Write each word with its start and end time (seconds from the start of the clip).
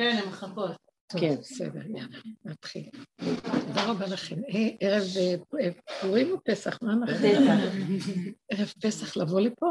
כן, 0.00 0.18
הן 0.22 0.28
מחכות. 0.28 0.76
כן, 1.18 1.34
בסדר, 1.40 1.80
יאללה, 1.86 2.18
נתחיל. 2.44 2.88
תודה 3.66 3.84
רבה 3.86 4.06
לכם. 4.06 4.36
אה, 4.54 4.68
ערב 4.80 5.04
אה, 5.60 5.68
פורים 6.00 6.30
או 6.30 6.36
פסח? 6.44 6.78
מה 6.82 6.92
אנחנו... 6.92 7.26
ערב 8.52 8.72
פסח 8.82 9.16
לבוא 9.16 9.40
לפה? 9.40 9.66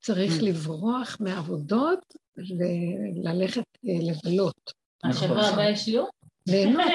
צריך 0.00 0.42
לברוח 0.42 1.16
מעבודות 1.20 2.14
וללכת 2.36 3.64
לבלות. 3.84 4.72
השבוע 5.04 5.42
הבא 5.42 5.68
יש 5.70 5.80
שיעור? 5.80 6.08
ליהנות, 6.48 6.80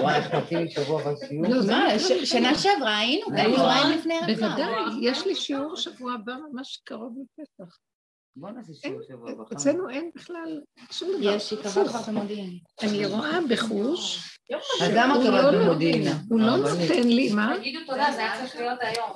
וואי, 0.00 0.16
איך 0.16 0.34
חכי 0.34 0.56
לי 0.56 0.70
שבוע 0.70 1.00
הבא? 1.00 1.10
לא, 1.48 1.98
ש- 1.98 2.30
שנה 2.30 2.54
שעברה 2.54 2.98
היינו 2.98 3.26
כאן, 3.26 3.36
נכון. 3.36 3.54
שבועיים 3.54 3.98
לפני 3.98 4.14
הרצאה. 4.14 4.34
בוודאי, 4.34 4.74
יש 5.02 5.26
לי 5.26 5.34
שיעור 5.34 5.76
שבוע 5.76 6.12
הבא 6.12 6.32
ממש 6.52 6.80
קרוב 6.84 7.16
לפסח. 7.38 7.76
בוא 8.36 8.50
נעשה 8.50 8.72
שיעור 8.74 9.00
שבוע 9.08 9.30
הבא. 9.30 9.42
אצלנו 9.52 9.90
אין 9.90 10.10
בכלל 10.14 10.60
שום 10.90 11.08
דבר. 11.08 11.34
יש, 11.36 11.50
היא 11.50 11.58
קבעה 11.58 11.88
כבר 11.88 12.12
במודיעין. 12.12 12.58
אני 12.82 13.06
רואה 13.06 13.38
בחוש, 13.50 14.38
אז 14.82 14.90
למה 14.94 15.14
קבעת 15.14 15.54
לא 15.54 15.60
במודיעין? 15.64 16.12
הוא 16.28 16.40
לא 16.40 16.46
הרבנית. 16.50 16.90
נותן 16.90 17.08
לי, 17.08 17.32
מה? 17.32 17.54
תגידו 17.58 17.78
תודה, 17.86 18.06
זה 18.12 18.18
היה 18.18 18.40
צריך 18.40 18.56
להיות 18.56 18.78
היום. 18.82 19.10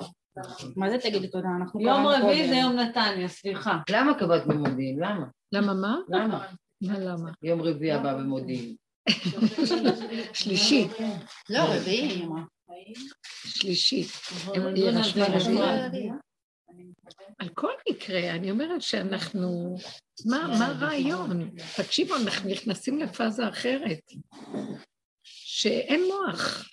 מה 0.75 0.89
זה 0.89 0.97
תגידי 0.97 1.27
תודה? 1.27 1.47
אנחנו 1.59 1.81
יום 1.81 2.07
רביעי. 2.07 2.47
זה 2.47 2.55
יום 2.55 2.73
נתניה, 2.73 3.27
סליחה. 3.27 3.79
למה 3.89 4.13
קבעת 4.19 4.47
במודיעין? 4.47 4.99
למה? 4.99 5.25
למה 5.51 5.73
מה? 5.73 5.97
למה? 6.09 6.45
מה 6.81 6.99
למה? 6.99 7.31
יום 7.43 7.61
רביעי 7.61 7.91
הבא 7.91 8.13
במודיעין. 8.13 8.75
שלישי, 10.33 10.87
לא, 11.49 11.59
רביעי, 11.59 12.07
היא 12.07 12.25
אמרה. 12.25 12.41
שלישי. 13.45 14.07
על 17.39 17.49
כל 17.49 17.71
מקרה, 17.89 18.31
אני 18.31 18.51
אומרת 18.51 18.81
שאנחנו... 18.81 19.77
מה 20.25 20.65
הרעיון? 20.65 21.55
תקשיבו, 21.77 22.15
אנחנו 22.15 22.49
נכנסים 22.49 22.99
לפאזה 22.99 23.49
אחרת, 23.49 24.11
שאין 25.23 26.01
מוח 26.07 26.69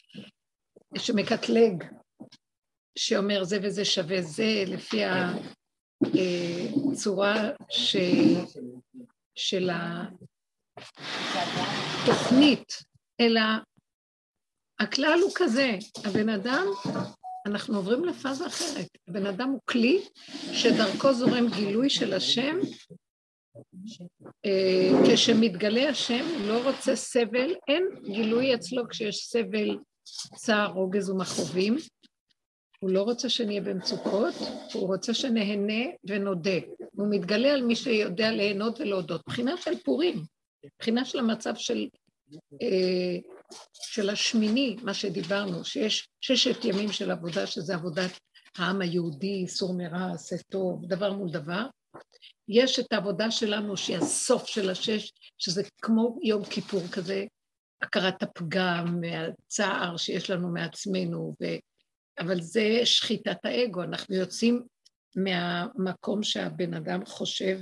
שמקטלג, 0.99 1.85
שאומר 2.99 3.45
זה 3.45 3.59
וזה 3.63 3.85
שווה 3.85 4.23
זה, 4.23 4.65
לפי 4.67 5.03
הצורה 6.05 7.51
ש... 7.69 7.97
של 9.35 9.71
התוכנית, 12.03 12.73
אלא 13.21 13.41
הכלל 14.79 15.19
הוא 15.23 15.33
כזה, 15.35 15.71
הבן 16.05 16.29
אדם, 16.29 16.67
אנחנו 17.47 17.77
עוברים 17.77 18.05
לפאזה 18.05 18.47
אחרת. 18.47 18.89
הבן 19.09 19.27
אדם 19.27 19.49
הוא 19.49 19.61
כלי 19.65 20.05
שדרכו 20.53 21.13
זורם 21.13 21.49
גילוי 21.49 21.91
של 21.91 22.13
השם. 22.13 22.59
אה, 24.45 24.91
כשמתגלה 25.07 25.89
השם, 25.89 26.25
הוא 26.39 26.49
לא 26.49 26.69
רוצה 26.69 26.97
סבל, 26.97 27.55
אין 27.69 27.89
גילוי 28.05 28.55
אצלו 28.55 28.89
כשיש 28.89 29.17
סבל, 29.17 29.79
צער, 30.37 30.73
רוגז 30.73 31.11
ומכאובים. 31.11 31.77
הוא 32.81 32.91
לא 32.91 33.03
רוצה 33.03 33.29
שנהיה 33.29 33.61
במצוקות, 33.61 34.35
הוא 34.73 34.87
רוצה 34.87 35.15
שנהנה 35.15 35.85
ונודה. 36.05 36.59
הוא 36.93 37.07
מתגלה 37.11 37.53
על 37.53 37.63
מי 37.63 37.77
שיודע 37.77 38.31
ליהנות 38.31 38.81
ולהודות. 38.81 39.23
בחינה 39.27 39.57
של 39.57 39.79
פורים, 39.85 40.23
בחינה 40.79 41.05
של 41.05 41.19
המצב 41.19 41.55
של, 41.57 41.89
אה, 42.63 43.19
של 43.73 44.11
השמיני, 44.11 44.77
מה 44.83 44.95
שדיברנו, 44.95 45.65
שיש 45.65 46.09
ששת 46.21 46.65
ימים 46.65 46.93
של 46.93 47.11
עבודה, 47.11 47.47
שזה 47.47 47.75
עבודת 47.75 48.11
העם 48.57 48.81
היהודי, 48.81 49.33
איסור 49.43 49.75
מרע, 49.75 50.13
עשה 50.15 50.37
טוב, 50.51 50.87
דבר 50.87 51.13
מול 51.13 51.31
דבר. 51.31 51.67
יש 52.49 52.79
את 52.79 52.93
העבודה 52.93 53.31
שלנו 53.31 53.77
שהיא 53.77 53.97
הסוף 53.97 54.47
של 54.47 54.71
השש, 54.71 55.13
שזה 55.39 55.63
כמו 55.83 56.19
יום 56.23 56.45
כיפור 56.45 56.83
כזה, 56.93 57.25
הכרת 57.83 58.23
הפגם, 58.23 59.01
הצער 59.47 59.97
שיש 59.97 60.31
לנו 60.31 60.49
מעצמנו, 60.49 61.35
ו... 61.43 61.45
אבל 62.19 62.41
זה 62.41 62.81
שחיטת 62.85 63.45
האגו, 63.45 63.83
אנחנו 63.83 64.15
יוצאים 64.15 64.63
מהמקום 65.17 66.23
שהבן 66.23 66.75
אדם 66.75 67.07
חושב 67.07 67.59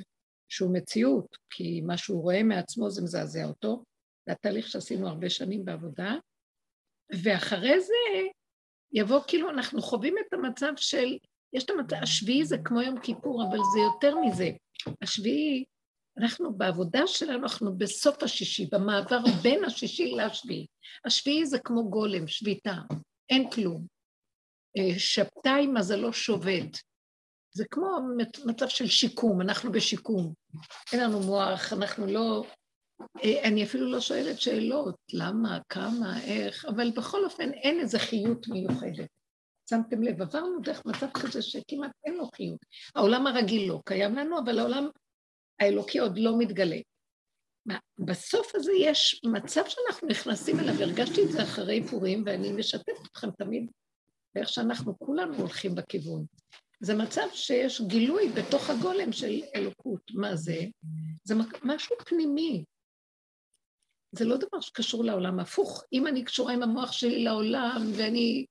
שהוא 0.49 0.75
מציאות, 0.75 1.37
כי 1.51 1.81
מה 1.81 1.97
שהוא 1.97 2.23
רואה 2.23 2.43
מעצמו 2.43 2.91
זה 2.91 3.03
מזעזע 3.03 3.45
אותו, 3.45 3.83
זה 4.27 4.33
התהליך 4.33 4.69
שעשינו 4.69 5.09
הרבה 5.09 5.31
שנים 5.31 5.65
בעבודה, 5.65 6.15
ואחרי 7.23 7.81
זה 7.81 7.95
יבוא 8.93 9.21
כאילו 9.27 9.51
אנחנו 9.51 9.83
חווים 9.83 10.15
את 10.19 10.33
המצב 10.33 10.73
של, 10.77 11.19
יש 11.53 11.65
את 11.65 11.71
המצב, 11.71 11.97
השביעי 12.03 12.45
זה 12.45 12.57
כמו 12.65 12.83
יום 12.83 13.01
כיפור, 13.01 13.43
אבל 13.43 13.59
זה 13.75 13.81
יותר 13.81 14.17
מזה. 14.19 14.51
השביעי, 15.03 15.65
אנחנו 16.19 16.55
בעבודה 16.55 17.07
שלנו, 17.07 17.43
אנחנו 17.43 17.79
בסוף 17.79 18.23
השישי, 18.23 18.69
במעבר 18.73 19.19
בין 19.43 19.65
השישי 19.65 20.13
לשביעי. 20.13 20.67
השביעי 21.05 21.47
זה 21.47 21.59
כמו 21.59 21.91
גולם, 21.91 22.27
שביתה, 22.27 22.75
אין 23.31 23.51
כלום. 23.51 23.87
אה, 24.79 24.99
שבתאי 24.99 25.67
מזלו 25.67 26.13
שובת. 26.13 26.79
זה 27.57 27.65
כמו 27.71 27.99
מצב 28.47 28.69
של 28.69 28.87
שיקום, 28.87 29.41
אנחנו 29.41 29.73
בשיקום. 29.73 30.35
אין 30.93 31.01
לנו 31.01 31.21
מוח, 31.21 31.73
אנחנו 31.73 32.07
לא... 32.07 32.45
אה, 33.25 33.49
אני 33.49 33.65
אפילו 33.65 33.91
לא 33.91 34.01
שואלת 34.01 34.41
שאלות, 34.41 34.97
למה, 35.13 35.59
כמה, 35.69 36.25
איך, 36.25 36.65
אבל 36.65 36.91
בכל 36.91 37.25
אופן 37.25 37.53
אין 37.53 37.81
איזו 37.81 37.99
חיות 37.99 38.49
מיוחדת. 38.49 39.09
שמתם 39.71 40.03
לב, 40.03 40.23
עברנו 40.23 40.61
דרך 40.61 40.87
מצב 40.87 41.07
כזה 41.15 41.43
שכמעט 41.43 41.91
אין 42.05 42.15
לו 42.15 42.29
חיות. 42.37 42.59
העולם 42.95 43.27
הרגיל 43.27 43.69
לא 43.69 43.81
קיים 43.85 44.15
לנו, 44.15 44.39
אבל 44.39 44.59
העולם 44.59 44.89
האלוקי 45.61 45.99
עוד 45.99 46.19
לא 46.19 46.39
מתגלה. 46.39 46.77
בסוף 47.99 48.55
הזה 48.55 48.73
יש 48.81 49.21
מצב 49.25 49.63
שאנחנו 49.69 50.09
נכנסים 50.09 50.61
אליו, 50.61 50.75
הרגשתי 50.83 51.23
את 51.23 51.33
זה 51.33 51.43
אחרי 51.43 51.83
פורים, 51.91 52.23
ואני 52.27 52.53
משתפת 52.53 52.93
אתכם 53.11 53.31
תמיד 53.31 53.71
באיך 54.35 54.49
שאנחנו 54.49 54.99
כולנו 54.99 55.35
הולכים 55.35 55.75
בכיוון. 55.75 56.25
זה 56.81 56.95
מצב 56.95 57.27
שיש 57.33 57.81
גילוי 57.81 58.29
בתוך 58.29 58.71
הגולם 58.71 59.13
של 59.13 59.43
אלוקות. 59.57 60.01
מה 60.15 60.37
זה? 60.37 60.59
זה 61.25 61.35
משהו 61.63 61.97
פנימי. 62.07 62.65
זה 64.17 64.25
לא 64.25 64.37
דבר 64.37 64.61
שקשור 64.61 65.05
לעולם, 65.05 65.41
הפוך. 65.41 65.85
אם 65.93 66.07
אני 66.07 66.25
קשורה 66.25 66.53
עם 66.53 66.63
המוח 66.63 66.93
שלי 66.93 67.25
לעולם, 67.25 67.83
ואני 67.97 68.47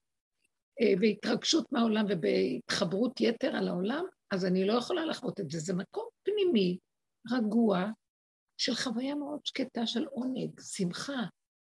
אה, 0.82 0.94
בהתרגשות 1.00 1.72
מהעולם 1.72 2.06
ובהתחברות 2.10 3.22
יתר 3.22 3.56
על 3.56 3.68
העולם, 3.68 4.06
אז 4.32 4.46
אני 4.46 4.68
לא 4.68 4.74
יכולה 4.74 5.06
לחוות 5.06 5.40
את 5.40 5.50
זה. 5.50 5.60
זה 5.60 5.74
מקום 5.74 6.08
פנימי, 6.24 6.78
רגוע, 7.32 7.86
של 8.58 8.76
חוויה 8.76 9.16
מאוד 9.16 9.40
שקטה 9.44 9.88
של 9.88 10.06
עונג, 10.06 10.60
שמחה. 10.62 11.24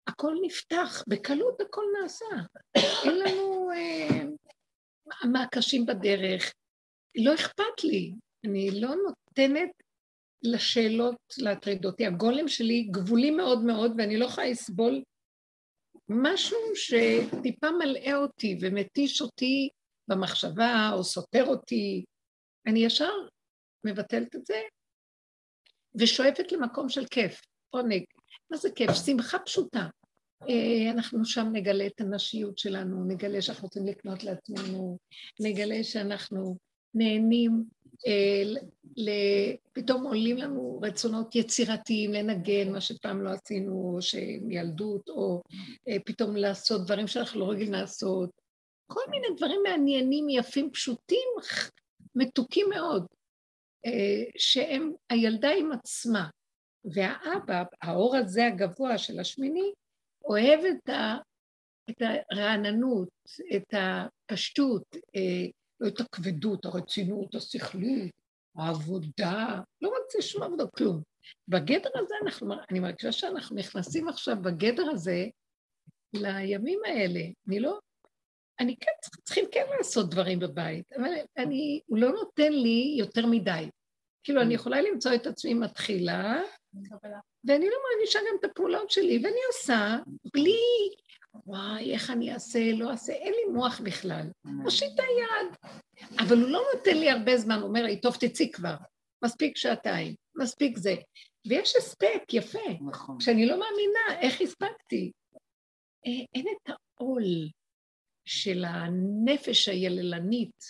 הכל 0.08 0.36
נפתח, 0.42 1.04
בקלות 1.08 1.62
הכל 1.62 1.84
נעשה. 2.02 2.26
אין 3.06 3.20
לנו 3.20 3.72
אה, 3.72 4.24
מעקשים 5.32 5.86
בדרך. 5.86 6.54
לא 7.18 7.34
אכפת 7.34 7.84
לי, 7.84 8.14
אני 8.46 8.82
לא 8.82 8.96
נותנת 8.96 9.70
לשאלות 10.44 11.18
להטריד 11.38 11.86
אותי. 11.86 12.06
הגולם 12.06 12.48
שלי 12.48 12.88
גבולי 12.92 13.32
מאוד 13.32 13.64
מאוד, 13.64 13.92
ואני 13.98 14.18
לא 14.18 14.26
יכולה 14.26 14.48
לסבול 14.48 15.04
משהו 16.10 16.58
שטיפה 16.76 17.72
מלאה 17.72 18.16
אותי 18.16 18.58
ומתיש 18.62 19.22
אותי 19.22 19.70
במחשבה 20.08 20.92
או 20.94 21.04
סותר 21.04 21.46
אותי. 21.46 22.06
אני 22.68 22.80
ישר 22.80 23.12
מבטלת 23.86 24.36
את 24.36 24.46
זה 24.46 24.62
ושואפת 25.96 26.52
למקום 26.52 26.90
של 26.90 27.06
כיף, 27.06 27.42
עונג. 27.70 28.04
מה 28.52 28.58
זה 28.58 28.70
כיף? 28.76 28.92
שמחה 29.06 29.40
פשוטה. 29.40 29.88
אה, 30.50 30.92
אנחנו 30.92 31.26
שם 31.26 31.48
נגלה 31.54 31.88
את 31.88 32.02
הנשיות 32.02 32.58
שלנו, 32.58 33.06
נגלה 33.08 33.42
שאנחנו 33.42 33.64
רוצים 33.64 33.86
לקנות 33.86 34.24
לעצמנו, 34.24 34.98
נגלה 35.40 35.84
שאנחנו 35.84 36.58
נהנים. 36.94 37.64
פתאום 39.74 40.04
עולים 40.04 40.38
לנו 40.38 40.80
רצונות 40.84 41.36
יצירתיים 41.36 42.14
לנגן, 42.14 42.72
מה 42.72 42.82
שפעם 42.82 43.22
לא 43.22 43.30
עשינו, 43.30 43.98
שמילדות, 44.02 45.10
או 45.10 45.42
אה, 45.90 45.98
פתאום 46.06 46.36
לעשות 46.36 46.86
דברים 46.86 47.08
שאנחנו 47.08 47.40
לא 47.40 47.50
רגילים 47.50 47.74
לעשות. 47.74 48.30
כל 48.88 49.02
מיני 49.10 49.28
דברים 49.38 49.60
מעניינים, 49.64 50.30
יפים, 50.30 50.72
פשוטים, 50.72 51.30
מתוקים 52.16 52.68
מאוד, 52.70 53.06
שהם 54.38 54.92
הילדה 55.10 55.50
עם 55.50 55.72
עצמה. 55.72 56.30
והאבא, 56.86 57.64
האור 57.82 58.16
הזה 58.16 58.46
הגבוה 58.48 58.98
של 58.98 59.20
השמיני, 59.20 59.72
אוהב 60.26 60.60
את, 60.66 62.02
הרעננות, 62.32 63.10
את 63.56 63.74
הפשטות, 63.74 64.84
אה, 65.16 65.46
לא 65.80 65.88
את 65.88 66.00
הכבדות, 66.00 66.66
הרצינות, 66.66 67.36
השכלית, 67.36 68.12
העבודה, 68.58 69.60
לא 69.82 69.90
רוצה 69.90 70.22
שום 70.22 70.44
עבודה, 70.44 70.64
כלום. 70.78 71.02
בגדר 71.48 71.90
הזה 71.96 72.16
אנחנו, 72.26 72.54
אני 72.72 72.80
מרגישה 72.80 73.12
שאנחנו 73.12 73.56
נכנסים 73.56 74.08
עכשיו 74.08 74.36
בגדר 74.42 74.90
הזה 74.90 75.26
לימים 76.14 76.80
האלה. 76.86 77.22
אני 77.48 77.60
לא, 77.60 77.80
אני 78.60 78.76
כן 78.80 78.92
צריכים 79.24 79.46
כן 79.52 79.66
לעשות 79.78 80.10
דברים 80.10 80.40
בבית, 80.40 80.94
אבל 80.94 81.12
אני, 81.38 81.82
הוא 81.86 81.98
לא 81.98 82.12
נותן 82.12 82.54
לי 82.54 82.96
יותר 83.00 83.26
מדי. 83.26 83.70
כאילו, 84.24 84.42
אני 84.42 84.54
יכולה 84.54 84.82
למצוא 84.82 85.16
את 85.16 85.28
עצמי 85.28 85.54
מתחילה, 85.54 86.42
ואני 87.44 87.66
לא 87.70 87.78
מרגישה 87.92 88.20
גם 88.20 88.36
את 88.40 88.46
הפעולות 88.46 88.90
שלי, 88.90 89.18
ואני 89.24 89.40
עושה 89.48 89.98
בלי, 90.34 90.60
וואי, 91.46 91.94
איך 91.94 92.10
אני 92.10 92.34
אעשה, 92.34 92.60
לא 92.72 92.92
אעשה, 92.92 93.14
אין 93.14 93.34
לי 93.34 93.54
מוח 93.54 93.82
בכלל. 93.82 94.32
מושיטה 94.46 95.04
יד. 95.04 95.74
אבל 96.20 96.42
הוא 96.42 96.50
לא 96.50 96.62
נותן 96.76 96.98
לי 96.98 97.10
הרבה 97.10 97.38
זמן, 97.38 97.56
הוא 97.56 97.68
אומר 97.68 97.84
לי, 97.84 98.02
טוב, 98.02 98.16
תצאי 98.20 98.52
כבר. 98.52 98.76
מספיק 99.24 99.58
שעתיים, 99.58 100.16
מספיק 100.36 100.78
זה. 100.78 100.96
ויש 101.48 101.76
הספק 101.76 102.34
יפה. 102.34 102.70
נכון. 102.90 103.18
כשאני 103.20 103.46
לא 103.46 103.60
מאמינה, 103.60 104.22
איך 104.22 104.42
הספקתי? 104.42 105.12
אה, 106.08 106.26
אין 106.36 106.46
את 106.48 106.70
העול 107.00 107.24
של 108.26 108.66
הנפש 108.66 109.70
היללנית, 109.70 110.64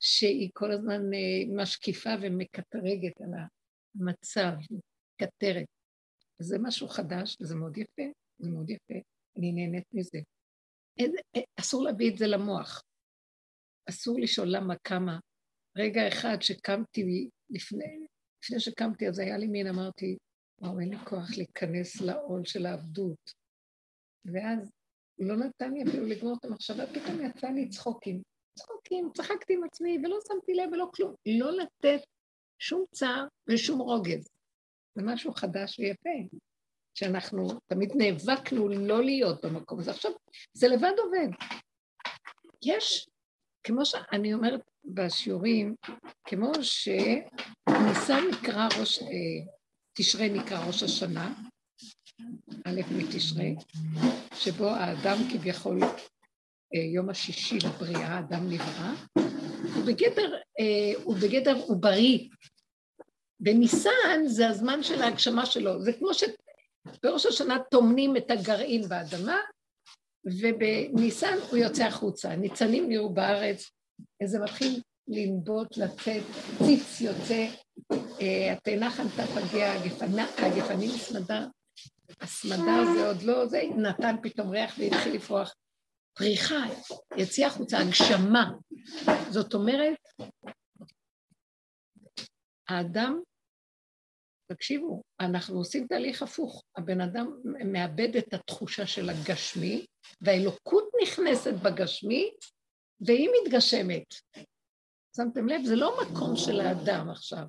שהיא 0.00 0.50
כל 0.54 0.72
הזמן 0.72 1.14
אה, 1.14 1.62
משקיפה 1.62 2.10
ומקטרגת 2.22 3.20
על 3.20 3.30
המצב, 4.00 4.52
מקטרת. 5.20 5.66
זה 6.38 6.58
משהו 6.62 6.88
חדש, 6.88 7.36
וזה 7.40 7.54
מאוד 7.54 7.76
יפה, 7.76 8.02
זה 8.38 8.50
מאוד 8.50 8.70
יפה, 8.70 8.94
אני 9.36 9.52
נהנית 9.52 9.84
מזה. 9.92 10.18
אין, 10.98 11.12
אין, 11.34 11.44
אסור 11.60 11.84
להביא 11.84 12.10
את 12.12 12.18
זה 12.18 12.26
למוח. 12.26 12.82
אסור 13.88 14.20
לשאול 14.20 14.48
למה, 14.50 14.74
כמה. 14.84 15.18
רגע 15.76 16.08
אחד 16.08 16.36
שקמתי 16.40 17.28
לפני, 17.50 18.06
לפני 18.44 18.60
שקמתי, 18.60 19.08
אז 19.08 19.18
היה 19.18 19.38
לי 19.38 19.46
מין, 19.46 19.66
אמרתי, 19.66 20.16
וואו, 20.58 20.80
אין 20.80 20.88
לי 20.88 20.98
כוח 20.98 21.30
להיכנס 21.36 22.00
לעול 22.00 22.44
של 22.44 22.66
העבדות. 22.66 23.32
ואז 24.24 24.70
הוא 25.16 25.28
לא 25.28 25.36
נתן 25.36 25.72
לי 25.72 25.82
אפילו 25.82 26.06
לגמור 26.06 26.36
את 26.40 26.44
המחשבה, 26.44 26.86
פתאום 26.86 27.26
יצא 27.26 27.46
לי 27.46 27.68
צחוקים. 27.68 28.22
צחוקים, 28.58 29.10
צחקתי 29.14 29.54
עם 29.54 29.64
עצמי 29.64 29.98
ולא 29.98 30.18
שמתי 30.28 30.54
לב 30.54 30.72
ולא 30.72 30.90
כלום. 30.94 31.14
לא 31.26 31.52
לתת 31.52 32.00
שום 32.58 32.84
צער 32.92 33.26
ושום 33.48 33.80
רוגז. 33.80 34.28
זה 34.94 35.02
משהו 35.04 35.32
חדש 35.32 35.78
ויפה, 35.78 36.36
שאנחנו 36.94 37.48
תמיד 37.66 37.92
נאבקנו 37.94 38.68
לא 38.68 39.04
להיות 39.04 39.44
במקום 39.44 39.78
הזה. 39.78 39.90
עכשיו, 39.90 40.12
זה 40.54 40.68
לבד 40.68 40.92
עובד. 40.98 41.28
יש, 42.64 43.08
כמו 43.64 43.86
שאני 43.86 44.34
אומרת 44.34 44.60
בשיעורים, 44.84 45.74
כמו 46.24 46.52
שניסן 46.54 48.22
נקרא 48.32 48.68
ראש, 48.80 49.02
אה, 49.02 49.08
תשרי 49.92 50.28
נקרא 50.28 50.66
ראש 50.66 50.82
השנה, 50.82 51.34
א' 52.64 52.80
מתשרי, 52.96 53.56
שבו 54.34 54.68
האדם 54.68 55.16
כביכול, 55.32 55.82
אה, 56.74 56.80
יום 56.94 57.10
השישי 57.10 57.58
לבריאה, 57.64 58.08
האדם 58.08 58.50
נברא, 58.50 58.92
הוא 59.74 59.84
בגדר, 59.86 60.34
אה, 60.34 61.02
הוא 61.04 61.16
בגדר 61.16 61.56
עוברי. 61.56 62.28
וניסן 63.40 64.26
זה 64.26 64.48
הזמן 64.48 64.82
של 64.82 65.02
ההגשמה 65.02 65.46
שלו. 65.46 65.82
זה 65.82 65.92
כמו 65.92 66.14
שבראש 66.88 67.26
השנה 67.26 67.58
טומנים 67.70 68.16
את 68.16 68.30
הגרעין 68.30 68.88
באדמה, 68.88 69.38
ובניסן 70.24 71.34
הוא 71.50 71.58
יוצא 71.58 71.84
החוצה. 71.84 72.36
ניצנים 72.36 72.88
נראו 72.88 73.14
בארץ, 73.14 73.70
זה 74.24 74.38
מתחיל 74.38 74.80
לנבוט, 75.08 75.76
לצאת, 75.76 76.22
ציץ 76.58 77.00
יוצא, 77.00 77.46
אה, 78.20 78.52
התאנה 78.52 78.90
חנתה 78.90 79.22
פגיה, 79.26 79.82
הגפנים 80.38 80.90
הסמדה, 80.90 81.46
הסמדה 82.20 82.84
זה 82.94 83.06
עוד 83.08 83.22
לא, 83.22 83.46
זה 83.46 83.62
נתן 83.76 84.16
פתאום 84.22 84.50
ריח 84.50 84.74
והתחיל 84.78 85.14
לפרוח. 85.14 85.54
פריחה, 86.14 86.64
יציאה 87.16 87.48
החוצה, 87.48 87.78
הגשמה. 87.78 88.50
זאת 89.30 89.54
אומרת, 89.54 89.98
האדם, 92.68 93.20
תקשיבו, 94.54 95.02
אנחנו 95.20 95.58
עושים 95.58 95.86
תהליך 95.86 96.22
הפוך. 96.22 96.64
הבן 96.76 97.00
אדם 97.00 97.40
מאבד 97.44 98.16
את 98.16 98.34
התחושה 98.34 98.86
של 98.86 99.10
הגשמי, 99.10 99.86
והאלוקות 100.20 100.84
נכנסת 101.02 101.52
בגשמי, 101.62 102.30
והיא 103.00 103.28
מתגשמת. 103.42 104.14
שמתם 105.16 105.48
לב? 105.48 105.64
זה 105.64 105.76
לא 105.76 105.98
מקום 106.02 106.36
של 106.36 106.60
האדם 106.60 107.10
עכשיו. 107.10 107.44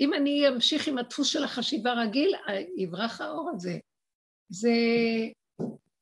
אם 0.00 0.14
אני 0.14 0.48
אמשיך 0.48 0.88
עם 0.88 0.98
הדפוס 0.98 1.28
של 1.28 1.44
החשיבה 1.44 1.92
רגיל, 1.92 2.34
יברח 2.76 3.20
האור 3.20 3.50
הזה. 3.54 3.78
זה, 4.48 4.70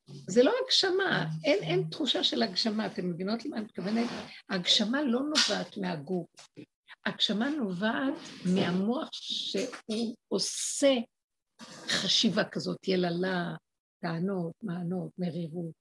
זה 0.07 0.43
לא 0.43 0.53
הגשמה, 0.63 1.25
אין, 1.45 1.63
אין 1.63 1.83
תחושה 1.91 2.23
של 2.23 2.43
הגשמה, 2.43 2.85
אתם 2.85 3.09
מבינות 3.09 3.45
למה 3.45 3.57
אני 3.57 3.65
מתכוונת? 3.65 4.09
ההגשמה 4.49 5.01
לא 5.01 5.19
נובעת 5.19 5.77
מהגוף, 5.77 6.49
הגשמה 7.05 7.49
נובעת 7.49 8.13
מהמוח 8.55 9.09
שהוא 9.11 10.15
עושה 10.27 10.93
חשיבה 11.87 12.43
כזאת, 12.43 12.87
יללה, 12.87 13.55
טענות, 14.01 14.53
מענות, 14.63 15.11
מרירות, 15.17 15.73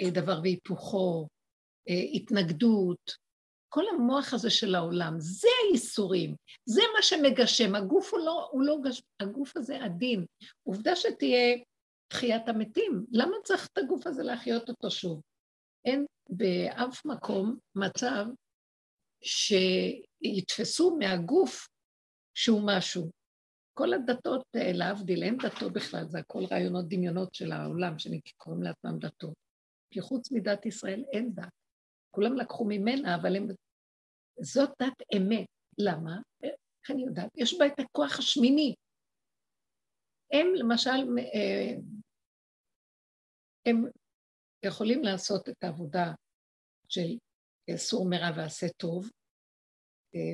אה, 0.00 0.10
דבר 0.10 0.40
והיפוכו, 0.42 1.28
אה, 1.88 2.04
התנגדות, 2.14 3.24
כל 3.68 3.84
המוח 3.94 4.34
הזה 4.34 4.50
של 4.50 4.74
העולם, 4.74 5.14
זה 5.18 5.48
הייסורים, 5.62 6.34
זה 6.64 6.82
מה 6.96 7.02
שמגשם. 7.02 7.74
הגוף 7.74 8.14
הוא 8.14 8.20
לא, 8.20 8.48
הוא 8.52 8.62
לא 8.62 8.76
גש... 8.84 9.02
הגוף 9.20 9.56
הזה 9.56 9.84
עדין. 9.84 10.24
עובדה 10.62 10.96
שתהיה 10.96 11.58
תחיית 12.08 12.48
המתים, 12.48 13.04
למה 13.12 13.36
צריך 13.44 13.68
את 13.72 13.78
הגוף 13.78 14.06
הזה 14.06 14.22
להחיות 14.22 14.68
אותו 14.68 14.90
שוב? 14.90 15.20
אין 15.84 16.06
באף 16.30 17.04
מקום 17.04 17.58
מצב 17.74 18.26
שיתפסו 20.26 20.96
מהגוף 20.98 21.68
שהוא 22.34 22.62
משהו. 22.66 23.10
כל 23.74 23.92
הדתות, 23.92 24.46
להבדיל, 24.54 25.22
אין 25.22 25.36
דתות 25.36 25.72
בכלל, 25.72 26.04
זה 26.08 26.18
הכל 26.18 26.44
רעיונות 26.50 26.88
דמיונות 26.88 27.34
של 27.34 27.52
העולם, 27.52 27.94
שקוראים 27.98 28.62
לעצמם 28.62 28.98
דתות. 28.98 29.34
כי 29.90 30.00
חוץ 30.00 30.32
מדת 30.32 30.66
ישראל 30.66 31.04
אין 31.12 31.34
דת. 31.34 31.52
כולם 32.10 32.36
לקחו 32.36 32.64
ממנה, 32.68 33.14
אבל 33.14 33.36
הם 33.36 33.48
זאת 34.40 34.70
דת 34.82 35.02
אמת. 35.16 35.46
למה? 35.78 36.16
איך 36.42 36.90
אני 36.90 37.04
יודעת? 37.04 37.30
יש 37.36 37.58
בה 37.58 37.66
את 37.66 37.78
הכוח 37.78 38.18
השמיני. 38.18 38.74
הם 40.32 40.46
למשל, 40.54 40.90
אה, 41.18 41.76
הם 43.66 43.84
יכולים 44.64 45.02
לעשות 45.02 45.48
את 45.48 45.64
העבודה 45.64 46.12
של 46.88 47.16
סור 47.76 48.08
מרע 48.10 48.30
ועשה 48.36 48.66
טוב, 48.76 49.04
אה, 49.04 49.10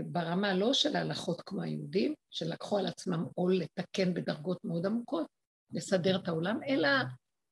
ברמה 0.06 0.54
לא 0.54 0.72
של 0.72 0.96
ההלכות 0.96 1.40
כמו 1.40 1.62
היהודים, 1.62 2.14
שלקחו 2.30 2.78
על 2.78 2.86
עצמם 2.86 3.24
עול 3.34 3.56
לתקן 3.56 4.14
בדרגות 4.14 4.64
מאוד 4.64 4.86
עמוקות, 4.86 5.26
לסדר 5.72 6.16
את 6.16 6.28
העולם, 6.28 6.60
אלא 6.68 6.88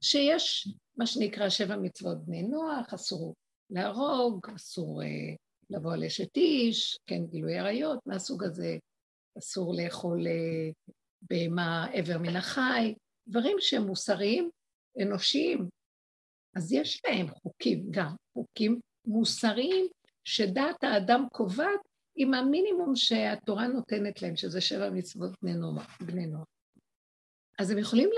שיש 0.00 0.68
מה 0.96 1.06
שנקרא 1.06 1.48
שבע 1.48 1.76
מצוות 1.76 2.26
בני 2.26 2.42
נוח, 2.42 2.94
אסור 2.94 3.34
להרוג, 3.70 4.46
אסור 4.56 5.02
אה, 5.02 5.34
לבוא 5.70 5.92
על 5.92 6.04
אשת 6.04 6.36
איש, 6.36 6.98
כן, 7.06 7.26
גילוי 7.26 7.58
עריות, 7.58 7.98
מהסוג 8.06 8.44
הזה, 8.44 8.78
אסור 9.38 9.74
לאכול 9.74 10.26
אה, 10.26 10.70
בהמה 11.22 11.86
עבר 11.92 12.18
מן 12.18 12.36
החי, 12.36 12.94
דברים 13.28 13.56
שהם 13.60 13.82
מוסריים, 13.82 14.50
אנושיים. 15.02 15.68
אז 16.56 16.72
יש 16.72 17.00
להם 17.06 17.28
חוקים 17.28 17.86
גם, 17.90 18.14
חוקים 18.32 18.80
מוסריים 19.06 19.86
שדעת 20.24 20.84
האדם 20.84 21.26
קובעת 21.32 21.87
עם 22.20 22.34
המינימום 22.34 22.96
שהתורה 22.96 23.68
נותנת 23.68 24.22
להם, 24.22 24.36
שזה 24.36 24.60
שבע 24.60 24.90
מצוות 24.90 25.30
בני 26.00 26.26
נוח. 26.26 26.46
אז 27.58 27.70
הם 27.70 27.78
יכולים 27.78 28.10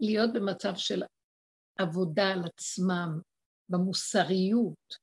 להיות 0.00 0.30
במצב 0.32 0.72
של 0.76 1.02
עבודה 1.78 2.28
על 2.28 2.42
עצמם, 2.44 3.20
במוסריות, 3.68 4.94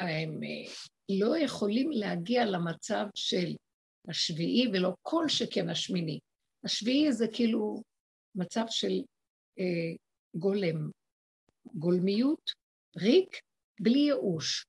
הם 0.00 0.40
אה, 0.42 0.72
לא 1.08 1.38
יכולים 1.38 1.90
להגיע 1.92 2.44
למצב 2.44 3.06
של 3.14 3.54
השביעי 4.08 4.68
ולא 4.72 4.94
כל 5.02 5.28
שכן 5.28 5.68
השמיני. 5.68 6.18
השביעי 6.64 7.12
זה 7.12 7.26
כאילו 7.32 7.82
מצב 8.34 8.64
של 8.68 8.92
אה, 9.58 9.96
גולם, 10.34 10.90
גולמיות, 11.74 12.50
ריק, 12.98 13.40
בלי 13.80 13.98
ייאוש, 13.98 14.66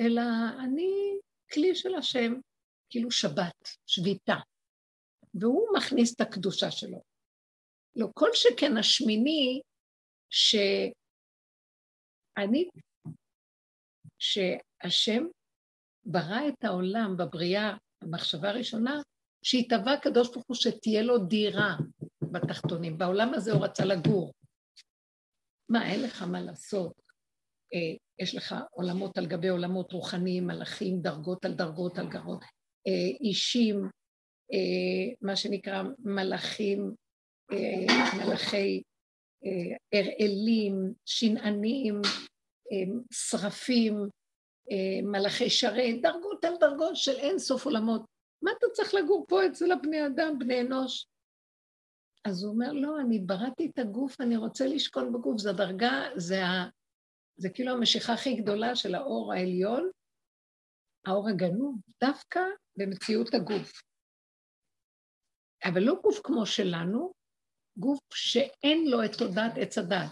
אלא 0.00 0.22
אני 0.64 1.18
כלי 1.52 1.74
של 1.74 1.94
השם, 1.94 2.32
כאילו 2.90 3.10
שבת, 3.10 3.68
שביתה, 3.86 4.36
והוא 5.34 5.68
מכניס 5.76 6.14
את 6.14 6.20
הקדושה 6.20 6.70
שלו. 6.70 7.02
לא 7.96 8.08
כל 8.14 8.28
שכן 8.32 8.76
השמיני, 8.76 9.60
שאני 10.30 10.70
שהשם 14.18 15.24
ברא 16.04 16.48
את 16.48 16.64
העולם 16.64 17.16
בבריאה, 17.16 17.76
המחשבה 18.02 18.48
הראשונה, 18.48 19.02
שהתהווה 19.44 19.92
הקדוש 19.92 20.30
ברוך 20.30 20.44
הוא 20.46 20.56
שתהיה 20.56 21.02
לו 21.02 21.18
דירה 21.18 21.76
בתחתונים. 22.32 22.98
בעולם 22.98 23.34
הזה 23.34 23.52
הוא 23.52 23.64
רצה 23.64 23.84
לגור. 23.84 24.32
מה, 25.68 25.90
אין 25.90 26.02
לך 26.02 26.22
מה 26.22 26.40
לעשות? 26.40 27.01
אה, 27.74 27.94
יש 28.18 28.34
לך 28.34 28.54
עולמות 28.70 29.18
על 29.18 29.26
גבי 29.26 29.48
עולמות 29.48 29.92
רוחניים, 29.92 30.46
מלאכים, 30.46 31.00
דרגות 31.00 31.44
על 31.44 31.54
דרגות 31.54 31.98
על 31.98 32.06
דרגות, 32.10 32.40
אה, 32.86 33.16
אישים, 33.20 33.76
אה, 34.52 35.14
מה 35.20 35.36
שנקרא 35.36 35.82
מלאכים, 35.98 36.94
מלאכי 38.18 38.82
הראלים, 39.92 40.92
שנענים, 41.04 42.00
שרפים, 43.12 44.08
מלאכי 45.02 45.50
שרת, 45.50 46.00
דרגות 46.02 46.44
על 46.44 46.54
דרגות 46.60 46.96
של 46.96 47.16
אין 47.16 47.38
סוף 47.38 47.66
עולמות. 47.66 48.02
מה 48.42 48.50
אתה 48.58 48.66
צריך 48.72 48.94
לגור 48.94 49.24
פה 49.28 49.46
אצל 49.46 49.72
הבני 49.72 50.06
אדם, 50.06 50.38
בני 50.38 50.60
אנוש? 50.60 51.06
אז 52.24 52.44
הוא 52.44 52.52
אומר, 52.52 52.72
לא, 52.72 53.00
אני 53.00 53.18
בראתי 53.18 53.66
את 53.66 53.78
הגוף, 53.78 54.20
אני 54.20 54.36
רוצה 54.36 54.66
לשכון 54.66 55.12
בגוף, 55.12 55.38
זו 55.38 55.50
הדרגה, 55.50 56.02
זה, 56.16 56.44
ה, 56.44 56.68
זה 57.36 57.48
כאילו 57.54 57.72
המשיכה 57.72 58.12
הכי 58.12 58.34
גדולה 58.36 58.76
של 58.76 58.94
האור 58.94 59.32
העליון, 59.32 59.90
האור 61.06 61.28
הגנוב, 61.28 61.76
דווקא 62.00 62.40
במציאות 62.76 63.34
הגוף. 63.34 63.82
אבל 65.64 65.80
לא 65.82 65.94
גוף 66.02 66.20
כמו 66.24 66.46
שלנו, 66.46 67.12
גוף 67.76 68.00
שאין 68.14 68.84
לו 68.90 69.04
את 69.04 69.10
תודעת 69.18 69.52
עץ 69.56 69.78
הדת. 69.78 70.10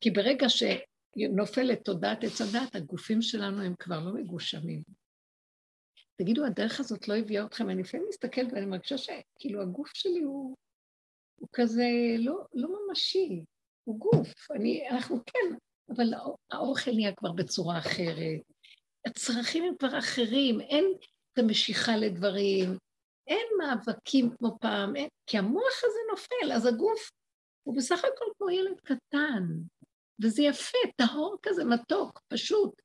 כי 0.00 0.10
ברגע 0.10 0.46
שנופלת 0.48 1.84
תודעת 1.84 2.18
עץ 2.24 2.40
הדת, 2.40 2.74
הגופים 2.74 3.22
שלנו 3.22 3.62
הם 3.62 3.74
כבר 3.78 4.00
לא 4.00 4.14
מגושמים. 4.14 4.82
תגידו, 6.16 6.46
הדרך 6.46 6.80
הזאת 6.80 7.08
לא 7.08 7.16
הביאה 7.16 7.46
אתכם, 7.46 7.70
אני 7.70 7.82
לפעמים 7.82 8.06
מסתכלת 8.08 8.52
ואני 8.52 8.66
מרגישה 8.66 8.98
שכאילו 8.98 9.62
הגוף 9.62 9.90
שלי 9.94 10.20
הוא, 10.20 10.56
הוא 11.40 11.48
כזה 11.52 11.88
לא, 12.18 12.44
לא 12.54 12.68
ממשי, 12.88 13.44
הוא 13.84 13.98
גוף, 13.98 14.50
אני, 14.50 14.88
אנחנו 14.90 15.16
כן, 15.26 15.56
אבל 15.96 16.12
האוכל 16.50 16.90
נהיה 16.90 17.14
כבר 17.14 17.32
בצורה 17.32 17.78
אחרת, 17.78 18.40
הצרכים 19.06 19.64
הם 19.64 19.74
כבר 19.78 19.98
אחרים, 19.98 20.60
אין 20.60 20.84
את 21.32 21.38
המשיכה 21.38 21.96
לדברים, 21.96 22.78
אין 23.26 23.46
מאבקים 23.58 24.30
כמו 24.38 24.58
פעם, 24.60 24.96
אין, 24.96 25.08
כי 25.26 25.38
המוח 25.38 25.80
הזה 25.84 25.98
נופל, 26.10 26.52
אז 26.52 26.66
הגוף 26.66 27.10
הוא 27.62 27.76
בסך 27.76 27.98
הכל 27.98 28.24
כמו 28.38 28.50
ילד 28.50 28.80
קטן, 28.80 29.42
וזה 30.22 30.42
יפה, 30.42 30.78
טהור 30.96 31.36
כזה, 31.42 31.64
מתוק, 31.64 32.20
פשוט. 32.28 32.82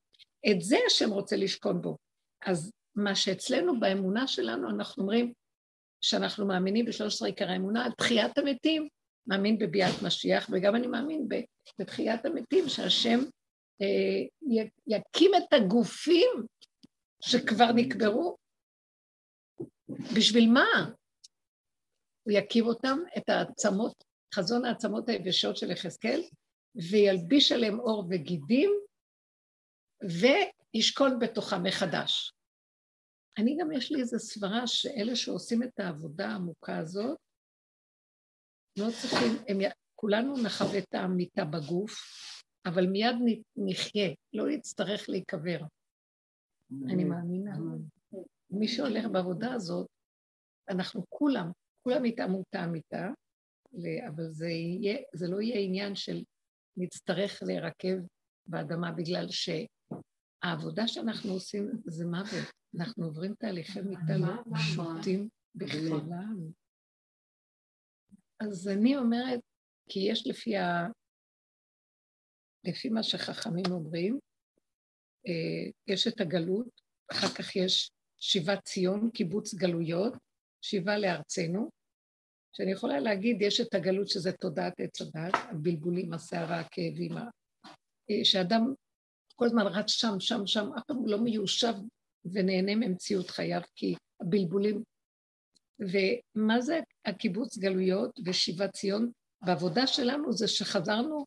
את 0.52 0.62
זה 0.62 0.78
השם 0.88 1.10
רוצה 1.10 1.36
לשכון 1.36 1.82
בו. 1.82 1.98
אז 2.46 2.72
מה 2.96 3.16
שאצלנו 3.16 3.80
באמונה 3.80 4.28
שלנו, 4.28 4.70
אנחנו 4.70 5.04
אומרים 5.04 5.34
שאנחנו 6.02 6.46
מאמינים 6.46 6.86
בשלוש 6.86 7.14
עשרה 7.16 7.28
עיקרי 7.28 7.52
האמונה 7.52 7.86
על 7.86 7.92
תחיית 7.92 8.38
המתים, 8.38 8.88
מאמין 9.28 9.60
בביאת 9.60 10.02
משיח, 10.04 10.50
וגם 10.52 10.76
אני 10.76 10.88
מאמין 10.88 11.28
בתחיית 11.80 12.26
המתים, 12.26 12.70
שהשם 12.70 13.20
אה, 13.82 14.68
יקים 14.88 15.32
את 15.38 15.54
הגופים 15.54 16.30
שכבר 17.22 17.72
נקברו. 17.76 18.38
בשביל 20.18 20.50
מה? 20.54 20.92
הוא 22.24 22.34
יקים 22.34 22.66
אותם, 22.66 22.98
את 23.18 23.30
העצמות, 23.30 24.04
חזון 24.36 24.66
העצמות 24.66 25.10
היבשות 25.10 25.58
של 25.58 25.72
יחזקאל, 25.72 26.22
וילביש 26.92 27.52
עליהם 27.52 27.80
אור 27.80 28.06
וגידים, 28.10 28.72
וישכון 30.04 31.20
בתוכם 31.20 31.64
מחדש. 31.64 32.32
אני 33.38 33.58
גם, 33.60 33.72
יש 33.72 33.92
לי 33.92 34.02
איזו 34.02 34.20
סברה 34.20 34.68
שאלה 34.68 35.16
שעושים 35.16 35.64
את 35.64 35.80
העבודה 35.80 36.28
העמוקה 36.28 36.78
הזאת, 36.78 37.18
לא 38.80 38.86
צריכים, 39.02 39.32
הם, 39.48 39.58
כולנו 40.06 40.44
נחווה 40.44 40.80
את 40.80 40.94
המיטה 40.94 41.46
בגוף, 41.46 41.92
אבל 42.66 42.88
מיד 42.88 43.16
נחיה, 43.56 44.10
לא 44.34 44.50
נצטרך 44.50 45.10
להיקבר. 45.10 45.60
אני 46.86 47.04
מאמינה. 47.04 47.58
מי 48.50 48.68
שהולך 48.68 49.06
בעבודה 49.12 49.54
הזאת, 49.54 49.88
אנחנו 50.70 51.04
כולם, 51.10 51.52
כולם 51.84 52.06
יטעמו 52.06 52.42
את 52.42 52.56
המיטה, 52.56 53.10
אבל 54.08 54.30
זה, 54.30 54.48
יהיה, 54.48 54.98
זה 55.14 55.28
לא 55.28 55.42
יהיה 55.42 55.60
עניין 55.60 55.96
של 55.96 56.24
נצטרך 56.78 57.44
להירקב 57.44 57.98
באדמה, 58.48 58.92
בגלל 58.92 59.28
שהעבודה 59.30 60.88
שאנחנו 60.88 61.32
עושים 61.32 61.72
זה 61.86 62.06
מוות. 62.06 62.52
אנחנו 62.80 63.06
עוברים 63.06 63.36
תהליכי 63.36 63.82
מיטה 63.82 64.18
לא 64.18 64.56
פשוטים 64.56 65.30
בכלל. 65.56 66.00
אז 68.40 68.68
אני 68.68 68.98
אומרת, 68.98 69.40
כי 69.90 70.00
יש 70.00 70.28
לפי, 70.28 70.58
ה... 70.58 70.88
לפי 72.64 72.90
מה 72.90 73.04
שחכמים 73.04 73.66
אומרים, 73.72 74.20
אה, 75.28 75.72
יש 75.88 76.08
את 76.08 76.22
הגלות, 76.22 76.82
אחר 77.12 77.28
כך 77.28 77.56
יש 77.56 77.92
שיבת 78.18 78.64
ציון, 78.64 79.10
קיבוץ 79.14 79.54
גלויות, 79.54 80.14
שיבה 80.62 80.98
לארצנו, 80.98 81.70
שאני 82.54 82.72
יכולה 82.72 83.00
להגיד, 83.00 83.42
יש 83.42 83.62
את 83.62 83.74
הגלות 83.74 84.10
שזה 84.10 84.32
תודעת 84.32 84.74
עץ 84.80 85.02
הדת, 85.02 85.34
הבלבולים, 85.52 86.14
הסערה, 86.14 86.60
הכאבים, 86.60 87.18
אה, 87.18 88.24
שאדם 88.24 88.74
כל 89.36 89.46
הזמן 89.46 89.68
רץ 89.68 89.90
שם, 89.90 90.20
שם, 90.20 90.48
שם, 90.48 90.70
אף 90.78 90.84
פעם 90.88 91.08
לא 91.08 91.18
מיושב 91.18 91.74
ונהנה 92.26 92.76
ממציאות 92.76 93.30
חייו, 93.30 93.62
כי 93.76 93.96
הבלבולים... 94.22 94.84
ומה 95.80 96.62
זה 96.62 96.80
הקיבוץ 97.06 97.58
גלויות 97.58 98.20
ושיבת 98.26 98.74
ציון? 98.74 99.12
בעבודה 99.42 99.88
שלנו 99.88 100.34
זה 100.34 100.48
שחזרנו, 100.48 101.26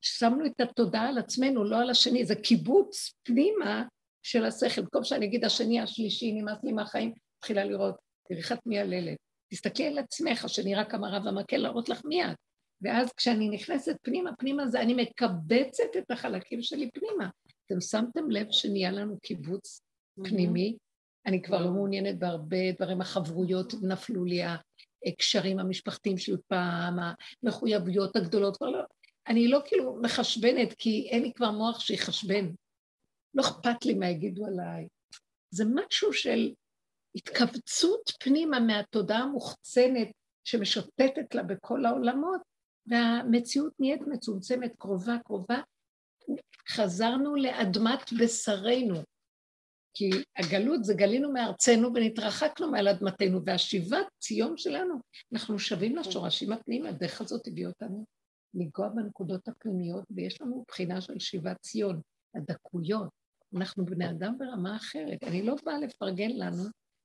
שמנו 0.00 0.46
את 0.46 0.60
התודעה 0.60 1.08
על 1.08 1.18
עצמנו, 1.18 1.64
לא 1.64 1.80
על 1.80 1.90
השני, 1.90 2.24
זה 2.24 2.34
קיבוץ 2.34 3.12
פנימה 3.22 3.84
של 4.22 4.44
השכל. 4.44 4.80
במקום 4.80 5.04
שאני 5.04 5.26
אגיד 5.26 5.44
השני, 5.44 5.80
השלישי, 5.80 6.32
נמאס 6.32 6.64
לי 6.64 6.72
מהחיים, 6.72 7.12
מתחילה 7.36 7.64
לראות, 7.64 7.94
את 8.32 8.66
מייללת. 8.66 9.16
תסתכלי 9.52 9.86
על 9.86 9.98
עצמך, 9.98 10.48
שנראה 10.48 10.84
כמה 10.84 11.08
רב 11.08 11.26
המקל, 11.26 11.56
להראות 11.56 11.88
לך 11.88 12.04
מי 12.04 12.24
את. 12.24 12.36
ואז 12.82 13.12
כשאני 13.16 13.48
נכנסת 13.48 13.96
פנימה, 14.02 14.36
פנימה 14.38 14.66
זה, 14.66 14.80
אני 14.80 14.94
מקבצת 14.94 15.96
את 15.98 16.10
החלקים 16.10 16.62
שלי 16.62 16.90
פנימה. 16.90 17.28
אתם 17.66 17.80
שמתם 17.80 18.30
לב 18.30 18.46
שנהיה 18.50 18.90
לנו 18.90 19.20
קיבוץ 19.20 19.80
פנימי? 20.24 20.76
אני 21.26 21.42
כבר 21.42 21.64
לא 21.64 21.70
מעוניינת 21.70 22.18
בהרבה 22.18 22.72
דברים, 22.72 23.00
החברויות 23.00 23.74
נפלו 23.82 24.24
לי, 24.24 24.42
הקשרים 25.06 25.58
המשפחתיים 25.58 26.18
של 26.18 26.36
פעם, 26.46 26.96
המחויבויות 27.42 28.16
הגדולות, 28.16 28.56
כבר 28.56 28.70
לא, 28.70 28.80
אני 29.28 29.48
לא 29.48 29.60
כאילו 29.64 29.98
מחשבנת, 30.02 30.72
כי 30.78 31.08
אין 31.10 31.22
לי 31.22 31.32
כבר 31.32 31.50
מוח 31.50 31.80
שיחשבן. 31.80 32.50
לא 33.34 33.42
אכפת 33.42 33.84
לי 33.84 33.94
מה 33.94 34.08
יגידו 34.08 34.46
עליי. 34.46 34.88
זה 35.50 35.64
משהו 35.74 36.12
של 36.12 36.52
התכווצות 37.14 38.12
פנימה 38.20 38.60
מהתודעה 38.60 39.18
המוחצנת 39.18 40.08
שמשוטטת 40.44 41.34
לה 41.34 41.42
בכל 41.42 41.86
העולמות, 41.86 42.40
והמציאות 42.86 43.72
נהיית 43.78 44.00
מצומצמת, 44.06 44.72
קרובה, 44.78 45.16
קרובה. 45.24 45.60
חזרנו 46.68 47.36
לאדמת 47.36 48.12
בשרנו, 48.20 49.02
כי 49.94 50.10
הגלות 50.36 50.84
זה 50.84 50.94
גלינו 50.94 51.32
מארצנו 51.32 51.94
ונתרחקנו 51.94 52.70
מעל 52.70 52.88
אדמתנו, 52.88 53.40
והשיבת 53.46 54.06
ציון 54.18 54.56
שלנו, 54.56 54.94
אנחנו 55.32 55.58
שבים 55.58 55.96
לשורשים 55.96 56.52
הפנימיים, 56.52 56.94
הדרך 56.94 57.20
הזאת 57.20 57.48
הביא 57.48 57.66
אותנו 57.66 58.04
לנגוע 58.54 58.88
בנקודות 58.88 59.48
הפנימיות, 59.48 60.04
ויש 60.10 60.40
לנו 60.40 60.64
בחינה 60.68 61.00
של 61.00 61.18
שיבת 61.18 61.56
ציון, 61.60 62.00
הדקויות. 62.34 63.08
אנחנו 63.56 63.84
בני 63.84 64.10
אדם 64.10 64.38
ברמה 64.38 64.76
אחרת. 64.76 65.24
אני 65.24 65.42
לא 65.42 65.56
באה 65.64 65.78
לפרגן 65.78 66.30
לנו, 66.30 66.64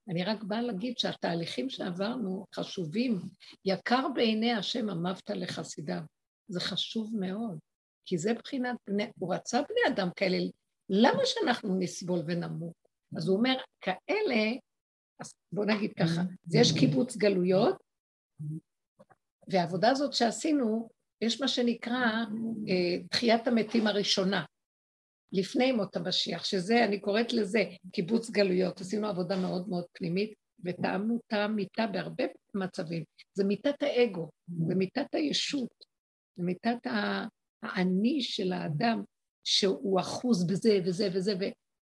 אני 0.10 0.24
רק 0.24 0.43
באה 0.43 0.62
להגיד 0.62 0.98
שהתהליכים 0.98 1.69
שעברנו 1.69 2.46
חשובים. 2.55 3.19
יקר 3.65 4.08
בעיני 4.15 4.51
השם 4.51 4.89
אמבת 4.89 5.29
לחסידיו. 5.29 6.01
זה 6.48 6.60
חשוב 6.60 7.15
מאוד, 7.19 7.60
כי 8.05 8.17
זה 8.17 8.34
בחינת 8.34 8.77
בני, 8.88 9.12
הוא 9.19 9.34
רצה 9.34 9.62
בני 9.62 9.93
אדם 9.93 10.10
כאלה, 10.15 10.38
למה 10.89 11.25
שאנחנו 11.25 11.79
נסבול 11.79 12.19
ונמות? 12.25 12.78
אז 13.18 13.28
הוא 13.28 13.38
אומר, 13.38 13.56
כאלה, 13.82 14.51
אז 15.20 15.34
בואו 15.51 15.66
נגיד 15.66 15.94
ככה, 15.94 16.22
אז 16.48 16.56
יש 16.56 16.72
קיבוץ 16.80 17.18
גלויות, 17.18 17.75
והעבודה 19.48 19.89
הזאת 19.89 20.13
שעשינו, 20.13 20.89
יש 21.22 21.42
מה 21.42 21.48
שנקרא 21.48 22.06
אה, 22.68 23.08
תחיית 23.10 23.48
המתים 23.48 23.88
הראשונה. 23.88 24.46
לפני 25.32 25.72
מות 25.72 25.96
המשיח, 25.96 26.46
שזה, 26.46 26.86
אני 26.86 27.00
קוראת 27.00 27.34
לזה 27.34 27.63
קיבוץ 27.92 28.30
גלויות. 28.30 28.82
עשינו 28.82 29.08
עבודה 29.08 29.38
מאוד 29.38 29.70
מאוד 29.70 29.86
פנימית, 29.92 30.34
וטעמנו 30.66 31.20
טעם 31.28 31.56
מיטה 31.56 31.88
בהרבה 31.88 32.24
מצבים. 32.54 33.04
זה 33.34 33.44
מיטת 33.44 33.84
האגו, 33.84 34.30
זה 34.68 34.75
מיטת 34.75 35.16
הישות, 35.16 35.86
זה 36.36 36.44
מיטת 36.44 36.88
האני 37.63 38.22
של 38.22 38.54
האדם, 38.54 39.04
שהוא 39.44 40.00
אחוז 40.00 40.48
בזה 40.48 40.80
וזה 40.86 41.10
וזה, 41.13 41.34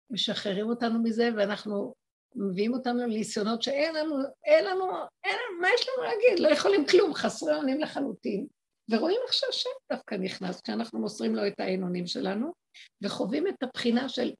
ומשחררים 0.09 0.69
אותנו 0.69 1.03
מזה, 1.03 1.29
ואנחנו 1.37 1.93
מביאים 2.35 2.73
אותנו 2.73 2.99
לניסיונות 2.99 3.61
שאין 3.61 3.95
לנו, 3.95 4.15
אין 4.45 4.65
לנו, 4.65 4.85
אין 5.23 5.35
לנו, 5.35 5.61
מה 5.61 5.67
יש 5.75 5.87
לנו 5.89 6.03
להגיד? 6.03 6.39
לא 6.39 6.47
יכולים 6.47 6.85
כלום, 6.85 7.13
חסרי 7.13 7.55
אונים 7.55 7.79
לחלוטין. 7.79 8.47
ורואים 8.89 9.19
איך 9.25 9.33
שהשם 9.33 9.69
דווקא 9.91 10.15
נכנס, 10.15 10.61
כשאנחנו 10.61 10.99
מוסרים 10.99 11.35
לו 11.35 11.47
את 11.47 11.59
אונים 11.83 12.07
שלנו, 12.07 12.53
וחווים 13.03 13.47
את 13.47 13.63
הבחינה 13.63 14.09
של 14.09 14.31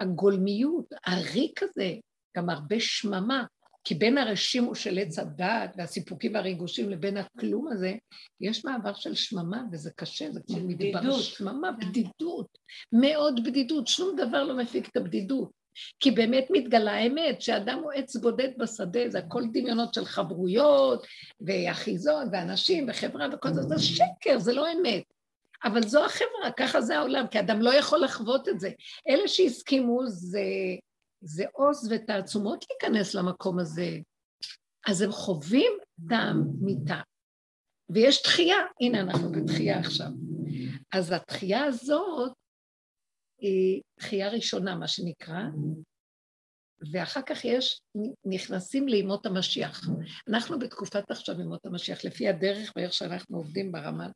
הגולמיות, 0.00 0.86
הריק 1.06 1.62
הזה, 1.62 1.94
גם 2.36 2.50
הרבה 2.50 2.76
שממה, 2.80 3.44
כי 3.84 3.94
בין 3.94 4.18
הרשימו 4.18 4.74
של 4.74 4.98
עץ 4.98 5.18
הדעת 5.18 5.74
והסיפוקים 5.76 6.34
והריגושים 6.34 6.90
לבין 6.90 7.16
הכלום 7.16 7.68
הזה, 7.72 7.94
יש 8.40 8.64
מעבר 8.64 8.94
של 8.94 9.14
שממה, 9.14 9.62
וזה 9.72 9.90
קשה, 9.96 10.32
זה 10.32 10.40
כמו 10.46 10.60
מדבר. 10.60 11.12
שממה, 11.12 11.72
בדידות, 11.72 12.58
מאוד 12.92 13.44
בדידות, 13.44 13.86
שום 13.86 14.16
דבר 14.16 14.44
לא 14.44 14.56
מפיק 14.56 14.88
את 14.88 14.96
הבדידות. 14.96 15.58
כי 16.00 16.10
באמת 16.10 16.46
מתגלה 16.50 16.92
האמת, 16.92 17.42
שאדם 17.42 17.78
הוא 17.78 17.92
עץ 17.92 18.16
בודד 18.16 18.48
בשדה, 18.58 19.00
זה 19.08 19.18
הכל 19.18 19.42
דמיונות 19.52 19.94
של 19.94 20.04
חברויות, 20.04 21.06
ואחיזון, 21.40 22.28
ואנשים, 22.32 22.86
וחברה, 22.88 23.26
וכל 23.32 23.52
זה, 23.52 23.62
זה 23.62 23.78
שקר, 23.78 24.38
זה 24.38 24.52
לא 24.52 24.72
אמת. 24.72 25.02
אבל 25.64 25.82
זו 25.82 26.04
החברה, 26.04 26.50
ככה 26.56 26.80
זה 26.80 26.98
העולם, 26.98 27.26
כי 27.26 27.40
אדם 27.40 27.62
לא 27.62 27.74
יכול 27.74 28.04
לחוות 28.04 28.48
את 28.48 28.60
זה. 28.60 28.70
אלה 29.08 29.28
שהסכימו 29.28 30.06
זה, 30.06 30.42
זה 31.20 31.44
עוז 31.52 31.92
ותעצומות 31.92 32.64
להיכנס 32.70 33.14
למקום 33.14 33.58
הזה. 33.58 33.98
אז 34.86 35.02
הם 35.02 35.12
חווים 35.12 35.72
טעם 36.08 36.44
מיתה. 36.60 37.00
ויש 37.90 38.22
תחייה, 38.22 38.56
הנה 38.80 39.00
אנחנו 39.00 39.32
בתחייה 39.32 39.78
עכשיו. 39.78 40.08
אז 40.92 41.12
התחייה 41.12 41.64
הזאת 41.64 42.32
היא 43.38 43.82
תחייה 43.98 44.28
ראשונה, 44.28 44.74
מה 44.76 44.88
שנקרא, 44.88 45.42
ואחר 46.92 47.22
כך 47.22 47.44
יש, 47.44 47.80
נכנסים 48.24 48.88
לימות 48.88 49.26
המשיח. 49.26 49.80
אנחנו 50.28 50.58
בתקופת 50.58 51.10
עכשיו 51.10 51.40
ימות 51.40 51.66
המשיח, 51.66 52.04
לפי 52.04 52.28
הדרך 52.28 52.72
ואיך 52.76 52.92
שאנחנו 52.92 53.36
עובדים 53.36 53.72
ברמה, 53.72 54.08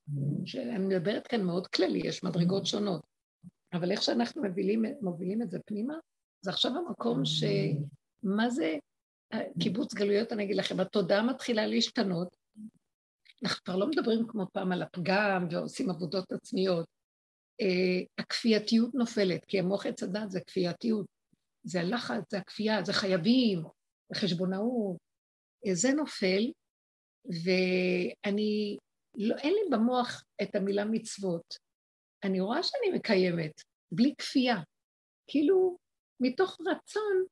שאני 0.45 0.79
מדברת 0.79 1.27
כאן 1.27 1.43
מאוד 1.43 1.67
כללי, 1.67 2.01
יש 2.05 2.25
מדרגות 2.25 2.67
שונות, 2.67 3.03
אבל 3.73 3.91
איך 3.91 4.03
שאנחנו 4.03 4.43
מובילים, 4.43 4.85
מובילים 5.01 5.43
את 5.43 5.51
זה 5.51 5.59
פנימה, 5.67 5.95
זה 6.43 6.51
עכשיו 6.51 6.73
המקום 6.77 7.25
ש... 7.25 7.45
מה 8.23 8.51
זה 8.51 8.77
קיבוץ 9.61 9.95
גלויות, 9.95 10.33
אני 10.33 10.45
אגיד 10.45 10.57
לכם, 10.57 10.81
התודעה 10.81 11.23
מתחילה 11.23 11.67
להשתנות, 11.67 12.37
אנחנו 13.43 13.65
כבר 13.65 13.77
לא 13.77 13.87
מדברים 13.87 14.27
כמו 14.29 14.47
פעם 14.53 14.73
על 14.73 14.83
הפגם 14.83 15.47
ועושים 15.51 15.91
עבודות 15.91 16.33
עצמיות. 16.33 16.87
אה, 17.61 18.05
הכפייתיות 18.19 18.95
נופלת, 18.95 19.45
כי 19.45 19.59
המוח 19.59 19.87
עץ 19.87 20.03
הדת 20.03 20.31
זה 20.31 20.41
כפייתיות. 20.41 21.07
זה 21.65 21.81
הלחץ, 21.81 22.31
זה 22.31 22.39
הכפייה, 22.39 22.85
זה 22.85 22.93
חייבים, 22.93 23.63
זה 24.13 24.21
חשבונאות. 24.21 24.97
אה, 25.67 25.75
זה 25.75 25.93
נופל, 25.93 26.53
ואני, 27.25 28.79
לא, 29.17 29.37
אין 29.37 29.53
לי 29.53 29.77
במוח 29.77 30.25
את 30.43 30.55
המילה 30.55 30.85
מצוות. 30.85 31.55
אני 32.25 32.41
רואה 32.41 32.63
שאני 32.63 32.97
מקיימת, 32.99 33.53
בלי 33.93 34.15
כפייה. 34.19 34.57
כאילו, 35.27 35.77
מתוך 36.23 36.59
רצון 36.61 37.25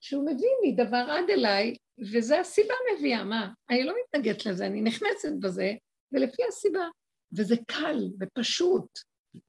שהוא 0.00 0.24
מביא 0.26 0.50
לי 0.62 0.72
דבר 0.72 1.06
עד 1.10 1.30
אליי, 1.30 1.76
וזו 2.12 2.34
הסיבה 2.34 2.74
מביאה, 2.92 3.24
מה? 3.24 3.52
אני 3.70 3.84
לא 3.84 3.94
מתנגדת 4.04 4.46
לזה, 4.46 4.66
אני 4.66 4.82
נכנסת 4.82 5.32
בזה, 5.40 5.72
ולפי 6.12 6.42
הסיבה. 6.48 6.88
וזה 7.32 7.56
קל 7.66 7.98
ופשוט. 8.20 8.98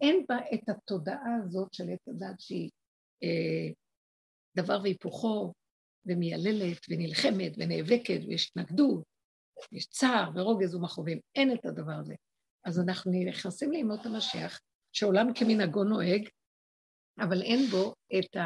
אין 0.01 0.25
בה 0.29 0.37
את 0.53 0.69
התודעה 0.69 1.35
הזאת 1.43 1.73
של 1.73 1.89
עת 1.89 2.07
הדת 2.07 2.39
שהיא 2.39 2.69
אה, 3.23 3.73
דבר 4.55 4.79
והיפוכו, 4.83 5.53
ומייללת, 6.05 6.77
ונלחמת, 6.89 7.53
ונאבקת, 7.57 8.19
ויש 8.27 8.49
התנגדות, 8.49 9.03
יש 9.71 9.85
צער 9.85 10.31
ורוגז 10.35 10.75
ומכאובים. 10.75 11.19
אין 11.35 11.53
את 11.53 11.65
הדבר 11.65 11.91
הזה. 11.91 12.15
אז 12.65 12.79
אנחנו 12.79 13.11
נכנסים 13.11 13.71
לימות 13.71 14.05
המשיח, 14.05 14.59
שעולם 14.93 15.33
כמנהגו 15.35 15.83
נוהג, 15.83 16.29
אבל 17.19 17.41
אין 17.41 17.65
בו 17.71 17.93
את 18.19 18.37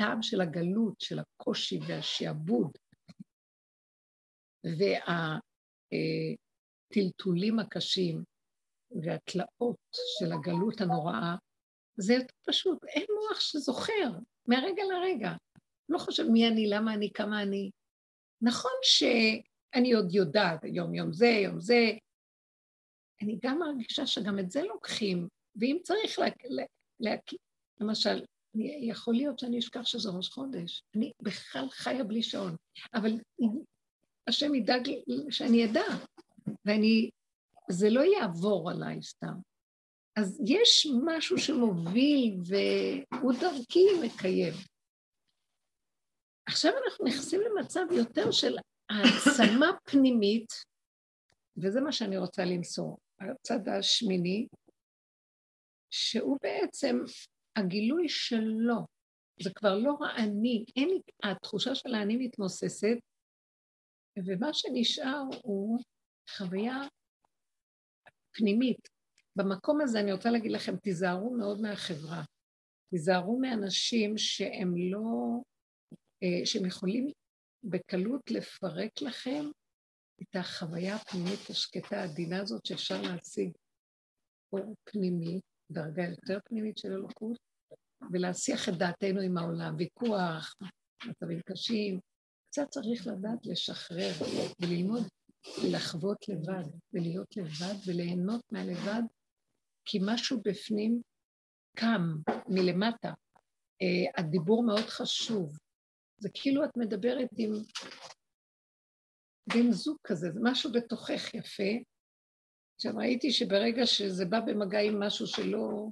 הטעם 0.00 0.22
של 0.22 0.40
הגלות, 0.40 1.00
של 1.00 1.18
הקושי 1.18 1.78
והשעבוד, 1.88 2.70
והטלטולים 6.90 7.58
הקשים, 7.58 8.24
והתלאות 9.02 9.76
של 10.18 10.32
הגלות 10.32 10.80
הנוראה, 10.80 11.36
זה 11.96 12.14
יותר 12.14 12.34
פשוט. 12.48 12.84
אין 12.84 13.06
מוח 13.20 13.40
שזוכר 13.40 14.10
מהרגע 14.46 14.82
לרגע. 14.84 15.30
לא 15.88 15.98
חושב 15.98 16.24
מי 16.32 16.48
אני, 16.48 16.66
למה 16.70 16.94
אני, 16.94 17.10
כמה 17.14 17.42
אני. 17.42 17.70
נכון 18.42 18.72
שאני 18.82 19.92
עוד 19.92 20.14
יודעת, 20.14 20.60
יום 20.64 20.94
יום 20.94 21.12
זה, 21.12 21.26
יום 21.26 21.60
זה. 21.60 21.90
אני 23.22 23.38
גם 23.42 23.58
מרגישה 23.58 24.06
שגם 24.06 24.38
את 24.38 24.50
זה 24.50 24.62
לוקחים, 24.62 25.28
ואם 25.56 25.78
צריך 25.82 26.18
להקים, 27.00 27.38
למשל, 27.80 28.24
יכול 28.80 29.14
להיות 29.14 29.38
שאני 29.38 29.58
אשכח 29.58 29.84
שזה 29.84 30.10
ראש 30.10 30.28
חודש. 30.28 30.82
אני 30.96 31.12
בכלל 31.22 31.68
חיה 31.70 32.04
בלי 32.04 32.22
שעון, 32.22 32.56
אבל 32.94 33.10
השם 34.26 34.54
ידאג 34.54 34.90
שאני 35.30 35.64
אדע, 35.64 35.84
ואני 36.64 37.10
זה 37.70 37.90
לא 37.90 38.00
יעבור 38.00 38.70
עליי 38.70 39.02
סתם. 39.02 39.34
אז 40.16 40.40
יש 40.46 40.86
משהו 41.04 41.38
שמוביל 41.38 42.36
והוא 42.46 43.32
דרכי 43.40 43.86
מקיים. 44.04 44.54
עכשיו 46.46 46.72
אנחנו 46.84 47.04
נכנסים 47.04 47.40
למצב 47.40 47.84
יותר 47.90 48.30
של 48.30 48.56
העצמה 48.90 49.66
פנימית, 49.84 50.52
וזה 51.56 51.80
מה 51.80 51.92
שאני 51.92 52.16
רוצה 52.16 52.44
למסור, 52.44 52.98
הצד 53.20 53.68
השמיני, 53.68 54.48
שהוא 55.90 56.38
בעצם 56.42 56.98
הגילוי 57.56 58.08
שלו, 58.08 58.86
זה 59.42 59.50
כבר 59.54 59.78
לא 59.78 59.98
אני, 60.16 60.64
אין 60.76 60.88
לי, 60.88 61.00
התחושה 61.22 61.74
של 61.74 61.94
האני 61.94 62.16
מתמוססת, 62.16 62.96
ומה 64.26 64.52
שנשאר 64.52 65.22
הוא 65.42 65.78
חוויה 66.36 66.76
פנימית. 68.32 68.88
במקום 69.36 69.80
הזה 69.80 70.00
אני 70.00 70.12
רוצה 70.12 70.30
להגיד 70.30 70.52
לכם, 70.52 70.76
תיזהרו 70.76 71.36
מאוד 71.36 71.60
מהחברה. 71.60 72.22
תיזהרו 72.90 73.38
מאנשים 73.40 74.18
שהם 74.18 74.74
לא, 74.76 75.40
אה, 76.22 76.46
שהם 76.46 76.66
יכולים 76.66 77.10
בקלות 77.64 78.30
לפרק 78.30 79.02
לכם 79.02 79.44
את 80.22 80.36
החוויה 80.36 80.96
הפנימית 80.96 81.50
השקטה 81.50 81.96
העדינה 81.96 82.42
הזאת 82.42 82.66
שאפשר 82.66 83.02
להשיג 83.02 83.50
אור 84.52 84.74
פנימי, 84.84 85.40
דרגה 85.70 86.02
יותר 86.02 86.38
פנימית 86.44 86.78
של 86.78 86.92
אלוקות, 86.92 87.38
ולהסיח 88.12 88.68
את 88.68 88.74
דעתנו 88.74 89.20
עם 89.20 89.38
העולם, 89.38 89.74
ויכוח, 89.78 90.56
מצבים 91.06 91.40
קשים. 91.40 92.00
קצת 92.50 92.68
צריך 92.68 93.06
לדעת 93.06 93.46
לשחרר 93.46 94.12
וללמוד 94.60 95.02
לחוות 95.72 96.28
לבד, 96.28 96.64
ולהיות 96.92 97.36
לבד, 97.36 97.74
וליהנות 97.86 98.52
מהלבד, 98.52 99.02
כי 99.84 99.98
משהו 100.02 100.40
בפנים 100.44 101.02
קם 101.76 102.02
מלמטה. 102.48 103.12
Uh, 103.82 104.20
הדיבור 104.20 104.66
מאוד 104.66 104.84
חשוב. 104.88 105.58
זה 106.18 106.28
כאילו 106.34 106.64
את 106.64 106.76
מדברת 106.76 107.28
עם 107.36 107.50
בן 109.54 109.72
זוג 109.72 109.96
כזה, 110.04 110.30
זה 110.30 110.40
משהו 110.42 110.72
בתוכך 110.72 111.34
יפה. 111.34 111.89
עכשיו 112.80 112.96
ראיתי 112.96 113.32
שברגע 113.32 113.86
שזה 113.86 114.24
בא 114.24 114.40
במגע 114.40 114.80
עם 114.80 115.02
משהו 115.02 115.26
שלא, 115.26 115.88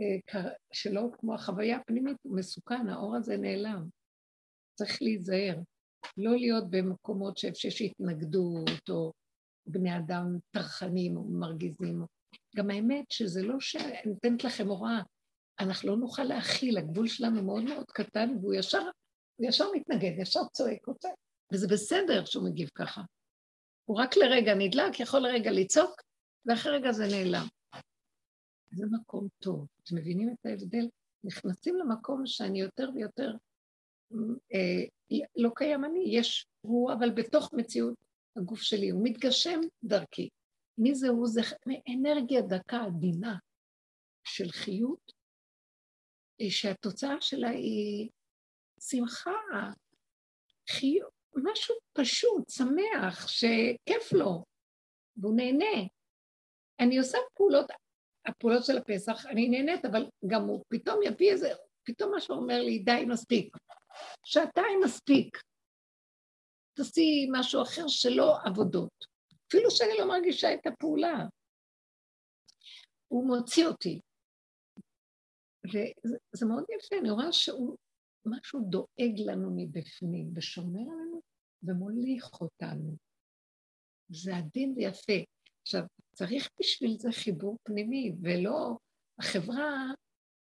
uh, 0.00 0.38
שלא 0.72 1.00
כמו 1.18 1.34
החוויה 1.34 1.76
הפנימית, 1.76 2.16
הוא 2.22 2.36
מסוכן, 2.36 2.88
האור 2.88 3.16
הזה 3.16 3.36
נעלם. 3.36 3.88
צריך 4.78 5.02
להיזהר. 5.02 5.56
לא 6.16 6.36
להיות 6.36 6.70
במקומות 6.70 7.36
שיש 7.36 7.80
התנגדות, 7.80 8.90
או 8.90 9.12
בני 9.66 9.96
אדם 9.96 10.38
טרחנים 10.50 11.16
או 11.16 11.24
מרגיזים. 11.24 12.04
גם 12.56 12.70
האמת 12.70 13.04
שזה 13.10 13.42
לא 13.42 13.60
שאני 13.60 14.02
נותנת 14.06 14.44
לכם 14.44 14.68
הוראה, 14.68 15.02
אנחנו 15.60 15.88
לא 15.88 15.96
נוכל 15.96 16.24
להכיל, 16.24 16.78
הגבול 16.78 17.08
שלנו 17.08 17.42
מאוד 17.42 17.64
מאוד 17.64 17.86
קטן, 17.90 18.36
והוא 18.40 18.54
ישר, 18.54 18.82
ישר 19.40 19.64
מתנגד, 19.74 20.12
ישר 20.18 20.40
צועק, 20.52 20.86
רוצה, 20.86 21.08
וזה 21.52 21.68
בסדר 21.68 22.24
שהוא 22.24 22.44
מגיב 22.44 22.68
ככה. 22.74 23.02
הוא 23.84 23.98
רק 23.98 24.16
לרגע 24.16 24.54
נדלק, 24.54 25.00
יכול 25.00 25.20
לרגע 25.20 25.50
לצעוק, 25.50 26.05
ואחרי 26.46 26.72
רגע 26.72 26.92
זה 26.92 27.04
נעלם. 27.06 27.46
זה 28.70 28.86
מקום 28.90 29.28
טוב. 29.38 29.66
אתם 29.82 29.96
מבינים 29.96 30.30
את 30.30 30.46
ההבדל? 30.46 30.88
נכנסים 31.24 31.76
למקום 31.76 32.26
שאני 32.26 32.60
יותר 32.60 32.90
ויותר 32.94 33.32
אה, 34.54 34.84
לא 35.36 35.50
קיים 35.54 35.84
אני, 35.84 36.04
יש 36.06 36.46
הוא, 36.60 36.92
אבל 36.92 37.10
בתוך 37.10 37.50
מציאות 37.52 37.94
הגוף 38.36 38.60
שלי, 38.60 38.90
הוא 38.90 39.00
מתגשם 39.04 39.60
דרכי. 39.84 40.28
מי 40.78 40.94
זה 40.94 41.08
הוא? 41.08 41.26
זה 41.26 41.40
אנרגיה 41.94 42.42
דקה 42.42 42.84
עדינה 42.84 43.36
של 44.24 44.48
חיות, 44.48 45.12
אה, 46.40 46.50
שהתוצאה 46.50 47.20
שלה 47.20 47.48
היא 47.48 48.08
שמחה, 48.80 49.30
חיות, 50.70 51.12
משהו 51.36 51.74
פשוט, 51.92 52.50
שמח, 52.50 53.28
שכיף 53.28 54.12
לו, 54.12 54.44
והוא 55.16 55.36
נהנה. 55.36 55.95
אני 56.80 56.98
עושה 56.98 57.18
פעולות, 57.34 57.66
הפעולות 58.26 58.64
של 58.64 58.78
הפסח, 58.78 59.26
אני 59.26 59.48
נהנית, 59.48 59.84
אבל 59.84 60.06
גם 60.26 60.42
הוא 60.42 60.64
פתאום 60.68 61.00
יביא 61.02 61.32
איזה, 61.32 61.48
פתאום 61.84 62.14
משהו 62.16 62.34
אומר 62.34 62.62
לי, 62.62 62.78
די, 62.78 63.04
מספיק. 63.08 63.56
שעתיים 64.26 64.80
מספיק. 64.84 65.38
תעשי 66.76 67.28
משהו 67.32 67.62
אחר 67.62 67.88
שלא 67.88 68.36
עבודות. 68.44 69.06
אפילו 69.48 69.70
שאני 69.70 69.92
לא 69.98 70.08
מרגישה 70.08 70.54
את 70.54 70.66
הפעולה. 70.66 71.24
הוא 73.08 73.26
מוציא 73.26 73.66
אותי. 73.66 74.00
וזה 75.64 76.46
מאוד 76.46 76.64
יפה, 76.78 76.96
אני 77.00 77.10
רואה 77.10 77.32
שהוא, 77.32 77.76
משהו 78.26 78.60
דואג 78.70 79.20
לנו 79.26 79.50
מבפנים, 79.56 80.32
ושומר 80.36 80.80
עלינו 80.80 81.22
ומוליך 81.62 82.40
אותנו. 82.40 82.96
זה 84.08 84.36
עדין 84.36 84.74
ויפה. 84.76 85.24
עכשיו, 85.62 85.82
צריך 86.16 86.48
בשביל 86.60 86.96
זה 86.98 87.08
חיבור 87.12 87.58
פנימי, 87.62 88.12
ולא... 88.22 88.76
החברה 89.18 89.86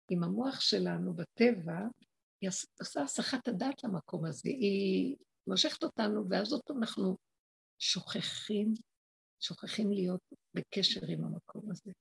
עם 0.10 0.23
המוח 0.23 0.60
שלנו 0.60 1.13
בטבע, 1.13 1.80
היא 2.41 2.49
עושה 2.82 3.02
הסחת 3.02 3.47
הדעת 3.47 3.84
למקום 3.84 4.26
הזה, 4.26 4.49
היא 4.49 5.15
מושכת 5.47 5.84
אותנו, 5.84 6.30
ואז 6.30 6.54
אותו 6.54 6.73
אנחנו 6.78 7.17
שוכחים, 7.80 8.73
שוכחים 9.39 9.91
להיות 9.91 10.21
בקשר 10.54 11.06
עם 11.08 11.23
המקום 11.23 11.71
הזה. 11.71 11.91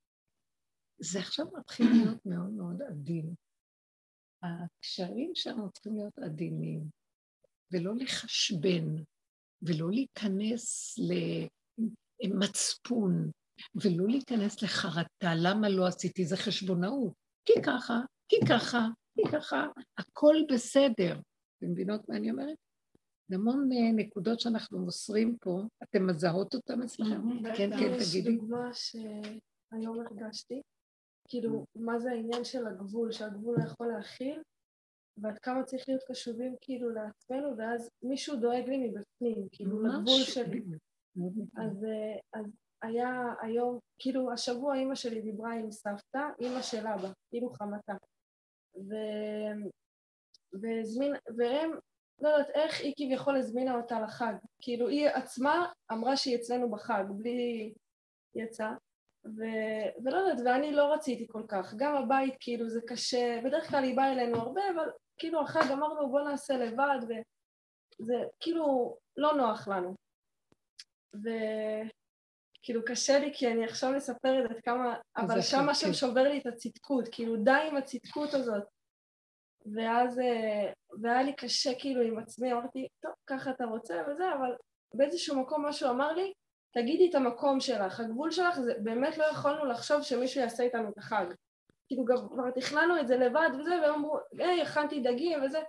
זה 0.99 1.19
עכשיו 1.19 1.47
מתחיל 1.59 1.87
להיות 1.93 2.27
מאוד 2.27 2.51
מאוד 2.51 2.83
עדין. 2.83 3.35
הקשרים 4.43 5.31
שלנו 5.35 5.73
צריכים 5.73 5.95
להיות 5.95 6.19
עדינים, 6.19 6.81
ולא 7.73 7.93
לחשבן, 7.97 9.03
ולא 9.63 9.91
להיכנס 9.91 10.99
למצפון, 12.25 13.31
ולא 13.75 14.07
להיכנס 14.09 14.63
לחרטה, 14.63 15.33
למה 15.37 15.69
לא 15.69 15.87
עשיתי? 15.87 16.25
זה 16.25 16.37
חשבונאות. 16.37 17.13
כי 17.45 17.53
ככה, 17.63 18.01
כי 18.29 18.37
ככה, 18.49 18.89
כי 19.15 19.23
ככה, 19.33 19.67
הכל 19.99 20.37
בסדר. 20.53 21.21
אתם 21.59 21.71
מבינות 21.71 22.09
מה 22.09 22.17
אני 22.17 22.31
אומרת? 22.31 22.57
זה 23.29 23.37
המון 23.37 23.69
אה, 23.73 23.93
נקודות 23.93 24.41
שאנחנו 24.41 24.79
מוסרים 24.79 25.37
פה, 25.41 25.63
אתן 25.83 26.03
מזהות 26.03 26.55
אותן 26.55 26.83
אצלכם? 26.83 27.21
כן, 27.57 27.71
כן, 27.79 27.93
יש 27.97 28.11
תגידי. 28.11 28.37
דוגמה 28.37 28.71
שהיום 28.73 30.01
הרגשתי, 30.01 30.63
כאילו, 31.29 31.65
מה 31.77 31.99
זה 31.99 32.11
העניין 32.11 32.45
של 32.45 32.67
הגבול, 32.67 33.13
שהגבול 33.13 33.57
לא 33.59 33.65
יכול 33.65 33.87
להכיל, 33.87 34.43
ועד 35.17 35.39
כמה 35.39 35.65
צריך 35.65 35.85
להיות 35.89 36.03
קשובים 36.09 36.55
כאילו 36.61 36.91
לעצמנו, 36.91 37.57
ואז 37.59 37.91
מישהו 38.03 38.37
דואג 38.37 38.69
לי 38.69 38.79
מבפנים, 38.79 39.49
כאילו, 39.53 39.83
לגבול 39.83 40.23
שלי. 40.25 40.63
אז, 41.57 41.85
אה, 41.85 42.41
אז 42.41 42.47
היה 42.83 43.35
היום, 43.41 43.79
כאילו 43.99 44.33
השבוע 44.33 44.75
אימא 44.75 44.95
שלי 44.95 45.21
דיברה 45.21 45.53
עם 45.53 45.71
סבתא, 45.71 46.23
אימא 46.41 46.63
של 46.63 46.87
אבא, 46.87 47.09
כאילו 47.31 47.51
חמתה. 47.51 47.93
ו... 48.77 48.95
והזמין, 50.53 51.15
והם, 51.37 51.71
לא 52.21 52.29
יודעת 52.29 52.51
איך 52.55 52.81
היא 52.81 52.95
כביכול 52.97 53.37
הזמינה 53.37 53.75
אותה 53.75 54.01
לחג. 54.01 54.35
כאילו 54.63 54.89
היא 54.89 55.09
עצמה 55.09 55.73
אמרה 55.93 56.17
שהיא 56.17 56.37
אצלנו 56.37 56.71
בחג, 56.71 57.05
בלי 57.09 57.73
יצא. 58.35 58.69
ו... 59.25 59.43
ולא 60.05 60.17
יודעת, 60.17 60.47
ואני 60.47 60.73
לא 60.73 60.93
רציתי 60.95 61.27
כל 61.29 61.43
כך. 61.49 61.75
גם 61.77 61.97
הבית 61.97 62.35
כאילו 62.41 62.69
זה 62.69 62.81
קשה, 62.87 63.41
בדרך 63.45 63.71
כלל 63.71 63.85
היא 63.85 63.97
באה 63.97 64.13
אלינו 64.13 64.37
הרבה, 64.37 64.63
אבל 64.75 64.91
כאילו 65.19 65.41
החג 65.41 65.73
אמרנו 65.73 66.11
בוא 66.11 66.21
נעשה 66.21 66.57
לבד, 66.57 66.99
וזה 67.03 68.15
כאילו 68.41 68.97
לא 69.17 69.33
נוח 69.33 69.69
לנו. 69.69 69.95
וכאילו 72.63 72.85
קשה 72.85 73.19
לי 73.19 73.31
כי 73.35 73.49
אני 73.49 73.65
עכשיו 73.65 73.93
מספרת 73.93 74.51
עד 74.51 74.61
כמה, 74.65 74.95
אבל 75.17 75.41
שם 75.41 75.57
חשוב, 75.57 75.71
משהו 75.71 75.87
כן. 75.87 75.93
שובר 75.93 76.23
לי 76.23 76.39
את 76.39 76.47
הצדקות, 76.47 77.09
כאילו 77.13 77.37
די 77.37 77.69
עם 77.71 77.77
הצדקות 77.77 78.35
הזאת. 78.35 78.63
ואז, 79.75 80.19
אה, 80.19 80.73
והיה 81.03 81.23
לי 81.23 81.33
קשה 81.37 81.71
כאילו 81.79 82.03
עם 82.03 82.19
עצמי, 82.19 82.53
אמרתי, 82.53 82.89
טוב, 83.03 83.13
ככה 83.27 83.51
אתה 83.51 83.65
רוצה 83.65 84.03
וזה, 84.11 84.25
אבל 84.39 84.55
באיזשהו 84.95 85.41
מקום 85.41 85.67
משהו 85.67 85.91
אמר 85.91 86.13
לי, 86.13 86.33
תגידי 86.75 87.11
את 87.11 87.15
המקום 87.15 87.61
שלך, 87.61 88.01
הגבול 88.01 88.31
שלך, 88.31 88.59
זה 88.59 88.75
באמת 88.83 89.19
לא 89.19 89.25
יכולנו 89.25 89.65
לחשוב 89.65 90.03
שמישהו 90.03 90.41
יעשה 90.41 90.63
איתנו 90.63 90.89
את 90.89 90.99
החג. 90.99 91.27
כאילו 91.87 92.05
גם 92.05 92.17
כבר 92.29 92.51
תכננו 92.51 93.01
את 93.01 93.09
זה 93.09 93.17
לבד 93.17 93.49
וזה, 93.59 93.71
והם 93.83 93.95
אמרו, 93.95 94.19
היי, 94.39 94.63
הכנתי 94.63 95.01
דגים 95.01 95.45
וזה. 95.45 95.61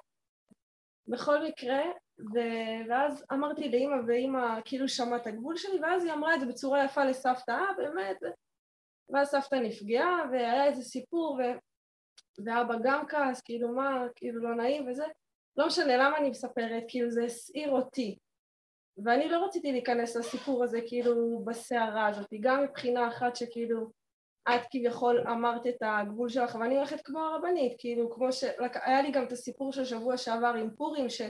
בכל 1.07 1.43
מקרה, 1.43 1.81
ו- 2.19 2.89
ואז 2.89 3.25
אמרתי 3.33 3.69
לאימא, 3.69 3.95
ואימא 4.07 4.61
כאילו 4.65 4.89
שמעה 4.89 5.15
את 5.19 5.27
הגבול 5.27 5.57
שלי, 5.57 5.79
ואז 5.81 6.05
היא 6.05 6.13
אמרה 6.13 6.35
את 6.35 6.39
זה 6.39 6.45
בצורה 6.45 6.85
יפה 6.85 7.05
לסבתא, 7.05 7.51
אה, 7.51 7.73
באמת, 7.77 8.17
ואז 9.09 9.27
סבתא 9.27 9.55
נפגעה, 9.55 10.23
והיה 10.31 10.65
איזה 10.65 10.81
סיפור, 10.81 11.39
ו... 11.39 11.41
ואבא 12.45 12.75
גם 12.83 13.07
כעס, 13.07 13.41
כאילו 13.41 13.69
מה, 13.69 14.05
כאילו 14.15 14.41
לא 14.41 14.55
נעים 14.55 14.87
וזה. 14.87 15.05
לא 15.57 15.67
משנה 15.67 15.97
למה 15.97 16.17
אני 16.17 16.29
מספרת, 16.29 16.83
כאילו 16.87 17.11
זה 17.11 17.23
הסעיר 17.23 17.71
אותי. 17.71 18.17
ואני 19.03 19.29
לא 19.29 19.45
רציתי 19.45 19.71
להיכנס 19.71 20.15
לסיפור 20.15 20.63
הזה 20.63 20.79
כאילו 20.87 21.43
בסערה 21.45 22.07
הזאת, 22.07 22.27
גם 22.39 22.63
מבחינה 22.63 23.07
אחת 23.07 23.35
שכאילו 23.35 23.89
את 24.49 24.61
כביכול 24.71 25.27
אמרת 25.27 25.67
את 25.67 25.77
הגבול 25.81 26.29
שלך, 26.29 26.55
ואני 26.55 26.77
הולכת 26.77 27.01
כמו 27.05 27.19
הרבנית, 27.19 27.75
כאילו 27.77 28.11
כמו 28.11 28.31
ש... 28.31 28.43
היה 28.83 29.01
לי 29.01 29.11
גם 29.11 29.23
את 29.23 29.31
הסיפור 29.31 29.73
של 29.73 29.85
שבוע 29.85 30.17
שעבר 30.17 30.53
עם 30.59 30.69
פורים, 30.75 31.09
ש... 31.09 31.21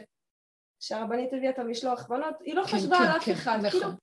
שהרבנית 0.80 1.34
הביאה 1.34 1.52
את 1.52 1.60
המשלוח 1.60 2.08
בנות, 2.08 2.36
היא 2.42 2.56
לא 2.56 2.64
כן, 2.64 2.78
חשבה 2.78 2.98
כן, 2.98 3.04
על 3.04 3.18
אף 3.18 3.26
כן, 3.26 3.32
אחד, 3.32 3.58
נכון. 3.64 3.80
כאילו, 3.80 3.96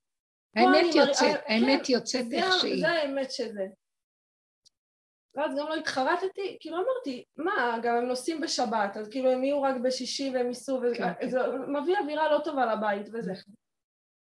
האמת 0.56 0.94
יוצאת, 0.94 1.40
האמת 1.46 1.80
כן, 1.86 1.92
יוצאת 1.92 2.26
איך 2.32 2.46
שהיא. 2.60 2.80
זה 2.80 2.88
האמת 2.88 3.30
שזה. 3.30 3.66
ואז 5.34 5.50
גם 5.58 5.66
לא 5.68 5.74
התחרטתי, 5.74 6.56
כאילו 6.60 6.76
אמרתי, 6.76 7.24
מה, 7.36 7.78
גם 7.82 7.96
הם 7.96 8.04
נוסעים 8.04 8.40
בשבת, 8.40 8.96
אז 8.96 9.08
כאילו 9.08 9.30
הם 9.30 9.44
יהיו 9.44 9.62
רק 9.62 9.74
בשישי 9.84 10.30
והם 10.34 10.46
ייסעו, 10.46 10.80
וזה 10.82 10.96
כן, 10.96 11.12
כן. 11.20 11.28
זה 11.28 11.38
מביא 11.68 11.98
אווירה 11.98 12.32
לא 12.32 12.40
טובה 12.44 12.74
לבית 12.74 13.06
וזה. 13.12 13.32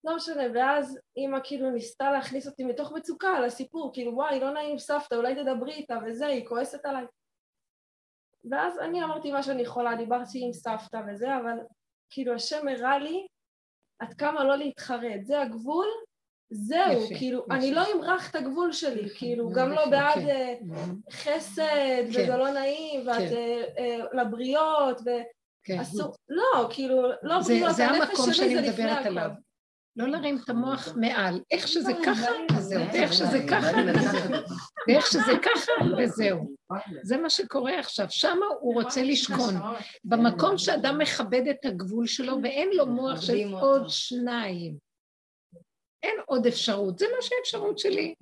לא 0.06 0.16
משנה, 0.16 0.44
ואז 0.54 1.00
אימא 1.18 1.40
כאילו 1.44 1.72
ניסתה 1.72 2.12
להכניס 2.12 2.48
אותי 2.48 2.64
מתוך 2.64 2.92
מצוקה 2.92 3.40
לסיפור, 3.40 3.92
כאילו 3.94 4.16
וואי, 4.16 4.40
לא 4.40 4.54
נעים 4.54 4.78
סבתא, 4.78 5.16
אולי 5.16 5.36
תדברי 5.36 5.74
איתה 5.74 5.98
וזה, 6.06 6.28
היא 6.28 6.48
כועסת 6.48 6.86
עליי. 6.86 7.06
ואז 8.52 8.80
אני 8.80 9.04
אמרתי 9.04 9.32
מה 9.32 9.44
שאני 9.44 9.62
יכולה, 9.62 9.96
דיברתי 9.96 10.46
עם 10.46 10.54
סבתא 10.54 11.02
וזה, 11.08 11.38
אבל 11.38 11.58
כאילו 12.10 12.34
השם 12.34 12.68
הראה 12.68 13.00
לי 13.00 13.28
עד 14.00 14.14
כמה 14.14 14.44
לא 14.44 14.56
להתחרט, 14.56 15.24
זה 15.24 15.42
הגבול, 15.42 15.88
זהו, 16.50 17.04
יפה, 17.04 17.16
כאילו, 17.18 17.40
יפה. 17.40 17.56
אני 17.56 17.72
לא 17.72 17.84
אמרח 17.94 18.30
את 18.30 18.36
הגבול 18.36 18.72
שלי, 18.72 19.10
כאילו, 19.10 19.44
מאוד 19.44 19.58
גם 19.58 19.72
לא 19.72 19.82
יפה, 19.82 19.90
בעד 19.90 20.14
כן. 20.14 20.30
אה, 20.76 20.86
חסד, 21.12 22.04
כן. 22.14 22.24
וזה 22.24 22.38
לא 22.38 22.52
נעים, 22.52 23.08
ואת 23.08 23.18
כן. 23.18 23.36
אה, 23.36 23.64
אה, 23.78 23.98
לבריות, 24.14 25.02
כן. 25.64 25.80
ואסור, 25.80 26.16
לא, 26.30 26.68
כאילו, 26.70 27.02
לא 27.24 27.42
זה, 27.42 27.54
בריות, 27.54 27.76
זה 27.76 27.86
הנפש 27.86 28.10
המקום 28.10 28.34
שאני 28.34 28.56
זה 28.56 28.62
לפני 28.62 28.70
מדברת 28.72 28.98
הכל. 28.98 29.08
עליו. 29.08 29.30
לא 29.96 30.08
להרים 30.08 30.38
את 30.44 30.50
המוח 30.50 30.96
מעל. 30.96 31.42
איך 31.52 31.68
שזה 31.68 31.92
לא, 31.94 32.06
ככה, 32.06 32.32
וזהו. 32.58 32.82
ואיך 32.94 33.14
שזה 33.14 33.46
ככה, 33.50 33.78
וזהו. 33.96 34.46
ואיך 34.88 35.08
שזה 35.08 35.34
ככה, 35.42 35.72
וזהו. 35.98 36.56
זה 37.04 37.18
מה 37.18 37.30
שקורה 37.30 37.80
עכשיו. 37.80 38.06
שם 38.10 38.38
הוא 38.60 38.74
רוצה 38.74 39.04
לשכון. 39.04 39.54
במקום 40.04 40.58
שאדם 40.58 40.98
מכבד 40.98 41.48
את 41.50 41.66
הגבול 41.66 42.08
שלו 42.08 42.38
ואין 42.44 42.70
לו 42.74 42.86
מוח 42.86 43.22
של. 43.22 43.54
עוד 43.54 43.90
שניים. 43.90 44.78
אין 46.04 46.16
עוד 46.26 46.48
אפשרות, 46.48 47.00
זה 47.00 47.06
מה 47.16 47.22
שהאפשרות 47.22 47.80
שלי. 47.80 48.14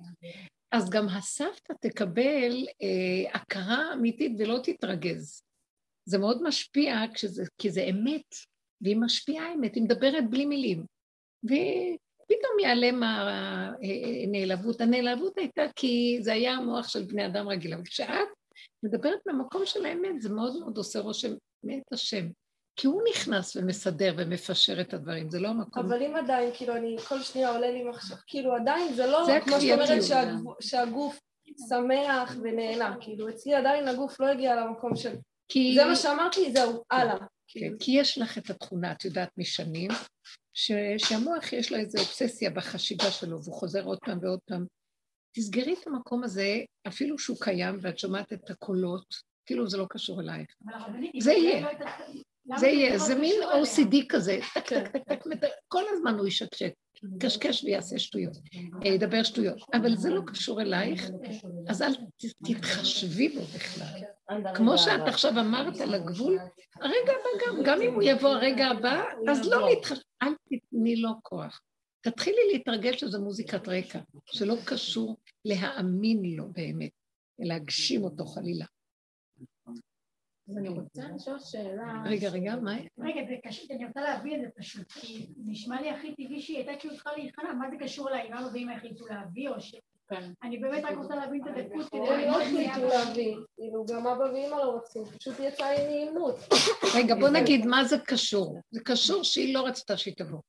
אז 0.72 0.90
גם 0.90 1.08
הסבתא 1.08 1.72
תקבל 1.80 2.66
אה, 2.82 3.30
הכרה 3.34 3.92
אמיתית 3.92 4.32
ולא 4.38 4.58
תתרגז. 4.62 5.42
זה 6.08 6.18
מאוד 6.18 6.42
משפיע, 6.42 6.96
כשזה, 7.14 7.44
כי 7.58 7.70
זה 7.70 7.82
אמת, 7.90 8.34
והיא 8.80 8.96
משפיעה 8.96 9.54
אמת, 9.54 9.74
היא 9.74 9.82
מדברת 9.82 10.30
בלי 10.30 10.46
מילים. 10.46 10.84
ופתאום 11.44 12.58
ייעלם 12.60 13.02
הנעלבות. 13.02 14.80
הנעלבות 14.80 15.38
הייתה 15.38 15.62
כי 15.76 16.18
זה 16.20 16.32
היה 16.32 16.52
המוח 16.52 16.88
של 16.88 17.02
בני 17.02 17.26
אדם 17.26 17.48
רגיל, 17.48 17.74
אבל 17.74 17.84
כשאת 17.84 18.28
מדברת 18.82 19.18
ממקום 19.26 19.66
של 19.66 19.86
האמת, 19.86 20.20
זה 20.22 20.28
מאוד 20.28 20.58
מאוד 20.60 20.76
עושה 20.76 20.98
רושם 21.00 21.32
מאת 21.64 21.92
השם. 21.92 22.26
כי 22.76 22.86
הוא 22.86 23.02
נכנס 23.10 23.56
ומסדר 23.56 24.14
ומפשר 24.18 24.80
את 24.80 24.94
הדברים, 24.94 25.30
זה 25.30 25.40
לא 25.40 25.48
המקום. 25.48 25.86
אבל 25.86 26.02
אם 26.02 26.16
עדיין, 26.16 26.50
כאילו, 26.54 26.76
אני, 26.76 26.96
כל 27.08 27.22
שנייה 27.22 27.50
עולה 27.50 27.70
לי 27.70 27.84
מחשב, 27.84 28.14
כאילו, 28.26 28.54
עדיין 28.54 28.94
זה 28.94 29.06
לא, 29.06 29.24
זה 29.24 29.38
כמו 29.44 29.60
שאת 29.60 29.70
אומרת. 29.72 30.02
שהגב- 30.02 30.60
שהגוף 30.60 31.18
שמח 31.68 32.36
ונהנה, 32.42 32.96
כאילו, 33.00 33.28
אצלי 33.28 33.54
עדיין 33.54 33.88
הגוף 33.88 34.20
לא 34.20 34.26
הגיע 34.26 34.56
למקום 34.56 34.96
של... 34.96 35.14
כי... 35.48 35.74
זה 35.74 35.84
מה 35.84 35.96
שאמרתי, 35.96 36.52
זהו, 36.52 36.82
הלאה. 36.90 37.18
כן, 37.18 37.24
כאילו. 37.46 37.76
כי 37.80 37.90
יש 37.92 38.18
לך 38.18 38.38
את 38.38 38.50
התכונה, 38.50 38.92
את 38.92 39.04
יודעת 39.04 39.28
משנים. 39.38 39.90
שהמוח 40.54 41.52
יש 41.52 41.72
לו 41.72 41.78
איזו 41.78 41.98
אובססיה 41.98 42.50
בחשיבה 42.50 43.10
שלו, 43.10 43.42
והוא 43.42 43.54
חוזר 43.54 43.84
עוד 43.84 43.98
פעם 43.98 44.18
ועוד 44.22 44.40
פעם. 44.44 44.66
תסגרי 45.36 45.74
את 45.80 45.86
המקום 45.86 46.24
הזה, 46.24 46.58
אפילו 46.88 47.18
שהוא 47.18 47.36
קיים 47.40 47.78
ואת 47.80 47.98
שומעת 47.98 48.32
את 48.32 48.50
הקולות, 48.50 49.14
כאילו 49.46 49.68
זה 49.68 49.78
לא 49.78 49.86
קשור 49.90 50.20
אלייך. 50.20 50.46
זה 51.20 51.32
יהיה. 51.32 51.66
זה 52.56 52.66
יהיה, 52.66 52.98
זה 52.98 53.14
מין 53.14 53.34
OCD 53.42 53.96
כזה, 54.08 54.38
טק, 55.08 55.26
מט- 55.26 55.44
כל 55.68 55.82
הזמן 55.92 56.18
הוא 56.18 56.26
ישקשק, 56.26 56.72
קשקש 57.20 57.64
ויעשה 57.64 57.98
שטויות, 57.98 58.36
אה, 58.84 58.88
ידבר 58.88 59.22
שטויות, 59.22 59.56
אבל 59.74 59.96
זה 59.96 60.10
לא 60.10 60.20
קשור 60.26 60.60
אלייך, 60.62 61.10
אז 61.68 61.82
אל 61.82 61.92
תתחשבי 62.46 63.28
בו 63.28 63.40
בכלל. 63.40 64.00
כמו 64.54 64.78
שאת 64.78 65.00
עכשיו 65.08 65.40
אמרת 65.40 65.80
על 65.80 65.94
הגבול, 65.94 66.38
הרגע 66.80 67.12
הבא 67.12 67.46
גם, 67.46 67.62
גם 67.64 67.82
אם 67.82 67.94
הוא 67.94 68.02
יבוא 68.02 68.28
הרגע 68.28 68.66
הבא, 68.66 69.02
אז 69.30 69.48
לא 69.48 69.68
להתחשב, 69.68 70.00
אל 70.22 70.28
תתני 70.48 70.96
לו 70.96 71.10
כוח. 71.22 71.60
תתחילי 72.00 72.36
להתרגל 72.52 72.96
שזו 72.96 73.20
מוזיקת 73.22 73.68
רקע, 73.68 73.98
שלא 74.26 74.54
קשור 74.64 75.16
להאמין 75.44 76.22
לו 76.36 76.44
באמת, 76.52 76.90
להגשים 77.38 78.04
אותו 78.04 78.26
חלילה. 78.26 78.64
אז 80.48 80.58
אני 80.58 80.68
רוצה 80.68 81.02
לשאול 81.16 81.38
שאלה. 81.38 82.02
רגע, 82.06 82.28
רגע, 82.28 82.56
מה? 82.56 82.76
רגע, 82.98 83.20
זה 83.28 83.34
קשה, 83.48 83.74
אני 83.74 83.86
רוצה 83.86 84.00
להביא 84.00 84.36
את 84.36 84.40
זה 84.40 84.46
פשוט, 84.58 84.92
כי 84.92 85.26
נשמע 85.46 85.80
לי 85.80 85.90
הכי 85.90 86.14
טבעי 86.14 86.40
שהיא 86.40 86.56
הייתה 86.56 86.72
כאילו 86.78 86.94
צריכה 86.94 87.10
להיכנע, 87.16 87.52
מה 87.52 87.70
זה 87.70 87.76
קשור 87.80 88.08
אליי, 88.08 88.30
מה 88.30 88.48
ואמא 88.54 88.72
החליטו 88.72 89.06
להביא, 89.06 89.48
או 89.48 89.60
ש... 89.60 89.74
כן. 90.08 90.32
אני 90.42 90.58
באמת 90.58 90.84
רק 90.84 90.96
רוצה 90.96 91.16
להבין 91.16 91.42
את 91.42 91.46
הדקות 91.56 91.88
כדי 91.88 91.98
הם 91.98 92.30
לא 92.30 92.42
החליטו 92.42 92.88
להביא, 92.88 93.36
כאילו 93.56 93.84
גם 93.86 94.06
אבא 94.06 94.22
ואמא 94.22 94.56
לא 94.56 94.76
רצו, 94.76 95.04
פשוט 95.04 95.34
יצא 95.40 95.66
לי 95.66 95.86
נעימות. 95.86 96.34
רגע, 96.96 97.14
בוא 97.14 97.28
נגיד 97.28 97.66
מה 97.66 97.84
זה 97.84 97.96
קשור. 97.98 98.60
זה 98.70 98.80
קשור 98.84 99.24
שהיא 99.24 99.54
לא 99.54 99.66
רצתה 99.66 99.96
שהיא 99.96 100.14
תבוא. 100.16 100.40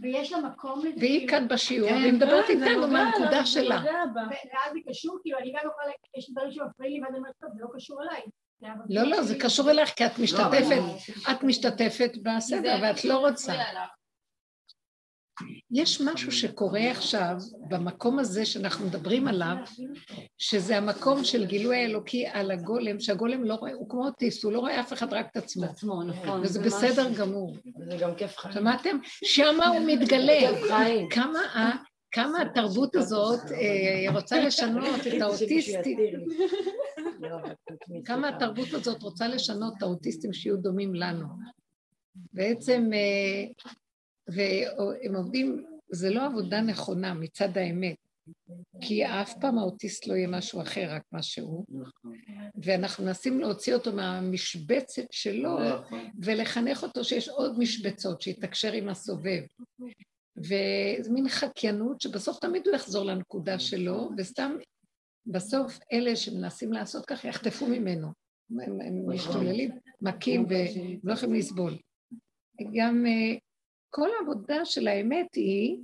ויש 0.00 0.32
לה 0.32 0.38
מקום 0.38 0.78
לזה, 0.78 0.88
והיא 0.98 1.18
כאילו, 1.18 1.30
כאן 1.30 1.48
בשיעור, 1.48 1.88
כן, 1.88 1.94
והיא 1.94 2.12
מדברת 2.12 2.44
זה 2.46 2.52
איתנו 2.52 2.88
מהנקודה 2.88 3.46
שלה. 3.46 3.82
ואז 4.14 4.72
זה 4.72 4.78
קשור, 4.88 5.18
כאילו, 5.22 5.38
אני 5.38 5.52
גם 5.52 5.70
יכולה, 5.70 5.92
יש 6.18 6.30
דברים 6.30 6.50
שמפריעים 6.50 6.94
לי, 6.94 7.00
ואז 7.00 7.10
אני 7.10 7.18
אומרת, 7.18 7.34
טוב, 7.40 7.50
זה 7.54 7.62
לא 7.62 7.68
קשור 7.74 8.02
אליי. 8.02 8.22
לא, 8.88 9.02
לא, 9.02 9.22
זה. 9.22 9.38
קשור 9.38 9.70
אלייך, 9.70 9.90
כי 9.96 10.06
את 10.06 10.18
משתתפת, 10.18 10.76
לא. 10.76 10.96
את 11.30 11.42
משתתפת 11.42 12.10
בסדר, 12.22 12.76
ואת 12.82 13.04
לא 13.04 13.18
רוצה. 13.28 13.52
יש 15.70 16.00
משהו 16.00 16.32
שקורה 16.32 16.90
עכשיו 16.90 17.34
במקום 17.68 18.18
הזה 18.18 18.46
שאנחנו 18.46 18.86
מדברים 18.86 19.28
עליו, 19.28 19.56
שזה 20.38 20.76
המקום 20.76 21.24
של 21.24 21.44
גילוי 21.46 21.76
האלוקי 21.76 22.26
על 22.26 22.50
הגולם, 22.50 23.00
שהגולם 23.00 23.44
לא 23.44 23.54
רואה, 23.54 23.72
הוא 23.72 23.88
כמו 23.90 24.04
אוטיסט, 24.06 24.44
הוא 24.44 24.52
לא 24.52 24.58
רואה 24.58 24.80
אף 24.80 24.92
אחד, 24.92 25.12
רק 25.12 25.26
את 25.32 25.36
עצמו, 25.36 25.64
עצמו, 25.64 26.02
נכון. 26.02 26.40
וזה 26.40 26.52
זה 26.52 26.60
בסדר. 26.66 27.12
גמור. 27.18 27.56
זה 27.90 27.96
גם 27.96 28.14
כיף 28.14 28.36
חיים. 28.38 28.54
שמעתם? 28.54 28.98
שמה 29.24 29.66
הוא 29.66 29.80
מתגלה. 29.86 30.40
כמה, 31.10 31.38
ה- 31.38 31.87
כמה 32.10 32.42
התרבות 32.42 32.96
הזאת 32.96 33.40
אה, 33.52 34.12
רוצה 34.12 34.44
לשנות 34.44 35.06
את 35.06 35.20
האוטיסטים, 35.22 35.98
כמה 38.04 38.28
התרבות 38.28 38.72
הזאת 38.72 39.02
רוצה 39.02 39.28
לשנות 39.28 39.74
את 39.76 39.82
האוטיסטים 39.82 40.32
שיהיו 40.32 40.56
דומים 40.56 40.94
לנו. 40.94 41.26
בעצם, 42.32 42.90
אה, 42.94 43.66
והם 44.28 45.16
עובדים, 45.16 45.64
זה 45.90 46.10
לא 46.10 46.26
עבודה 46.26 46.60
נכונה 46.60 47.14
מצד 47.14 47.58
האמת, 47.58 47.96
כי 48.80 49.06
אף 49.06 49.34
פעם 49.40 49.58
האוטיסט 49.58 50.06
לא 50.06 50.14
יהיה 50.14 50.28
משהו 50.28 50.62
אחר, 50.62 50.86
רק 50.90 51.02
מה 51.12 51.22
שהוא, 51.22 51.64
ואנחנו 52.62 53.04
מנסים 53.04 53.40
להוציא 53.40 53.74
אותו 53.74 53.92
מהמשבצת 53.92 55.06
שלו 55.10 55.58
ולחנך 56.22 56.82
אותו 56.82 57.04
שיש 57.04 57.28
עוד 57.28 57.58
משבצות, 57.58 58.22
שיתקשר 58.22 58.72
עם 58.72 58.88
הסובב. 58.88 59.42
וזה 60.38 61.12
מין 61.12 61.28
חקיינות 61.28 62.00
שבסוף 62.00 62.38
תמיד 62.38 62.66
הוא 62.66 62.74
יחזור 62.74 63.04
לנקודה 63.04 63.58
שלו, 63.58 64.10
וסתם 64.16 64.56
בסוף 65.26 65.78
אלה 65.92 66.16
שמנסים 66.16 66.72
לעשות 66.72 67.06
ככה 67.06 67.28
יחטפו 67.28 67.66
ממנו. 67.66 68.08
הם, 68.50 68.80
הם 68.80 69.14
משתוללים, 69.14 69.70
מכים 70.00 70.46
ולא 70.48 71.12
יכולים 71.12 71.34
לסבול. 71.34 71.78
גם 72.74 73.06
אה, 73.06 73.38
כל 73.90 74.08
העבודה 74.18 74.64
של 74.64 74.88
האמת 74.88 75.34
היא, 75.34 75.78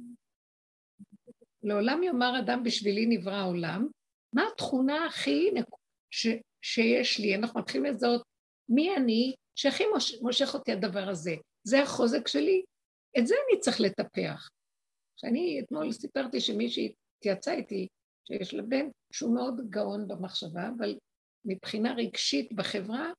לעולם 1.62 2.02
יאמר 2.02 2.38
אדם 2.38 2.62
בשבילי 2.62 3.06
נברא 3.06 3.34
העולם, 3.34 3.86
מה 4.32 4.42
התכונה 4.52 5.06
הכי 5.06 5.50
ש, 6.10 6.26
שיש 6.62 7.18
לי? 7.18 7.34
אנחנו 7.34 7.60
מתחילים 7.60 7.94
לזהות 7.94 8.22
מי 8.68 8.96
אני 8.96 9.34
שהכי 9.54 9.84
מוש, 9.94 10.14
מושך 10.22 10.54
אותי 10.54 10.72
הדבר 10.72 11.08
הזה. 11.08 11.34
זה 11.64 11.82
החוזק 11.82 12.28
שלי, 12.28 12.62
את 13.18 13.26
זה 13.26 13.34
אני 13.48 13.60
צריך 13.60 13.80
לטפח. 13.80 14.48
שאני 15.16 15.60
אתמול 15.60 15.92
סיפרתי 15.92 16.40
שמישהי 16.40 16.94
התייעצה 17.18 17.52
איתי, 17.52 17.88
שיש 18.28 18.54
לה 18.54 18.62
בן 18.62 18.86
שהוא 19.12 19.34
מאוד 19.34 19.70
גאון 19.70 20.08
במחשבה, 20.08 20.68
אבל 20.78 20.98
מבחינה 21.44 21.94
רגשית 21.94 22.52
בחברה, 22.52 23.12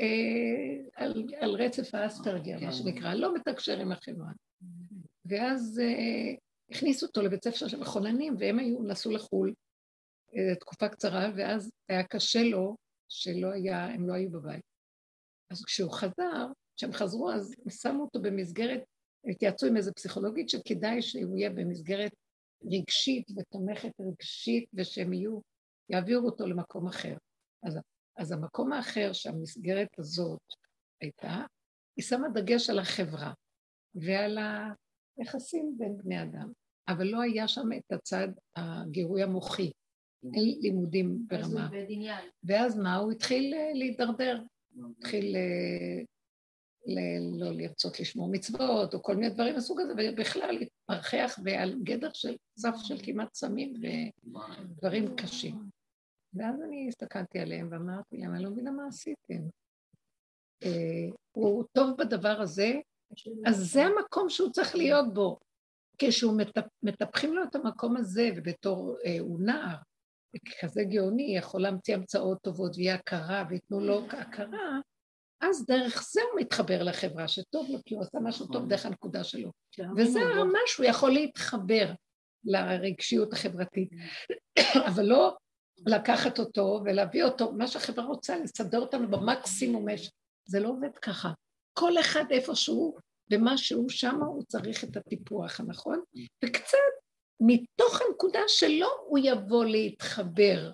אה, 0.00 1.04
על, 1.04 1.24
על 1.40 1.50
רצף 1.50 1.94
האספרגר, 1.94 2.58
מה 2.60 2.72
שנקרא, 2.72 3.14
לא 3.14 3.34
מתקשר 3.34 3.80
עם 3.80 3.92
החברה. 3.92 4.32
ואז 5.24 5.80
אה, 5.84 6.34
הכניסו 6.70 7.06
אותו 7.06 7.22
לבית 7.22 7.44
ספר 7.44 7.68
של 7.68 7.80
מחוננים, 7.80 8.34
והם 8.38 8.58
היו, 8.58 8.82
נסעו 8.82 9.12
לחו"ל 9.12 9.54
אה, 10.36 10.54
תקופה 10.54 10.88
קצרה, 10.88 11.30
ואז 11.36 11.70
היה 11.88 12.04
קשה 12.04 12.42
לו 12.42 12.76
שלא 13.08 13.52
היה, 13.52 13.84
הם 13.84 14.08
לא 14.08 14.14
היו 14.14 14.30
בבית. 14.30 14.64
אז 15.50 15.64
כשהוא 15.64 15.92
חזר, 15.92 16.46
כשהם 16.76 16.92
חזרו, 16.92 17.30
אז 17.30 17.54
שמו 17.70 18.02
אותו 18.02 18.22
במסגרת, 18.22 18.82
התייעצו 19.30 19.66
עם 19.66 19.76
איזה 19.76 19.92
פסיכולוגית 19.92 20.48
שכדאי 20.48 21.02
שהוא 21.02 21.38
יהיה 21.38 21.50
במסגרת 21.50 22.12
רגשית 22.64 23.30
ותומכת 23.36 23.92
רגשית, 24.00 24.64
ושהם 24.74 25.12
יהיו, 25.12 25.40
יעבירו 25.88 26.26
אותו 26.26 26.46
למקום 26.46 26.86
אחר. 26.86 27.16
אז, 27.62 27.78
אז 28.16 28.32
המקום 28.32 28.72
האחר 28.72 29.12
שהמסגרת 29.12 29.98
הזאת 29.98 30.40
הייתה, 31.00 31.44
היא 31.96 32.04
שמה 32.04 32.28
דגש 32.28 32.70
על 32.70 32.78
החברה 32.78 33.32
ועל 33.94 34.38
היחסים 35.18 35.74
בין 35.78 35.96
בני 35.96 36.22
אדם, 36.22 36.52
אבל 36.88 37.06
לא 37.06 37.20
היה 37.20 37.48
שם 37.48 37.68
את 37.76 37.92
הצד 37.92 38.28
הגירוי 38.56 39.22
המוחי, 39.22 39.70
אין 40.24 40.58
לימודים 40.60 41.26
ברמה. 41.26 41.68
ואז 42.44 42.78
מה? 42.78 42.96
הוא 42.96 43.12
התחיל 43.12 43.54
אה, 43.54 43.70
להידרדר, 43.74 44.42
התחיל 44.98 45.36
אה, 45.36 46.04
ל- 46.86 47.44
לא 47.44 47.50
לרצות 47.50 48.00
לשמור 48.00 48.30
מצוות, 48.30 48.94
או 48.94 49.02
כל 49.02 49.16
מיני 49.16 49.30
דברים 49.34 49.56
מסוג 49.56 49.80
הזה, 49.80 49.92
ובכלל 49.98 50.50
להתפרחח 50.52 51.38
ועל 51.44 51.74
גדר 51.82 52.10
של 52.12 52.36
סף 52.58 52.74
של 52.82 52.96
כמעט 53.02 53.34
סמים 53.34 53.74
ודברים 53.82 55.16
קשים. 55.16 55.54
ואז 56.34 56.62
אני 56.62 56.88
הסתכלתי 56.88 57.38
עליהם 57.38 57.68
ואמרתי 57.70 58.16
להם, 58.16 58.34
אני 58.34 58.44
לא 58.44 58.50
מבינה 58.50 58.70
מה 58.70 58.86
עשיתם. 58.86 59.48
אה, 60.62 61.08
הוא 61.32 61.64
טוב 61.72 61.90
בדבר 61.98 62.40
הזה, 62.40 62.72
אז 63.46 63.56
זה 63.56 63.82
המקום 63.82 64.30
שהוא 64.30 64.50
צריך 64.50 64.74
להיות 64.74 65.14
בו. 65.14 65.38
כשהוא 65.98 66.38
מטפ, 66.38 66.64
מטפחים 66.82 67.34
לו 67.34 67.42
את 67.42 67.54
המקום 67.54 67.96
הזה, 67.96 68.30
ובתור 68.36 68.96
אה, 69.04 69.16
הוא 69.20 69.40
נער, 69.40 69.76
כזה 70.60 70.84
גאוני, 70.84 71.36
יכול 71.36 71.62
להמציא 71.62 71.94
המצאות 71.94 72.42
טובות 72.42 72.76
ויהיה 72.76 72.94
הכרה, 72.94 73.44
וייתנו 73.48 73.80
לו 73.80 74.06
הכרה, 74.10 74.80
אז 75.42 75.66
דרך 75.66 76.02
זה 76.12 76.20
הוא 76.32 76.40
מתחבר 76.40 76.82
לחברה, 76.82 77.28
שטוב 77.28 77.66
לו, 77.70 77.78
כי 77.84 77.94
הוא 77.94 78.02
עשה 78.02 78.18
משהו 78.22 78.46
טוב 78.46 78.68
דרך 78.68 78.86
הנקודה 78.86 79.24
שלו. 79.24 79.50
וזה 79.96 80.20
הרמה 80.20 80.58
שהוא 80.66 80.86
יכול 80.86 81.10
להתחבר 81.10 81.92
לרגשיות 82.44 83.32
החברתית, 83.32 83.90
אבל 84.88 85.04
לא 85.04 85.36
לקחת 85.86 86.38
אותו 86.38 86.80
ולהביא 86.84 87.24
אותו, 87.24 87.52
מה 87.52 87.66
שהחברה 87.66 88.04
רוצה, 88.04 88.38
לסדר 88.38 88.78
אותנו 88.80 89.10
במקסימום, 89.10 89.88
יש- 89.88 90.10
זה 90.48 90.60
לא 90.60 90.68
עובד 90.68 90.98
ככה. 91.02 91.30
כל 91.78 91.98
אחד 92.00 92.24
איפשהו, 92.30 92.96
במה 93.30 93.58
שהוא 93.58 93.88
שם, 93.90 94.20
הוא 94.26 94.42
צריך 94.42 94.84
את 94.84 94.96
הטיפוח 94.96 95.60
הנכון, 95.60 96.02
וקצת 96.44 96.78
מתוך 97.40 98.00
הנקודה 98.08 98.40
שלו 98.46 98.88
הוא 99.06 99.18
יבוא 99.22 99.64
להתחבר, 99.64 100.70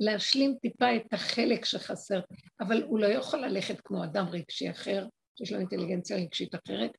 להשלים 0.00 0.54
טיפה 0.62 0.96
את 0.96 1.12
החלק 1.12 1.64
שחסר, 1.64 2.20
אבל 2.60 2.82
הוא 2.82 2.98
לא 2.98 3.06
יכול 3.06 3.38
ללכת 3.38 3.80
כמו 3.80 4.04
אדם 4.04 4.26
רגשי 4.28 4.70
אחר, 4.70 5.06
שיש 5.38 5.52
לו 5.52 5.58
אינטליגנציה 5.58 6.16
רגשית 6.16 6.54
אחרת, 6.54 6.90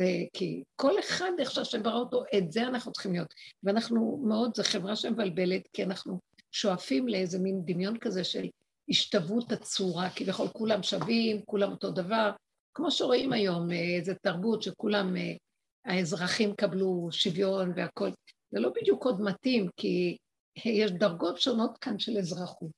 אה, 0.00 0.24
כי 0.32 0.62
כל 0.76 0.98
אחד 0.98 1.30
איך 1.38 1.50
שהשם 1.50 1.82
ברא 1.82 1.98
אותו, 1.98 2.22
את 2.38 2.52
זה 2.52 2.62
אנחנו 2.62 2.92
צריכים 2.92 3.12
להיות. 3.12 3.34
ואנחנו 3.62 4.22
מאוד, 4.24 4.56
זו 4.56 4.62
חברה 4.62 4.96
שמבלבלת, 4.96 5.68
כי 5.72 5.84
אנחנו 5.84 6.18
שואפים 6.52 7.08
לאיזה 7.08 7.38
מין 7.38 7.62
דמיון 7.64 7.98
כזה 7.98 8.24
של 8.24 8.46
השתוות 8.88 9.52
הצורה, 9.52 10.10
כביכול 10.10 10.48
כולם 10.48 10.82
שווים, 10.82 11.42
כולם 11.44 11.70
אותו 11.70 11.90
דבר, 11.90 12.30
כמו 12.74 12.90
שרואים 12.90 13.32
היום, 13.32 13.70
אה, 13.72 13.96
איזה 13.98 14.14
תרבות 14.14 14.62
שכולם, 14.62 15.16
אה, 15.16 15.32
האזרחים 15.84 16.54
קבלו 16.54 17.08
שוויון 17.10 17.72
והכול. 17.76 18.10
זה 18.50 18.60
לא 18.60 18.70
בדיוק 18.80 19.04
עוד 19.04 19.20
מתאים, 19.20 19.68
כי 19.76 20.16
יש 20.64 20.90
דרגות 20.90 21.40
שונות 21.40 21.78
כאן 21.78 21.98
של 21.98 22.18
אזרחות. 22.18 22.70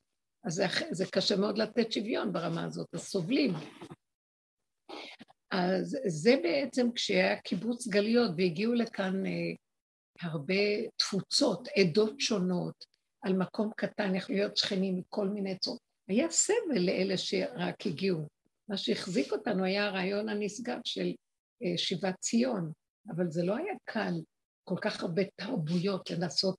אז 0.43 0.53
זה, 0.53 0.65
זה 0.91 1.05
קשה 1.11 1.35
מאוד 1.35 1.57
לתת 1.57 1.91
שוויון 1.91 2.33
ברמה 2.33 2.63
הזאת, 2.65 2.87
אז 2.93 3.01
סובלים. 3.01 3.53
אז 5.51 5.97
זה 6.07 6.35
בעצם 6.43 6.91
כשהיה 6.91 7.41
קיבוץ 7.41 7.87
גלויות 7.87 8.31
והגיעו 8.37 8.73
לכאן 8.73 9.25
אה, 9.25 9.31
הרבה 10.21 10.87
תפוצות, 10.97 11.67
עדות 11.75 12.19
שונות, 12.19 12.85
על 13.21 13.33
מקום 13.33 13.71
קטן, 13.77 14.15
יכלו 14.15 14.35
להיות 14.35 14.57
שכנים 14.57 14.97
מכל 14.97 15.27
מיני 15.27 15.57
צורות. 15.57 15.79
היה 16.07 16.29
סבל 16.29 16.79
לאלה 16.79 17.17
שרק 17.17 17.85
הגיעו. 17.85 18.27
מה 18.69 18.77
שהחזיק 18.77 19.31
אותנו 19.31 19.63
היה 19.63 19.85
הרעיון 19.85 20.29
הנשגב 20.29 20.77
של 20.85 21.13
אה, 21.63 21.77
שיבת 21.77 22.15
ציון, 22.19 22.71
אבל 23.09 23.31
זה 23.31 23.43
לא 23.43 23.55
היה 23.55 23.73
קל, 23.85 24.13
כל 24.63 24.75
כך 24.81 25.03
הרבה 25.03 25.21
תרבויות 25.35 26.09
לנסות 26.11 26.55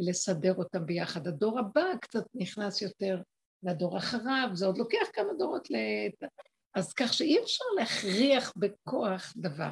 לסדר 0.00 0.54
אותם 0.54 0.86
ביחד. 0.86 1.26
הדור 1.26 1.58
הבא 1.58 1.96
קצת 2.00 2.24
נכנס 2.34 2.82
יותר 2.82 3.22
לדור 3.62 3.98
אחריו, 3.98 4.48
זה 4.52 4.66
עוד 4.66 4.78
לוקח 4.78 5.08
כמה 5.12 5.32
דורות 5.38 5.70
ל... 5.70 5.76
אז 6.74 6.92
כך 6.92 7.12
שאי 7.12 7.38
אפשר 7.42 7.64
להכריח 7.78 8.52
בכוח 8.56 9.34
דבר. 9.36 9.70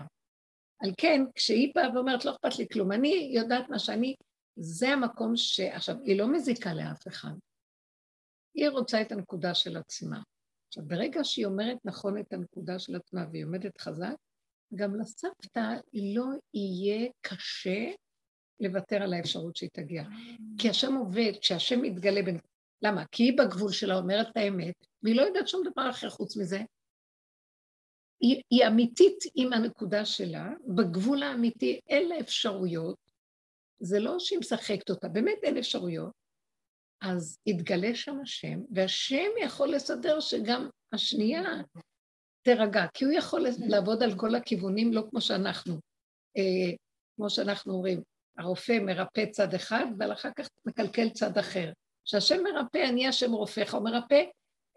על 0.83 0.91
כן, 0.99 1.21
כשהיא 1.35 1.73
באה 1.75 1.95
ואומרת, 1.95 2.25
לא 2.25 2.31
אכפת 2.31 2.59
לי 2.59 2.67
כלום, 2.73 2.93
אני 2.93 3.31
יודעת 3.35 3.69
מה 3.69 3.79
שאני, 3.79 4.15
זה 4.57 4.89
המקום 4.89 5.37
ש... 5.37 5.61
עכשיו, 5.61 5.97
היא 6.05 6.19
לא 6.19 6.33
מזיקה 6.33 6.75
לאף 6.75 7.09
אחד. 7.09 7.35
היא 8.55 8.69
רוצה 8.69 9.03
את 9.03 9.13
הנקודה 9.13 9.55
של 9.55 9.77
עצמה. 9.77 10.23
עכשיו, 10.69 10.85
ברגע 10.87 11.25
שהיא 11.25 11.47
אומרת 11.47 11.79
נכון 11.85 12.19
את 12.19 12.33
הנקודה 12.33 12.79
של 12.79 12.97
עצמה 12.97 13.25
והיא 13.31 13.45
עומדת 13.45 13.81
חזק, 13.81 14.15
גם 14.75 15.01
לסבתא 15.01 15.75
לא 15.93 16.27
יהיה 16.55 17.09
קשה 17.21 17.91
לוותר 18.61 19.03
על 19.03 19.15
האפשרות 19.15 19.57
שהיא 19.57 19.71
תגיע. 19.73 20.05
כי 20.59 20.71
השם 20.71 20.95
עובד, 20.95 21.33
כשהשם 21.41 21.83
מתגלה 21.83 22.23
בין... 22.23 22.39
למה? 22.83 23.05
כי 23.13 23.23
היא 23.23 23.39
בגבול 23.39 23.73
שלה 23.73 23.99
אומרת 23.99 24.27
את 24.31 24.37
האמת, 24.37 24.75
והיא 25.03 25.17
לא 25.17 25.23
יודעת 25.23 25.49
שום 25.49 25.63
דבר 25.73 25.91
אחר 25.91 26.11
חוץ 26.11 26.37
מזה. 26.37 26.59
היא, 28.21 28.43
היא 28.51 28.67
אמיתית 28.67 29.19
עם 29.35 29.53
הנקודה 29.53 30.05
שלה, 30.05 30.51
בגבול 30.77 31.23
האמיתי 31.23 31.81
אין 31.89 32.09
לה 32.09 32.21
אפשרויות, 32.21 32.97
זה 33.81 34.01
לא 34.01 34.19
שהיא 34.19 34.39
משחקת 34.39 34.91
אותה, 34.91 35.09
באמת 35.09 35.39
אין 35.43 35.59
אפשרויות. 35.59 36.13
אז 37.03 37.39
יתגלה 37.47 37.95
שם 37.95 38.21
השם, 38.23 38.61
והשם 38.71 39.31
יכול 39.43 39.69
לסדר 39.69 40.21
שגם 40.21 40.69
השנייה 40.93 41.43
תירגע, 42.43 42.87
כי 42.95 43.05
הוא 43.05 43.13
יכול 43.13 43.47
לעבוד 43.69 44.03
על 44.03 44.19
כל 44.19 44.35
הכיוונים, 44.35 44.93
לא 44.93 45.03
כמו 45.11 45.21
שאנחנו, 45.21 45.75
אה, 46.37 46.77
כמו 47.17 47.31
שאנחנו 47.31 47.73
אומרים, 47.73 48.03
הרופא 48.39 48.79
מרפא 48.83 49.27
צד 49.31 49.55
אחד, 49.55 49.87
אבל 49.99 50.13
אחר 50.13 50.31
כך 50.37 50.49
מקלקל 50.67 51.09
צד 51.09 51.39
אחר. 51.39 51.73
כשהשם 52.05 52.43
מרפא, 52.43 52.89
אני 52.89 53.09
השם 53.09 53.33
רופאך, 53.33 53.75
הוא 53.75 53.85
מרפא 53.85 54.23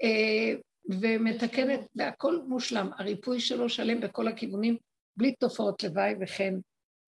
אה, 0.03 0.59
ומתקן 0.89 1.73
את, 1.73 1.79
והכל 1.95 2.41
מושלם. 2.47 2.89
הריפוי 2.97 3.39
שלו 3.39 3.69
שלם 3.69 4.01
בכל 4.01 4.27
הכיוונים, 4.27 4.77
בלי 5.17 5.35
תופעות 5.35 5.83
לוואי 5.83 6.13
וכן 6.21 6.53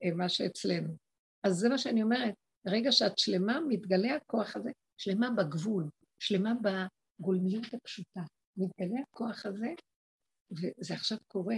אה, 0.04 0.12
מה 0.16 0.30
שאצלנו. 0.30 0.96
אז 1.44 1.54
זה 1.54 1.70
מה 1.70 1.78
שאני 1.78 2.04
אומרת, 2.04 2.34
ברגע 2.66 2.92
שאת 2.92 3.18
שלמה, 3.18 3.60
מתגלה 3.68 4.16
הכוח 4.16 4.56
הזה, 4.56 4.70
שלמה 4.98 5.30
בגבול, 5.30 5.90
שלמה 6.20 6.54
בגולמיות 6.62 7.74
הפשוטה. 7.74 8.22
מתגלה 8.58 9.00
הכוח 9.02 9.46
הזה, 9.46 9.74
וזה 10.52 10.94
עכשיו 10.94 11.18
קורה. 11.28 11.56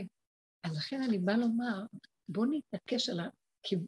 אז 0.63 0.77
לכן 0.77 1.01
אני 1.03 1.17
באה 1.17 1.37
לומר, 1.37 1.85
בואו 2.29 2.45
נתעקש 2.51 3.09
על, 3.09 3.19
הכיב... 3.19 3.79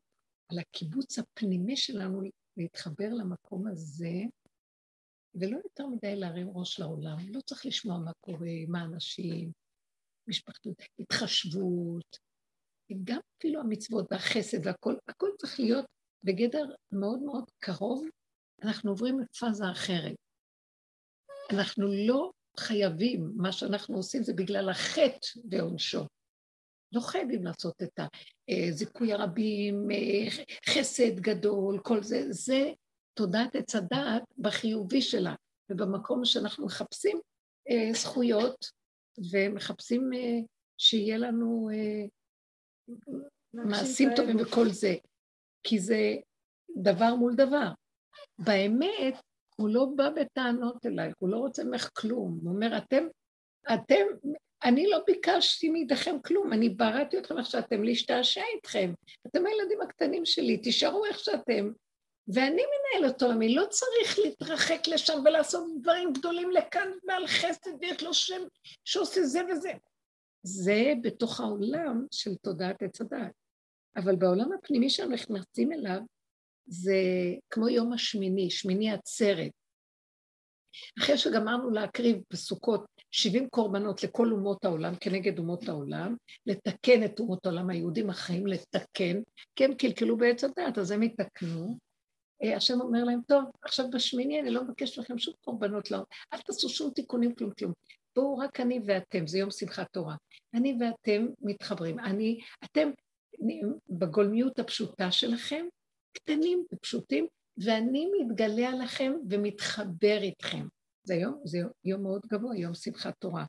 על 0.49 0.59
הקיבוץ 0.59 1.19
הפנימי 1.19 1.77
שלנו 1.77 2.21
להתחבר 2.57 3.09
למקום 3.13 3.67
הזה, 3.67 4.13
ולא 5.35 5.57
יותר 5.63 5.87
מדי 5.87 6.15
להרים 6.15 6.49
ראש 6.49 6.79
לעולם. 6.79 7.17
לא 7.29 7.41
צריך 7.41 7.65
לשמוע 7.65 7.97
מה 7.97 8.11
קורה, 8.21 8.51
מה 8.67 8.83
אנשים, 8.83 9.51
משפחתות, 10.27 10.75
התחשבות, 10.99 12.17
גם 13.03 13.19
אפילו 13.37 13.61
המצוות 13.61 14.05
והחסד 14.11 14.67
והכל, 14.67 14.95
הכל 15.07 15.29
צריך 15.37 15.59
להיות 15.59 15.85
בגדר 16.23 16.65
מאוד 16.91 17.19
מאוד 17.19 17.43
קרוב, 17.59 18.05
אנחנו 18.63 18.91
עוברים 18.91 19.19
לפאזה 19.19 19.71
אחרת. 19.71 20.15
אנחנו 21.53 21.87
לא 22.07 22.31
חייבים, 22.59 23.31
מה 23.35 23.51
שאנחנו 23.51 23.95
עושים 23.95 24.23
זה 24.23 24.33
בגלל 24.33 24.69
החטא 24.69 25.27
ועונשו. 25.51 26.05
לא 26.91 26.99
חייבים 27.01 27.43
לעשות 27.43 27.83
את 27.83 27.99
הזיכוי 28.49 29.13
הרבים, 29.13 29.87
חסד 30.69 31.19
גדול, 31.19 31.79
כל 31.83 32.03
זה, 32.03 32.31
זה 32.31 32.71
תודעת 33.13 33.55
עץ 33.55 33.75
הדעת 33.75 34.23
בחיובי 34.37 35.01
שלה, 35.01 35.35
ובמקום 35.69 36.25
שאנחנו 36.25 36.65
מחפשים 36.65 37.19
אה, 37.69 37.93
זכויות 37.93 38.65
ומחפשים 39.31 40.13
אה, 40.13 40.39
שיהיה 40.77 41.17
לנו 41.17 41.69
אה, 41.73 42.05
מעשים 43.53 44.09
טובים 44.15 44.37
וכל 44.41 44.69
זה, 44.69 44.95
כי 45.63 45.79
זה 45.79 46.15
דבר 46.77 47.15
מול 47.15 47.35
דבר. 47.35 47.69
באמת, 48.39 49.15
הוא 49.55 49.69
לא 49.69 49.87
בא 49.95 50.09
בטענות 50.09 50.85
אלייך, 50.85 51.15
הוא 51.19 51.29
לא 51.29 51.37
רוצה 51.37 51.63
ממך 51.63 51.89
כלום. 51.93 52.39
הוא 52.43 52.53
אומר, 52.53 52.77
אתם, 52.77 53.03
אתם, 53.73 54.29
אני 54.65 54.87
לא 54.87 54.99
ביקשתי 55.07 55.69
מידיכם 55.69 56.19
כלום, 56.19 56.53
אני 56.53 56.69
בראתי 56.69 57.17
אתכם 57.17 57.37
איך 57.37 57.45
שאתם, 57.45 57.83
להשתעשע 57.83 58.41
איתכם. 58.55 58.93
אתם 59.27 59.45
הילדים 59.45 59.81
הקטנים 59.81 60.25
שלי, 60.25 60.57
תישארו 60.57 61.05
איך 61.05 61.19
שאתם, 61.19 61.71
ואני 62.27 62.61
מנהל 62.61 63.11
אותו, 63.11 63.31
אני 63.31 63.55
לא 63.55 63.65
צריך 63.69 64.19
להתרחק 64.19 64.87
לשם 64.87 65.21
ולעשות 65.25 65.63
דברים 65.81 66.13
גדולים 66.13 66.51
לכאן 66.51 66.87
ועל 67.07 67.27
חסד 67.27 67.71
ויש 67.81 68.03
לו 68.03 68.13
שם 68.13 68.41
שעושה 68.85 69.23
זה 69.23 69.41
וזה. 69.51 69.71
זה 70.43 70.93
בתוך 71.01 71.39
העולם 71.39 72.05
של 72.11 72.35
תודעת 72.35 72.81
עץ 72.81 73.01
הדעת. 73.01 73.31
אבל 73.97 74.15
בעולם 74.15 74.51
הפנימי 74.51 74.89
שאנחנו 74.89 75.35
נכנסים 75.35 75.71
אליו, 75.71 75.99
זה 76.65 76.95
כמו 77.49 77.69
יום 77.69 77.93
השמיני, 77.93 78.49
שמיני 78.49 78.91
עצרת. 78.91 79.51
אחרי 80.99 81.17
שגמרנו 81.17 81.69
להקריב 81.69 82.17
בסוכות 82.33 82.85
70 83.15 83.47
קורבנות 83.49 84.03
לכל 84.03 84.31
אומות 84.31 84.65
העולם, 84.65 84.93
כנגד 84.95 85.39
אומות 85.39 85.69
העולם, 85.69 86.15
לתקן 86.45 87.03
את 87.03 87.19
אומות 87.19 87.45
העולם, 87.45 87.69
היהודים 87.69 88.09
החיים 88.09 88.47
לתקן, 88.47 89.21
כי 89.55 89.65
הם 89.65 89.75
קלקלו 89.75 90.17
בעץ 90.17 90.43
הדעת, 90.43 90.77
אז 90.77 90.91
הם 90.91 91.03
יתקנו. 91.03 91.77
אה, 92.43 92.57
השם 92.57 92.81
אומר 92.81 93.03
להם, 93.03 93.19
טוב, 93.27 93.43
עכשיו 93.61 93.85
בשמיני 93.89 94.39
אני 94.39 94.49
לא 94.49 94.63
מבקש 94.63 94.99
לכם 94.99 95.17
שום 95.17 95.33
קורבנות, 95.41 95.91
לא, 95.91 95.97
אל 96.33 96.39
תעשו 96.41 96.69
שום 96.69 96.91
תיקונים, 96.91 97.35
כלום, 97.35 97.51
כלום. 97.59 97.73
בואו 98.15 98.37
רק 98.37 98.59
אני 98.59 98.79
ואתם, 98.85 99.27
זה 99.27 99.39
יום 99.39 99.51
שמחת 99.51 99.87
תורה. 99.91 100.15
אני 100.53 100.77
ואתם 100.79 101.25
מתחברים. 101.41 101.99
אני, 101.99 102.39
אתם 102.63 102.89
בגולמיות 103.89 104.59
הפשוטה 104.59 105.11
שלכם, 105.11 105.65
קטנים 106.13 106.63
ופשוטים, 106.73 107.27
ואני 107.57 108.09
מתגלה 108.19 108.69
עליכם 108.69 109.13
ומתחבר 109.29 110.17
איתכם. 110.21 110.65
זה 111.05 111.15
יום, 111.15 111.41
זה 111.43 111.59
יום 111.83 112.03
מאוד 112.03 112.21
גבוה, 112.27 112.57
יום 112.57 112.73
שמחת 112.73 113.13
תורה. 113.19 113.45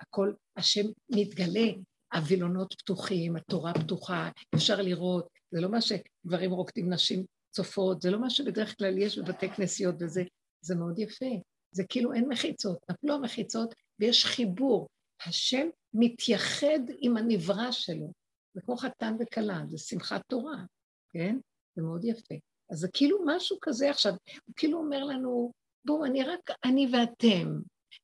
הכל, 0.00 0.32
השם 0.56 0.86
מתגלה, 1.10 1.68
הווילונות 2.12 2.74
פתוחים, 2.74 3.36
התורה 3.36 3.74
פתוחה, 3.74 4.30
אפשר 4.54 4.80
לראות, 4.80 5.28
זה 5.50 5.60
לא 5.60 5.68
מה 5.68 5.78
שגברים 5.80 6.50
רוקדים, 6.50 6.92
נשים 6.92 7.24
צופות, 7.50 8.02
זה 8.02 8.10
לא 8.10 8.20
מה 8.20 8.30
שבדרך 8.30 8.78
כלל 8.78 8.98
יש 8.98 9.18
בבתי 9.18 9.48
כנסיות 9.48 9.94
וזה, 10.00 10.22
זה 10.64 10.74
מאוד 10.74 10.98
יפה. 10.98 11.26
זה 11.72 11.84
כאילו 11.88 12.12
אין 12.12 12.28
מחיצות, 12.28 12.78
נפלו 12.90 13.14
המחיצות 13.14 13.74
ויש 14.00 14.24
חיבור. 14.24 14.88
השם 15.26 15.66
מתייחד 15.94 16.78
עם 16.98 17.16
הנברא 17.16 17.70
שלו, 17.70 18.12
זה 18.54 18.60
כמו 18.60 18.76
חתן 18.76 19.16
וכלה, 19.20 19.62
זה 19.68 19.78
שמחת 19.78 20.22
תורה, 20.28 20.64
כן? 21.12 21.36
זה 21.76 21.82
מאוד 21.82 22.04
יפה. 22.04 22.34
אז 22.70 22.78
זה 22.78 22.88
כאילו 22.92 23.18
משהו 23.26 23.58
כזה 23.60 23.90
עכשיו, 23.90 24.12
הוא 24.46 24.54
כאילו 24.56 24.78
אומר 24.78 25.04
לנו, 25.04 25.52
בואו, 25.84 26.04
אני 26.04 26.22
רק, 26.22 26.50
אני 26.64 26.86
ואתם, 26.92 27.60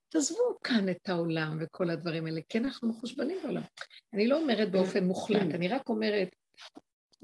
תעזבו 0.08 0.58
כאן 0.64 0.88
את 0.88 1.08
העולם 1.08 1.58
וכל 1.60 1.90
הדברים 1.90 2.26
האלה, 2.26 2.40
כי 2.48 2.58
אנחנו 2.58 2.88
מחושבנים 2.88 3.38
בעולם. 3.42 3.62
אני 4.14 4.28
לא 4.28 4.40
אומרת 4.40 4.70
באופן 4.70 5.04
מוחלט, 5.04 5.54
אני 5.54 5.68
רק 5.68 5.88
אומרת, 5.88 6.28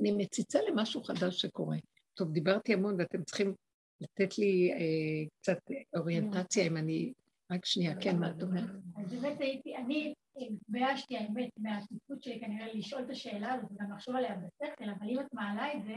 אני 0.01 0.12
מציצה 0.12 0.59
למשהו 0.69 1.05
חדש 1.05 1.40
שקורה. 1.40 1.77
טוב, 2.14 2.33
דיברתי 2.33 2.75
המון 2.75 2.97
ואתם 2.99 3.25
צריכים 3.25 3.55
לתת 4.01 4.38
לי 4.38 4.73
אה, 4.73 5.29
קצת 5.40 5.59
אוריינטציה 5.97 6.66
אם 6.66 6.77
אני... 6.77 7.12
רק 7.53 7.64
שנייה, 7.64 7.95
כן, 8.01 8.19
מה 8.19 8.31
את 8.31 8.42
אומרת? 8.42 8.71
אז 8.97 9.12
באמת 9.12 9.40
הייתי, 9.40 9.77
אני 9.77 10.14
התביישתי, 10.37 11.17
האמת, 11.17 11.48
מהתפקוד 11.59 12.23
שלי 12.23 12.40
כנראה 12.40 12.75
לשאול 12.75 13.02
את 13.02 13.11
השאלה 13.11 13.52
הזאת 13.52 13.71
וגם 13.73 13.92
לחשוב 13.92 14.17
עליה 14.17 14.37
בשכל, 14.37 14.85
אבל 14.85 15.09
אם 15.09 15.21
את 15.21 15.35
מעלה 15.35 15.73
את 15.73 15.85
זה, 15.85 15.94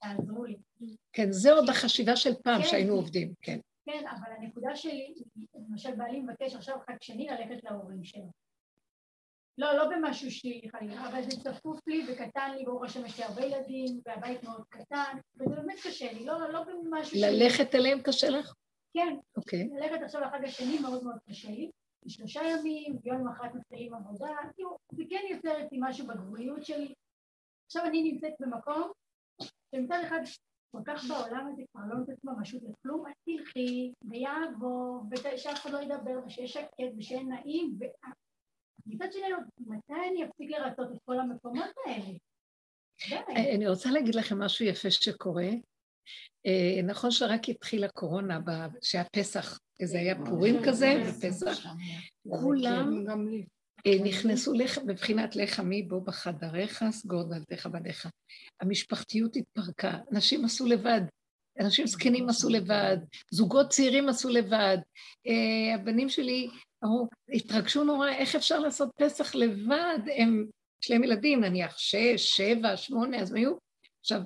תעזרו 0.00 0.44
לי. 0.44 0.56
כן, 1.12 1.32
זה 1.32 1.52
עוד 1.52 1.68
החשיבה 1.68 2.16
של 2.16 2.34
פעם 2.44 2.62
כן. 2.62 2.68
שהיינו 2.68 2.94
עובדים, 2.94 3.32
כן. 3.42 3.58
כן, 3.86 4.04
אבל 4.10 4.32
הנקודה 4.38 4.76
שלי, 4.76 5.14
למשל 5.54 5.94
בעלי 5.94 6.20
מבקש 6.20 6.54
עכשיו 6.54 6.76
חג 6.86 6.96
שני 7.00 7.26
ללכת 7.26 7.64
להורים 7.64 8.04
שלו. 8.04 8.30
לא, 9.58 9.72
לא 9.72 9.88
במשהו 9.88 10.30
שלילי 10.30 10.68
חלילה, 10.70 11.08
אבל 11.08 11.22
זה 11.22 11.30
צפוף 11.30 11.80
לי 11.86 12.06
וקטן 12.08 12.54
לי, 12.56 12.64
ברוך 12.64 12.84
השם 12.84 13.06
יש 13.06 13.18
לי 13.18 13.24
הרבה 13.24 13.44
ילדים, 13.44 14.00
והבית 14.06 14.42
מאוד 14.42 14.64
קטן, 14.68 15.18
וזה 15.34 15.54
באמת 15.56 15.78
קשה 15.86 16.12
לי, 16.12 16.24
לא, 16.24 16.52
לא 16.52 16.64
במשהו 16.64 17.18
שלילי. 17.18 17.44
ללכת 17.44 17.74
אליהם 17.74 18.02
קשה 18.02 18.28
לך? 18.30 18.54
כן, 18.94 19.16
אוקיי. 19.36 19.68
ללכת 19.68 20.02
עכשיו 20.02 20.20
לחג 20.20 20.44
השני 20.44 20.78
מאוד 20.78 21.04
מאוד 21.04 21.16
קשה 21.28 21.50
לי, 21.50 21.70
שלושה 22.08 22.40
ימים, 22.44 22.98
יום 23.04 23.20
למחרת 23.20 23.54
מתחילים 23.54 23.94
עבודה, 23.94 24.28
כאילו, 24.54 24.78
זה 24.92 25.02
כן 25.10 25.22
יוצר 25.30 25.66
אצלי 25.66 25.78
משהו 25.80 26.06
בגבוליות 26.06 26.64
שלי. 26.64 26.94
עכשיו 27.66 27.84
אני 27.84 28.12
נמצאת 28.12 28.32
במקום 28.40 28.90
שמצד 29.74 30.00
אחד 30.06 30.20
כל 30.74 30.80
כך 30.86 31.04
בעולם 31.08 31.48
הזה 31.52 31.62
כבר 31.72 31.82
לא 31.88 31.96
נותנת 31.96 32.24
ממשות 32.24 32.62
לכלום, 32.62 33.06
אז 33.06 33.12
תלכי 33.24 33.92
ויעבור, 34.02 35.04
ושאף 35.10 35.54
אחד 35.54 35.70
לא 35.70 35.78
ידבר, 35.78 36.18
ושיהיה 36.26 36.48
שקט 36.48 36.68
ושיהיה 36.98 37.22
נעים, 37.22 37.78
ומצד 38.86 39.12
שני, 39.12 39.22
מתי 39.58 39.92
אני 40.10 40.24
אפסיק 40.24 40.50
לרצות 40.50 40.92
את 40.92 40.98
כל 41.04 41.20
המקומות 41.20 41.70
האלה? 41.86 42.18
די. 43.08 43.54
אני 43.56 43.68
רוצה 43.68 43.90
להגיד 43.90 44.14
לכם 44.14 44.38
משהו 44.38 44.64
יפה 44.64 44.90
שקורה. 44.90 45.48
אה, 46.46 46.82
נכון 46.84 47.10
שרק 47.10 47.48
התחילה 47.48 47.88
קורונה, 47.88 48.38
שהיה 48.82 49.04
פסח, 49.04 49.58
זה 49.82 49.98
היה 49.98 50.14
פורים 50.26 50.56
כזה, 50.66 50.94
בפסח, 51.08 51.66
כולם 52.28 53.06
אה, 53.08 53.14
נכנסו 54.04 54.52
לך, 54.52 54.78
בבחינת 54.78 55.36
לך 55.36 55.60
עמי 55.60 55.82
בו 55.82 56.00
בחדריך, 56.00 56.84
סגור 56.90 57.22
דלתך 57.22 57.66
בניך. 57.66 58.08
המשפחתיות 58.60 59.36
התפרקה, 59.36 59.98
אנשים 60.12 60.44
עשו 60.44 60.66
לבד, 60.66 61.00
אנשים 61.60 61.86
זקנים 61.86 62.28
עשו 62.28 62.48
לבד, 62.48 62.96
זוגות 63.30 63.68
צעירים 63.68 64.08
עשו 64.08 64.28
לבד. 64.28 64.78
אה, 65.26 65.74
הבנים 65.74 66.08
שלי 66.08 66.48
אמרו, 66.84 67.08
התרגשו 67.28 67.84
נורא, 67.84 68.08
איך 68.08 68.34
אפשר 68.34 68.58
לעשות 68.58 68.88
פסח 68.96 69.34
לבד? 69.34 69.98
הם, 70.16 70.46
יש 70.82 70.90
להם 70.90 71.04
ילדים, 71.04 71.40
נניח 71.40 71.78
שש, 71.78 72.16
שבע, 72.16 72.76
שמונה, 72.76 73.20
אז 73.20 73.30
הם 73.30 73.36
היו... 73.36 73.52
עכשיו, 74.00 74.20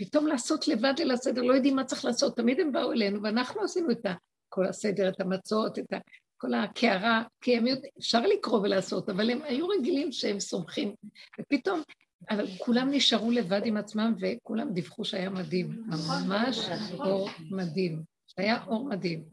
פתאום 0.00 0.26
לעשות 0.26 0.68
לבד 0.68 0.94
ליל 0.98 1.10
הסדר, 1.10 1.42
לא 1.42 1.54
יודעים 1.54 1.76
מה 1.76 1.84
צריך 1.84 2.04
לעשות, 2.04 2.36
תמיד 2.36 2.60
הם 2.60 2.72
באו 2.72 2.92
אלינו, 2.92 3.22
ואנחנו 3.22 3.62
עשינו 3.62 3.90
את 3.90 4.06
כל 4.48 4.66
הסדר, 4.66 5.08
את 5.08 5.20
המצות, 5.20 5.78
את 5.78 5.92
ה... 5.92 5.98
כל 6.38 6.54
הקערה, 6.54 7.22
כי 7.40 7.56
הם 7.56 7.66
יודעים, 7.66 7.92
אפשר 7.98 8.20
לקרוא 8.20 8.60
ולעשות, 8.60 9.08
אבל 9.08 9.30
הם 9.30 9.42
היו 9.42 9.68
רגילים 9.68 10.12
שהם 10.12 10.40
סומכים, 10.40 10.94
ופתאום, 11.40 11.82
אבל 12.30 12.46
כולם 12.58 12.90
נשארו 12.90 13.30
לבד 13.30 13.60
עם 13.64 13.76
עצמם, 13.76 14.14
וכולם 14.20 14.72
דיווחו 14.72 15.04
שהיה 15.04 15.30
מדהים, 15.30 15.82
ממש 16.08 16.58
אור 16.98 17.28
מדהים. 17.50 18.02
היה 18.38 18.64
אור 18.66 18.88
מדהים. 18.88 19.24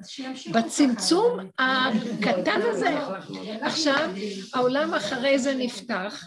בצמצום 0.53 1.39
הקטן 1.59 2.61
הזה, 2.61 2.97
עכשיו 3.61 4.09
העולם 4.53 4.93
אחרי 4.93 5.39
זה 5.39 5.55
נפתח, 5.55 6.23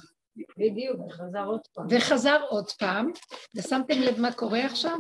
בדיוק, 0.59 1.13
חזר 1.13 1.45
עוד 1.45 1.61
פעם. 1.75 1.87
וחזר 1.91 2.41
עוד 2.49 2.71
פעם, 2.71 3.11
ושמתם 3.57 4.01
לב 4.01 4.21
מה 4.21 4.33
קורה 4.33 4.65
עכשיו? 4.67 4.99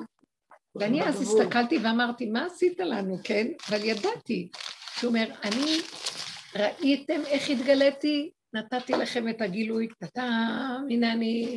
ואני 0.75 1.05
אז 1.05 1.23
הסתכלתי 1.23 1.79
ואמרתי, 1.79 2.27
מה 2.27 2.47
עשית 2.47 2.81
לנו, 2.81 3.19
כן? 3.25 3.47
אבל 3.69 3.85
ידעתי. 3.85 4.49
שהוא 4.99 5.09
אומר, 5.09 5.29
אני, 5.45 5.77
ראיתם 6.57 7.21
איך 7.27 7.51
התגליתי? 7.51 8.31
נתתי 8.53 8.93
לכם 8.93 9.29
את 9.29 9.41
הגילוי, 9.41 9.89
טאטאם, 9.99 10.87
הנה 10.91 11.13
אני... 11.13 11.57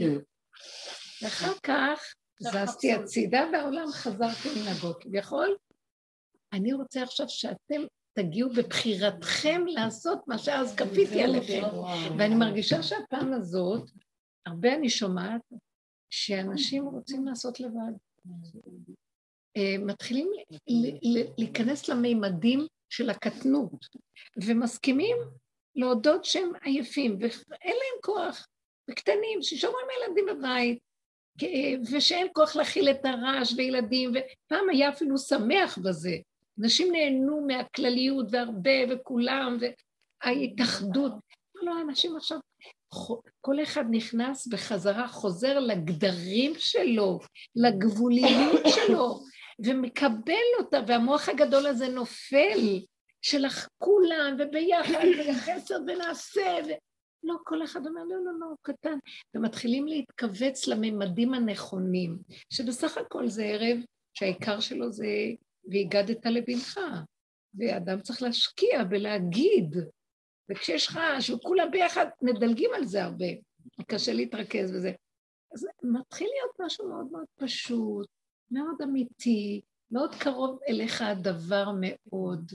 ואחר 1.21 1.53
כך 1.63 2.13
זזתי 2.39 2.93
הצידה 2.93 3.43
והעולם 3.53 3.87
חזר 3.91 4.29
כמנהגו. 4.29 4.99
כביכול, 4.99 5.55
אני 6.53 6.73
רוצה 6.73 7.03
עכשיו 7.03 7.29
שאתם 7.29 7.81
תגיעו 8.13 8.49
בבחירתכם 8.49 9.61
לעשות 9.67 10.27
מה 10.27 10.37
שאז 10.37 10.75
כפיתי 10.75 11.23
עליכם. 11.23 11.61
ואני 12.17 12.35
מרגישה 12.35 12.83
שהפעם 12.83 13.33
הזאת, 13.33 13.89
הרבה 14.45 14.75
אני 14.75 14.89
שומעת 14.89 15.41
שאנשים 16.09 16.85
רוצים 16.85 17.25
לעשות 17.25 17.59
לבד. 17.59 17.93
אה, 19.57 19.75
מתחילים 19.79 20.31
להיכנס 21.37 21.89
למימדים 21.89 22.67
של 22.91 23.09
הקטנות, 23.09 23.85
ומסכימים 24.45 25.17
להודות 25.75 26.25
שהם 26.25 26.51
עייפים, 26.61 27.17
ואין 27.19 27.75
להם 27.75 28.01
כוח, 28.01 28.47
וקטנים, 28.89 29.41
שישארו 29.41 29.73
עם 29.73 29.87
הילדים 29.89 30.25
בבית, 30.25 30.79
ושאין 31.91 32.27
כוח 32.33 32.55
להכיל 32.55 32.89
את 32.89 33.05
הרעש 33.05 33.53
וילדים, 33.57 34.11
ופעם 34.11 34.69
היה 34.69 34.89
אפילו 34.89 35.17
שמח 35.17 35.77
בזה. 35.77 36.17
אנשים 36.61 36.91
נהנו 36.91 37.47
מהכלליות 37.47 38.25
והרבה 38.31 38.71
וכולם, 38.89 39.57
וההתאחדות. 40.23 41.13
לא, 41.55 41.81
אנשים 41.81 42.15
עכשיו, 42.15 42.39
כל 43.41 43.63
אחד 43.63 43.85
נכנס 43.91 44.47
בחזרה, 44.47 45.07
חוזר 45.07 45.59
לגדרים 45.59 46.53
שלו, 46.57 47.19
לגבוליות 47.55 48.61
שלו, 48.67 49.19
ומקבל 49.65 50.47
אותה, 50.59 50.79
והמוח 50.87 51.29
הגדול 51.29 51.67
הזה 51.67 51.87
נופל, 51.87 52.79
של 53.21 53.45
כולם, 53.77 54.37
וביחד, 54.39 55.05
וחסר 55.29 55.75
ונעשה, 55.87 56.57
ו... 56.67 56.69
לא, 57.23 57.35
כל 57.43 57.63
אחד 57.63 57.87
אומר, 57.87 58.03
לא, 58.03 58.15
לא, 58.25 58.39
לא, 58.39 58.45
הוא 58.45 58.57
קטן. 58.61 58.97
ומתחילים 59.35 59.87
להתכווץ 59.87 60.67
לממדים 60.67 61.33
הנכונים, 61.33 62.17
שבסך 62.49 62.97
הכל 62.97 63.27
זה 63.27 63.43
ערב 63.45 63.77
שהעיקר 64.13 64.59
שלו 64.59 64.91
זה 64.91 65.07
והגדת 65.71 66.25
לבנך, 66.25 66.79
ואדם 67.53 68.01
צריך 68.01 68.21
להשקיע 68.21 68.83
בלהגיד, 68.83 69.75
וכשיש 70.49 70.95
רעש 70.95 71.29
וכולם 71.29 71.71
ביחד, 71.71 72.05
מדלגים 72.21 72.69
על 72.75 72.85
זה 72.85 73.03
הרבה, 73.03 73.25
קשה 73.87 74.13
להתרכז 74.13 74.71
בזה. 74.71 74.91
אז 75.53 75.67
מתחיל 75.83 76.27
להיות 76.27 76.55
משהו 76.59 76.89
מאוד 76.89 77.11
מאוד 77.11 77.25
פשוט, 77.35 78.07
מאוד 78.51 78.81
אמיתי, 78.83 79.61
מאוד 79.91 80.15
קרוב 80.15 80.59
אליך 80.69 81.01
הדבר 81.01 81.65
מאוד, 81.81 82.51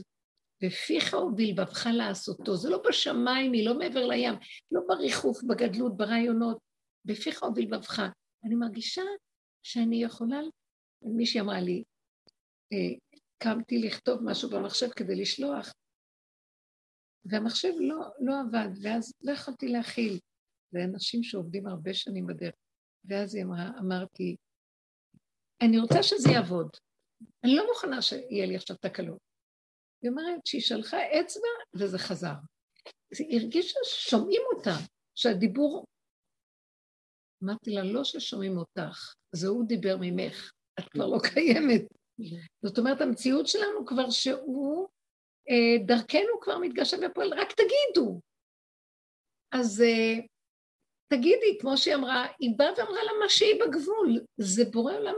בפיך 0.63 1.13
ובלבבך 1.13 1.87
לעשותו. 1.93 2.55
זה 2.55 2.69
לא 2.69 2.83
בשמיים, 2.89 3.53
היא 3.53 3.65
לא 3.65 3.77
מעבר 3.77 4.05
לים, 4.05 4.33
לא 4.71 4.81
בריחוף, 4.87 5.43
בגדלות, 5.43 5.97
ברעיונות, 5.97 6.57
בפיך 7.05 7.43
ובלבבך. 7.43 8.01
אני 8.43 8.55
מרגישה 8.55 9.01
שאני 9.63 10.03
יכולה, 10.03 10.39
מישהי 11.01 11.41
אמרה 11.41 11.61
לי, 11.61 11.83
אה, 12.73 13.17
קמתי 13.37 13.79
לכתוב 13.79 14.23
משהו 14.23 14.49
במחשב 14.49 14.89
כדי 14.89 15.15
לשלוח, 15.15 15.73
והמחשב 17.25 17.71
לא, 17.79 17.95
לא 18.19 18.33
עבד, 18.41 18.69
ואז 18.81 19.13
לא 19.21 19.31
יכולתי 19.31 19.67
להכיל. 19.67 20.19
זה 20.71 20.83
אנשים 20.83 21.23
שעובדים 21.23 21.67
הרבה 21.67 21.93
שנים 21.93 22.27
בדרך. 22.27 22.55
ואז 23.05 23.35
היא 23.35 23.43
אמרה, 23.43 23.71
אמרתי, 23.79 24.35
אני 25.61 25.79
רוצה 25.79 26.03
שזה 26.03 26.31
יעבוד. 26.31 26.69
אני 27.43 27.55
לא 27.55 27.67
מוכנה 27.67 28.01
שיהיה 28.01 28.45
לי 28.45 28.55
עכשיו 28.55 28.75
תקלות. 28.77 29.19
היא 30.01 30.11
אומרת 30.11 30.45
שהיא 30.45 30.61
שלחה 30.61 30.97
אצבע 30.97 31.47
וזה 31.75 31.99
חזר. 31.99 32.33
היא 33.19 33.41
הרגישה 33.41 33.79
ששומעים 33.83 34.41
אותה, 34.53 34.75
שהדיבור... 35.15 35.85
אמרתי 37.43 37.71
לה, 37.71 37.83
לא 37.83 38.03
ששומעים 38.03 38.57
אותך, 38.57 39.13
זה 39.35 39.47
הוא 39.47 39.67
דיבר 39.67 39.97
ממך, 40.01 40.51
את 40.79 40.89
כבר 40.89 41.07
לא 41.07 41.17
קיימת. 41.33 41.81
זאת 42.65 42.77
אומרת, 42.77 43.01
המציאות 43.01 43.47
שלנו 43.47 43.85
כבר 43.85 44.09
שהוא, 44.09 44.87
אה, 45.49 45.85
דרכנו 45.85 46.39
כבר 46.41 46.57
מתגשם 46.57 46.97
ופועל, 47.05 47.33
רק 47.33 47.47
תגידו. 47.51 48.21
אז 49.51 49.81
אה, 49.81 50.25
תגידי, 51.09 51.57
כמו 51.59 51.77
שהיא 51.77 51.95
אמרה, 51.95 52.27
היא 52.39 52.49
באה 52.57 52.69
ואמרה 52.77 53.03
לה 53.03 53.11
מה 53.19 53.29
שהיא 53.29 53.63
בגבול. 53.63 54.19
זה 54.37 54.65
בורא 54.65 54.93
עולם 54.93 55.15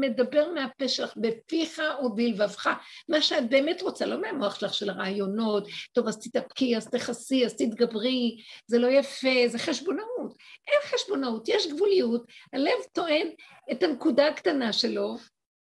מדבר 0.00 0.52
מהפה 0.52 0.88
שלך, 0.88 1.16
בפיך 1.16 1.82
ובלבבך. 2.02 2.68
מה 3.08 3.22
שאת 3.22 3.50
באמת 3.50 3.82
רוצה, 3.82 4.06
לא 4.06 4.20
מהמוח 4.20 4.60
שלך 4.60 4.74
של 4.74 4.90
הרעיונות, 4.90 5.68
טוב, 5.92 6.08
אז 6.08 6.18
תתאפקי, 6.18 6.76
אז 6.76 6.88
תכסי, 6.90 7.46
אז 7.46 7.56
תתגברי, 7.56 8.36
זה 8.66 8.78
לא 8.78 8.86
יפה, 8.86 9.48
זה 9.48 9.58
חשבונאות. 9.58 10.34
אין 10.68 10.80
חשבונאות, 10.84 11.48
יש 11.48 11.66
גבוליות, 11.66 12.24
הלב 12.52 12.78
טוען 12.92 13.28
את 13.72 13.82
הנקודה 13.82 14.28
הקטנה 14.28 14.72
שלו, 14.72 15.16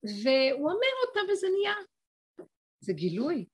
והוא 0.03 0.71
אומר 0.71 0.93
אותה 1.07 1.19
וזה 1.31 1.47
נהיה. 1.59 1.75
זה 2.79 2.93
גילוי, 2.93 3.45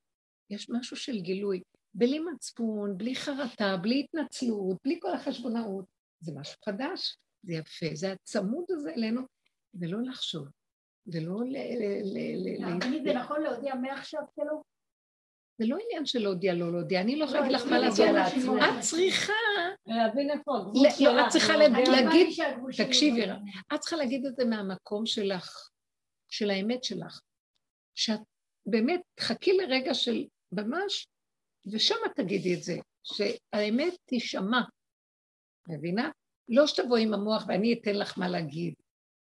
יש 0.49 0.69
משהו 0.69 0.97
של 0.97 1.19
גילוי. 1.19 1.61
בלי 1.93 2.19
מצפון, 2.19 2.97
בלי 2.97 3.15
חרטה, 3.15 3.77
בלי 3.77 3.99
התנצלות, 3.99 4.77
בלי 4.83 4.99
כל 5.01 5.13
החשבונאות. 5.13 5.94
זה 6.19 6.31
משהו 6.35 6.55
חדש, 6.65 7.17
זה 7.43 7.53
יפה, 7.53 7.85
זה 7.93 8.11
הצמוד 8.11 8.65
הזה 8.69 8.89
אלינו, 8.93 9.21
ולא 9.73 9.97
לחשוב, 10.01 10.47
ולא 11.07 11.35
ל... 11.45 11.55
ל- 11.57 12.03
ל- 12.13 12.75
ל- 12.75 12.79
תמיד 12.79 13.03
זה 13.03 13.13
נכון 13.13 13.41
להודיע 13.41 13.75
מעכשיו 13.75 14.21
שלא? 14.35 14.61
זה 15.57 15.65
לא 15.67 15.77
עניין 15.85 16.05
של 16.05 16.19
להודיע, 16.19 16.53
לא 16.53 16.71
להודיע, 16.71 17.01
אני 17.01 17.15
לא 17.15 17.25
יכולה 17.25 17.39
להגיד 17.41 17.55
לך 17.55 17.65
לא, 17.65 17.71
מה 17.71 17.79
לעשות. 17.79 18.05
את 18.77 18.81
צריכה, 18.81 19.33
להבין 19.87 20.29
איפה 20.31 20.57
הגבול 20.57 20.83
לא, 20.83 20.89
שלך. 20.89 21.25
את 21.25 21.31
צריכה 21.31 21.53
להגיד- 21.57 21.87
תקשיבי, 22.87 23.25
לא-. 23.27 23.33
את 23.75 23.79
צריכה 23.79 23.95
להגיד 23.95 24.25
את 24.25 24.35
זה 24.35 24.45
מהמקום 24.45 25.05
שלך, 25.05 25.69
של 26.29 26.49
האמת 26.49 26.83
שלך, 26.83 27.19
שאת 27.95 28.19
באמת 28.65 29.01
תחכי 29.15 29.53
לרגע 29.57 29.93
של 29.93 30.25
ממש, 30.51 31.07
ושם 31.71 31.95
תגידי 32.15 32.53
את 32.53 32.63
זה, 32.63 32.73
שהאמת 33.03 33.93
תישמע, 34.05 34.61
מבינה? 35.67 36.09
לא 36.49 36.67
שתבואי 36.67 37.03
עם 37.03 37.13
המוח 37.13 37.45
ואני 37.47 37.73
אתן 37.73 37.95
לך 37.95 38.17
מה 38.17 38.29
להגיד. 38.29 38.73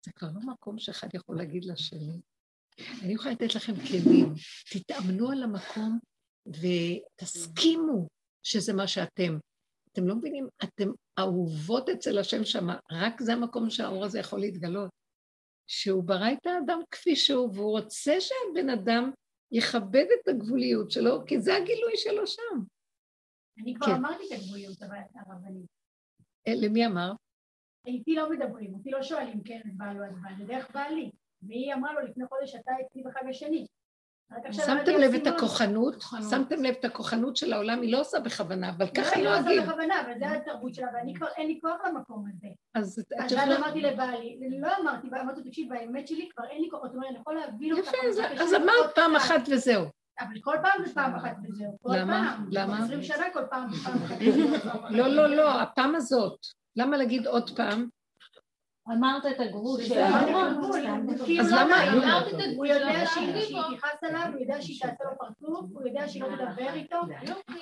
זה 0.07 0.13
כבר 0.13 0.29
לא 0.35 0.41
מקום 0.53 0.79
שאחד 0.79 1.09
יכול 1.15 1.37
להגיד 1.37 1.65
לשני. 1.65 2.21
אני 3.03 3.13
יכולה 3.15 3.35
לתת 3.35 3.55
לכם 3.55 3.73
כלים, 3.89 4.27
תתאמנו 4.71 5.31
על 5.31 5.43
המקום 5.43 5.99
ותסכימו 6.49 8.09
שזה 8.43 8.73
מה 8.73 8.89
שאתם. 8.89 9.39
אתם 9.93 10.07
לא 10.09 10.15
מבינים, 10.15 10.49
אתם 10.65 10.89
אהובות 11.19 11.89
אצל 11.89 12.19
השם 12.19 12.45
שמה, 12.45 12.79
רק 12.93 13.21
זה 13.21 13.33
המקום 13.33 13.71
שהאור 13.71 14.05
הזה 14.05 14.19
יכול 14.19 14.41
להתגלות. 14.41 14.91
שהוא 15.67 16.05
ברא 16.05 16.33
את 16.33 16.47
האדם 16.47 16.81
כפי 16.91 17.17
שהוא, 17.17 17.51
והוא 17.55 17.71
רוצה 17.81 18.15
שהבן 18.21 18.71
אדם 18.71 19.11
יכבד 19.53 20.07
את 20.23 20.29
הגבוליות 20.29 20.91
שלו, 20.91 21.27
כי 21.27 21.41
זה 21.41 21.57
הגילוי 21.57 21.93
שלו 21.97 22.27
שם. 22.27 22.65
אני 23.63 23.75
כבר 23.75 23.87
כן. 23.87 23.93
אמרתי 23.93 24.25
את 24.27 24.41
הגבוליות 24.41 24.83
אבל- 24.83 24.99
הרבנית. 25.15 25.80
אה, 26.49 26.53
למי 26.57 26.87
אמר? 26.87 27.13
איתי 27.87 28.15
לא 28.15 28.31
מדברים, 28.31 28.75
אותי 28.75 28.91
לא 28.91 29.03
שואלים 29.03 29.43
כן 29.45 29.61
את 29.67 29.77
בעל 29.77 29.97
או 29.99 30.05
את 30.05 30.11
בעל, 30.23 30.33
זה 30.39 30.45
דרך 30.45 30.71
בעלי. 30.75 31.11
והיא 31.43 31.75
אמרה 31.75 31.93
לו 31.93 32.01
לפני 32.01 32.25
חודש 32.27 32.55
אתה 32.55 32.73
אצלי 32.87 33.03
בחג 33.03 33.29
השני. 33.31 33.67
שמתם 34.53 34.93
לב 35.01 35.15
את. 35.15 35.27
הכוחנות? 35.27 35.95
שמתם 36.31 36.63
לב 36.63 36.75
את 36.81 36.85
הכוחנות 36.85 37.37
של 37.37 37.53
העולם? 37.53 37.81
היא 37.83 37.93
לא 37.93 38.01
עושה 38.01 38.21
בכוונה, 38.21 38.71
אבל 38.71 38.87
ככה 38.87 39.17
היא 39.17 39.25
לא, 39.25 39.31
היא 39.31 39.39
לא 39.39 39.41
נוהגים. 39.43 39.61
עושה 39.61 39.73
בכוונה, 39.73 40.01
אבל 40.01 40.19
זה 40.19 40.31
התרבות 40.33 40.75
שלה, 40.75 40.87
ואני 40.95 41.15
כבר 41.15 41.27
אין 41.37 41.47
לי 41.47 41.59
כוח 41.63 41.81
למקום 41.89 42.25
הזה. 42.33 42.49
אז 42.75 42.99
את 43.25 43.31
יכולה... 43.31 43.45
אז 43.55 43.61
אמרתי 43.61 43.81
לבעלי, 43.81 44.39
לא 44.61 44.69
אמרתי, 44.83 45.09
אמרתי, 45.23 45.43
תקשיב, 45.49 45.69
באמת 45.69 46.09
שלי 46.09 46.29
כבר 46.37 46.45
אין 46.45 46.63
לי 46.63 46.71
כוח, 46.71 46.87
זאת 46.87 46.95
אומרת, 46.95 47.11
אני 47.11 47.19
יכול 47.19 47.35
להבין 47.35 47.73
אותך. 47.73 47.89
יפה, 47.89 48.23
אז- 48.43 48.55
אמרת 48.55 48.95
פעם. 48.95 49.17
אחת 49.17 49.41
וזהו. 49.51 49.85
אבל 50.21 50.35
כל 50.41 50.57
פעם 50.63 50.87
זה 50.87 50.95
פעם 50.95 51.15
אחת 51.15 51.37
וזהו. 51.49 51.79
כל 51.83 51.93
למה? 51.97 52.35
פעם. 52.37 52.47
למה? 52.51 52.85
20 52.85 53.03
שנה 53.03 53.25
כל 53.33 53.43
פעם, 53.51 53.71
פעם 53.85 54.03
אחת. 54.05 54.17
לא, 54.91 55.07
לא, 55.09 55.29
לא, 55.37 55.61
הפעם 55.61 55.95
הזאת. 55.95 56.37
למה 56.77 56.97
להגיד 56.97 57.27
עוד 57.27 57.51
פעם? 57.57 57.89
אמרת 58.93 59.27
את 59.27 59.41
הגבול 59.41 59.81
זה 59.83 59.87
שלה. 59.89 60.07
המון 60.07 60.55
גבול, 60.59 60.81
כאילו 61.25 61.45
אז 61.45 61.53
לא 61.53 61.61
למה-. 61.61 61.93
אמרת 61.93 62.29
את 62.29 62.33
הוא 62.33 62.43
הגבול 62.43 62.67
יודע 62.67 62.93
שלה. 62.93 63.07
שהיא 63.07 63.43
שהיא 63.43 63.77
תכעס 63.77 63.91
עליו, 64.03 64.27
הוא 64.33 64.41
יודע 64.41 64.63
שהיא 64.63 64.79
תעשה 64.81 64.95
לו 65.05 65.11
פרצוף, 65.19 65.61
הוא 65.73 65.89
יודע 65.89 66.09
שהיא 66.09 66.23
לא 66.23 66.29
תדבר 66.29 66.73
איתו. 66.75 66.97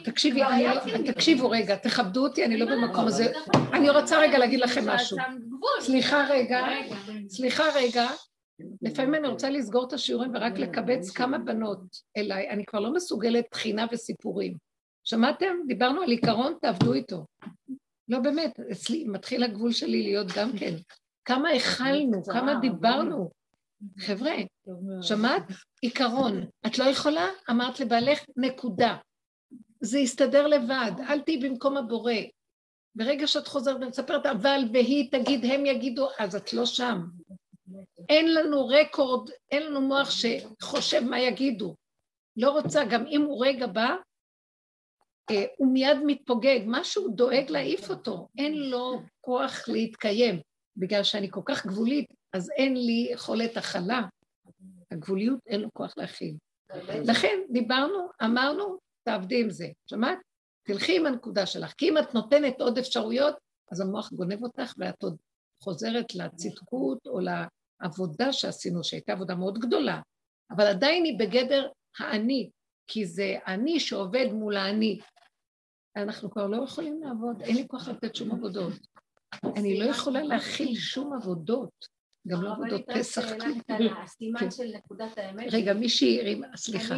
תקשיבי, 0.04 0.42
אני 0.44 0.64
לא- 0.66 1.12
תקשיבו 1.12 1.50
רגע, 1.50 1.76
תכבדו 1.76 2.22
אותי, 2.26 2.44
אני 2.44 2.56
לא 2.56 2.66
במקום 2.66 3.06
הזה. 3.06 3.32
אני 3.72 3.90
רוצה 3.90 4.18
רגע 4.20 4.38
להגיד 4.38 4.60
לכם 4.60 4.88
משהו. 4.90 5.16
סליחה 5.80 6.26
רגע, 6.30 6.60
סליחה 7.28 7.64
רגע. 7.74 8.06
לפעמים 8.82 9.14
אני 9.14 9.28
רוצה 9.28 9.50
לסגור 9.50 9.86
את 9.88 9.92
השיעורים 9.92 10.34
ורק 10.34 10.58
לקבץ 10.58 11.10
כמה 11.10 11.38
בנות 11.38 11.80
אליי. 12.16 12.50
אני 12.50 12.64
כבר 12.66 12.80
לא 12.80 12.92
מסוגלת 12.92 13.44
תחינה 13.50 13.86
וסיפורים. 13.92 14.54
שמעתם? 15.04 15.56
דיברנו 15.66 16.02
על 16.02 16.10
עיקרון, 16.10 16.54
תעבדו 16.60 16.94
איתו. 16.94 17.24
לא 18.08 18.18
באמת, 18.18 18.60
אצלי 18.72 19.04
מתחיל 19.04 19.42
הגבול 19.42 19.72
שלי 19.72 20.02
להיות 20.02 20.26
גם 20.36 20.52
כן. 20.58 20.74
כמה 21.24 21.50
הכלנו, 21.50 22.24
כמה 22.24 22.54
דיברנו. 22.54 23.30
חבר'ה, 23.98 24.32
שמעת? 25.02 25.42
עיקרון. 25.80 26.44
את 26.66 26.78
לא 26.78 26.84
יכולה? 26.84 27.26
אמרת 27.50 27.80
לבעלך, 27.80 28.24
נקודה. 28.36 28.96
זה 29.80 29.98
יסתדר 29.98 30.46
לבד, 30.46 30.92
אל 31.08 31.20
תהיי 31.20 31.38
במקום 31.38 31.76
הבורא. 31.76 32.12
ברגע 32.94 33.26
שאת 33.26 33.46
חוזרת 33.46 33.76
ומספרת, 33.82 34.26
אבל 34.26 34.60
והיא 34.72 35.10
תגיד, 35.10 35.44
הם 35.44 35.66
יגידו, 35.66 36.08
אז 36.18 36.36
את 36.36 36.52
לא 36.52 36.66
שם. 36.66 37.00
אין 38.08 38.34
לנו 38.34 38.66
רקורד, 38.68 39.30
אין 39.50 39.62
לנו 39.62 39.80
מוח 39.80 40.10
שחושב 40.10 41.00
מה 41.00 41.20
יגידו. 41.20 41.74
לא 42.36 42.50
רוצה, 42.50 42.84
גם 42.90 43.06
אם 43.06 43.22
הוא 43.22 43.46
רגע 43.46 43.66
בא, 43.66 43.96
אה, 45.30 45.44
הוא 45.56 45.72
מיד 45.72 45.98
מתפוגג, 46.06 46.60
משהו 46.66 47.08
דואג 47.08 47.50
להעיף 47.50 47.90
אותו, 47.90 48.28
אין 48.38 48.54
לו 48.70 49.00
כוח 49.20 49.68
להתקיים. 49.68 50.40
בגלל 50.76 51.02
שאני 51.02 51.30
כל 51.30 51.40
כך 51.44 51.66
גבולית, 51.66 52.06
אז 52.32 52.50
אין 52.50 52.76
לי 52.76 53.08
יכולת 53.12 53.56
הכלה. 53.56 54.02
הגבוליות 54.90 55.40
אין 55.46 55.60
לו 55.60 55.68
כוח 55.72 55.94
להכיל. 55.96 56.36
לכן 57.04 57.38
דיברנו, 57.50 58.08
אמרנו, 58.24 58.78
תעבדי 59.04 59.40
עם 59.40 59.50
זה. 59.50 59.66
שמעת? 59.90 60.18
תלכי 60.62 60.96
עם 60.96 61.06
הנקודה 61.06 61.46
שלך. 61.46 61.72
כי 61.78 61.88
אם 61.88 61.98
את 61.98 62.14
נותנת 62.14 62.60
עוד 62.60 62.78
אפשרויות, 62.78 63.34
אז 63.72 63.80
המוח 63.80 64.12
גונב 64.12 64.42
אותך 64.42 64.74
ואת 64.78 65.02
עוד 65.02 65.16
חוזרת 65.62 66.14
לצדקות 66.14 67.06
או 67.06 67.20
לעבודה 67.80 68.32
שעשינו, 68.32 68.84
שהייתה 68.84 69.12
עבודה 69.12 69.34
מאוד 69.34 69.58
גדולה. 69.58 70.00
אבל 70.50 70.66
עדיין 70.66 71.04
היא 71.04 71.18
בגדר 71.18 71.68
האני, 71.98 72.50
כי 72.86 73.06
זה 73.06 73.36
אני 73.46 73.80
שעובד 73.80 74.26
מול 74.32 74.56
האני. 74.56 75.00
אנחנו 75.96 76.30
כבר 76.30 76.46
לא 76.46 76.64
יכולים 76.64 77.02
לעבוד, 77.02 77.42
אין 77.42 77.56
לי 77.56 77.68
כוח 77.68 77.88
לתת 77.88 78.14
שום 78.14 78.32
עבודות. 78.32 78.72
אני 79.56 79.78
לא 79.78 79.84
יכולה 79.84 80.22
להכיל 80.22 80.74
שום 80.74 81.12
עבודות, 81.12 81.70
גם 82.28 82.42
לא 82.42 82.52
עבודות 82.52 82.82
פסח. 82.94 83.22
כלום. 83.66 83.96
הסימן 83.96 84.40
כן. 84.40 84.50
של 84.50 84.76
נקודת 84.76 85.18
האמת. 85.18 85.46
רגע, 85.52 85.74
מישהי 85.74 86.20
הרים, 86.20 86.42
סליחה, 86.56 86.94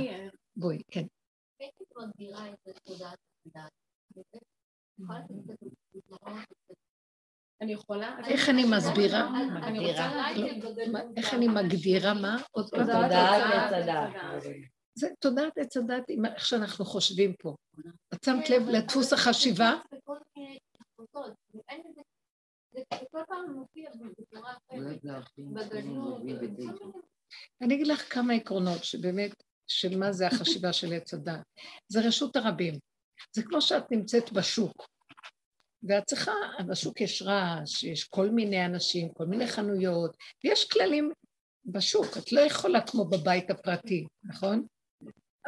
בואי, 0.56 0.82
כן. 0.90 1.04
איך 1.60 1.70
את 1.82 1.96
מגדירה 1.96 2.48
את 2.48 2.78
תודעת 2.82 3.18
הדעת? 3.46 3.70
יכולה 4.98 5.18
לתת 5.18 5.62
את 5.62 5.72
הפתרון? 5.94 6.42
אני 7.60 7.72
יכולה? 7.72 8.16
איך 8.26 8.48
אני 8.48 8.64
מסבירה? 8.64 9.30
מה- 9.30 11.00
איך 11.16 11.34
אני 11.34 11.48
מגדירה 11.48 12.14
מה? 12.14 12.36
עוד 12.50 12.70
פעם. 12.70 12.80
תודעת 12.80 13.10
עץ 13.12 13.72
הדעת. 13.72 14.42
זה 14.94 15.08
תודעת 15.20 15.58
עץ 15.58 15.76
הדת 15.76 16.04
איך 16.34 16.46
שאנחנו 16.46 16.84
חושבים 16.84 17.34
פה. 17.38 17.54
את 18.14 18.24
שמת 18.24 18.50
לב 18.50 18.62
לדפוס 18.68 19.12
החשיבה? 19.12 19.72
אני 27.62 27.74
אגיד 27.74 27.86
לך 27.86 28.14
כמה 28.14 28.32
עקרונות 28.34 28.84
שבאמת, 28.84 29.30
של 29.66 29.98
מה 29.98 30.12
זה 30.12 30.26
החשיבה 30.26 30.72
של 30.72 30.92
עץ 30.96 31.14
הדת. 31.14 31.40
זה 31.88 32.00
רשות 32.00 32.36
הרבים. 32.36 32.74
זה 33.36 33.42
כמו 33.42 33.60
שאת 33.60 33.92
נמצאת 33.92 34.32
בשוק, 34.32 34.86
ואת 35.82 36.04
צריכה, 36.04 36.32
בשוק 36.68 37.00
יש 37.00 37.22
רעש, 37.22 37.82
יש 37.82 38.04
כל 38.04 38.30
מיני 38.30 38.66
אנשים, 38.66 39.08
כל 39.08 39.26
מיני 39.26 39.46
חנויות, 39.46 40.16
ויש 40.44 40.68
כללים 40.68 41.12
בשוק, 41.64 42.18
את 42.18 42.32
לא 42.32 42.40
יכולה 42.40 42.80
כמו 42.80 43.04
בבית 43.04 43.50
הפרטי, 43.50 44.06
נכון? 44.24 44.66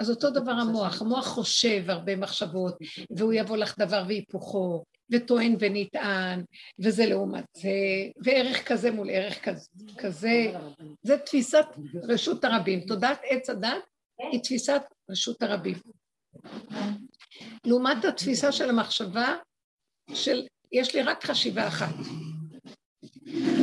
אז 0.01 0.11
אותו 0.11 0.30
דבר 0.30 0.53
המוח, 0.53 1.03
המוח 1.03 1.26
חושב 1.26 1.91
הרבה 1.91 2.16
מחשבות, 2.16 2.78
והוא 3.16 3.33
יבוא 3.33 3.57
לך 3.57 3.78
דבר 3.78 4.05
והיפוכו, 4.09 4.85
וטוען 5.11 5.57
ונטען, 5.59 6.45
וזה 6.78 7.07
לעומת 7.07 7.45
זה, 7.57 7.70
וערך 8.24 8.68
כזה 8.68 8.91
מול 8.91 9.11
ערך 9.11 9.45
כזה. 9.99 10.53
זה 11.03 11.18
תפיסת 11.18 11.66
רשות 12.03 12.45
הרבים. 12.45 12.80
תודעת 12.80 13.20
עץ 13.24 13.51
הדת 13.51 13.85
היא 14.33 14.41
תפיסת 14.43 14.83
רשות 15.11 15.43
הרבים. 15.43 15.76
לעומת 17.66 18.05
התפיסה 18.05 18.53
של 18.53 18.70
המחשבה 18.70 19.37
של 20.14 20.46
יש 20.72 20.94
לי 20.94 21.03
רק 21.03 21.24
חשיבה 21.24 21.68
אחת. 21.68 21.94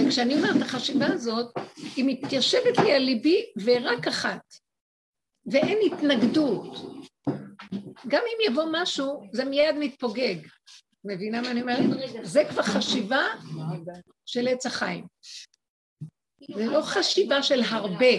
וכשאני 0.05 0.33
אומרת 0.33 0.61
החשיבה 0.61 1.07
הזאת, 1.07 1.53
היא 1.95 2.05
מתיישבת 2.07 2.77
לי 2.77 2.91
על 2.91 3.01
ליבי 3.01 3.45
ורק 3.63 4.07
אחת. 4.07 4.41
ואין 5.45 5.77
התנגדות. 5.85 6.77
גם 8.07 8.21
אם 8.27 8.51
יבוא 8.51 8.63
משהו, 8.71 9.23
זה 9.31 9.45
מיד 9.45 9.75
מתפוגג. 9.79 10.35
מבינה 11.05 11.41
מה 11.41 11.51
אני 11.51 11.61
אומרת? 11.61 11.79
זה 12.23 12.43
כבר 12.49 12.63
חשיבה 12.63 13.23
של 14.25 14.47
עץ 14.47 14.65
החיים. 14.65 15.05
זה 16.55 16.65
לא 16.65 16.81
חשיבה 16.81 17.43
של 17.43 17.61
הרבה, 17.63 18.15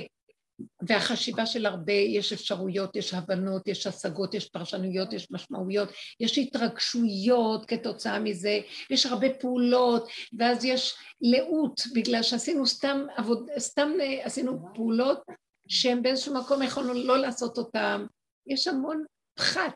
והחשיבה 0.89 1.47
של 1.47 1.67
הרבה, 1.67 1.93
יש 1.93 2.33
אפשרויות, 2.33 2.97
יש 2.97 3.15
הבנות, 3.15 3.69
יש 3.69 3.87
השגות, 3.87 4.35
יש 4.35 4.49
פרשנויות, 4.49 5.13
יש 5.13 5.31
משמעויות, 5.31 5.89
יש 6.21 6.39
התרגשויות 6.39 7.67
כתוצאה 7.67 8.19
מזה, 8.19 8.61
יש 8.91 9.07
הרבה 9.07 9.27
פעולות, 9.41 10.09
ואז 10.39 10.65
יש 10.65 10.95
לאות, 11.21 11.81
בגלל 11.95 12.23
שעשינו 12.23 12.67
סתם 12.67 13.07
עבוד, 13.17 13.49
סתם 13.59 13.91
אה, 14.01 14.27
עשינו 14.27 14.69
פעולות 14.75 15.21
שהן 15.69 16.03
באיזשהו 16.03 16.35
מקום 16.35 16.63
יכולנו 16.63 16.95
לא 16.95 17.19
לעשות 17.19 17.59
אותן. 17.59 18.07
יש 18.47 18.67
המון 18.67 19.05
פחת 19.35 19.75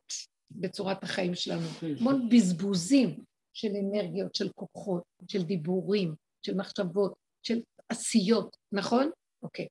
בצורת 0.50 1.04
החיים 1.04 1.34
שלנו, 1.34 1.66
המון 2.00 2.28
בזבוזים 2.28 3.16
של 3.52 3.68
אנרגיות, 3.76 4.34
של 4.34 4.48
כוחות, 4.54 5.02
של 5.28 5.42
דיבורים, 5.42 6.14
של 6.42 6.54
מחשבות, 6.54 7.14
של 7.42 7.60
עשיות, 7.88 8.56
נכון? 8.72 9.10
אוקיי. 9.42 9.66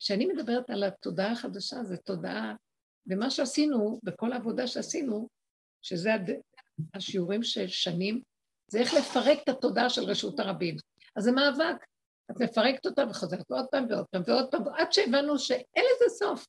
כשאני 0.00 0.26
מדברת 0.26 0.70
על 0.70 0.84
התודעה 0.84 1.32
החדשה, 1.32 1.84
זו 1.84 1.96
תודעה, 1.96 2.54
ומה 3.06 3.30
שעשינו, 3.30 4.00
בכל 4.02 4.32
העבודה 4.32 4.66
שעשינו, 4.66 5.28
שזה 5.82 6.14
הד... 6.14 6.30
השיעורים 6.94 7.42
של 7.42 7.68
שנים, 7.68 8.20
זה 8.70 8.78
איך 8.78 8.94
לפרק 8.94 9.38
את 9.44 9.48
התודעה 9.48 9.90
של 9.90 10.02
רשות 10.04 10.40
הרבים. 10.40 10.76
אז 11.16 11.24
זה 11.24 11.32
מאבק. 11.32 11.84
את 12.30 12.40
מפרקת 12.40 12.86
אותה 12.86 13.04
וחוזרת 13.10 13.50
עוד 13.50 13.66
פעם 13.70 13.86
ועוד 13.90 14.06
פעם 14.10 14.22
ועוד 14.26 14.50
פעם, 14.50 14.62
עד 14.76 14.92
שהבנו 14.92 15.38
שאין 15.38 15.84
לזה 15.94 16.14
סוף. 16.18 16.46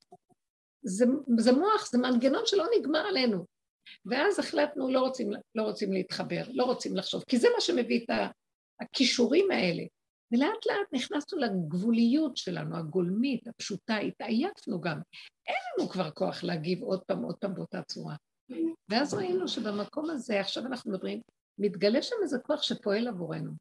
זה, 0.81 1.05
זה 1.37 1.51
מוח, 1.51 1.91
זה 1.91 1.97
מנגנון 1.97 2.43
שלא 2.45 2.65
נגמר 2.79 2.99
עלינו. 2.99 3.45
ואז 4.05 4.39
החלטנו, 4.39 4.89
לא 4.91 4.99
רוצים, 4.99 5.31
לא 5.55 5.63
רוצים 5.63 5.93
להתחבר, 5.93 6.41
לא 6.49 6.63
רוצים 6.63 6.97
לחשוב, 6.97 7.23
כי 7.27 7.37
זה 7.37 7.47
מה 7.55 7.61
שמביא 7.61 8.05
את 8.05 8.09
הכישורים 8.81 9.51
האלה. 9.51 9.83
ולאט 10.31 10.65
לאט 10.65 10.87
נכנסנו 10.93 11.39
לגבוליות 11.39 12.37
שלנו, 12.37 12.77
הגולמית, 12.77 13.47
הפשוטה, 13.47 13.97
התעייפנו 13.97 14.81
גם. 14.81 14.99
אין 15.47 15.55
לנו 15.77 15.89
כבר 15.89 16.11
כוח 16.11 16.43
להגיב 16.43 16.81
עוד 16.81 17.03
פעם, 17.03 17.23
עוד 17.23 17.35
פעם 17.35 17.55
באותה 17.55 17.81
צורה. 17.83 18.15
ואז 18.89 19.13
ראינו 19.13 19.47
שבמקום 19.47 20.09
הזה, 20.09 20.39
עכשיו 20.39 20.65
אנחנו 20.65 20.91
מדברים, 20.91 21.21
מתגלה 21.57 22.01
שם 22.01 22.15
איזה 22.21 22.37
כוח 22.39 22.61
שפועל 22.61 23.07
עבורנו. 23.07 23.51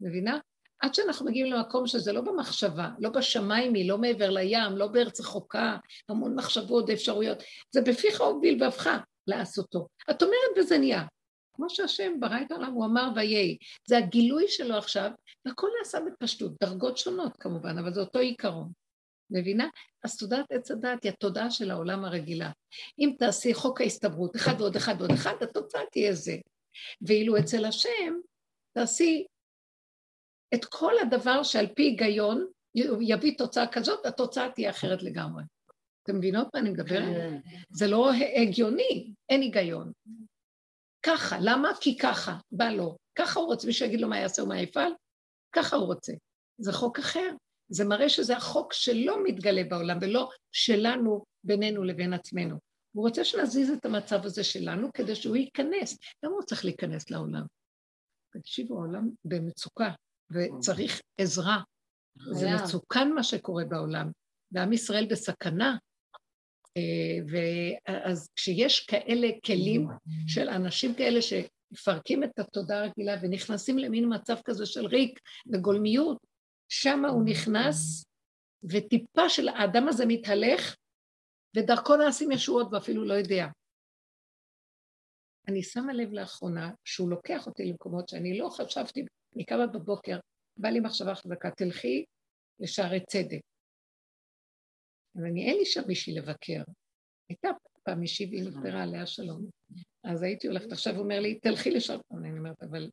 מבינה? 0.00 0.38
עד 0.82 0.94
שאנחנו 0.94 1.26
מגיעים 1.26 1.52
למקום 1.52 1.86
שזה 1.86 2.12
לא 2.12 2.20
במחשבה, 2.20 2.90
לא 2.98 3.10
בשמיים 3.10 3.74
היא, 3.74 3.88
לא 3.88 3.98
מעבר 3.98 4.30
לים, 4.30 4.76
לא 4.76 4.86
בארץ 4.86 5.20
רחוקה, 5.20 5.76
המון 6.08 6.34
מחשבות 6.34 6.84
ואפשרויות, 6.88 7.38
זה 7.70 7.80
בפיך 7.80 8.20
ובלבבך 8.20 8.90
לעשותו. 9.26 9.86
את 10.10 10.22
אומרת 10.22 10.58
וזה 10.58 10.78
נהיה. 10.78 11.02
כמו 11.54 11.70
שהשם 11.70 12.20
ברא 12.20 12.40
את 12.46 12.50
העולם, 12.50 12.72
הוא 12.72 12.84
אמר 12.84 13.08
ויהי. 13.14 13.58
זה 13.86 13.98
הגילוי 13.98 14.48
שלו 14.48 14.74
עכשיו, 14.76 15.10
והכל 15.46 15.68
נעשה 15.78 15.98
בפשטות, 16.00 16.52
דרגות 16.60 16.98
שונות 16.98 17.36
כמובן, 17.36 17.78
אבל 17.78 17.94
זה 17.94 18.00
אותו 18.00 18.18
עיקרון. 18.18 18.72
מבינה? 19.30 19.68
אז 20.04 20.16
תודעת 20.16 20.52
עץ 20.52 20.70
הדת 20.70 21.02
היא 21.02 21.12
התודעה 21.12 21.50
של 21.50 21.70
העולם 21.70 22.04
הרגילה. 22.04 22.50
אם 22.98 23.12
תעשי 23.18 23.54
חוק 23.54 23.80
ההסתברות, 23.80 24.36
אחד 24.36 24.54
ועוד 24.58 24.76
אחד 24.76 24.94
ועוד 24.98 25.10
אחד, 25.10 25.34
התוצאה 25.42 25.80
תהיה 25.92 26.14
זה. 26.14 26.36
ואילו 27.02 27.38
אצל 27.38 27.64
השם, 27.64 28.14
תעשי 28.72 29.26
את 30.54 30.64
כל 30.64 30.92
הדבר 31.02 31.42
שעל 31.42 31.66
פי 31.66 31.82
היגיון 31.82 32.46
יביא 33.00 33.38
תוצאה 33.38 33.66
כזאת, 33.66 34.06
התוצאה 34.06 34.50
תהיה 34.54 34.70
אחרת 34.70 35.02
לגמרי. 35.02 35.42
אתם 36.02 36.16
מבינות 36.16 36.48
מה 36.54 36.60
אני 36.60 36.70
מדברת? 36.70 37.16
כן. 37.16 37.38
זה 37.70 37.86
לא 37.86 38.10
הגיוני, 38.42 39.12
אין 39.28 39.40
היגיון. 39.40 39.92
ככה, 41.06 41.36
למה? 41.40 41.68
כי 41.80 41.98
ככה, 41.98 42.36
בא 42.52 42.70
לו. 42.70 42.96
ככה 43.14 43.40
הוא 43.40 43.46
רוצה, 43.46 43.66
מישהו 43.66 43.86
יגיד 43.86 44.00
לו 44.00 44.08
מה 44.08 44.18
יעשה 44.18 44.42
ומה 44.42 44.60
יפעל? 44.60 44.92
ככה 45.52 45.76
הוא 45.76 45.86
רוצה. 45.86 46.12
זה 46.58 46.72
חוק 46.72 46.98
אחר. 46.98 47.30
זה 47.68 47.84
מראה 47.84 48.08
שזה 48.08 48.36
החוק 48.36 48.72
שלא 48.72 49.24
מתגלה 49.24 49.64
בעולם, 49.64 49.98
ולא 50.00 50.30
שלנו 50.52 51.24
בינינו 51.44 51.84
לבין 51.84 52.12
עצמנו. 52.12 52.58
הוא 52.92 53.06
רוצה 53.06 53.24
שנזיז 53.24 53.70
את 53.70 53.84
המצב 53.84 54.24
הזה 54.24 54.44
שלנו 54.44 54.92
כדי 54.94 55.14
שהוא 55.14 55.36
ייכנס. 55.36 55.98
למה 56.22 56.34
הוא 56.34 56.42
צריך 56.42 56.64
להיכנס 56.64 57.10
לעולם? 57.10 57.42
תקשיבו, 58.32 58.74
העולם 58.74 59.10
במצוקה, 59.24 59.90
וצריך 60.30 61.00
עזרה. 61.18 61.60
זה. 62.32 62.48
מסוכן 62.54 63.12
מה 63.12 63.22
שקורה 63.22 63.64
בעולם, 63.64 64.10
ועם 64.52 64.72
ישראל 64.72 65.06
בסכנה. 65.10 65.76
אה, 66.76 67.18
ואז 67.30 68.28
כשיש 68.36 68.86
כאלה 68.86 69.28
כלים 69.44 69.88
של 70.26 70.48
אנשים 70.48 70.94
כאלה 70.94 71.20
שמפרקים 71.22 72.24
את 72.24 72.38
התודעה 72.38 72.78
הרגילה 72.84 73.16
ונכנסים 73.22 73.78
למין 73.78 74.14
מצב 74.14 74.36
כזה 74.44 74.66
של 74.66 74.86
ריק 74.86 75.20
וגולמיות, 75.52 76.18
שם 76.68 77.04
הוא 77.04 77.24
נכנס, 77.24 78.04
וטיפה 78.72 79.28
של 79.28 79.48
האדם 79.48 79.88
הזה 79.88 80.06
מתהלך, 80.06 80.76
ודרכו 81.56 81.96
נעשים 81.96 82.32
ישועות 82.32 82.68
ואפילו 82.72 83.04
לא 83.04 83.14
יודע. 83.14 83.46
אני 85.48 85.62
שמה 85.62 85.92
לב 85.92 86.12
לאחרונה 86.12 86.70
שהוא 86.84 87.10
לוקח 87.10 87.46
אותי 87.46 87.64
למקומות 87.64 88.08
שאני 88.08 88.38
לא 88.38 88.48
חשבתי, 88.48 89.04
אני 89.34 89.44
קמה 89.44 89.66
בבוקר, 89.66 90.18
בא 90.56 90.68
לי 90.68 90.80
מחשבה 90.80 91.14
חזקה, 91.14 91.50
תלכי 91.50 92.04
לשערי 92.60 93.00
צדק. 93.00 93.40
אבל 95.16 95.26
אני, 95.26 95.46
אין 95.46 95.56
לי 95.56 95.66
שם 95.66 95.82
מישהי 95.88 96.14
לבקר. 96.14 96.62
הייתה 97.28 97.48
פעם 97.82 98.00
מישהי 98.00 98.26
והיא 98.26 98.48
נפטרה 98.48 98.82
עליה 98.82 99.06
שלום. 99.06 99.46
אז 100.04 100.22
הייתי 100.22 100.46
הולכת, 100.46 100.72
עכשיו 100.72 100.94
הוא 100.94 101.02
אומר 101.02 101.20
לי, 101.20 101.38
תלכי 101.40 101.70
לשם. 101.70 101.98
אני 102.16 102.38
אומרת, 102.38 102.62
אבל 102.62 102.90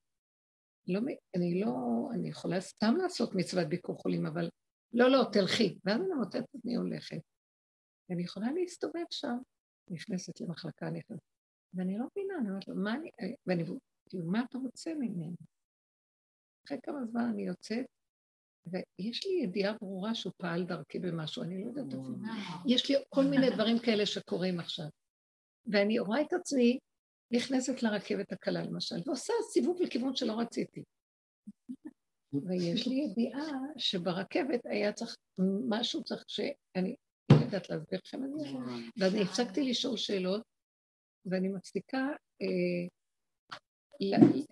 לא, 0.87 0.99
אני 1.35 1.61
לא, 1.61 1.75
אני 2.13 2.29
יכולה 2.29 2.61
סתם 2.61 2.93
לעשות 3.01 3.35
מצוות 3.35 3.67
ביקור 3.67 3.97
חולים, 3.97 4.25
אבל 4.25 4.49
לא, 4.93 5.09
לא, 5.09 5.23
תלכי. 5.31 5.77
ואז 5.85 6.01
אני 6.01 6.09
את 6.29 6.35
עצמי 6.35 6.75
הולכת. 6.75 7.21
ואני 8.09 8.23
יכולה 8.23 8.51
להסתובב 8.51 9.05
שם, 9.09 9.37
נכנסת 9.89 10.41
למחלקה, 10.41 10.89
נכנסת. 10.89 11.21
ואני 11.73 11.97
לא 11.97 12.05
מבינה, 12.05 12.33
אני 12.39 12.49
אומרת 12.49 12.67
לו, 12.67 12.75
מה 12.75 12.93
אני, 12.93 13.09
ואני, 13.47 13.63
מה 14.13 14.43
אתה 14.49 14.57
רוצה 14.57 14.93
ממני? 14.93 15.35
אחרי 16.65 16.77
כמה 16.83 17.05
זמן 17.05 17.23
אני 17.33 17.47
יוצאת, 17.47 17.85
ויש 18.65 19.25
לי 19.25 19.43
ידיעה 19.43 19.73
ברורה 19.81 20.15
שהוא 20.15 20.33
פעל 20.37 20.63
דרכי 20.63 20.99
במשהו, 20.99 21.43
אני 21.43 21.63
לא 21.63 21.67
יודעת 21.69 21.87
אפילו. 21.87 22.17
יש 22.67 22.89
לי 22.89 22.95
כל 23.09 23.23
מיני 23.23 23.49
דברים 23.55 23.79
כאלה 23.79 24.05
שקורים 24.05 24.59
עכשיו. 24.59 24.85
ואני 25.65 25.99
רואה 25.99 26.21
את 26.21 26.33
עצמי 26.33 26.79
נכנסת 27.31 27.83
לרכבת 27.83 28.31
הקלה 28.31 28.63
למשל, 28.63 28.95
ועושה 29.05 29.33
סיבוב 29.53 29.81
לכיוון 29.81 30.15
שלא 30.15 30.39
רציתי. 30.39 30.83
ויש 32.33 32.87
לי 32.87 32.95
ידיעה 32.95 33.45
שברכבת 33.77 34.65
היה 34.65 34.93
צריך, 34.93 35.15
משהו 35.69 36.03
צריך 36.03 36.23
ש... 36.27 36.39
אני 36.75 36.95
לא 37.31 37.35
יודעת 37.45 37.69
להסביר 37.69 37.99
לכם 38.05 38.23
את 38.23 38.29
זה. 38.39 38.45
ואז 38.97 39.13
אני 39.13 39.21
הפסקתי 39.21 39.69
לשאול 39.69 39.97
שאלות, 39.97 40.41
ואני 41.25 41.47
מפסיקה 41.47 42.07
אה, 42.41 42.87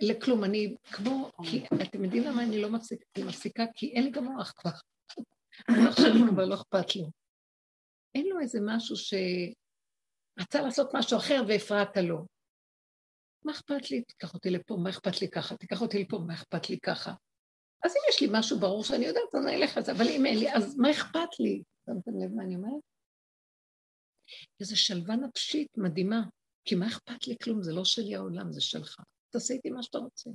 לכלום. 0.01 0.43
אני 0.43 0.75
כמו, 0.83 1.31
כי 1.43 1.65
אתם 1.81 2.03
יודעים 2.03 2.23
למה 2.23 2.43
אני 2.43 2.61
לא 2.61 2.69
מפסיקה? 3.17 3.63
כי 3.75 3.91
אין 3.93 4.03
לי 4.03 4.11
גם 4.11 4.23
מוח 4.23 4.53
כבר. 4.57 4.71
המוח 5.67 5.95
שלי 5.95 6.19
כבר 6.29 6.45
לא 6.45 6.55
אכפת 6.55 6.95
לו. 6.95 7.11
אין 8.15 8.27
לו 8.27 8.39
איזה 8.39 8.59
משהו 8.65 8.95
שרצה 8.95 10.61
לעשות 10.61 10.89
משהו 10.93 11.17
אחר 11.17 11.41
והפרעת 11.47 11.97
לו. 11.97 12.25
מה 13.45 13.51
אכפת 13.51 13.91
לי? 13.91 14.03
תיקח 14.03 14.33
אותי 14.33 14.49
לפה, 14.49 14.77
מה 14.83 14.89
אכפת 14.89 15.21
לי 15.21 15.29
ככה? 15.29 15.57
תיקח 15.57 15.81
אותי 15.81 16.03
לפה, 16.03 16.19
מה 16.27 16.33
אכפת 16.33 16.69
לי 16.69 16.79
ככה? 16.79 17.13
אז 17.85 17.91
אם 17.91 18.01
יש 18.09 18.21
לי 18.21 18.27
משהו 18.31 18.59
ברור 18.59 18.83
שאני 18.83 19.05
יודעת, 19.05 19.35
אז 19.35 19.45
אני 19.45 19.55
אלך 19.55 19.77
על 19.77 19.83
זה, 19.83 19.91
אבל 19.91 20.07
אם 20.07 20.25
אין 20.25 20.39
לי, 20.39 20.53
אז 20.53 20.77
מה 20.77 20.91
אכפת 20.91 21.39
לי? 21.39 21.63
שמתם 21.85 22.11
לב 22.19 22.31
מה 22.35 22.43
אני 22.43 22.55
אומרת? 22.55 22.81
איזו 24.59 24.81
שלווה 24.81 25.15
נפשית 25.15 25.67
מדהימה, 25.77 26.21
כי 26.65 26.75
מה 26.75 26.87
אכפת 26.87 27.27
לי 27.27 27.35
כלום? 27.43 27.63
זה 27.63 27.73
לא 27.73 27.85
שלי 27.85 28.15
העולם, 28.15 28.51
זה 28.51 28.61
שלך. 28.61 28.99
תעשה 29.31 29.53
איתי 29.53 29.69
מה 29.69 29.83
שאתה 29.83 29.97
רוצה. 29.97 30.29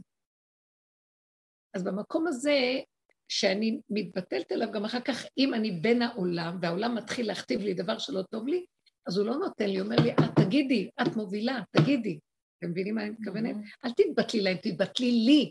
אז 1.74 1.84
במקום 1.84 2.26
הזה, 2.26 2.80
שאני 3.28 3.80
מתבטלת 3.90 4.53
אליו, 4.53 4.72
גם 4.72 4.84
אחר 4.84 5.01
כך, 5.01 5.24
אם 5.38 5.55
אני 5.55 5.70
בין 5.70 6.03
העולם, 6.03 6.59
והעולם 6.62 6.95
מתחיל 6.95 7.26
להכתיב 7.26 7.61
לי 7.61 7.74
דבר 7.74 7.99
שלא 7.99 8.22
טוב 8.22 8.49
לי, 8.49 8.66
אז 9.07 9.18
הוא 9.18 9.26
לא 9.26 9.36
נותן 9.36 9.66
לי, 9.66 9.78
הוא 9.78 9.84
אומר 9.84 9.97
לי, 9.97 10.12
"את 10.12 10.45
תגידי, 10.45 10.90
את 11.03 11.16
מובילה, 11.16 11.61
תגידי. 11.70 12.18
אתם 12.59 12.70
מבינים 12.70 12.95
מה 12.95 13.03
אני 13.03 13.11
מתכוונת? 13.11 13.57
אל 13.84 13.90
תתבטלי 13.92 14.40
להם, 14.40 14.57
תתבטלי 14.57 15.11
לי. 15.11 15.51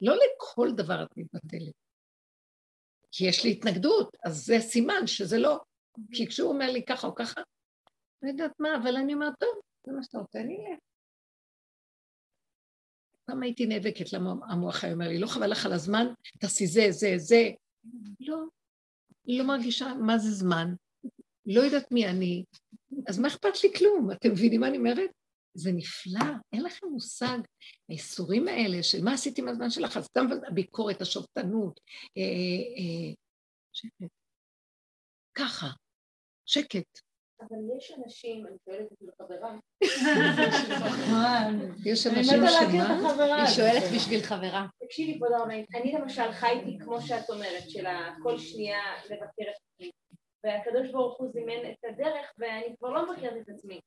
לא 0.00 0.14
לכל 0.14 0.68
דבר 0.76 1.02
את 1.02 1.16
מתבטלת. 1.16 1.74
כי 3.12 3.24
יש 3.28 3.44
לי 3.44 3.52
התנגדות, 3.52 4.16
אז 4.24 4.44
זה 4.44 4.60
סימן 4.60 5.06
שזה 5.06 5.38
לא. 5.38 5.60
כי 6.12 6.26
כשהוא 6.26 6.48
אומר 6.52 6.70
לי 6.70 6.84
ככה 6.84 7.06
או 7.06 7.14
ככה, 7.14 7.40
לא 8.22 8.28
יודעת 8.28 8.52
מה, 8.58 8.76
אבל 8.82 8.96
אני 8.96 9.14
אומרת, 9.14 9.32
טוב, 9.40 9.60
זה 9.86 9.92
מה 9.92 10.02
שאתה 10.02 10.18
רוצה, 10.18 10.40
אני 10.40 10.56
אלך. 10.56 10.78
פעם 13.26 13.42
הייתי 13.42 13.66
נאבקת, 13.66 14.12
למה 14.12 14.32
המוח 14.48 14.84
היה 14.84 14.92
אומר 14.92 15.08
לי, 15.08 15.18
לא 15.18 15.26
חבל 15.26 15.50
לך 15.50 15.66
על 15.66 15.72
הזמן, 15.72 16.06
תעשי 16.40 16.66
זה, 16.66 16.86
זה, 16.90 17.14
זה. 17.16 17.50
לא, 18.20 18.38
לא 19.26 19.44
מרגישה 19.44 19.94
מה 19.94 20.18
זה 20.18 20.30
זמן, 20.30 20.74
לא 21.46 21.60
יודעת 21.60 21.92
מי 21.92 22.06
אני, 22.06 22.44
אז 23.06 23.18
מה 23.18 23.28
אכפת 23.28 23.64
לי 23.64 23.70
כלום? 23.78 24.10
אתם 24.10 24.30
מבינים 24.30 24.60
מה 24.60 24.68
אני 24.68 24.78
אומרת? 24.78 25.10
זה 25.54 25.72
נפלא, 25.72 26.34
אין 26.52 26.62
לכם 26.62 26.86
מושג. 26.86 27.38
האיסורים 27.88 28.48
האלה 28.48 28.82
של 28.82 29.04
מה 29.04 29.12
עשיתי 29.14 29.40
עם 29.40 29.48
הזמן 29.48 29.70
שלך, 29.70 29.96
אז 29.96 30.04
סתם 30.04 30.26
הביקורת, 30.48 31.00
השופטנות, 31.00 31.80
אה, 32.16 32.22
אה, 32.22 33.14
שקט. 33.72 34.12
שקט. 36.46 37.05
אבל 37.40 37.56
יש 37.78 37.92
אנשים, 37.98 38.46
אני 38.46 38.56
שואלת 38.64 38.92
את 38.92 38.98
זה 39.00 39.06
לחברה, 39.06 39.54
יש 41.86 42.06
אנשים 42.06 42.46
שמה? 42.46 42.58
היא. 42.58 43.46
שואלת 43.46 43.82
בשביל 43.96 44.22
חברה. 44.22 44.66
תקשיבי 44.84 45.14
כבוד 45.14 45.32
הרבנית, 45.32 45.66
אני 45.74 45.92
למשל 45.92 46.32
חייתי 46.32 46.78
כמו 46.80 47.00
שאת 47.00 47.30
אומרת, 47.30 47.70
של 47.70 47.84
כל 48.22 48.38
שנייה 48.38 48.78
לבקר 49.04 49.50
את 49.50 49.56
עצמי, 49.56 49.90
והקדוש 50.44 50.90
ברוך 50.92 51.18
הוא 51.18 51.28
זימן 51.32 51.70
את 51.70 51.84
הדרך 51.90 52.32
ואני 52.38 52.76
כבר 52.78 52.90
לא 52.90 53.12
מבקרת 53.12 53.36
את 53.42 53.48
עצמי, 53.48 53.80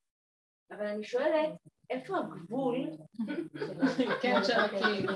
אבל 0.72 0.86
אני 0.86 1.04
שואלת, 1.04 1.50
איפה 1.90 2.18
הגבול? 2.18 2.78
כן, 4.22 4.44
של 4.44 4.68
כאילו, 4.68 5.14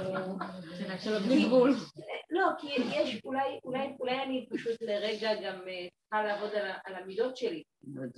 של 0.99 1.15
הבלבול. 1.15 1.75
לא, 2.29 2.47
כי 2.57 2.67
יש, 2.67 3.21
אולי, 3.25 3.59
אולי, 3.63 3.95
אולי 3.99 4.23
אני 4.23 4.45
פשוט 4.49 4.81
לרגע 4.81 5.33
גם 5.35 5.55
אה, 5.67 5.87
צריכה 6.03 6.23
לעבוד 6.23 6.49
על, 6.85 6.95
המידות 6.95 7.37
שלי. 7.37 7.63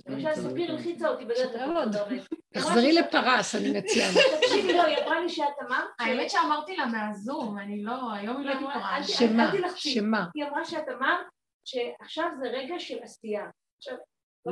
למשל 0.06 0.34
ספיר 0.34 0.72
הלחיצה 0.72 1.08
אותי 1.08 1.24
בדרך 1.24 1.60
הרבנית. 1.60 2.22
תחזרי 2.54 2.92
לפרס, 2.92 3.54
אני 3.54 3.78
מציעה. 3.78 4.08
תקשיבי, 4.40 4.72
לא, 4.72 4.82
היא 4.82 4.96
אמרה 5.04 5.20
לי 5.20 5.28
שאת 5.28 5.54
אמרת, 5.66 5.88
האמת 5.98 6.30
שאמרתי 6.30 6.76
לה 6.76 6.86
מהזום, 6.86 7.58
אני 7.58 7.82
לא, 7.82 8.12
היום 8.12 8.36
היא 8.36 8.46
לא. 8.46 8.52
אמרה, 8.58 8.98
ת- 9.02 9.08
שמה? 9.08 9.52
שמה? 9.76 10.26
היא 10.34 10.44
אמרה 10.44 10.64
שאת 10.64 10.88
אמרת 10.88 11.26
שעכשיו 11.64 12.30
זה 12.40 12.48
רגע 12.48 12.74
של 12.78 12.98
עשייה. 13.02 13.44
עכשיו, 13.78 13.94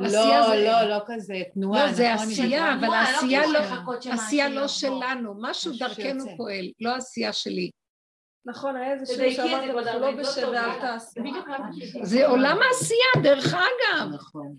לא, 0.01 0.09
זה- 0.09 0.65
לא, 0.65 0.83
לא 0.89 0.97
כזה, 1.05 1.41
תנועה, 1.53 1.85
לא, 1.85 1.91
זה 1.93 2.13
נכון? 2.13 2.27
עשייה, 2.27 2.73
אבל 2.73 2.87
לא 2.87 2.93
העשייה 2.93 3.41
כאילו 3.41 3.53
לא, 3.53 4.13
עשייה 4.13 4.49
לא 4.49 4.55
יבוא. 4.55 4.67
שלנו, 4.67 5.33
משהו 5.37 5.71
דרכנו 5.79 5.95
שיוצא. 6.21 6.37
פועל, 6.37 6.65
לא 6.79 6.95
עשייה 6.95 7.33
שלי. 7.33 7.69
נכון, 8.47 8.75
היה 8.75 8.93
איזה 8.93 9.05
שיר 9.05 9.15
זה, 9.17 9.31
שאמרת, 9.35 9.63
אנחנו 9.63 9.73
לא 9.73 9.91
לא 9.93 10.05
ואל 10.05 10.15
לי. 10.73 10.81
תעשו. 10.81 11.21
זה 12.03 12.27
עולם 12.27 12.57
העשייה, 12.61 13.23
דרך 13.23 13.53
אגב. 13.53 14.09
נכון. 14.13 14.55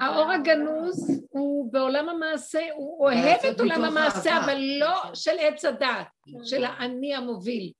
האור 0.00 0.30
הגנוז 0.30 1.22
הוא 1.30 1.72
בעולם 1.72 2.08
המעשה, 2.08 2.60
הוא 2.74 3.04
אוהב 3.04 3.40
את 3.50 3.60
עולם 3.60 3.84
המעשה. 3.84 4.38
אבל 4.44 4.58
לא 4.80 5.14
של 5.14 5.36
עץ 5.40 5.64
הדעת, 5.64 6.06
של 6.44 6.64
האני 6.64 7.14
המוביל, 7.14 7.72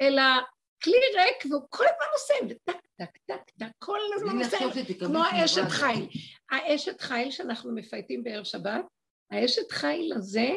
אלא 0.00 0.22
כלי 0.82 0.96
ריק 1.16 1.52
והוא 1.52 1.62
כל 1.70 1.84
הזמן 1.84 2.06
עושה, 2.12 2.34
וטק, 2.54 2.80
טק, 2.96 3.18
טק, 3.26 3.50
טק, 3.58 3.72
כל 3.78 3.98
הזמן 4.14 4.38
עושה, 4.38 4.58
כמו. 4.98 5.18
האשת 5.24 5.68
חיל. 5.68 6.08
האשת 6.50 7.00
חיל 7.00 7.30
שאנחנו 7.30 7.74
מפייטים 7.74 8.24
בערב 8.24 8.44
שבת, 8.44 8.84
האשת 9.30 9.72
חיל 9.72 10.12
הזה 10.16 10.48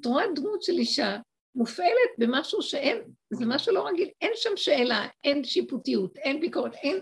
את 0.00 0.06
רואה 0.06 0.24
דמות 0.34 0.62
של 0.62 0.72
אישה 0.72 1.16
מופעלת 1.54 2.10
במשהו 2.18 2.62
שאין, 2.62 3.02
זה 3.30 3.44
משהו 3.46 3.74
לא 3.74 3.86
רגיל, 3.86 4.10
אין 4.20 4.32
שם 4.34 4.56
שאלה, 4.56 5.08
אין 5.24 5.44
שיפוטיות, 5.44 6.18
אין 6.18 6.40
ביקורת, 6.40 6.74
אין, 6.74 7.00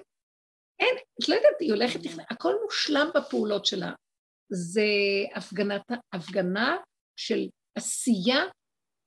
אין, 0.81 0.97
את 1.23 1.29
לא 1.29 1.35
יודעת, 1.35 1.61
היא 1.61 1.73
הולכת, 1.73 2.01
הכל 2.31 2.55
מושלם 2.65 3.11
בפעולות 3.15 3.67
שלה. 3.67 3.93
זה 4.53 4.83
הפגנת, 5.35 5.83
הפגנה 6.13 6.77
של 7.17 7.49
עשייה 7.75 8.45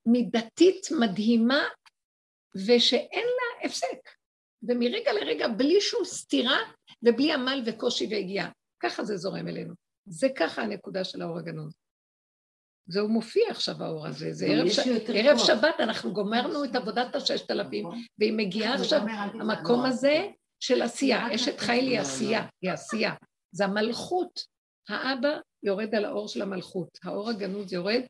מידתית 0.05 0.87
מדהימה, 0.99 1.63
ושאין 2.55 3.25
לה 3.25 3.48
הפסק. 3.63 4.09
ומרגע 4.63 5.13
לרגע, 5.13 5.47
בלי 5.47 5.81
שום 5.81 6.05
סתירה 6.05 6.57
ובלי 7.03 7.33
עמל 7.33 7.63
וקושי 7.65 8.07
והגיעה. 8.11 8.49
ככה 8.79 9.03
זה 9.03 9.17
זורם 9.17 9.47
אלינו. 9.47 9.73
זה 10.05 10.27
ככה 10.35 10.61
הנקודה 10.61 11.03
של 11.03 11.21
האור 11.21 11.37
הגנוז. 11.37 11.73
זהו 12.87 13.07
מופיע 13.07 13.43
עכשיו 13.49 13.83
האור 13.83 14.07
הזה, 14.07 14.33
זה 14.33 14.45
ערב, 14.45 14.69
ש... 14.69 14.79
ערב 15.13 15.37
שבת, 15.37 15.75
אנחנו 15.79 16.13
גומרנו 16.13 16.63
את 16.63 16.75
עבודת 16.75 17.15
הששת 17.15 17.51
אלפים, 17.51 17.85
והיא 18.19 18.33
מגיעה 18.33 18.73
עכשיו, 18.73 19.01
המקום 19.33 19.85
הזה 19.85 20.27
של 20.59 20.81
עשייה, 20.81 21.35
אשת 21.35 21.59
חי 21.59 21.81
לי 21.81 21.97
עשייה, 21.97 22.47
היא 22.61 22.71
עשייה. 22.71 23.13
זה 23.51 23.65
המלכות, 23.65 24.45
האבא 24.89 25.37
יורד 25.63 25.95
על 25.95 26.05
האור 26.05 26.27
של 26.27 26.41
המלכות, 26.41 26.99
האור 27.03 27.29
הגנוז 27.29 27.73
יורד 27.73 28.01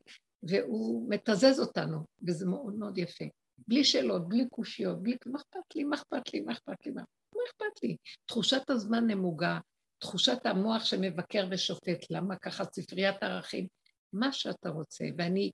והוא 0.42 1.06
מתזז 1.10 1.60
אותנו, 1.60 2.04
וזה 2.28 2.46
מאוד 2.46 2.74
מאוד 2.74 2.98
יפה. 2.98 3.24
בלי 3.70 3.84
שאלות, 3.84 4.28
בלי 4.28 4.48
קושיות, 4.48 5.02
בלי 5.02 5.16
מה 5.26 5.38
אכפת 5.38 5.74
לי, 5.74 5.84
מה 5.84 5.96
אכפת 5.96 6.34
לי, 6.34 6.40
מה 6.40 6.52
אכפת 6.52 6.86
לי, 6.86 6.92
מה 6.92 7.02
אכפת 7.48 7.82
לי. 7.82 7.96
תחושת 8.26 8.70
הזמן 8.70 9.06
נמוגה, 9.06 9.58
תחושת 9.98 10.46
המוח 10.46 10.84
שמבקר 10.84 11.48
ושופט, 11.50 12.10
למה 12.10 12.36
ככה 12.36 12.64
ספריית 12.64 13.22
ערכים, 13.22 13.66
מה 14.12 14.32
שאתה 14.32 14.68
רוצה. 14.68 15.04
ואני, 15.18 15.50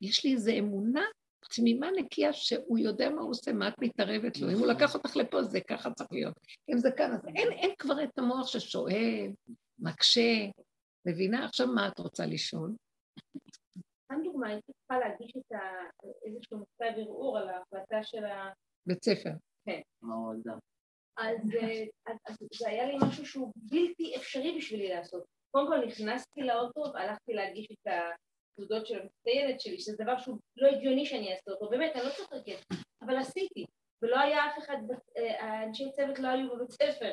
יש 0.00 0.24
לי 0.24 0.32
איזו 0.32 0.50
אמונה 0.58 1.04
תמימה 1.54 1.88
נקייה 1.96 2.32
שהוא 2.32 2.78
יודע 2.78 3.10
מה 3.10 3.20
הוא 3.20 3.30
עושה, 3.30 3.52
מה 3.52 3.68
את 3.68 3.74
מתערבת 3.80 4.38
לו. 4.38 4.50
אם 4.50 4.58
הוא 4.58 4.66
לקח 4.66 4.94
אותך 4.94 5.16
לפה, 5.16 5.42
זה 5.42 5.60
ככה 5.60 5.90
צריך 5.90 6.12
להיות. 6.12 6.34
אם 6.72 6.78
זה 6.78 6.90
כאן, 6.96 7.12
אז 7.12 7.20
אין, 7.36 7.52
אין 7.52 7.70
כבר 7.78 8.04
את 8.04 8.18
המוח 8.18 8.46
ששואל, 8.46 9.30
מקשה. 9.78 10.46
מבינה? 11.06 11.44
עכשיו 11.44 11.66
מה 11.66 11.88
את 11.88 11.98
רוצה 11.98 12.26
לשאול? 12.26 12.72
סתם 14.12 14.20
דוגמא, 14.24 14.46
הייתי 14.46 14.72
צריכה 14.72 14.98
להגיש 14.98 15.36
את 15.36 15.52
איזשהו 16.24 16.58
מכתב 16.58 16.92
ערעור 16.96 17.38
על 17.38 17.48
ההחלטה 17.48 18.02
של 18.02 18.24
ה... 18.24 18.50
בית 18.86 19.04
ספר. 19.04 19.30
כן. 19.64 19.80
אז, 21.16 21.36
אז, 22.06 22.16
אז 22.26 22.36
זה 22.58 22.68
היה 22.68 22.86
לי 22.86 22.96
משהו 23.08 23.26
שהוא 23.26 23.52
בלתי 23.56 24.16
אפשרי 24.16 24.56
בשבילי 24.58 24.88
לעשות. 24.88 25.24
קודם 25.50 25.66
כל 25.66 25.86
נכנסתי 25.86 26.40
לאוטו 26.40 26.80
והלכתי 26.94 27.32
להגיש 27.32 27.66
את 27.72 27.92
התעודות 27.92 28.86
של 28.86 29.00
המצטיינת 29.00 29.60
שלי, 29.60 29.80
שזה 29.80 29.96
דבר 30.02 30.18
שהוא 30.18 30.38
לא 30.56 30.68
הגיוני 30.68 31.06
שאני 31.06 31.32
אעשה 31.32 31.50
אותו, 31.50 31.68
באמת, 31.70 31.96
אני 31.96 32.04
לא 32.04 32.10
צוחקת, 32.10 32.58
אבל 33.02 33.16
עשיתי, 33.16 33.64
ולא 34.02 34.20
היה 34.20 34.46
אף 34.46 34.58
אחד, 34.58 34.76
האנשי 35.40 35.92
צוות 35.92 36.18
לא 36.18 36.28
היו 36.28 36.54
בבית 36.54 36.70
ספר. 36.70 37.12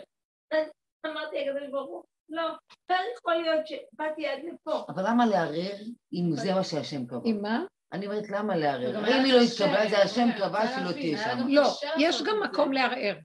אמרתי, 1.11 1.49
הקדוש 1.49 1.69
ברוך 1.71 1.89
הוא, 1.89 2.03
לא, 2.29 2.49
לא 2.89 2.95
יכול 3.17 3.33
להיות 3.33 3.67
שבאתי 3.67 4.27
עד 4.27 4.39
לפה. 4.53 4.85
אבל 4.89 5.03
למה 5.07 5.25
לערער 5.25 5.77
אם 6.13 6.31
זה 6.35 6.53
מה 6.53 6.63
שהשם 6.63 7.05
קבע? 7.05 7.19
עם 7.25 7.41
מה? 7.41 7.63
אני 7.91 8.07
אומרת, 8.07 8.29
למה 8.29 8.55
לערער? 8.55 8.99
אם 8.99 9.25
היא 9.25 9.33
לא 9.33 9.39
התקבלה, 9.41 9.89
זה 9.89 9.97
השם 9.97 10.27
קבע 10.37 10.67
שלא 10.67 10.91
תהיה 10.91 11.17
שם. 11.17 11.47
לא, 11.47 11.69
יש 11.97 12.21
גם 12.21 12.43
מקום 12.43 12.73
לערער. 12.73 13.15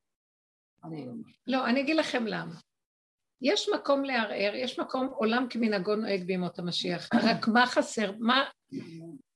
לא, 1.47 1.67
אני 1.67 1.81
אגיד 1.81 1.97
לכם 1.97 2.27
למה. 2.27 2.55
יש 3.43 3.69
מקום 3.75 4.05
לערער, 4.05 4.55
יש 4.55 4.79
מקום, 4.79 5.07
עולם 5.07 5.47
כמנהגו 5.51 5.97
נוהג 5.97 6.25
בימות 6.25 6.59
המשיח. 6.59 7.09
רק 7.29 7.49
מה 7.49 7.67
חסר? 7.67 8.13
מה... 8.19 8.45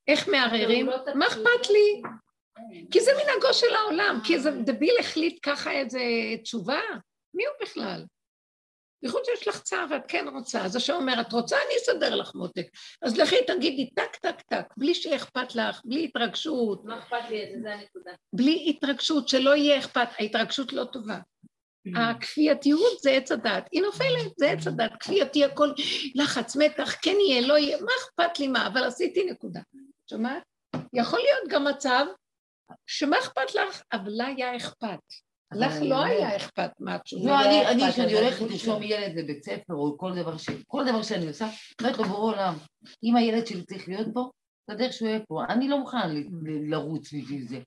איך 0.08 0.28
מערערים? 0.28 0.86
מה 1.14 1.26
אכפת 1.26 1.70
לי? 1.70 2.02
כי 2.90 3.00
זה 3.00 3.10
מנהגו 3.12 3.54
של 3.54 3.74
העולם, 3.74 4.20
כי 4.24 4.34
איזה 4.34 4.50
דביל 4.50 4.94
החליט 5.00 5.38
ככה 5.42 5.72
איזה 5.72 6.00
תשובה? 6.42 6.80
מי 7.34 7.44
הוא 7.46 7.54
בכלל? 7.62 8.04
בייחוד 9.02 9.22
שיש 9.24 9.48
לך 9.48 9.62
צער 9.62 9.86
ואת 9.90 10.02
כן 10.08 10.28
רוצה, 10.34 10.64
אז 10.64 10.76
השם 10.76 10.94
אומר, 10.94 11.20
את 11.20 11.32
רוצה? 11.32 11.56
אני 11.56 11.76
אסדר 11.82 12.14
לך 12.14 12.34
מותק. 12.34 12.66
אז 13.02 13.16
לכי 13.18 13.36
תגידי 13.46 13.90
טק, 13.90 14.16
טק, 14.16 14.40
טק, 14.40 14.66
בלי 14.76 14.94
שיהיה 14.94 15.16
אכפת 15.16 15.54
לך, 15.54 15.80
בלי 15.84 16.04
התרגשות. 16.04 16.84
מה 16.84 16.98
אכפת 16.98 17.30
לי 17.30 17.52
זה? 17.54 17.60
זה 17.62 17.74
הנקודה. 17.74 18.10
בלי 18.32 18.66
התרגשות, 18.68 19.28
שלא 19.28 19.56
יהיה 19.56 19.78
אכפת, 19.78 20.08
ההתרגשות 20.18 20.72
לא 20.72 20.84
טובה. 20.84 21.18
הכפייתיות 21.96 23.00
זה 23.00 23.10
עץ 23.10 23.32
הדת, 23.32 23.68
היא 23.72 23.82
נופלת, 23.82 24.32
זה 24.36 24.50
עץ 24.50 24.66
הדת, 24.66 24.92
כפייתי 25.00 25.44
הכל, 25.44 25.68
לחץ, 26.14 26.56
מתח, 26.56 26.94
כן 27.02 27.16
יהיה, 27.28 27.46
לא 27.48 27.58
יהיה, 27.58 27.78
מה 27.80 27.92
אכפת 28.00 28.38
לי 28.38 28.48
מה, 28.48 28.66
אבל 28.66 28.84
עשיתי 28.84 29.24
נקודה. 29.30 29.60
שומעת? 30.10 30.42
יכול 30.92 31.18
להיות 31.18 31.48
גם 31.48 31.64
מצב 31.64 32.06
שמה 32.86 33.18
אכפת 33.18 33.54
לך, 33.54 33.82
אבל 33.92 34.10
לה 34.10 34.26
היה 34.26 34.56
אכפת. 34.56 34.98
לך 35.52 35.72
לא 35.82 36.04
היה 36.04 36.36
אכפת 36.36 36.70
מה 36.80 36.94
התשובה. 36.94 37.30
לא, 37.30 37.70
אני, 37.70 37.92
כשאני 37.92 38.14
הולכת 38.14 38.40
לרשום 38.40 38.82
ילד 38.82 39.18
לבית 39.18 39.44
ספר, 39.44 39.74
או 39.74 39.98
כל 39.98 40.14
דבר 40.14 40.36
ש... 40.36 40.48
כל 40.66 40.84
דבר 40.88 41.02
שאני 41.02 41.28
עושה, 41.28 41.48
אומרת 41.80 41.98
לו, 41.98 42.04
ברור 42.04 42.30
עולם, 42.30 42.54
אם 43.04 43.16
הילד 43.16 43.46
שלי 43.46 43.62
צריך 43.62 43.88
להיות 43.88 44.08
פה, 44.14 44.30
תדע 44.70 44.92
שהוא 44.92 45.08
יהיה 45.08 45.20
פה. 45.28 45.44
אני 45.48 45.68
לא 45.68 45.78
מוכן 45.78 46.10
לרוץ 46.70 47.12
בשביל 47.14 47.46
זה. 47.48 47.60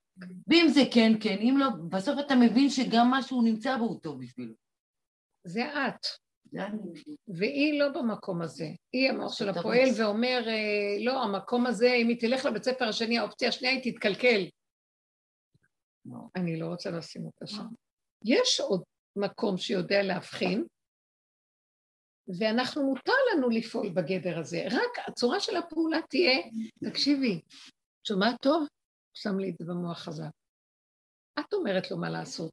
ואם 0.48 0.68
זה 0.70 0.82
כן, 0.92 1.12
כן, 1.20 1.38
אם 1.42 1.58
לא, 1.60 1.68
בסוף 1.90 2.20
אתה 2.20 2.36
מבין 2.36 2.70
שגם 2.70 3.10
מה 3.10 3.24
שהוא 3.24 3.44
נמצא 3.44 3.78
בו 3.78 3.84
הוא 3.84 4.00
טוב 4.00 4.22
בשבילו. 4.22 4.54
זה 5.48 5.66
את. 5.66 6.06
והיא 7.28 7.80
לא 7.80 7.90
במקום 7.90 8.42
הזה. 8.42 8.70
היא 8.94 9.10
המוח 9.10 9.34
של 9.34 9.50
הפועל 9.50 9.90
ואומר, 9.98 10.44
אה, 10.48 11.06
לא, 11.06 11.24
המקום 11.24 11.66
הזה, 11.66 11.94
אם 11.94 12.08
היא 12.08 12.20
תלך 12.20 12.46
לבית 12.46 12.64
ספר 12.64 12.86
השני, 12.86 13.18
האופציה 13.18 13.50
השנייה 13.50 13.74
היא 13.74 13.94
תתקלקל. 13.94 14.46
לא. 16.08 16.20
אני 16.36 16.60
לא 16.60 16.66
רוצה 16.66 16.92
לשים 16.92 17.26
אותה 17.26 17.48
שם. 17.48 17.68
יש 18.26 18.60
עוד 18.60 18.84
מקום 19.16 19.58
שיודע 19.58 20.04
להבחין, 20.04 20.66
ואנחנו, 22.40 22.84
מותר 22.84 23.12
לנו 23.34 23.50
לפעול 23.50 23.90
בגדר 23.90 24.40
הזה. 24.40 24.64
רק 24.72 25.08
הצורה 25.08 25.40
של 25.40 25.56
הפעולה 25.56 25.98
תהיה, 26.10 26.40
תקשיבי, 26.90 27.42
שומעת 28.08 28.36
טוב? 28.42 28.68
שם 29.14 29.40
לי 29.40 29.50
את 29.50 29.56
זה 29.60 29.66
במוח 29.66 30.00
חזק. 30.00 30.30
את 31.40 31.54
אומרת 31.54 31.92
לו 31.92 31.98
מה 31.98 32.10
לעשות. 32.10 32.52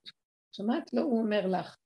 שמעת? 0.53 0.93
לא, 0.93 1.01
הוא 1.01 1.23
אומר 1.23 1.47
לך. 1.47 1.77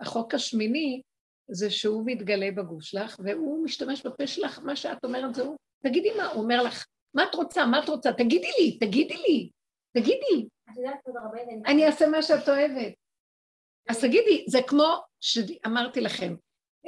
החוק 0.00 0.34
השמיני 0.34 1.02
זה 1.50 1.70
שהוא 1.70 2.02
מתגלה 2.06 2.50
בגוף 2.56 2.82
שלך, 2.82 3.20
והוא 3.24 3.64
משתמש 3.64 4.06
בפה 4.06 4.26
שלך, 4.26 4.58
מה 4.58 4.76
שאת 4.76 5.04
אומרת 5.04 5.34
זה 5.34 5.42
הוא. 5.42 5.56
תגידי 5.84 6.10
מה, 6.16 6.26
הוא 6.26 6.42
אומר 6.42 6.62
לך, 6.62 6.86
מה 7.14 7.24
את 7.24 7.34
רוצה, 7.34 7.66
מה 7.66 7.84
את 7.84 7.88
רוצה? 7.88 8.12
תגידי 8.12 8.50
לי, 8.60 8.78
תגידי 8.78 9.16
לי, 9.16 9.50
תגידי. 9.92 10.48
אני 11.66 11.86
אעשה 11.86 12.08
מה 12.08 12.22
שאת 12.22 12.48
אוהבת. 12.48 12.92
אז 13.88 14.00
תגידי, 14.00 14.44
זה 14.48 14.58
כמו 14.66 14.96
שאמרתי 15.20 16.00
לכם, 16.00 16.34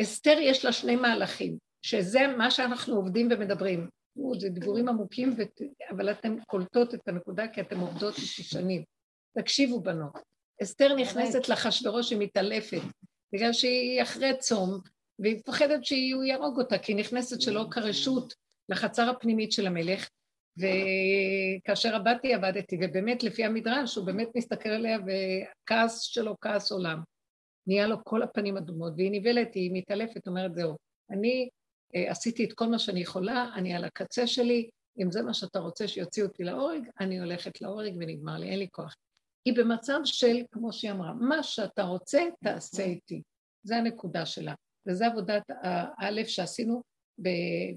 אסתר 0.03 0.37
יש 0.41 0.65
לה 0.65 0.73
שני 0.73 0.97
מהלכים, 0.97 1.59
שזה 1.83 2.27
מה 2.39 2.51
שאנחנו 2.51 2.97
עובדים 2.97 3.29
ומדברים. 3.31 3.89
זה 4.39 4.49
דיבורים 4.49 4.89
עמוקים, 4.89 5.37
אבל 5.91 6.11
אתן 6.11 6.41
קולטות 6.41 6.95
את 6.95 7.09
הנקודה 7.09 7.49
כי 7.49 7.61
אתן 7.61 7.81
עובדות 7.81 8.15
איתי 8.15 8.27
שנים. 8.27 8.85
תקשיבו 9.39 9.81
בנות. 9.81 10.19
אסתר 10.63 10.95
נכנסת 10.95 11.49
לאחשוורוש, 11.49 12.11
היא 12.11 12.19
מתעלפת, 12.19 12.81
בגלל 13.33 13.53
שהיא 13.53 14.03
אחרי 14.03 14.39
צום, 14.39 14.81
והיא 15.19 15.37
מפחדת 15.37 15.85
שהוא 15.85 16.25
יהרוג 16.25 16.59
אותה, 16.59 16.79
כי 16.79 16.93
היא 16.93 16.99
נכנסת 16.99 17.41
שלא 17.41 17.67
כרשות 17.71 18.35
לחצר 18.69 19.11
הפנימית 19.11 19.53
של 19.53 19.67
המלך, 19.67 20.09
וכאשר 20.59 21.95
עבדתי, 21.95 22.35
עבדתי, 22.35 22.79
ובאמת 22.83 23.23
לפי 23.23 23.45
המדרש, 23.45 23.95
הוא 23.95 24.07
באמת 24.07 24.29
מסתכל 24.37 24.69
עליה, 24.69 24.99
וכעס 24.99 26.01
שלו 26.01 26.37
כעס 26.41 26.73
עולם. 26.73 27.01
נהיה 27.67 27.87
לו 27.87 28.05
כל 28.05 28.23
הפנים 28.23 28.57
אדומות, 28.57 28.93
והיא 28.97 29.11
נבלת, 29.13 29.55
היא 29.55 29.71
מתעלפת, 29.75 30.27
אומרת, 30.27 30.55
זהו, 30.55 30.77
אני 31.11 31.49
אה, 31.95 32.11
עשיתי 32.11 32.45
את 32.45 32.53
כל 32.53 32.67
מה 32.67 32.79
שאני 32.79 33.01
יכולה, 33.01 33.51
אני 33.55 33.75
על 33.75 33.85
הקצה 33.85 34.27
שלי, 34.27 34.69
אם 35.03 35.11
זה 35.11 35.23
מה 35.23 35.35
שאתה 35.35 35.59
רוצה 35.59 35.89
שיוציאו 35.89 36.27
אותי 36.27 36.45
להורג, 36.45 36.89
אני 37.01 37.21
הולכת 37.21 37.61
להורג 37.61 37.93
ונגמר 37.97 38.37
לי, 38.37 38.51
אין 38.51 38.59
לי 38.59 38.69
כוח. 38.73 38.95
היא 39.45 39.55
במצב 39.57 40.01
של, 40.05 40.43
כמו 40.51 40.73
שהיא 40.73 40.91
אמרה, 40.91 41.13
מה 41.15 41.43
שאתה 41.43 41.83
רוצה, 41.83 42.23
תעשה 42.45 42.83
איתי. 42.83 43.23
זו 43.63 43.75
הנקודה 43.75 44.27
שלה. 44.27 44.55
וזו 44.87 45.05
עבודת 45.05 45.43
האלף 45.49 46.27
שעשינו 46.27 46.83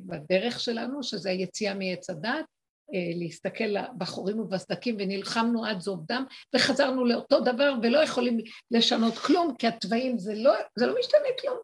בדרך 0.05 0.59
שלנו, 0.59 1.03
שזה 1.03 1.29
היציאה 1.29 1.73
מעץ 1.73 2.09
הדת, 2.09 2.45
להסתכל 2.93 3.75
בחורים 3.97 4.39
ובסדקים 4.39 4.95
ונלחמנו 4.99 5.65
עד 5.65 5.79
זוב 5.79 6.05
דם 6.07 6.25
וחזרנו 6.55 7.05
לאותו 7.05 7.39
דבר 7.39 7.73
ולא 7.83 7.97
יכולים 8.03 8.37
לשנות 8.71 9.17
כלום 9.17 9.55
כי 9.59 9.67
התוואים 9.67 10.17
זה 10.17 10.33
לא, 10.35 10.53
זה 10.75 10.87
לא 10.87 10.95
משתנה 10.99 11.27
כלום. 11.41 11.57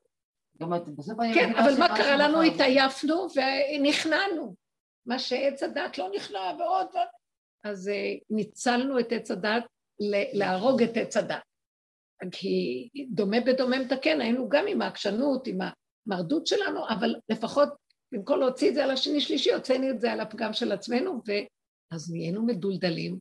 כן, 1.34 1.56
אבל 1.56 1.80
מה 1.80 1.98
קרה 1.98 2.16
לנו? 2.18 2.42
התעייפנו 2.42 3.28
ונכנענו. 3.36 4.56
מה 5.06 5.20
שעץ 5.20 5.64
הדת 5.64 5.98
לא 5.98 6.10
נכנע 6.16 6.40
ועוד 6.40 6.88
ועוד. 6.94 7.08
אז 7.64 7.90
אה, 7.90 8.14
ניצלנו 8.30 9.00
את 9.00 9.12
עץ 9.12 9.32
הדת 9.32 9.64
להרוג 10.34 10.84
את 10.84 10.98
עץ 10.98 11.18
הדת. 11.18 11.42
כי 12.32 12.90
דומה 13.10 13.40
בדומה 13.40 13.80
מתקן, 13.80 14.22
היינו 14.22 14.50
גם 14.50 14.66
עם 14.68 14.82
העקשנות, 14.82 15.48
עם 15.48 15.60
המרדות 16.08 16.48
שלנו, 16.48 16.90
אבל 16.90 17.16
לפחות 17.30 17.70
במקום 18.14 18.40
להוציא 18.40 18.70
את 18.70 18.76
זה 18.76 18.84
על 18.84 18.92
השני 18.92 19.22
שלישי, 19.22 19.54
הוצאנו 19.54 19.90
את 19.90 20.02
זה 20.02 20.12
על 20.12 20.20
הפגם 20.20 20.54
של 20.54 20.72
עצמנו, 20.72 21.22
ואז 21.28 22.12
נהיינו 22.12 22.46
מדולדלים, 22.46 23.18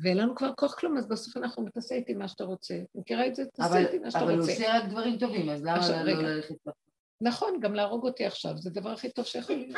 ואין 0.00 0.16
לנו 0.16 0.34
כבר 0.34 0.52
כוח 0.56 0.74
כלום, 0.74 0.96
אז 0.96 1.08
בסוף 1.08 1.36
אנחנו 1.36 1.68
תעשה 1.74 1.94
איתי 1.94 2.14
מה 2.14 2.28
שאתה 2.28 2.44
רוצה. 2.44 2.74
מכירה 2.94 3.26
את 3.26 3.34
זה? 3.34 3.44
תעשה 3.46 3.78
איתי 3.78 3.98
מה 3.98 4.10
שאתה 4.10 4.24
אבל 4.24 4.32
הוא 4.32 4.40
רוצה. 4.40 4.52
עושה 4.52 4.76
רק 4.78 4.84
דברים 4.84 5.18
טובים, 5.18 5.50
אז 5.50 5.64
למה 5.64 5.88
לא. 6.04 6.12
ללכת. 6.12 6.54
נכון, 7.20 7.60
גם 7.60 7.74
להרוג 7.74 8.04
אותי 8.04 8.26
עכשיו, 8.26 8.56
זה 8.56 8.70
הדבר 8.70 8.90
הכי 8.90 9.12
טוב 9.12 9.24
שיכול 9.24 9.56
להיות. 9.56 9.76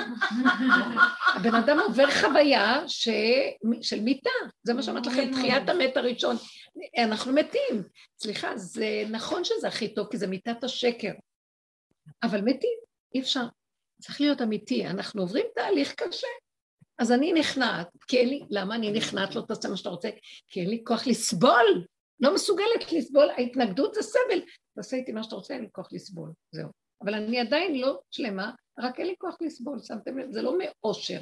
הבן 1.37 1.55
אדם 1.55 1.79
עובר 1.81 2.11
חוויה 2.11 2.89
ש... 2.89 3.09
של 3.83 4.01
מיתה, 4.01 4.31
זה 4.63 4.75
מה 4.75 4.83
שאמרתי 4.83 5.09
לכם, 5.09 5.33
תחיית 5.33 5.69
המת 5.69 5.97
הראשון. 5.97 6.37
אנחנו 6.99 7.33
מתים. 7.33 7.83
סליחה, 8.23 8.57
זה 8.57 9.05
נכון 9.11 9.45
שזה 9.45 9.69
הכי 9.69 9.95
טוב, 9.95 10.07
כי 10.11 10.17
זה 10.17 10.27
מיתת 10.27 10.65
השקר. 10.65 11.13
אבל 12.23 12.41
מתים, 12.41 12.79
אי 13.15 13.21
אפשר. 13.21 13.45
צריך 14.07 14.21
להיות 14.21 14.43
אמיתי, 14.43 14.87
אנחנו 14.87 15.23
עוברים 15.23 15.47
תהליך 15.55 15.95
קשה. 15.95 16.27
אז 16.99 17.13
אני 17.13 17.33
נכנעת, 17.33 17.89
כי 18.09 18.19
אין 18.19 18.29
לי, 18.29 18.41
למה 18.51 18.75
אני 18.75 18.93
נכנעת? 18.93 19.35
לא 19.35 19.43
תעשה 19.49 19.69
מה 19.69 19.77
שאתה 19.77 19.89
רוצה, 19.89 20.09
כי 20.49 20.61
אין 20.61 20.71
לי 20.71 20.83
כוח 20.87 21.07
לסבול. 21.07 21.85
לא 22.21 22.35
מסוגלת 22.35 22.93
לסבול, 22.93 23.31
ההתנגדות 23.31 23.95
זה 23.95 24.03
סבל. 24.03 24.41
תעשה 24.77 24.97
איתי 24.97 25.13
מה 25.13 25.23
שאתה 25.23 25.35
רוצה, 25.35 25.55
אין 25.55 25.63
לי 25.63 25.69
כוח 25.73 25.89
לסבול, 25.93 26.33
זהו. 26.53 26.69
אבל 27.03 27.15
אני 27.15 27.41
עדיין 27.41 27.81
לא 27.81 28.01
שלמה, 28.11 28.53
רק 28.79 28.99
אין 28.99 29.07
לי 29.07 29.15
כוח 29.19 29.37
לסבול, 29.41 29.79
שמתם 29.83 30.19
לב? 30.19 30.31
זה 30.31 30.43
לא 30.43 30.59
מאושר. 30.59 31.21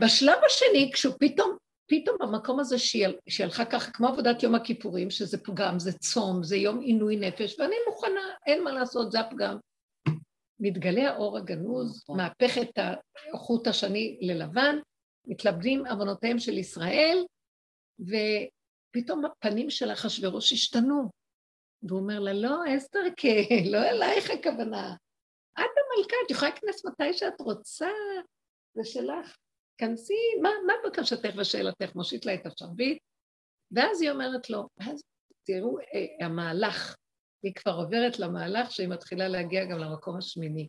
בשלב 0.00 0.38
השני, 0.46 0.90
כשהוא 0.94 1.14
פתאום, 1.20 1.56
פתאום 1.86 2.16
במקום 2.20 2.60
הזה 2.60 2.78
שהיא, 2.78 3.06
הלכה 3.42 3.64
ככה, 3.64 3.90
כמו 3.90 4.08
עבודת 4.08 4.42
יום 4.42 4.54
הכיפורים, 4.54 5.10
שזה 5.10 5.38
פגם, 5.38 5.78
זה 5.78 5.92
צום, 5.92 6.42
זה 6.42 6.56
יום 6.56 6.80
עינוי 6.80 7.16
נפש, 7.16 7.56
ואני 7.58 7.76
מוכנה, 7.88 8.34
אין 8.46 8.64
מה 8.64 8.72
לעשות, 8.72 9.12
זה 9.12 9.20
הפגם. 9.20 9.56
מתגלה 10.60 11.10
האור 11.10 11.38
הגנוז, 11.38 12.04
מהפך 12.08 12.58
את 12.62 12.78
החוט 13.34 13.66
השני 13.66 14.18
ללבן, 14.20 14.76
מתלבנים 15.26 15.86
עוונותיהם 15.86 16.38
של 16.38 16.58
ישראל, 16.58 17.24
ופתאום 18.00 19.24
הפנים 19.24 19.70
של 19.70 19.92
אחשוורוש 19.92 20.52
השתנו. 20.52 21.10
והוא 21.82 22.00
אומר 22.00 22.20
לה, 22.20 22.32
לא, 22.32 22.76
אסתר, 22.76 23.00
כן, 23.16 23.64
לא 23.70 23.78
אלייך 23.78 24.30
הכוונה. 24.30 24.94
את 25.52 25.58
המלכה, 25.60 26.16
את 26.26 26.30
יכולה 26.30 26.50
להיכנס 26.50 26.84
מתי 26.84 27.12
שאת 27.12 27.40
רוצה, 27.40 27.90
זה 28.74 28.84
שלך. 28.84 29.36
כנסי, 29.78 30.14
מה, 30.42 30.50
מה 30.66 30.72
בקשתך 30.86 31.30
ושאלתך? 31.36 31.94
מושיט 31.94 32.24
לה 32.24 32.34
את 32.34 32.46
השרביט. 32.46 32.98
ואז 33.72 34.02
היא 34.02 34.10
אומרת 34.10 34.50
לו, 34.50 34.68
אז 34.80 35.02
תראו, 35.46 35.78
אה, 35.78 36.26
המהלך, 36.26 36.96
היא 37.42 37.54
כבר 37.54 37.72
עוברת 37.72 38.18
למהלך 38.18 38.70
שהיא 38.70 38.88
מתחילה 38.88 39.28
להגיע 39.28 39.64
גם 39.64 39.78
למקום 39.78 40.16
השמיני. 40.16 40.68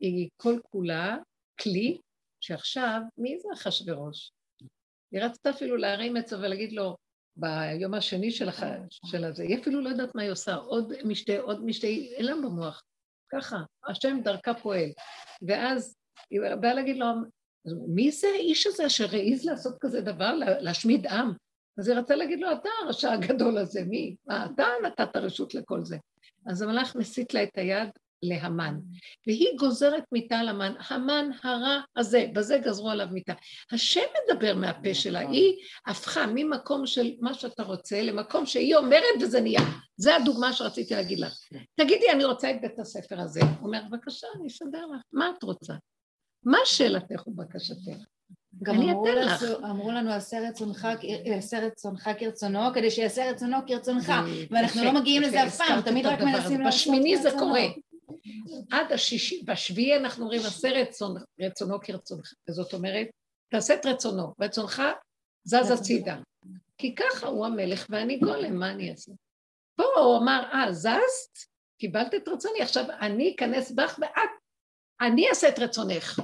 היא 0.00 0.28
כל 0.36 0.58
כולה 0.70 1.16
כלי 1.60 1.98
שעכשיו, 2.40 3.00
מי 3.18 3.38
זה 3.38 3.48
אחשוורוש? 3.54 4.32
היא 5.12 5.22
רצתה 5.22 5.50
אפילו 5.50 5.76
להרים 5.76 6.16
עצה 6.16 6.36
ולהגיד 6.38 6.72
לו, 6.72 6.96
ביום 7.36 7.94
השני 7.94 8.30
של, 8.30 8.48
הח... 8.48 8.62
של 8.90 9.24
הזה, 9.24 9.42
היא 9.42 9.58
אפילו 9.58 9.80
לא 9.80 9.88
יודעת 9.88 10.14
מה 10.14 10.22
היא 10.22 10.30
עושה, 10.30 10.54
עוד 10.54 10.92
משתה, 11.04 11.38
עוד 11.40 11.64
משתה, 11.64 11.86
אין 11.86 12.24
לה 12.26 12.34
במוח. 12.34 12.82
ככה, 13.32 13.56
השם 13.88 14.16
דרכה 14.24 14.54
פועל. 14.54 14.90
ואז 15.48 15.96
היא 16.30 16.40
באה 16.60 16.74
להגיד 16.74 16.96
לו, 16.96 17.06
מי 17.88 18.10
זה 18.10 18.26
האיש 18.26 18.66
הזה 18.66 18.86
אשר 18.86 19.04
העז 19.12 19.44
לעשות 19.44 19.74
כזה 19.80 20.00
דבר, 20.00 20.34
לה- 20.34 20.60
להשמיד 20.60 21.06
עם? 21.06 21.32
אז 21.78 21.88
היא 21.88 21.98
רצתה 21.98 22.16
להגיד 22.16 22.40
לו, 22.40 22.52
אתה 22.52 22.68
הרשע 22.84 23.12
הגדול 23.12 23.58
הזה, 23.58 23.84
מי? 23.84 24.16
מה, 24.26 24.46
אתה 24.46 24.66
נתת 24.84 25.16
רשות 25.16 25.54
לכל 25.54 25.84
זה. 25.84 25.96
אז 26.46 26.62
המלאך 26.62 26.96
מסיט 26.96 27.34
לה 27.34 27.42
את 27.42 27.58
היד 27.58 27.88
להמן, 28.22 28.78
והיא 29.26 29.58
גוזרת 29.58 30.04
מיתה 30.12 30.38
על 30.38 30.48
המן, 30.48 30.74
המן 30.88 31.30
הרע 31.42 31.80
הזה, 31.96 32.26
בזה 32.34 32.58
גזרו 32.58 32.90
עליו 32.90 33.08
מיתה. 33.12 33.32
השם 33.72 34.00
מדבר 34.24 34.54
מהפה 34.54 34.94
שלה, 34.94 35.18
היא 35.18 35.54
הפכה 35.86 36.26
ממקום 36.34 36.86
של 36.86 37.10
מה 37.20 37.34
שאתה 37.34 37.62
רוצה 37.62 38.02
למקום 38.02 38.46
שהיא 38.46 38.76
אומרת 38.76 39.22
וזה 39.22 39.40
נהיה. 39.40 39.60
זה 39.96 40.16
הדוגמה 40.16 40.52
שרציתי 40.52 40.94
להגיד 40.94 41.18
לך. 41.18 41.34
תגידי, 41.74 42.10
אני 42.12 42.24
רוצה 42.24 42.50
את 42.50 42.60
בית 42.60 42.78
הספר 42.78 43.20
הזה. 43.20 43.40
הוא 43.40 43.66
אומר, 43.66 43.80
בבקשה, 43.90 44.26
אני 44.36 44.48
אסדר 44.48 44.86
לך, 44.86 45.02
מה 45.12 45.30
את 45.38 45.42
רוצה? 45.42 45.74
מה 46.44 46.58
שאלתך 46.64 47.26
ובקשתך? 47.26 48.13
גם 48.62 48.74
אני 48.74 48.90
אמרו 48.90 49.08
אתן 49.08 49.16
לך. 49.16 49.42
אמרו 49.64 49.90
לנו 49.90 50.12
עשה 50.12 50.48
רצונך, 50.48 50.88
עשה 51.38 51.66
רצונך 51.66 52.10
כרצונו, 52.18 52.60
כדי 52.74 52.90
שיעשה 52.90 53.30
רצונו 53.30 53.56
כרצונך. 53.66 54.12
ואנחנו 54.50 54.84
לא 54.84 54.92
מגיעים 54.92 55.22
לזה 55.22 55.46
אף 55.46 55.56
פעם, 55.56 55.80
תמיד 55.80 56.06
רק 56.06 56.20
מנסים. 56.20 56.60
לעשות 56.60 56.80
בשמיני 56.80 57.16
זה 57.16 57.30
כרצונו. 57.30 57.46
קורה. 57.46 57.62
עד 58.70 58.92
השישי, 58.92 59.42
בשביעי 59.44 59.96
אנחנו 59.96 60.22
אומרים 60.22 60.40
עשה 60.40 60.68
רצון, 60.68 61.16
רצונו 61.40 61.80
כרצונך. 61.80 62.32
זאת 62.50 62.74
אומרת, 62.74 63.06
תעשה 63.50 63.74
את 63.74 63.86
רצונו, 63.86 64.34
רצונך 64.40 64.82
זז 65.44 65.70
הצידה. 65.70 66.16
כי 66.78 66.94
ככה 66.94 67.26
הוא 67.26 67.46
המלך 67.46 67.86
ואני 67.90 68.18
גולם, 68.18 68.56
מה 68.56 68.70
אני 68.70 68.90
אעשה? 68.90 69.12
פה 69.76 69.84
הוא 69.96 70.18
אמר, 70.18 70.42
אה, 70.52 70.72
זזת? 70.72 71.38
קיבלת 71.78 72.14
את 72.14 72.28
רצוני, 72.28 72.62
עכשיו 72.62 72.84
אני 73.00 73.34
אכנס 73.36 73.70
בך 73.70 73.98
ואת, 74.02 74.30
אני 75.00 75.28
אעשה 75.28 75.48
את 75.48 75.58
רצונך. 75.58 76.20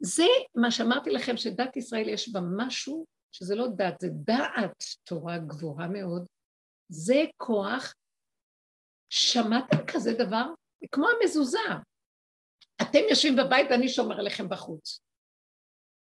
זה 0.00 0.26
מה 0.54 0.70
שאמרתי 0.70 1.10
לכם, 1.10 1.36
שדת 1.36 1.76
ישראל 1.76 2.08
יש 2.08 2.32
בה 2.32 2.40
משהו 2.56 3.06
שזה 3.32 3.54
לא 3.54 3.66
דת, 3.76 4.00
זה 4.00 4.08
דעת 4.12 4.84
תורה 5.04 5.38
גבוהה 5.38 5.88
מאוד. 5.88 6.26
זה 6.88 7.24
כוח 7.36 7.94
שמעתם 9.10 9.76
כזה 9.86 10.12
דבר? 10.12 10.46
זה 10.80 10.86
כמו 10.92 11.06
המזוזה. 11.08 11.58
אתם 12.82 12.98
יושבים 13.10 13.36
בבית 13.36 13.66
ואני 13.70 13.88
שומר 13.88 14.18
עליכם 14.18 14.48
בחוץ. 14.48 15.00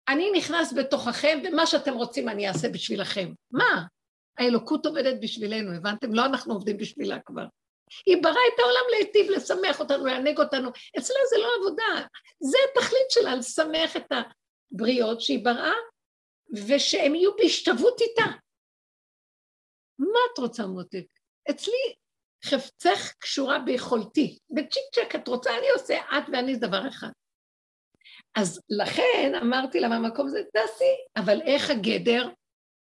אני 0.09 0.31
נכנס 0.37 0.73
בתוככם, 0.77 1.39
ומה 1.43 1.65
שאתם 1.65 1.93
רוצים 1.93 2.29
אני 2.29 2.47
אעשה 2.47 2.69
בשבילכם. 2.69 3.33
מה? 3.51 3.85
האלוקות 4.37 4.85
עובדת 4.85 5.15
בשבילנו, 5.21 5.73
הבנתם? 5.73 6.13
לא 6.13 6.25
אנחנו 6.25 6.53
עובדים 6.53 6.77
בשבילה 6.77 7.19
כבר. 7.19 7.45
היא 8.05 8.23
בראה 8.23 8.47
את 8.53 8.59
העולם 8.59 8.85
להיטיב, 8.91 9.29
לשמח 9.29 9.79
אותנו, 9.79 10.05
לענג 10.05 10.39
אותנו. 10.39 10.69
אצלה 10.97 11.17
זה 11.29 11.37
לא 11.37 11.47
עבודה. 11.59 12.07
זה 12.39 12.57
התכלית 12.71 13.09
שלה, 13.09 13.35
לשמח 13.35 13.97
את 13.97 14.11
הבריות 14.71 15.21
שהיא 15.21 15.45
בראה, 15.45 15.73
ושהם 16.67 17.15
יהיו 17.15 17.35
בהשתוות 17.35 18.01
איתה. 18.01 18.31
מה 19.99 20.19
את 20.33 20.37
רוצה, 20.37 20.65
מותק? 20.65 21.05
אצלי 21.49 21.95
חפצך 22.45 23.13
קשורה 23.19 23.59
ביכולתי. 23.59 24.37
בצ'יק 24.49 24.83
צ'ק 24.95 25.15
את 25.15 25.27
רוצה, 25.27 25.57
אני 25.57 25.69
עושה, 25.69 25.97
את 25.97 26.23
ואני 26.31 26.55
זה 26.55 26.67
דבר 26.67 26.87
אחד. 26.87 27.09
אז 28.35 28.61
לכן 28.69 29.31
אמרתי 29.41 29.79
לה 29.79 29.87
מהמקום 29.87 30.27
הזה, 30.27 30.39
תעשי, 30.53 30.93
אבל 31.17 31.41
איך 31.41 31.69
הגדר? 31.69 32.29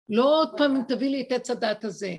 לא 0.09 0.41
עוד 0.41 0.49
פעם 0.57 0.83
תביא 0.87 1.09
לי 1.09 1.21
את 1.21 1.31
עץ 1.31 1.49
הדת 1.49 1.83
הזה, 1.83 2.11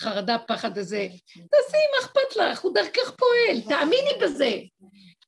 חרדה, 0.00 0.36
פחד 0.38 0.78
הזה, 0.78 1.08
תעשי 1.34 1.76
מה 1.92 2.06
אכפת 2.06 2.36
לך, 2.36 2.60
הוא 2.60 2.74
דרכך 2.74 3.10
פועל, 3.16 3.60
תאמיני 3.68 4.10
בזה. 4.22 4.50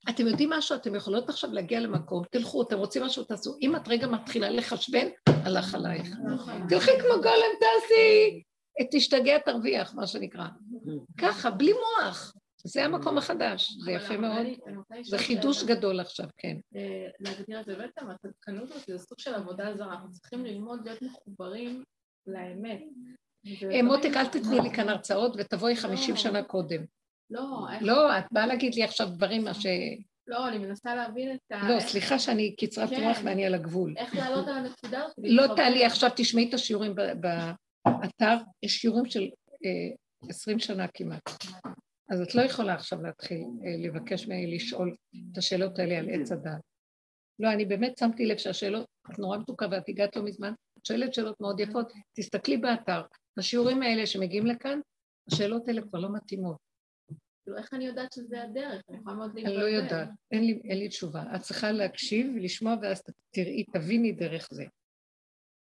אתם 0.09 0.27
יודעים 0.27 0.51
משהו? 0.51 0.77
אתם 0.77 0.95
יכולות 0.95 1.29
עכשיו 1.29 1.53
להגיע 1.53 1.81
למקום, 1.81 2.23
תלכו, 2.31 2.63
אתם 2.63 2.79
רוצים 2.79 3.03
משהו, 3.03 3.25
תעשו. 3.25 3.57
אם 3.63 3.77
את 3.77 3.89
רגע 3.89 4.07
מתחילה 4.07 4.51
לחשבן, 4.51 5.07
הלך 5.27 5.75
עלייך. 5.75 6.09
תלכי 6.69 6.91
כמו 7.01 7.23
גולם, 7.23 7.53
תעשי, 7.61 8.43
תשתגע, 8.91 9.39
תרוויח, 9.39 9.95
מה 9.95 10.07
שנקרא. 10.07 10.47
ככה, 11.19 11.51
בלי 11.51 11.73
מוח. 11.73 12.35
זה 12.65 12.85
המקום 12.85 13.19
החדש, 13.19 13.73
זה 13.85 13.93
יפה 13.93 14.17
מאוד. 14.17 14.47
זה 15.03 15.19
חידוש 15.19 15.65
גדול 15.65 16.01
עכשיו, 16.01 16.27
כן. 16.39 16.57
אה, 16.77 17.09
להגדיר 17.21 17.61
את 17.61 17.67
זה 17.67 17.77
בעצם, 17.77 18.11
הצדקנות 18.11 18.71
הזאת 18.71 18.87
זה 18.87 18.99
סוג 18.99 19.19
של 19.19 19.35
עבודה 19.35 19.77
זרה, 19.77 19.93
אנחנו 19.93 20.13
צריכים 20.13 20.45
ללמוד 20.45 20.81
להיות 20.85 21.03
מחוברים 21.03 21.85
לאמת. 22.27 22.81
אה, 23.73 23.83
מותק, 23.83 24.11
אל 24.17 24.27
תתני 24.27 24.61
לי 24.61 24.71
כאן 24.71 24.89
הרצאות 24.89 25.33
ותבואי 25.39 25.77
חמישים 25.77 26.17
שנה 26.17 26.43
קודם. 26.43 26.85
לא, 27.31 27.67
לא, 27.81 28.19
את 28.19 28.25
באה 28.33 28.47
להגיד 28.47 28.75
לי 28.75 28.83
עכשיו 28.83 29.09
דברים 29.09 29.45
מה 29.45 29.55
ש... 29.55 29.67
לא, 30.27 30.49
אני 30.49 30.59
מנסה 30.59 30.95
להבין 30.95 31.35
את 31.35 31.53
ה... 31.53 31.69
לא, 31.69 31.81
סליחה 31.81 32.19
שאני 32.19 32.57
קצרת 32.57 32.91
כן. 32.91 33.05
רוח 33.05 33.19
ואני 33.25 33.47
על 33.47 33.55
הגבול. 33.55 33.95
איך 33.99 34.15
לעלות 34.15 34.49
על 34.49 34.55
הנקודה. 34.55 35.03
לא. 35.19 35.55
תעלי 35.57 35.85
עכשיו, 35.85 36.11
תשמעי 36.17 36.49
את 36.49 36.55
השיעורים 36.55 36.95
באתר, 36.95 38.37
יש 38.63 38.73
שיעורים 38.73 39.07
של 39.07 39.29
עשרים 40.29 40.59
שנה 40.59 40.87
כמעט. 40.95 41.31
אז 42.11 42.21
את 42.21 42.35
לא 42.35 42.43
יכולה 42.43 42.75
עכשיו 42.75 43.03
להתחיל 43.03 43.39
אה, 43.39 43.89
לבקש 43.89 44.27
ממני 44.27 44.55
לשאול 44.55 44.97
את 45.33 45.39
השאלות 45.39 45.79
האלה 45.79 45.99
על 45.99 46.09
עץ 46.11 46.33
הדעת. 46.33 46.61
לא, 47.39 47.53
אני 47.53 47.65
באמת 47.65 47.99
שמתי 47.99 48.27
לב 48.27 48.37
שהשאלות, 48.37 48.87
את 49.11 49.19
נורא 49.19 49.39
מתוקה 49.39 49.67
ואת 49.71 49.89
הגעת 49.89 50.17
לא 50.17 50.23
מזמן, 50.23 50.53
שואלת 50.85 51.15
שאלות 51.15 51.41
מאוד 51.41 51.61
יפות, 51.61 51.93
תסתכלי 52.17 52.57
באתר, 52.57 53.03
השיעורים 53.39 53.83
האלה 53.83 54.07
שמגיעים 54.07 54.47
לכאן, 54.47 54.81
השאלות 55.33 55.69
האלה 55.69 55.83
כבר 55.83 55.99
לא 55.99 56.13
מתאימות. 56.13 56.57
כאילו, 57.45 57.57
איך 57.59 57.75
אני 57.75 57.87
יודעת 57.87 58.13
שזה 58.13 58.43
הדרך? 58.43 58.83
אני 58.89 58.99
יכולה 58.99 59.17
מאוד 59.17 59.31
אני 59.31 59.43
להתבלבל. 59.43 59.61
לא 59.61 59.67
יודעת, 59.67 60.09
אין 60.31 60.45
לי, 60.45 60.61
אין 60.65 60.79
לי 60.79 60.89
תשובה. 60.89 61.23
את 61.37 61.41
צריכה 61.41 61.73
להקשיב 61.73 62.27
ולשמוע 62.37 62.75
ואז 62.83 63.03
תראי, 63.31 63.65
תביני 63.65 64.13
דרך 64.13 64.49
זה. 64.53 64.65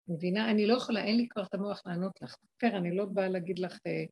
מבינה? 0.08 0.50
אני 0.50 0.66
לא 0.66 0.74
יכולה, 0.74 1.04
אין 1.04 1.16
לי 1.16 1.28
כבר 1.28 1.42
את 1.42 1.54
המוח 1.54 1.82
לענות 1.86 2.22
לך. 2.22 2.36
פר, 2.58 2.76
אני 2.76 2.96
לא 2.96 3.04
באה 3.04 3.28
להגיד 3.28 3.58
לך, 3.58 3.78
אה, 3.86 4.04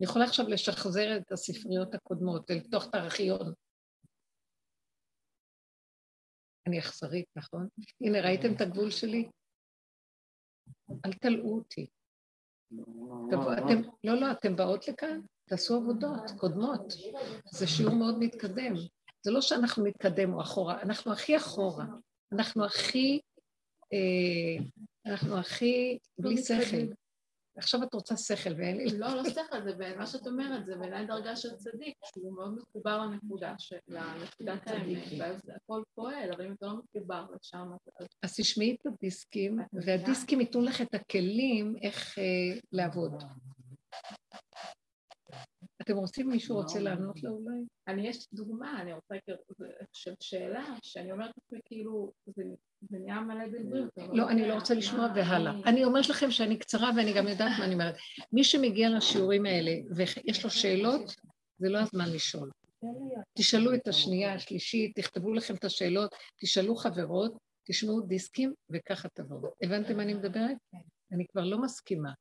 אני 0.00 0.08
יכולה 0.08 0.24
עכשיו 0.24 0.48
לשחזר 0.48 1.16
את 1.16 1.32
הספריות 1.32 1.94
הקודמות, 1.94 2.50
לפתוח 2.50 2.88
את 2.88 2.94
הארכיון. 2.94 3.52
אני 6.66 6.78
אכזרית, 6.78 7.26
נכון? 7.36 7.68
הנה, 8.00 8.20
ראיתם 8.20 8.54
את 8.56 8.60
הגבול 8.60 8.90
שלי? 8.90 9.28
אל 11.06 11.12
תלאו 11.12 11.54
אותי. 11.54 11.86
תבוא, 13.30 13.52
אתם, 13.54 13.82
לא, 14.04 14.14
לא, 14.14 14.30
אתם 14.30 14.56
באות 14.56 14.88
לכאן, 14.88 15.20
תעשו 15.48 15.76
עבודות 15.76 16.30
קודמות. 16.36 16.92
זה 17.50 17.66
שיעור 17.66 17.94
מאוד 17.94 18.18
מתקדם. 18.18 18.74
זה 19.22 19.30
לא 19.30 19.40
שאנחנו 19.40 19.84
מתקדם 19.84 20.34
או 20.34 20.40
אחורה, 20.40 20.82
אנחנו 20.82 21.12
הכי 21.12 21.36
אחורה. 21.36 21.86
אנחנו 22.32 22.64
הכי, 22.64 23.20
אה, 23.92 24.64
אנחנו 25.06 25.38
הכי 25.38 25.98
בלי 26.18 26.36
שכל. 26.36 26.76
עכשיו 27.56 27.82
את 27.82 27.94
רוצה 27.94 28.16
שכל 28.16 28.50
ואין 28.56 28.76
לי... 28.76 28.98
לא, 28.98 29.14
לא 29.14 29.30
שכל, 29.30 29.62
זה 29.64 29.96
מה 29.96 30.06
שאת 30.06 30.26
אומרת, 30.26 30.66
זה 30.66 30.76
בעיניי 30.76 31.06
דרגה 31.06 31.36
של 31.36 31.56
צדיק, 31.56 31.96
שהוא 32.04 32.34
מאוד 32.34 32.54
מחובר 32.54 32.98
לנקודה 32.98 33.54
של... 33.58 33.76
לנקודת 33.88 34.66
האמת, 34.66 35.04
ואז 35.18 35.40
הכל 35.56 35.82
פועל, 35.94 36.32
אבל 36.32 36.46
אם 36.46 36.52
אתה 36.52 36.66
לא 36.66 36.74
מחובר 36.76 37.26
לשם, 37.34 37.68
אז 38.22 38.36
תשמעי 38.36 38.76
את 38.80 38.86
הדיסקים, 38.86 39.58
והדיסקים 39.72 40.40
ייתנו 40.40 40.60
לך 40.60 40.80
את 40.80 40.94
הכלים 40.94 41.76
איך 41.82 42.18
אה, 42.18 42.60
לעבוד. 42.72 43.22
אתם 45.82 45.96
רוצים, 45.96 46.28
מישהו 46.28 46.56
רוצה 46.56 46.80
לענות 46.80 47.22
לה 47.22 47.30
אולי? 47.30 47.64
אני, 47.88 48.08
יש 48.08 48.28
דוגמה, 48.32 48.80
אני 48.80 48.92
רוצה 48.92 49.14
של 49.92 50.14
שאלה, 50.20 50.64
שאני 50.82 51.12
אומרת 51.12 51.30
לעצמי, 51.36 51.60
כאילו, 51.64 52.12
זה 52.26 52.42
זה 52.90 52.98
נהיה 52.98 53.20
מלא 53.20 53.44
בלבול. 53.52 53.88
לא, 54.12 54.28
אני 54.30 54.48
לא 54.48 54.54
רוצה 54.54 54.74
לשמוע 54.74 55.08
והלאה. 55.14 55.52
אני 55.66 55.84
אומרת 55.84 56.08
לכם 56.08 56.30
שאני 56.30 56.58
קצרה 56.58 56.90
ואני 56.96 57.12
גם 57.12 57.28
יודעת 57.28 57.58
מה 57.58 57.64
אני 57.64 57.74
אומרת. 57.74 57.94
מי 58.32 58.44
שמגיע 58.44 58.90
לשיעורים 58.90 59.46
האלה 59.46 59.72
ויש 59.96 60.44
לו 60.44 60.50
שאלות, 60.50 61.16
זה 61.58 61.68
לא 61.68 61.78
הזמן 61.78 62.08
לשאול. 62.12 62.50
תשאלו 63.38 63.74
את 63.74 63.88
השנייה, 63.88 64.34
השלישית, 64.34 64.96
תכתבו 64.96 65.32
לכם 65.32 65.54
את 65.54 65.64
השאלות, 65.64 66.14
תשאלו 66.40 66.76
חברות, 66.76 67.36
תשמעו 67.68 68.00
דיסקים 68.00 68.52
וככה 68.70 69.08
תבואו. 69.08 69.50
הבנתם 69.62 69.96
מה 69.96 70.02
אני 70.02 70.14
מדברת? 70.14 70.56
אני 71.12 71.26
כבר 71.32 71.44
לא 71.44 71.62
מסכימה. 71.62 72.12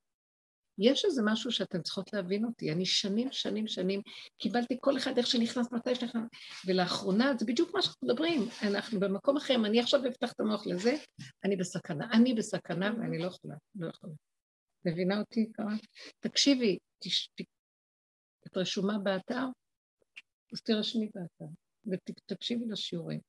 יש 0.81 1.05
איזה 1.05 1.21
משהו 1.25 1.51
שאתן 1.51 1.81
צריכות 1.81 2.13
להבין 2.13 2.45
אותי. 2.45 2.71
אני 2.71 2.85
שנים, 2.85 3.31
שנים, 3.31 3.67
שנים 3.67 4.01
קיבלתי 4.37 4.77
כל 4.81 4.97
אחד 4.97 5.17
איך 5.17 5.27
שנכנס, 5.27 5.71
מתי 5.71 5.95
שנכנס, 5.95 6.23
ולאחרונה 6.67 7.33
זה 7.39 7.45
בדיוק 7.45 7.73
מה 7.73 7.81
שאנחנו 7.81 8.07
מדברים. 8.07 8.41
אנחנו 8.63 8.99
במקום 8.99 9.37
אחר, 9.37 9.55
אם 9.55 9.65
אני 9.65 9.79
עכשיו 9.79 10.07
אפתח 10.07 10.31
את 10.31 10.39
המוח 10.39 10.67
לזה, 10.67 10.95
אני 11.43 11.55
בסכנה. 11.55 12.07
אני 12.13 12.33
בסכנה 12.33 12.93
ואני 12.97 13.19
לא 13.19 13.25
יכולה, 13.25 13.55
לא 13.75 13.89
יכולה. 13.89 14.13
מבינה 14.85 15.19
אותי, 15.19 15.51
קרה? 15.51 15.73
תקשיבי, 16.19 16.77
תש... 16.99 17.29
את 18.47 18.57
רשומה 18.57 18.97
באתר? 18.99 19.45
אז 20.53 20.61
תירשמי 20.61 21.09
באתר, 21.15 21.45
ותקשיבי 21.85 22.65
לשיעורים. 22.69 23.19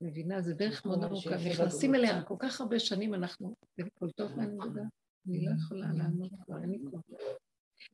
מבינה, 0.00 0.42
זה 0.42 0.54
דרך 0.54 0.86
מאוד 0.86 1.04
ארוכה, 1.04 1.30
נכנסים 1.50 1.94
אליה 1.94 2.22
כל 2.22 2.36
כך 2.38 2.60
הרבה 2.60 2.78
שנים, 2.78 3.14
אנחנו 3.14 3.54
קולטות 3.94 4.30
מה 4.36 4.42
אני 4.42 4.52
מדברת? 4.52 5.01
אני 5.28 5.44
לא 5.46 5.50
יכולה 5.58 5.86
לענות 5.96 6.30
כבר, 6.44 6.56
אין 6.62 6.70
לי 6.70 6.78
כוח. 6.90 7.00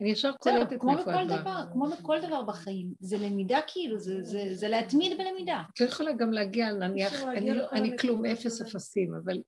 אני 0.00 0.10
ישר 0.10 0.30
בסדר, 0.40 0.64
קולטת 0.78 0.84
מאיפה 0.84 1.22
את 1.22 1.28
באה. 1.28 1.40
דבר, 1.40 1.62
כמו 1.72 1.86
בכל 1.86 2.18
דבר 2.26 2.42
בחיים, 2.42 2.88
זה 3.00 3.16
למידה 3.18 3.58
כאילו, 3.66 3.98
זה- 3.98 4.68
להתמיד 4.68 5.18
בלמידה. 5.18 5.62
את 5.74 5.80
לא 5.80 5.86
יכולה 5.86 6.12
גם 6.12 6.32
להגיע, 6.32 6.72
נניח, 6.72 7.22
אני 7.22 7.50
לא- 7.90 7.96
כלום. 8.00 8.24
אפס 8.24 8.60
אפסים, 8.62 9.14
אבל 9.24 9.38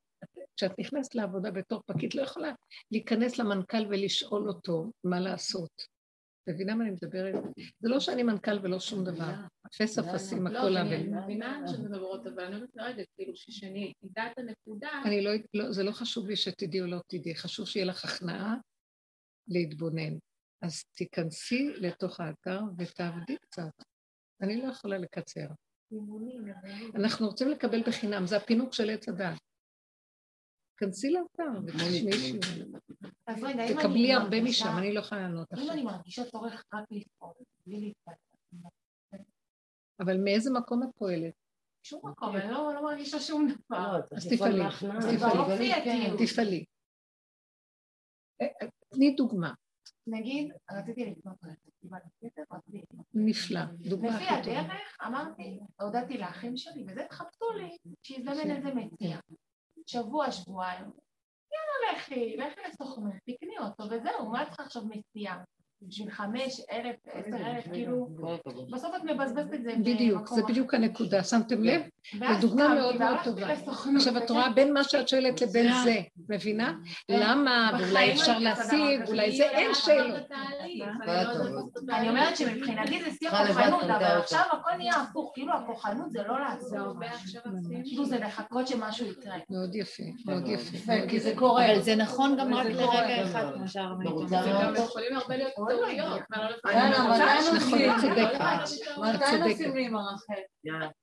כשאת 0.57 0.79
נכנסת 0.79 1.15
לעבודה 1.15 1.51
בתור 1.51 1.83
פקיד, 1.87 2.15
לא 2.15 2.23
יכולה 2.23 2.53
להיכנס 2.91 3.39
למנכ"ל 3.39 3.87
ולשאול 3.91 4.49
אותו 4.49 4.91
מה 5.05 5.21
לעשות. 5.21 5.71
מבינה 6.51 6.75
מה 6.75 6.85
אני 6.85 6.91
מדברת? 6.91 7.35
זה 7.81 7.89
לא 7.89 8.01
שאני 8.01 8.23
מנכ"ל 8.23 8.59
ולא 8.63 8.81
שום 8.81 9.05
דבר. 9.05 9.33
אפס 9.67 9.99
אפסים, 9.99 10.47
לא, 10.47 10.59
הכל 10.59 10.77
אני 10.77 10.97
עוול. 10.97 11.21
מבינה 11.23 11.63
שאת 11.67 11.79
מדברות, 11.79 12.27
אבל 12.27 12.45
אני 12.45 12.57
אומרת 12.57 12.71
כרגע, 12.79 13.03
כאילו, 13.17 13.33
שאני 13.37 13.93
אדע 14.05 14.27
את 14.33 14.39
הנקודה, 14.39 14.89
אני 15.05 15.25
לא, 15.25 15.31
לא, 15.55 15.73
זה 15.73 15.83
לא 15.83 15.93
חשוב 15.93 16.29
לי 16.29 16.37
שתדעי 16.37 16.81
או 16.81 16.87
לא 16.87 16.99
תדעי, 17.07 17.35
חשוב 17.35 17.67
שיהיה 17.67 17.87
לך 17.87 18.05
הכנעה 18.05 18.57
להתבונן. 19.49 20.15
אז 20.63 20.85
תיכנסי 20.85 21.73
לתוך 21.77 22.21
האתר 22.21 22.61
ותעבדי 22.79 23.37
קצת. 23.37 23.83
אני 24.43 24.57
לא 24.57 24.69
יכולה 24.73 24.99
לקצר. 24.99 25.47
אנחנו 26.95 27.27
רוצים 27.27 27.49
לקבל 27.49 27.83
בחינם, 27.83 28.27
זה 28.27 28.37
הפינוק 28.37 28.73
של 28.73 28.91
עץ 28.91 29.09
הדת. 29.09 29.39
כנסי 30.81 31.11
לאתר 31.11 31.61
ותשמעי 31.67 32.19
שיעורים. 32.19 32.73
אם 33.29 33.79
תקבלי 33.79 34.13
הרבה 34.13 34.43
משם, 34.43 34.79
אני 34.79 34.95
לא 34.95 35.01
יכולה 35.01 35.21
לענות 35.21 35.53
אם 35.53 35.59
עכשיו. 35.59 35.73
אני 35.73 35.83
מרגישה 35.83 36.25
צורך 36.25 36.65
רק 36.75 36.85
לפעול, 36.91 37.33
בלי 37.67 37.81
להתפתח, 37.81 38.31
אבל 40.01 40.17
מאיזה 40.25 40.51
מקום 40.51 40.83
את 40.83 40.89
פועלת? 40.99 41.35
שום 41.83 42.01
מקום, 42.05 42.37
אני 42.37 42.51
לא 42.51 42.75
לא 42.75 42.83
מרגישה 42.83 43.21
שום 43.21 43.49
דבר. 43.49 44.01
אז 44.17 44.29
תפעלי, 44.33 44.67
אז 44.67 44.83
לא 44.83 45.17
תפעלי. 45.17 46.27
תפעלי. 46.27 46.65
אה, 48.41 48.47
אה, 48.63 48.69
תני 48.89 49.15
דוגמה, 49.15 49.53
נגיד, 50.07 50.53
רציתי 50.71 51.05
לקנות 51.05 51.37
רכב, 51.45 51.71
קיבלתי 51.81 52.09
כסף, 52.21 52.53
רציתי 52.53 52.79
לקנות. 52.79 53.07
נפלא, 53.15 53.61
דוגמה 53.65 54.17
לפי. 54.17 54.51
הדרך, 54.51 54.99
אמרתי, 55.07 55.61
הודעתי 55.81 56.19
לאחים 56.19 56.57
שלי, 56.57 56.85
וזה 56.89 57.05
תחפשו 57.09 57.45
לי, 57.53 57.77
שיזמן 58.03 58.51
איזה 58.51 58.75
מציע. 58.75 59.19
שבוע, 59.91 60.33
שבועיים. 60.33 60.91
יאללה, 61.53 61.99
לכי, 61.99 62.37
לכי 62.37 62.61
לסוכנות, 62.69 63.15
תקני 63.15 63.59
אותו, 63.59 63.85
וזהו, 63.85 64.31
מה 64.31 64.47
צריכה 64.47 64.63
עכשיו 64.63 64.83
מציע? 64.85 65.35
בשביל 65.83 66.11
חמש, 66.11 66.61
אלף, 66.73 66.97
עשר 67.13 67.37
אלף, 67.37 67.65
כאילו, 67.73 68.09
בסוף 68.73 68.95
את 68.97 69.05
מבזבזת 69.05 69.55
את 69.55 69.63
זה 69.63 69.73
בדיוק, 69.79 70.29
זה. 70.29 70.43
בדיוק 70.49 70.75
הנקודה, 70.75 71.25
שמתם 71.25 71.65
לב? 71.65 71.83
זו 72.13 72.41
דוגמה 72.41 72.75
מאוד 72.75 72.97
מאוד 72.97 73.17
טובה. 73.25 73.47
עכשיו 73.97 74.17
את 74.17 74.31
רואה 74.31 74.51
בין 74.51 74.73
מה 74.73 74.85
שאת 74.85 75.09
שואלת 75.09 75.43
לבין 75.43 75.73
זה, 75.85 75.97
מבינה? 76.29 76.73
למה, 77.09 77.71
ואולי 77.73 77.91
בחיים 77.91 78.11
אפשר 78.11 78.39
להשיג, 78.39 79.09
אולי. 79.09 79.37
זה, 79.37 79.45
אין 79.45 79.75
שאלות. 79.75 80.31
אני 81.91 82.09
אומרת 82.09 82.37
שמבחינתי 82.37 83.05
זה 83.05 83.11
שיא 83.19 83.29
הכוחנות, 83.29 83.83
אבל. 83.83 84.05
עכשיו 84.05 84.43
הכל 84.53 84.71
נהיה 84.77 84.95
הפוך, 84.95 85.31
כאילו 85.35 85.53
הכוחנות 85.55 86.11
זה 86.11 86.23
לא 86.23 86.35
עושים. 87.45 87.83
כאילו 87.85 88.05
זה 88.05 88.19
לחכות 88.19 88.69
שמשהו 88.69 89.07
יקרה. 89.07 89.37
מאוד 89.51 89.75
יפה, 89.75 90.03
מאוד 90.27 90.49
יפה. 90.49 90.93
כי. 91.09 91.21
זה 91.21 91.33
קורה. 91.37 91.73
אבל 91.73 91.83
זה 91.83 91.97
נכון 91.97 92.37
גם 92.41 92.55
רק. 92.55 92.67
לרגע 92.67 93.23
אחד, 93.25 93.45
כמו 93.55 93.69
שהרמית 93.69 94.11
זה 95.77 95.83
טעויות. 95.83 96.21
מה 96.31 96.51
לא 96.51 96.57
לפעמים. 96.57 96.79
יאללה, 96.79 97.09
מתי 97.09 97.55
נוסעים? 97.55 97.91
מתי? 98.99 99.65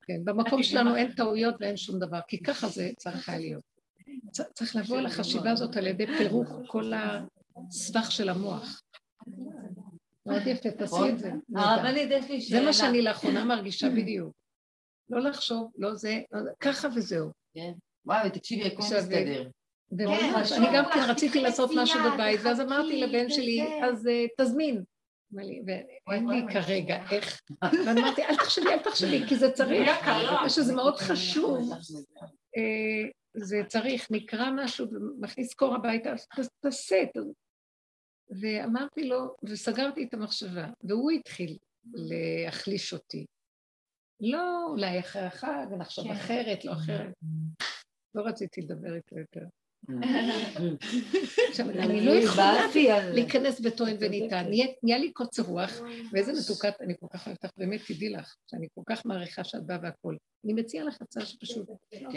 כן, 0.07 0.25
במקום 0.25 0.63
שלנו 0.63 0.95
אין 0.95 1.11
טעויות 1.11 1.55
ואין 1.59 1.77
שום 1.77 1.99
דבר, 1.99 2.19
כי 2.27 2.43
ככה 2.43 2.67
זה 2.67 2.89
צריך 2.97 3.29
היה 3.29 3.39
להיות. 3.39 3.63
צריך 4.53 4.75
לבוא 4.75 5.01
לחשיבה 5.01 5.51
הזאת 5.51 5.77
על 5.77 5.87
ידי 5.87 6.07
פירוק 6.17 6.47
כל 6.67 6.91
הסבך 6.95 8.11
של 8.11 8.29
המוח. 8.29 8.81
מאוד 10.25 10.41
יפה, 10.47 10.71
תעשי 10.71 11.09
את 11.09 11.19
זה. 11.19 11.31
הרבנית, 11.55 12.09
יש 12.11 12.29
לי 12.29 12.41
זה 12.41 12.47
שאלה. 12.47 12.65
מה 12.65 12.73
שאני 12.73 13.01
לאחרונה 13.01 13.45
מרגישה 13.45 13.89
בדיוק. 13.89 14.33
לא 15.09 15.19
לחשוב, 15.21 15.71
לא 15.77 15.95
זה, 15.95 16.21
לא 16.31 16.43
זה, 16.43 16.49
ככה 16.59 16.87
וזהו. 16.95 17.31
וואי, 18.05 18.29
תקשיבי, 18.29 18.67
הכל 18.67 18.83
מסתדר. 18.83 19.49
וממש, 19.91 20.51
חשוב 20.51 20.57
אני 20.57 20.77
גם 20.77 20.83
כן 20.93 20.99
רציתי 21.09 21.39
לעשות 21.41 21.69
משהו 21.75 21.99
בבית, 22.13 22.39
ואז 22.43 22.61
אמרתי 22.61 23.01
לבן 23.01 23.29
שלי, 23.29 23.61
וזה. 23.63 23.85
אז 23.85 24.07
אה, 24.07 24.25
תזמין. 24.41 24.83
ואין 25.31 26.27
לי 26.29 26.41
כרגע 26.53 27.03
איך. 27.11 27.41
ואני 27.85 28.01
אמרתי, 28.01 28.23
אל 28.23 28.35
תחשבי, 28.35 28.67
אל 28.69 28.79
תחשבי, 28.83 29.27
כי 29.27 29.35
זה 29.35 29.51
צריך. 29.51 29.89
שזה 30.49 30.75
מאוד 30.75 30.95
חשוב. 30.95 31.71
אה, 32.57 33.09
זה 33.33 33.61
צריך, 33.67 34.07
נקרא 34.11 34.49
משהו 34.55 34.87
ומכניס 34.91 35.53
קור 35.53 35.75
הביתה, 35.75 36.13
אז 36.37 36.49
תעשה. 36.59 37.03
ת- 37.05 37.17
ואמרתי 38.41 39.03
לו, 39.03 39.35
וסגרתי 39.43 40.03
את 40.03 40.13
המחשבה, 40.13 40.67
והוא 40.83 41.11
התחיל 41.11 41.57
להחליש 41.93 42.93
אותי. 42.93 43.25
לא, 44.19 44.65
אולי 44.69 44.99
אחרי 44.99 45.21
החג, 45.21 45.65
נחשוב 45.77 46.11
אחרת, 46.11 46.65
לא 46.65 46.71
אחרת. 46.73 47.13
לא 48.15 48.21
רציתי 48.21 48.61
לדבר 48.61 48.95
איתו 48.95 49.19
יותר. 49.19 49.45
עכשיו, 51.49 51.69
אני 51.69 52.05
לא 52.05 52.11
יכולה 52.11 52.53
להיכנס 53.13 53.59
בטוען 53.59 53.95
וניתן. 53.99 54.45
נהיה- 54.83 54.97
לי 54.97 55.11
קוצר 55.11 55.43
רוח, 55.43 55.71
ואיזה 56.11 56.31
מתוקת, 56.33 56.81
אני 56.81 56.93
כל 56.99 57.07
כך 57.13 57.27
אוהבת 57.27 57.43
אותך, 57.45 57.57
באמת, 57.57 57.81
תדעי 57.87 58.09
לך, 58.09 58.35
שאני 58.51 58.67
כל 58.75 58.81
כך 58.85 59.05
מעריכה 59.05 59.43
שאת 59.43 59.65
באה 59.65 59.77
והכול. 59.83 60.17
אני 60.45 60.53
מציעה 60.53 60.85
לך 60.85 60.97
הצעה 61.01 61.25
שפשוט... 61.25 61.69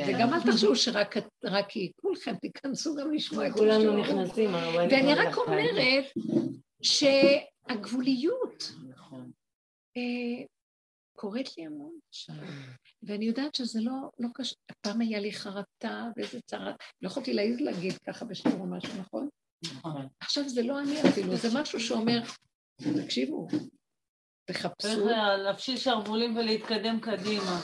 וגם 0.08 0.34
אל 0.34 0.40
תחשבו 0.52 0.76
שרק 0.76 1.16
היא, 1.74 1.90
כולכם 2.02 2.34
תיכנסו 2.36 2.94
גם 2.94 3.12
לשמוע 3.12 3.46
את 3.46 3.52
כולנו. 3.52 3.96
נכנסים. 3.96 4.54
ואני 4.90 5.14
רק 5.14 5.36
אומרת 5.36 6.04
שהגבוליות 6.82 8.72
אה, 9.96 10.44
קורית 11.20 11.58
לי 11.58 11.66
המון 11.66 11.98
עכשיו, 12.08 12.34
ואני 13.02 13.24
יודעת 13.24 13.54
שזה 13.54 13.80
לא, 13.82 13.92
לא 14.18 14.28
קשה, 14.34 14.54
פעם 14.80 15.00
היה 15.00 15.20
לי 15.20 15.32
חרטה 15.32 16.08
ואיזה 16.16 16.40
צרה, 16.40 16.72
לא 17.02 17.08
יכולתי 17.08 17.32
להעיז 17.32 17.60
להגיד 17.60 17.98
ככה 18.06 18.24
בשיעור 18.24 18.66
משהו, 18.66 19.00
נכון? 19.00 19.28
עכשיו 20.20 20.48
זה 20.48 20.62
לא 20.62 20.80
אני 20.80 21.00
אפילו, 21.10 21.36
זה 21.36 21.48
משהו 21.54 21.80
שאומר, 21.80 22.20
תקשיבו, 23.04 23.48
צריך 23.50 24.66
תחפשו, 24.66 25.06
להפשיל 25.44 25.76
שרוולים 25.76 26.36
ולהתקדם 26.36 27.00
קדימה. 27.00 27.60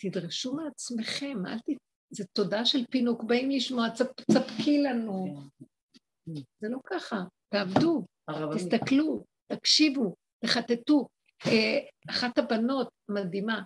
תדרשו 0.00 0.54
מעצמכם, 0.54 1.46
אל 1.46 1.58
ת... 1.58 1.78
זה 2.10 2.24
תודה 2.32 2.64
של 2.64 2.84
פינוק, 2.90 3.24
באים 3.24 3.50
לשמוע, 3.50 3.90
צפ, 3.90 4.20
צפקי 4.30 4.82
לנו. 4.82 5.42
זה 6.60 6.68
לא 6.68 6.78
ככה, 6.84 7.16
תעבדו, 7.48 8.04
תסתכלו, 8.54 9.24
תקשיבו, 9.52 10.14
תחטטו. 10.44 11.08
אה, 11.46 11.78
אחת 12.10 12.38
הבנות 12.38 12.88
מדהימה, 13.08 13.62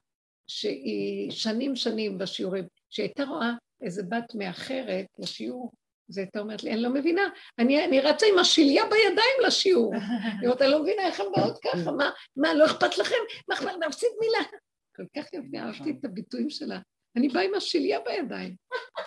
שהיא 0.46 1.30
שנים 1.30 1.76
שנים 1.76 2.18
בשיעורים, 2.18 2.64
שהייתה 2.90 3.24
רואה 3.24 3.52
איזה 3.82 4.02
בת 4.02 4.34
מאחרת 4.34 5.06
לשיעור, 5.18 5.72
אז 6.10 6.18
הייתה 6.18 6.40
אומרת 6.40 6.64
לי, 6.64 6.72
אני 6.72 6.82
לא 6.82 6.90
מבינה, 6.90 7.22
אני, 7.58 7.84
אני 7.84 8.00
רצה 8.00 8.26
עם 8.32 8.38
השליה 8.38 8.84
בידיים 8.84 9.36
לשיעור. 9.46 9.94
היא 10.40 10.42
אומרת, 10.42 10.62
אני 10.62 10.70
לא 10.70 10.82
מבינה 10.82 11.02
איך 11.06 11.20
הן 11.20 11.26
באות 11.36 11.58
ככה, 11.64 11.90
מה, 11.92 12.10
מה, 12.36 12.54
לא 12.54 12.66
אכפת 12.66 12.98
לכם? 12.98 13.16
מה 13.48 13.54
אכפת 13.54 13.72
להפסיד 13.80 14.08
מילה? 14.20 14.48
כל 14.96 15.04
כך 15.16 15.32
יפה, 15.32 15.58
אהבתי 15.58 15.90
את 15.90 16.04
הביטויים 16.04 16.50
שלה. 16.50 16.78
אני 17.16 17.28
באה 17.28 17.42
עם 17.42 17.54
השליה 17.54 18.00
בידיים. 18.00 18.56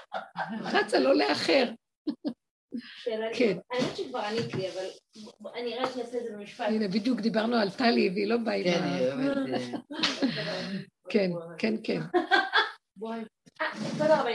רצה 0.74 1.00
לא 1.00 1.16
לאחר. 1.16 1.72
כן. 3.34 3.58
האמת 3.72 3.98
שכבר 3.98 4.20
ענית 4.20 4.54
לי, 4.54 4.70
אבל 4.70 4.86
אני 5.56 5.76
רק 5.76 5.88
אעשה 5.98 6.18
את 6.18 6.24
זה 6.24 6.30
במשפט. 6.34 6.66
הנה, 6.68 6.88
בדיוק 6.88 7.20
דיברנו 7.20 7.56
על 7.56 7.70
טלי, 7.70 8.10
והיא 8.10 8.28
לא 8.28 8.38
באה 8.38 8.56
עם 8.56 8.64
כן, 8.64 8.84
ה... 8.84 9.16
באמת... 9.16 9.62
כן, 11.12 11.32
כן, 11.58 11.74
כן. 11.84 12.00
תודה 14.00 14.22
רבה. 14.22 14.30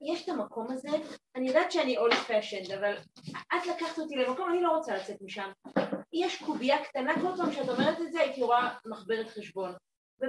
יש 0.00 0.24
את 0.24 0.28
המקום 0.28 0.66
הזה, 0.70 0.88
אני 1.36 1.48
יודעת 1.48 1.72
שאני 1.72 1.98
אולד 1.98 2.14
פשנד, 2.14 2.70
אבל 2.70 2.96
את 3.30 3.66
לקחת 3.66 3.98
אותי 3.98 4.14
למקום, 4.16 4.50
אני 4.50 4.62
לא 4.62 4.76
רוצה 4.76 4.96
לצאת 4.96 5.16
משם. 5.22 5.50
יש 6.12 6.42
קובייה 6.42 6.84
קטנה, 6.84 7.14
כל 7.14 7.36
פעם 7.36 7.52
שאת 7.52 7.68
אומרת 7.68 8.00
את 8.00 8.12
זה 8.12 8.20
הייתי 8.20 8.42
רואה 8.42 8.74
מחברת 8.86 9.28
חשבון. 9.28 9.72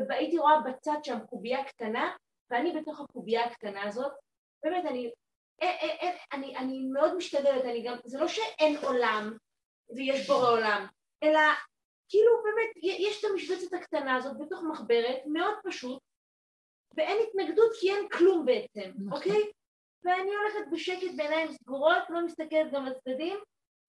והייתי 0.10 0.38
רואה 0.38 0.62
בצד 0.62 0.98
שם 1.04 1.20
קובייה 1.30 1.64
קטנה, 1.64 2.12
ואני 2.52 2.74
בתוך 2.82 3.02
הקובייה 3.02 3.46
הקטנה 3.46 3.84
הזאת, 3.84 4.12
באמת, 4.64 4.86
אני, 4.86 5.06
אה, 5.06 5.06
אה, 5.06 5.10
אה, 5.10 5.20
אני, 6.34 6.57
אני 6.57 6.80
מאוד 6.93 7.16
משתדלת, 7.16 7.66
אני 7.66 7.84
גם, 7.84 7.97
זה 8.05 8.20
לא 8.20 8.28
שאין 8.28 8.78
עולם 8.86 9.38
ויש 9.95 10.28
בורא 10.28 10.49
עולם, 10.49 10.88
אלא 11.24 11.39
כאילו 12.09 12.32
באמת, 12.43 12.99
יש 12.99 13.26
את 13.26 13.30
המשבצת 13.32 13.74
הקטנה 13.74 14.16
הזאת 14.16 14.38
בתוך 14.38 14.64
מחברת, 14.72 15.18
מאוד 15.26 15.53
פשוט, 15.64 15.99
ואין 16.97 17.18
התנגדות 17.28 17.72
כי 17.80 17.91
אין 17.91 18.09
כלום 18.09 18.45
בעצם, 18.45 18.91
אוקיי? 19.12 19.41
ואני 20.03 20.32
הולכת 20.36 20.72
בשקט 20.72 21.16
בעיניים 21.18 21.51
סגורות, 21.51 22.03
לא 22.09 22.26
מסתכלת 22.26 22.72
גם 22.72 22.86
לצדדים, 22.86 23.38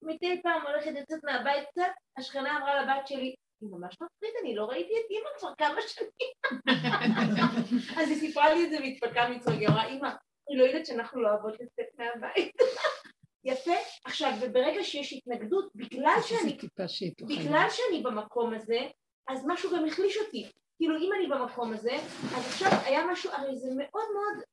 מדי 0.03 0.43
פעם 0.43 0.67
הולכת 0.67 0.93
יוצאת 0.97 1.25
מהבית 1.25 1.69
קצת, 1.69 1.91
השכנה 2.17 2.57
אמרה 2.57 2.83
לבת 2.83 3.07
שלי, 3.07 3.35
היא 3.61 3.71
ממש 3.71 3.95
מפחיד, 3.95 4.31
אני 4.43 4.55
לא 4.55 4.65
ראיתי 4.65 4.93
את 4.93 5.11
אימא 5.11 5.29
כבר 5.39 5.55
כמה 5.59 5.81
שנים. 5.89 6.33
אז 7.99 8.09
היא 8.09 8.21
סיפרה 8.21 8.55
לי 8.55 8.65
את 8.65 8.71
זה 8.71 8.77
והתפלקה 8.81 9.29
מצחוק, 9.29 9.55
היא 9.55 9.69
אמרה, 9.69 9.87
אימא, 9.87 10.11
היא 10.53 10.59
לא 10.59 10.65
יודעת 10.65 10.87
שאנחנו 10.87 11.23
לא 11.23 11.29
אוהבות 11.29 11.55
לצאת 11.61 11.87
מהבית. 11.99 12.57
יפה. 13.45 13.75
עכשיו, 14.05 14.33
וברגע 14.41 14.85
שיש 14.85 15.13
התנגדות, 15.13 15.71
בגלל 15.75 16.17
שאני, 16.27 16.59
בגלל 17.23 17.67
שאני 17.71 18.03
במקום 18.03 18.55
הזה, 18.55 18.79
אז 19.29 19.43
משהו 19.47 19.71
גם 19.77 19.87
החליש 19.87 20.17
אותי. 20.17 20.51
כאילו, 20.77 20.97
אם 20.99 21.11
אני 21.19 21.27
במקום 21.27 21.73
הזה, 21.73 21.95
אז 22.37 22.47
עכשיו 22.47 22.69
היה 22.85 23.07
משהו, 23.13 23.31
הרי 23.31 23.57
זה 23.57 23.71
מאוד 23.77 24.05
מאוד, 24.15 24.45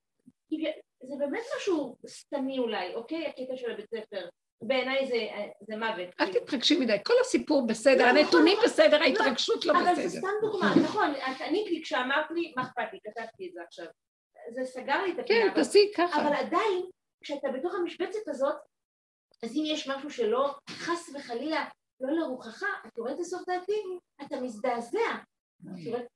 זה 1.04 1.16
באמת 1.20 1.43
משהו 1.58 1.95
סתמי 2.08 2.60
אולי, 2.60 2.95
אוקיי? 2.95 3.28
הקטע 3.28 3.58
של 3.58 3.72
הבית 3.72 3.89
ספר. 3.89 4.30
בעיניי 4.62 5.08
זה, 5.08 5.28
זה 5.62 5.78
מוות. 5.78 6.10
אל 6.20 6.34
תתרגשי 6.34 6.80
מדי, 6.80 6.97
כל 7.04 7.14
הסיפור 7.22 7.68
בסדר, 7.68 8.06
הנתונים 8.06 8.58
בסדר, 8.64 9.02
ההתרגשות 9.02 9.66
לא 9.66 9.74
בסדר. 9.74 9.91
אבל 9.91 10.08
זה 10.08 10.20
סתם 10.20 10.28
דוגמה, 10.41 10.74
נכון, 10.84 11.12
את 11.16 11.41
ענית 11.41 11.72
לי 11.72 11.82
כשאמרת 11.84 12.32
לי, 12.32 12.54
מה 12.56 12.64
אכפת 12.64 12.93
לי, 12.93 13.00
כתבתי 13.04 13.47
את 13.47 13.54
זה 13.54 13.62
עכשיו. 13.68 13.86
זה 14.50 14.66
סגר 14.66 15.02
לי 15.04 15.14
את 15.14 15.20
הפינה. 15.20 15.50
כן, 15.50 15.56
תעשי 15.56 15.91
ככה. 15.97 16.22
אבל 16.22 16.34
עדיין, 16.34 16.86
כשאתה 17.24 17.47
בתוך 17.52 17.74
המשבצת 17.76 18.28
הזאת, 18.28 18.56
אז 19.43 19.56
אם 19.56 19.64
יש 19.66 19.88
משהו 19.88 20.10
שלא, 20.10 20.56
חס 20.70 21.10
וחלילה, 21.16 21.66
לא 22.02 22.12
לרוחך, 22.12 22.64
את 22.88 22.97
יורדת 22.97 23.20
לסוף 23.20 23.41
דעתי, 23.47 23.82
אתה 24.22 24.41
מזדעזע. 24.41 25.16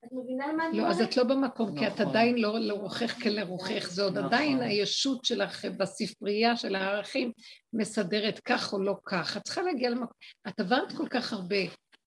את 0.06 0.12
מבינה 0.12 0.54
מה 0.54 0.68
אני 0.68 0.78
לא, 0.78 0.88
אז 0.88 1.02
את 1.02 1.18
לא 1.18 1.24
במקום, 1.24 1.80
כי 1.80 1.88
את 1.88 1.92
נכון. 1.92 2.08
עדיין 2.08 2.38
לא 2.38 2.60
לרוחך 2.60 3.24
כלרוחך, 3.24 3.88
זה 3.90 4.04
עוד 4.04 4.18
נכון. 4.18 4.26
עדיין 4.26 4.62
הישות 4.62 5.26
שלך 5.26 5.66
בספרייה 5.66 6.58
של 6.58 6.76
הערכים 6.76 7.32
מסדרת 7.74 8.40
כך 8.40 8.74
או 8.74 8.80
לא 8.80 8.96
כך. 9.06 9.38
את 9.38 9.44
צריכה 9.44 9.62
להגיע 9.62 9.90
למקום, 9.90 10.18
את 10.48 10.60
עברת 10.60 10.92
כל 10.98 11.08
כך 11.08 11.34
הרבה. 11.34 11.56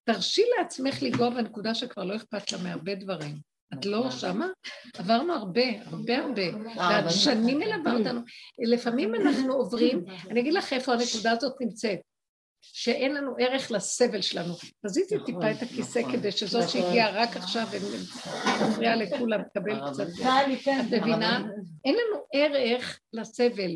תרשי 0.03 0.43
לעצמך 0.57 1.03
לנגוע 1.03 1.29
בנקודה 1.29 1.75
שכבר 1.75 2.03
לא 2.03 2.15
אכפת 2.15 2.51
לה 2.51 2.57
מהרבה 2.63 2.95
דברים. 2.95 3.35
את 3.73 3.85
לא 3.85 3.99
נכון. 3.99 4.11
שמה? 4.11 4.47
עברנו 4.97 5.33
הרבה, 5.33 5.61
הרבה 5.85 6.17
הרבה. 6.17 6.41
אה, 6.79 7.09
שנים 7.09 7.59
מלווה 7.59 7.93
אותנו. 7.97 8.21
לפעמים 8.59 9.15
אנחנו 9.15 9.53
עוברים, 9.53 10.05
אני 10.29 10.39
אגיד 10.39 10.53
לך 10.53 10.73
איפה 10.73 10.93
הנקודה 10.93 11.31
הזאת 11.31 11.53
נמצאת. 11.61 11.99
שאין 12.61 13.13
לנו 13.13 13.35
ערך 13.39 13.71
לסבל 13.71 14.21
שלנו. 14.21 14.53
תזיזי 14.85 15.15
נכון, 15.15 15.25
טיפה 15.25 15.51
את 15.51 15.61
הכיסא 15.61 15.99
נכון. 15.99 16.11
כדי 16.11 16.31
שזאת. 16.31 16.69
שהגיעה 16.69 17.09
רק 17.23 17.37
עכשיו 17.37 17.67
ומפריעה 17.71 18.95
לכולם 18.95 19.41
לקבל 19.41 19.71
הרב 19.71 19.93
קצת... 19.93 20.07
את 20.63 20.93
מבינה? 20.93 21.43
אין 21.85 21.95
לנו 21.95 22.23
ערך 22.33 22.99
לסבל. 23.13 23.71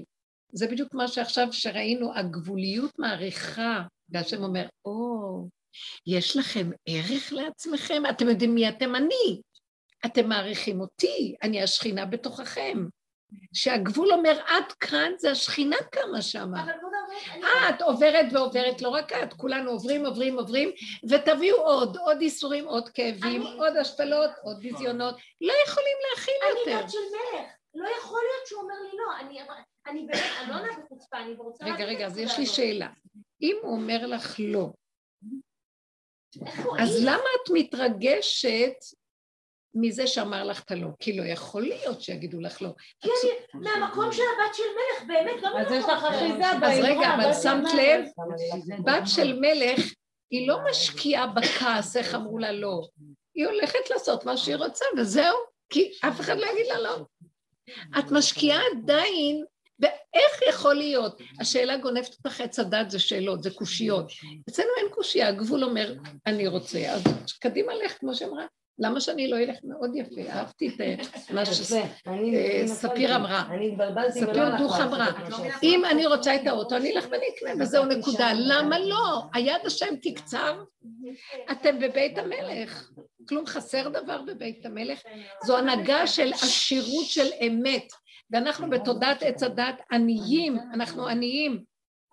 זה 0.53 0.67
בדיוק 0.67 0.93
מה 0.93 1.07
שעכשיו 1.07 1.53
שראינו, 1.53 2.15
הגבוליות 2.15 2.99
מעריכה, 2.99 3.81
והשם 4.09 4.43
אומר, 4.43 4.65
או, 4.85 5.47
יש 6.07 6.37
לכם 6.37 6.69
ערך 6.85 7.33
לעצמכם? 7.33 8.03
אתם 8.09 8.29
יודעים 8.29 8.55
מי 8.55 8.69
אתם 8.69 8.95
אני. 8.95 9.41
אתם 10.05 10.29
מעריכים 10.29 10.81
אותי, 10.81 11.35
אני 11.43 11.63
השכינה 11.63 12.05
בתוככם. 12.05 12.77
שהגבול 13.53 14.13
אומר, 14.13 14.39
עד 14.47 14.71
כאן 14.71 15.11
זה 15.17 15.31
השכינה 15.31 15.75
קמה 15.91 16.21
שמה. 16.21 16.63
אני- 16.63 17.43
את 17.69 17.81
עוברת 17.81 18.25
ועוברת, 18.31 18.81
לא 18.81 18.89
רק 18.89 19.13
את, 19.13 19.33
כולנו 19.33 19.71
עוברים, 19.71 20.05
עוברים, 20.05 20.39
עוברים, 20.39 20.71
ותביאו 21.09 21.57
עוד, 21.57 21.97
עוד 21.97 22.21
איסורים, 22.21 22.65
עוד 22.67 22.89
כאבים, 22.89 23.41
אני- 23.41 23.57
עוד 23.59 23.77
השפלות, 23.77 24.29
עוד 24.43 24.59
ביזיונות. 24.59 25.15
לא 25.41 25.53
יכולים 25.67 25.97
להכיל 26.11 26.33
אני 26.51 26.59
יותר. 26.59 26.83
בת 26.85 26.91
של 26.91 26.97
מלך. 26.97 27.49
לא 27.75 27.89
יכול 28.01 28.19
להיות 28.31 28.47
שהוא 28.47 28.61
אומר 28.61 28.75
לי 28.83 28.97
לא. 28.97 29.19
אני- 29.19 29.41
אני 29.87 30.01
באמת, 30.05 30.23
אני 30.41 30.49
לא 30.49 30.55
עונה 30.55 30.67
בחוצפה, 30.85 31.17
אני 31.17 31.33
רוצה... 31.33 31.65
רגע, 31.65 31.85
רגע, 31.85 32.05
אז 32.05 32.17
יש 32.17 32.37
לי. 32.39 32.45
שאלה. 32.45 32.87
אם 33.41 33.55
הוא 33.61 33.71
אומר 33.71 34.05
לך 34.07 34.35
לא, 34.39 34.69
אז 36.79 37.03
למה 37.05 37.15
את 37.43 37.49
מתרגשת 37.53 38.73
מזה 39.75 40.07
שאמר 40.07 40.43
לך 40.43 40.63
את 40.63 40.71
הלא? 40.71 40.87
כי 40.99 41.17
לא 41.17 41.23
יכול 41.23 41.61
להיות 41.61 42.01
שיגידו 42.01 42.39
לך 42.39 42.61
לא. 42.61 42.69
כי 43.01 43.09
אני 43.09 43.61
מהמקום 43.63 44.11
של 44.11 44.21
הבת 44.21 44.55
של 44.55 44.63
מלך, 44.63 45.07
באמת, 45.07 45.41
לא 45.41 45.59
אז 45.59 45.71
יש 45.71 45.85
לך 45.85 46.03
אחיזה 46.03 46.51
אז 46.51 46.59
באמרה. 46.59 46.89
רגע, 46.89 47.15
אבל 47.15 47.33
שמת 47.33 47.69
של 47.71 47.77
לב, 47.77 48.05
מלך. 48.67 48.79
בת 48.79 49.03
של 49.05 49.39
מלך, 49.39 49.93
היא 50.31 50.47
לא 50.47 50.57
משקיעה 50.69 51.27
בכעס, 51.27 51.97
איך 51.97 52.15
אמרו 52.15 52.39
לה 52.39 52.51
לא. 52.51 52.81
היא 53.35 53.45
הולכת 53.45 53.89
לעשות 53.89 54.25
מה 54.25 54.37
שהיא 54.37 54.55
רוצה, 54.55 54.85
וזהו, 54.97 55.37
כי 55.69 55.91
אף 56.01 56.19
אחד 56.19 56.37
לא 56.37 56.45
יגיד 56.45 56.65
לה 56.67 56.79
לא. 56.79 56.97
את 57.99 58.11
משקיעה 58.11 58.61
עדיין, 58.71 59.45
ואיך 59.79 60.41
יכול 60.49 60.75
להיות? 60.75 61.21
השאלה 61.39 61.77
גונבת 61.77 62.15
אותך 62.17 62.41
עץ 62.41 62.59
הדת, 62.59 62.91
זה 62.91 62.99
שאלות, 62.99 63.43
זה 63.43 63.51
קושיות. 63.51 64.11
אצלנו 64.49 64.69
אין 64.77 64.87
קושייה, 64.89 65.27
הגבול 65.27 65.63
אומר, 65.63 65.95
אני 66.25 66.47
רוצה, 66.47 66.79
אז 66.91 67.03
קדימה 67.39 67.73
לך, 67.73 67.97
כמו 67.99 68.15
שאמרה. 68.15 68.45
למה 68.81 69.01
שאני 69.01 69.27
לא 69.27 69.37
אלך? 69.37 69.57
מאוד 69.63 69.91
יפה, 69.95 70.31
אהבתי 70.31 70.67
את 70.67 71.31
מה 71.31 71.45
ש... 71.45 71.59
יפה, 71.71 71.75
אני- 72.07 72.35
אה. 72.37 73.15
אמרה. 73.15 73.43
ספיר 74.11 74.57
דוך 74.57 74.79
אמרה. 74.79 75.07
אם 75.63 75.83
אני 75.91 76.05
רוצה 76.05 76.35
את 76.35 76.47
האוטו, 76.47 76.75
אני 76.75 76.91
אלך 76.95 77.05
ואני 77.11 77.25
אקנה, 77.37 77.63
וזהו 77.63 77.85
נקודה. 77.85 78.31
למה 78.35 78.79
לא? 78.79 79.21
היד 79.33 79.65
השם 79.65 79.95
תקצר, 80.01 80.63
אתם 81.51 81.79
בבית 81.79 82.17
המלך. 82.17 82.89
כלום 83.29 83.45
חסר 83.45 83.89
דבר 83.89 84.21
בבית 84.21 84.65
המלך. 84.65 85.01
זו 85.45 85.57
הנהגה 85.57 86.07
של 86.07 86.33
עשירות 86.33 87.05
של 87.05 87.27
אמת. 87.47 87.87
ואנחנו 88.31 88.69
בתודעת 88.69 89.23
עץ 89.23 89.43
הדת 89.43 89.81
עניים, 89.91 90.57
אנחנו 90.73 91.07
עניים. 91.07 91.63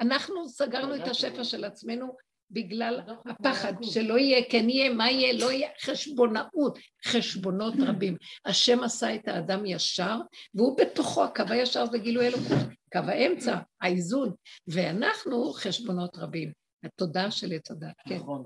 אנחנו 0.00 0.48
סגרנו 0.48 0.96
את 0.96 1.08
השפע 1.08 1.44
של 1.44 1.64
עצמנו 1.64 2.27
בגלל 2.50 3.00
הפחד 3.26 3.72
שלא 3.82 4.18
יהיה, 4.18 4.42
כן 4.50 4.70
יהיה, 4.70 4.94
מה 4.94 5.10
יהיה, 5.10 5.32
לא 5.32 5.52
יהיה, 5.52 5.68
חשבונאות, 5.80 6.78
חשבונות 7.06 7.74
רבים. 7.78 8.16
השם 8.44 8.84
עשה 8.84 9.14
את 9.14 9.28
האדם 9.28 9.66
ישר, 9.66 10.16
והוא 10.54 10.78
בתוכו, 10.78 11.24
הקו 11.24 11.44
הישר 11.50 11.86
זה 11.86 11.98
גילוי 11.98 12.26
אלוקות, 12.26 12.68
קו 12.92 12.98
האמצע, 12.98 13.58
האיזון, 13.80 14.32
ואנחנו 14.68 15.52
חשבונות 15.52 16.16
רבים. 16.16 16.52
התודעה 16.84 17.30
של 17.30 17.52
עץ 17.52 17.70
הדת, 17.70 17.94
כן. 18.08 18.16
נכון. 18.16 18.44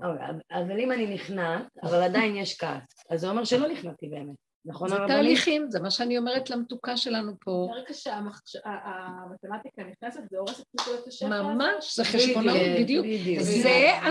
אבל 0.51 0.79
אם 0.79 0.91
אני 0.91 1.13
נכנעת, 1.13 1.65
אבל 1.83 2.01
עדיין 2.03 2.35
יש 2.35 2.57
כעס, 2.57 3.05
אז 3.09 3.19
זה 3.19 3.29
אומר 3.29 3.43
שלא 3.43 3.67
נכנעתי 3.67 4.07
באמת. 4.07 4.35
נכון 4.65 4.89
זה 4.89 4.95
הרבנית? 4.95 5.11
תהליכים, 5.17 5.71
זה 5.71 5.79
מה 5.79 5.91
שאני 5.91 6.17
אומרת 6.17 6.49
למתוקה 6.49 6.97
שלנו 6.97 7.31
פה. 7.43 7.67
ברגע 7.71 7.93
שהמתמטיקה 7.93 9.81
נכנסת, 9.91 10.19
זה 10.29 10.37
הורס 10.37 10.59
את 10.59 10.65
נקודת 10.81 11.07
השפע. 11.07 11.41
ממש, 11.41 11.95
זה 11.95 12.05
חשבונאות, 12.05 12.57
בדיוק. 12.79 13.05
זה 13.39 13.69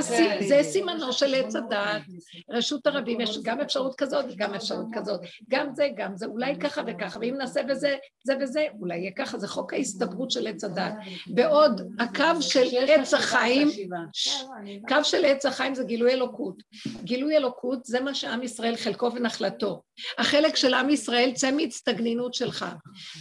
כן. 0.09 0.47
זה 0.49 0.61
סימנו 0.63 1.13
של 1.13 1.35
עץ 1.35 1.57
הדעת. 1.57 2.03
רשות 2.51 2.87
הרבים, 2.87 3.21
יש 3.21 3.39
גם 3.43 3.61
אפשרות 3.61 3.95
כזאת 3.99 4.25
וגם 4.33 4.55
אפשרות 4.55 4.87
כזאת. 4.93 5.21
גם 5.51 5.75
זה, 5.75 5.89
גם 5.97 6.17
זה, 6.17 6.27
אולי 6.27 6.57
ככה 6.57 6.83
וככה, 6.87 7.19
ואם 7.21 7.35
נעשה 7.39 7.63
בזה, 7.63 7.97
זה 8.25 8.35
וזה, 8.41 8.67
אולי 8.81 8.97
יהיה 8.99 9.11
ככה, 9.17 9.39
זה 9.39 9.49
חוק 9.49 9.73
ההסתברות 9.73 10.31
של 10.31 10.47
עץ 10.47 10.65
הדעת. 10.65 10.95
בעוד 11.27 11.81
הקו 11.99 12.43
של 12.43 12.65
עץ 12.89 13.15
החיים, 13.15 13.69
ש- 14.13 14.43
קו 14.89 15.05
של 15.05 15.25
עץ 15.25 15.47
החיים 15.47 15.75
זה 15.75 15.85
גילוי 15.85 16.13
אלוקות. 16.13 16.63
גילוי 17.05 17.37
אלוקות 17.37 17.85
זה 17.85 18.01
מה 18.01 18.15
שעם 18.15 18.43
ישראל 18.43 18.77
חלקו 18.77 19.11
ונחלתו. 19.15 19.83
החלק 20.19 20.42
של 20.57 20.75
עם 20.75 20.91
ישראל 20.91 21.33
צא 21.35 21.51
מהצטגנינות 21.51 22.35
שלך. 22.35 22.67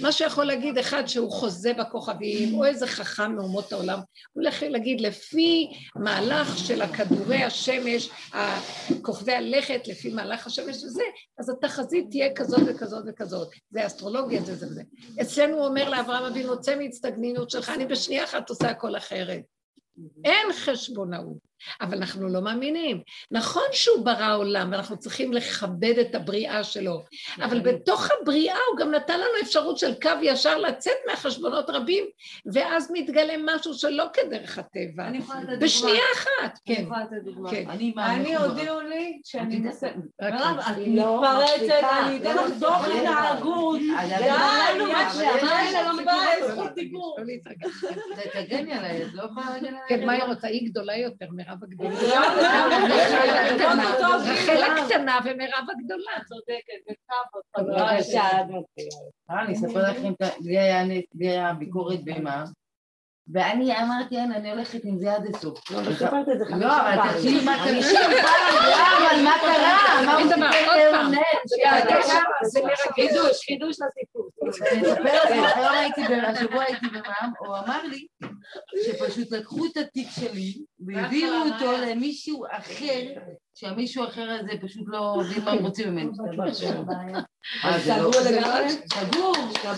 מה 0.01 0.11
שיכול 0.11 0.45
להגיד 0.45 0.77
אחד 0.77 1.05
שהוא 1.07 1.31
חוזה 1.31 1.73
בכוכבים, 1.73 2.53
או 2.53 2.65
איזה 2.65 2.87
חכם 2.87 3.35
מאומות 3.35 3.73
העולם, 3.73 3.97
הוא 3.97 4.43
הולך 4.43 4.63
להגיד 4.63 5.01
לפי 5.01 5.71
מהלך 5.95 6.57
של 6.57 6.81
הכדורי 6.81 7.43
השמש, 7.43 8.09
כוכבי 9.01 9.33
הלכת, 9.33 9.87
לפי 9.87 10.13
מהלך 10.13 10.47
השמש 10.47 10.83
וזה, 10.83 11.03
אז 11.39 11.49
התחזית 11.49 12.05
תהיה 12.09 12.33
כזאת 12.35 12.61
וכזאת 12.67 13.03
וכזאת. 13.07 13.47
זה 13.69 13.85
אסטרולוגיה, 13.85 14.41
זה 14.41 14.55
זה 14.55 14.67
וזה. 14.67 14.83
אצלנו 15.21 15.57
הוא 15.57 15.65
אומר 15.65 15.89
לאברהם 15.89 16.23
אבינו, 16.23 16.61
צא 16.61 16.75
מהצטגנינות 16.75 17.49
שלך, 17.49 17.69
אני 17.69 17.85
בשנייה 17.85 18.23
אחת 18.23 18.49
עושה 18.49 18.69
הכל 18.69 18.97
אחרת. 18.97 19.41
אין 20.25 20.53
חשבונאות, 20.53 21.37
אבל 21.81 21.97
אנחנו 21.97 22.29
לא 22.29 22.41
מאמינים. 22.41 23.01
נכון 23.31 23.63
שהוא 23.71 24.05
ברא 24.05 24.35
עולם 24.35 24.69
ואנחנו 24.71 24.97
צריכים 24.97 25.33
לכבד 25.33 25.93
את 26.01 26.15
הבריאה 26.15 26.63
שלו, 26.63 27.03
אבל 27.41 27.59
בתוך 27.59 28.07
הבריאה 28.21 28.57
הוא 28.71 28.79
גם 28.79 28.91
נתן 28.91 29.17
לנו 29.19 29.29
אפשרות 29.41 29.77
של 29.77 29.93
קו 30.01 30.09
ישר 30.21 30.57
לצאת 30.57 30.93
מהחשבונות 31.09 31.69
רבים, 31.69 32.05
ואז 32.53 32.91
מתגלה 32.93 33.33
משהו 33.45 33.73
שלא 33.73 34.05
כדרך 34.13 34.57
הטבע. 34.57 35.07
אני 35.07 35.17
יכולה 35.17 35.39
לתת 35.39 35.47
דוגמה. 35.49 35.65
בשנייה 35.65 36.03
אחת, 36.15 36.59
אני 36.67 36.75
כן. 36.75 36.81
יכולה 36.83 37.03
לתת 37.03 37.23
דוגמה. 37.25 37.49
כן. 37.51 37.65
אני 37.99 38.35
הודיעו 38.35 38.79
לי 38.81 39.21
שאני 39.25 39.59
מירב, 39.59 39.73
את 40.27 40.33
לא 40.87 41.21
מתפרצת. 41.21 41.83
אני 42.05 42.17
אתן 42.17 42.35
לך 42.35 42.57
דוח 42.59 42.85
התנהגות. 42.87 43.79
די, 43.79 44.77
נו, 44.77 44.85
מה 44.91 45.13
שאמרת 45.13 45.43
אני- 45.43 45.73
לא 45.85 45.97
מגיעה 45.97 46.47
זכות 46.51 46.75
דיבור. 46.75 47.17
לא. 47.19 47.25
תגני 48.43 48.73
עליי, 48.73 49.03
את 49.03 49.13
לא 49.13 49.23
יכולה 49.23 49.45
להגן 49.51 49.65
עליי. 49.67 49.81
כן, 49.89 50.05
מה 50.05 50.11
היא 50.13 50.23
רוצה? 50.23 50.47
היא 50.47 50.69
גדולה 50.69 50.97
יותר, 50.97 51.25
מירב 51.31 51.50
הגדולה. 51.63 51.89
לא, 53.75 53.91
טוב, 53.99 54.21
רחל 54.25 54.63
הקטנה 54.63 55.19
ומירב 55.25 55.65
הגדולה. 55.79 56.11
צודקת, 56.27 56.81
בכבוד. 56.87 57.67
בבקשה. 57.67 58.21
אה, 59.29 59.41
אני 59.41 59.53
אספר 59.53 59.91
לכם, 59.91 60.13
לי 61.15 61.29
היה 61.29 61.53
ביקורת 61.53 62.03
בהמה, 62.03 62.45
ואני 63.33 63.77
אמרתי, 63.77 64.17
אין, 64.17 64.31
אני 64.31 64.51
הולכת 64.51 64.79
עם 64.83 64.97
זה 64.99 65.13
עד 65.13 65.35
הסוף. 65.35 65.71
לא, 65.71 65.83
חמישים 65.83 66.07
לא, 66.59 66.79
אבל. 66.79 67.13
תקשיבי 67.13 67.45
מה 67.45 67.55
קרה. 67.63 67.93
לא, 68.71 68.87
אבל 68.97 69.23
מה 69.23 69.33
קרה? 69.41 70.05
מה 70.05 70.13
הוא 70.17 70.33
סיפר. 70.33 70.91
לאונן? 70.91 71.17
זה. 72.43 72.59
חידוש, 72.93 73.45
חידוש 73.45 73.77
לסיפור. 73.81 74.29
אני 74.71 74.81
אספר 74.81 75.23
לכם, 75.23 75.59
היום 75.59 75.73
הייתי, 75.73 76.01
השבוע 76.15 76.63
הייתי 76.63 76.85
במע"מ, 76.87 77.31
הוא 77.39 77.57
אמר 77.57 77.83
לי 77.83 78.07
שפשוט 78.85 79.31
לקחו 79.31 79.65
את 79.65 79.77
התיק 79.77 80.07
שלי 80.09 80.53
והעבירו 80.87 81.35
אותו 81.35 81.71
למישהו 81.71 82.45
אחר, 82.51 83.01
שהמישהו 83.55 84.03
אחר 84.03 84.29
הזה 84.39 84.51
פשוט 84.61 84.83
לא 84.87 85.15
יודעים 85.21 85.45
מה 85.45 85.51
הם 85.51 85.65
רוצים 85.65 85.89
ממנו. 85.91 86.11
אה, 87.65 87.79
זה 87.79 87.93
לא- 87.97 88.11
סגור 88.11 88.21
לגמרי? 88.31 88.69
סגור. 88.93 89.33
לא, 89.63 89.71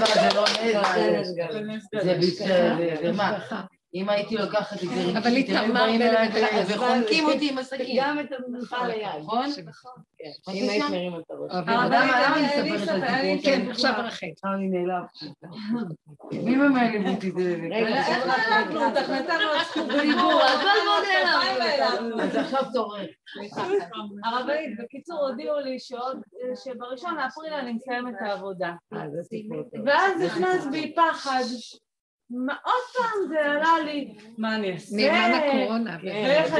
לא, 0.00 1.24
זה 1.24 1.44
לא 1.50 1.60
נס, 1.60 1.82
זה 2.02 2.14
בסדר? 2.18 2.76
אם 3.94 4.08
הייתי 4.08 4.36
לוקחת 4.36 4.82
את 4.82 4.88
זה, 4.88 5.18
אבל 5.18 5.30
ו- 6.34 6.74
וחונקים 6.74 7.24
אותי 7.24 7.50
עם 7.50 7.58
הסכין. 7.58 7.96
גם 8.00 8.20
את 8.20 8.26
המנחה 8.32 8.86
ליד. 8.86 9.06
נכון? 9.24 9.50
אם 10.48 10.68
היית 10.68 10.84
מרים 10.90 11.12
את 11.14 11.30
הראש. 11.30 11.52
אבל 11.52 11.86
למה 11.86 12.36
אני 12.36 12.72
מספרת 12.72 12.88
את 12.88 13.02
הסיפור? 13.02 13.42
כן, 13.42 13.70
עכשיו 13.70 13.94
רחל. 13.98 14.26
עכשיו 14.32 14.52
אני 14.54 14.68
נעלבתי. 14.68 15.26
מי 16.32 16.56
ממלא 16.56 17.10
אותי? 17.10 17.30
רגע, 17.70 18.06
איך 18.06 18.26
נעלבנו 18.26 18.84
אותך? 18.84 19.10
נתנו 19.10 19.52
לך 19.56 19.68
זכות 19.68 19.88
דיבור, 20.00 20.42
הכל 20.42 20.78
מאוד 20.84 21.04
נעלבנו. 21.24 22.22
אז 22.22 22.36
עכשיו 22.36 22.62
תורך. 22.72 23.06
הרבנית, 24.24 24.78
בקיצור, 24.78 25.28
הודיעו 25.28 25.58
לי 25.58 25.76
שבראשון 26.64 27.16
לאפריל 27.16 27.52
אני 27.52 27.72
מסיימת 27.72 28.14
את 28.14 28.22
העבודה. 28.22 28.72
אה. 28.92 29.02
ואז 29.84 30.22
נכנס 30.22 30.66
בי 30.66 30.94
פחד. 30.94 31.42
מה, 32.30 32.54
עוד 32.64 32.82
פעם 32.96 33.28
זה 33.28 33.40
עלה 33.40 33.78
לי, 33.84 34.14
מה 34.38 34.54
אני 34.54 34.72
אעשה? 34.72 34.96
נאמן 34.96 35.32
הקורונה. 35.34 35.94
אני, 35.94 36.36
איך. 36.36 36.54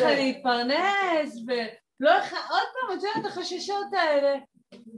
אני 0.00 0.30
אתפרנס, 0.30 1.36
ולא 1.46 2.16
איך, 2.16 2.32
עוד 2.50 2.62
פעם, 2.72 2.98
את 2.98 3.02
יודעת, 3.02 3.32
החששות 3.32 3.92
האלה. 3.92 4.34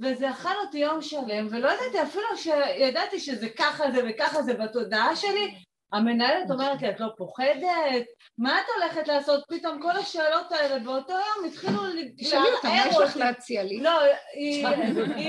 וזה 0.03 0.31
אכל 0.31 0.57
אותי 0.65 0.79
יום 0.79 1.03
שלם, 1.03 1.47
ולא 1.51 1.69
ידעתי, 1.69 2.03
אפילו 2.03 2.25
שידעתי 2.37 3.21
שזה 3.21 3.49
ככה 3.59 3.91
זה 3.91 4.01
וככה 4.09 4.43
זה 4.43 4.55
בתודעה 4.55 5.17
שלי, 5.17 5.55
המנהלת 5.93 6.51
אומרת 6.51 6.83
לי, 6.83 6.91
את 6.91 7.01
לא 7.01 7.07
פוחדת? 7.17 8.05
מה 8.39 8.61
את 8.61 8.65
הולכת 8.77 9.09
לעשות? 9.09 9.45
פתאום 9.49 9.83
כל 9.83 9.91
השאלות 9.91 10.53
האלה 10.53 10.79
באותו 10.79 11.13
יום 11.13 11.47
התחילו 11.47 11.81
תשאלי 12.19 12.49
אותה, 12.57 12.69
מה 12.69 12.87
יש 12.89 12.97
לך 12.97 13.17
להציע 13.17 13.63
לי? 13.63 13.81
לא, 13.81 14.01
היא 14.35 14.67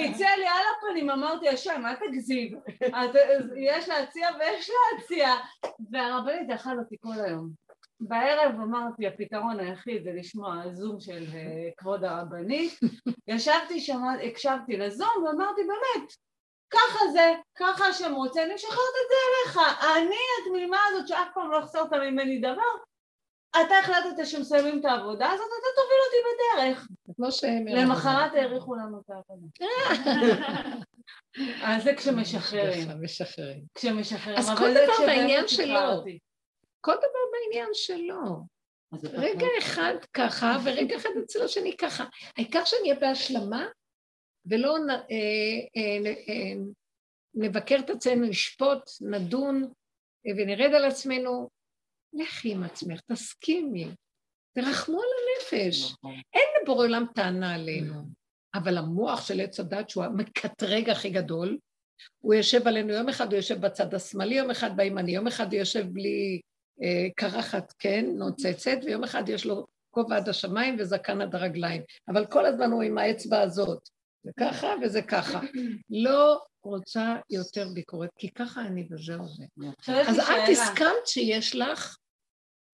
הציעה 0.09 0.37
לי 0.37 0.47
על 0.47 0.63
הפנים, 0.77 1.09
אמרתי, 1.09 1.49
השם, 1.49 1.83
אל 1.85 1.95
תגזים. 1.95 2.59
את- 2.87 3.15
יש 3.57 3.89
להציע 3.89 4.27
ויש 4.39 4.69
להציע. 4.93 5.29
והרבנית 5.91 6.49
אכל 6.55 6.79
אותי 6.79 6.95
כל 6.99 7.23
היום. 7.25 7.49
בערב 7.99 8.51
אמרתי, 8.55 9.07
הפתרון 9.07 9.59
היחיד 9.59 10.03
זה 10.03 10.09
לשמוע 10.15 10.61
זום 10.73 10.99
של 10.99 11.23
אה, 11.33 11.69
כבוד 11.77 12.03
הרבנית. 12.03 12.79
ישבתי 13.27 13.87
הקשבתי 14.31 14.77
לזום 14.77 15.09
ואמרתי, 15.25 15.61
באמת, 15.61 16.09
ככה 16.69 16.99
זה, 17.13 17.33
ככה 17.55 17.85
השם 17.85 18.13
רוצה, 18.13 18.43
אני 18.43 18.53
משחררת 18.53 18.77
את 18.77 19.09
זה 19.09 19.15
אליך. 19.27 19.69
אני 19.97 20.15
התמימה 20.41 20.77
הזאת 20.89 21.07
שאף 21.07 21.27
פעם 21.33 21.51
לא 21.51 21.57
החסרת 21.57 21.93
ממני 21.93 22.39
דבר. 22.39 22.61
אתה 23.51 23.79
החלטת 23.79 24.25
שמסיימים 24.25 24.79
את 24.79 24.85
העבודה 24.85 25.31
הזאת, 25.31 25.47
אתה 25.47 25.81
תוביל 25.81 25.97
אותי 26.05 26.17
בדרך. 26.27 26.87
כמו 27.15 27.31
שהם... 27.31 27.67
למחרת 27.67 28.33
האריכו 28.33 28.75
לנו 28.75 28.99
את 28.99 29.09
העבודה. 29.09 29.65
אז 31.67 31.83
זה 31.83 31.95
כשמשחררים, 31.95 32.87
משחררים. 33.01 33.63
כשמשחררים. 33.75 34.39
אז 34.39 34.49
כל 34.57 34.71
דבר 34.71 35.05
בעניין 35.05 35.47
שחררתי. 35.47 36.19
כל 36.81 36.95
דבר 36.95 37.19
בעניין 37.31 37.69
שלו. 37.73 38.45
רגע 39.03 39.47
אחד 39.59 39.93
ככה, 40.13 40.57
ורגע 40.63 40.95
אחד 40.95 41.09
אצל 41.23 41.43
השני 41.43 41.77
ככה. 41.77 42.05
העיקר 42.37 42.65
שנהיה 42.65 42.95
בהשלמה, 42.95 43.65
ולא 44.49 44.77
אה, 44.89 44.95
אה, 45.77 46.13
אה, 46.29 46.53
נבקר 47.33 47.79
את 47.79 47.89
עצמנו, 47.89 48.27
נשפוט, 48.27 48.81
נדון, 49.01 49.71
ונרד 50.37 50.73
על 50.73 50.85
עצמנו. 50.85 51.49
לכי 52.13 52.51
עם 52.51 52.63
עצמך, 52.63 53.01
תסכימי, 53.11 53.87
תרחמו 54.55 54.97
על 54.97 55.07
הנפש. 55.17 55.95
אין 56.33 56.43
לבורא 56.61 56.85
עולם 56.85 57.05
טענה 57.15 57.55
עלינו, 57.55 57.93
אבל 58.55 58.77
המוח 58.77 59.27
של 59.27 59.41
עץ 59.41 59.59
הדת, 59.59 59.89
שהוא 59.89 60.03
המקטרג 60.03 60.89
הכי 60.89 61.09
גדול, 61.09 61.57
הוא 62.23 62.33
יושב 62.33 62.67
עלינו 62.67 62.93
יום 62.93 63.09
אחד, 63.09 63.27
הוא 63.27 63.35
יושב 63.35 63.61
בצד 63.61 63.93
השמאלי, 63.93 64.35
יום 64.35 64.51
אחד 64.51 64.77
בימני, 64.77 65.11
יום 65.11 65.27
אחד 65.27 65.53
הוא 65.53 65.59
יושב 65.59 65.85
בלי 65.91 66.41
אה, 66.83 67.07
קרחת, 67.15 67.73
כן, 67.79 68.05
נוצצת, 68.15 68.77
ויום 68.85 69.03
אחד 69.03 69.29
יש 69.29 69.45
לו 69.45 69.67
כובע 69.91 70.15
עד 70.15 70.29
השמיים 70.29 70.75
וזקן 70.79 71.21
עד 71.21 71.35
הרגליים. 71.35 71.81
אבל 72.07 72.25
כל 72.25 72.45
הזמן 72.45 72.71
הוא 72.71 72.83
עם 72.83 72.97
האצבע 72.97 73.41
הזאת. 73.41 73.89
זה 74.27 74.31
ככה 74.39 74.67
וזה 74.83 75.01
ככה. 75.01 75.39
לא 75.89 76.41
רוצה 76.63 77.15
יותר 77.29 77.67
ביקורת, 77.73 78.09
כי 78.19 78.29
ככה 78.33 78.61
אני 78.61 78.87
וזהו 78.91 79.27
זה. 79.27 79.43
אז 79.87 80.19
את. 80.19 80.49
הסכמת 80.51 81.07
שיש 81.07 81.55
לך, 81.55 81.97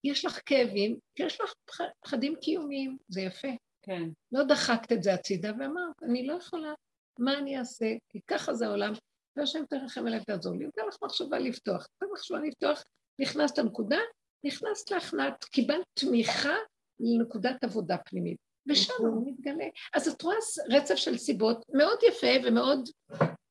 יש 0.04 0.26
לך 0.26 0.40
כאבים, 0.46 0.98
יש 1.20 1.42
לך 1.42 1.54
פח- 1.66 1.92
פחדים 2.06 2.36
קיומיים, 2.42 2.98
זה 3.08 3.22
יפה. 3.22 3.48
כן. 3.82 4.04
לא 4.32 4.44
דחקת 4.44 4.92
את 4.92 5.04
זה 5.04 5.14
הצידה 5.14 5.52
ואמרת, 5.60 6.04
אני 6.04 6.28
לא 6.28 6.34
יכולה, 6.34 6.74
מה 7.20 7.38
אני 7.38 7.60
אעשה? 7.60 7.86
כי 8.10 8.20
ככה 8.28 8.54
זה 8.54 8.68
העולם, 8.68 8.94
והשם 9.36 9.66
תרחם 9.70 10.08
עליי 10.08 10.20
ותעזור 10.20 10.56
לי. 10.58 10.66
נותן 10.66 10.82
לך 10.88 10.96
מחשבה 11.04 11.40
לפתוח. 11.40 11.88
נותן 12.02 12.14
מחשבה 12.14 12.40
לפתוח, 12.40 12.84
נכנסת 13.20 13.58
לנקודה, 13.58 14.00
נכנסת 14.46 14.92
להכנעת, 14.92 15.44
קיבלת 15.44 15.86
תמיכה 16.00 16.56
לנקודת 17.00 17.64
עבודה 17.64 17.98
פנימית. 17.98 18.38
ושם 18.68 18.94
הוא 19.00 19.32
מתגלה. 19.32 19.66
אז 19.94 20.08
את 20.08 20.22
רואה 20.22 20.36
רצף 20.70 20.96
של 20.96 21.18
סיבות 21.18 21.66
מאוד 21.74 21.98
יפה 22.08 22.48
ומאוד 22.48 22.90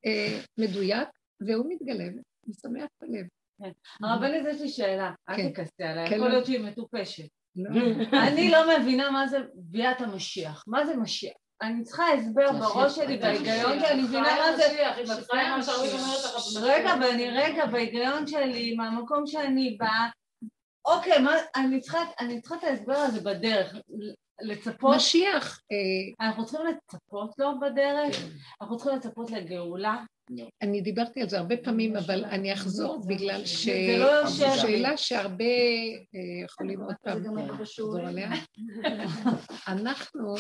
אה, 0.07 0.41
מדויק, 0.59 1.09
והוא 1.41 1.67
מתגלה 1.69 2.05
ומשמח 2.05 2.85
את 2.99 3.03
הלב. 3.03 3.27
הרבנית, 4.03 4.43
יש 4.51 4.61
לי 4.61 4.69
שאלה. 4.69 5.11
אל 5.29 5.37
כן. 5.37 5.51
תכעסי 5.53 5.83
עליי, 5.83 6.09
כן, 6.09 6.15
יכול 6.15 6.29
לא. 6.29 6.33
להיות 6.33 6.47
שהיא 6.47 6.61
מטופשת. 6.61 7.29
לא. 7.57 7.71
אני 8.29 8.51
לא 8.51 8.79
מבינה 8.79 9.11
מה 9.11 9.27
זה 9.27 9.39
ביאת 9.55 10.01
המשיח. 10.01 10.65
מה 10.67 10.87
זה 10.87 10.97
משיח? 10.97 11.33
אני 11.63 11.83
צריכה 11.83 12.13
הסבר 12.13 12.53
בראש 12.53 12.97
שלי, 12.97 13.19
בהיגיון 13.19 13.81
שלי, 13.81 13.89
אני 13.89 14.03
מבינה 14.03 14.37
מה 14.41 14.57
זה... 14.57 14.63
רגע, 16.63 16.95
ואני 17.01 17.31
רגע, 17.31 17.67
בהיגיון 17.67 18.27
שלי, 18.27 18.75
מהמקום 18.75 19.27
שאני 19.27 19.77
באה, 19.81 20.09
אוקיי, 20.85 21.19
מה, 21.19 21.35
אני 21.57 21.81
צריכה, 21.81 21.99
אני 22.21 22.41
צריכה 22.41 22.57
את 22.57 22.65
ההסבר 22.65 22.97
הזה 22.97 23.21
בדרך. 23.21 23.77
לצפות, 24.41 24.97
משיח, 24.97 25.61
אה, 25.73 26.27
אנחנו 26.27 26.45
צריכים 26.47 26.67
לצפות 26.67 27.39
לו 27.39 27.61
בדרך, 27.61 28.17
אנחנו 28.61 28.77
צריכים 28.77 28.99
לצפות 28.99 29.31
לגאולה. 29.31 30.05
אני 30.63 30.81
דיברתי 30.81 31.23
על 31.23 31.29
זה 31.29 31.39
הרבה 31.39 31.57
פעמים, 31.57 31.97
אבל 31.97 32.25
אני 32.25 32.53
אחזור 32.53 33.07
בגלל 33.07 33.43
זה 33.45 33.97
לא 33.99 34.05
יושב 34.05 34.45
לי. 34.45 34.59
שאלה 34.59 34.97
שהרבה 34.97 35.45
אה, 35.45 36.45
יכולים 36.45 36.81
עוד 36.81 36.95
פעם 37.03 37.37
לחזור 37.37 37.99
עליה. 37.99 38.31
אנחנו, 39.69 40.35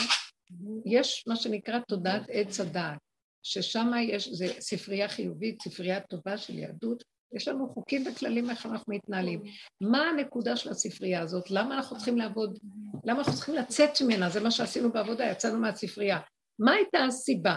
יש 0.86 1.24
מה 1.26 1.36
שנקרא 1.36 1.78
תודעת 1.88 2.22
עץ 2.28 2.60
הדעת, 2.60 2.98
ששם 3.42 3.90
יש, 4.00 4.28
זה 4.28 4.46
ספרייה 4.60 5.08
חיובית, 5.08 5.62
ספרייה 5.62 6.00
טובה 6.00 6.38
של 6.38 6.58
יהדות, 6.58 7.04
יש 7.34 7.48
לנו 7.48 7.68
חוקים 7.68 8.04
וכללים 8.06 8.50
איך 8.50 8.66
אנחנו 8.66 8.94
מתנהלים. 8.94 9.42
מה 9.80 10.08
הנקודה 10.08 10.56
של 10.56 10.70
הספרייה 10.70 11.20
הזאת? 11.20 11.50
למה 11.50 11.74
אנחנו 11.74 11.96
צריכים 11.96 12.18
לעבוד? 12.18 12.58
למה 13.04 13.18
אנחנו 13.18 13.34
צריכים 13.34 13.54
לצאת 13.54 13.90
ממנה? 14.00 14.30
זה 14.30 14.40
מה 14.40 14.50
שעשינו 14.50 14.92
בעבודה, 14.92 15.24
יצאנו 15.24 15.58
מהספרייה. 15.58 16.18
מה 16.58 16.72
הייתה 16.72 17.04
הסיבה? 17.04 17.56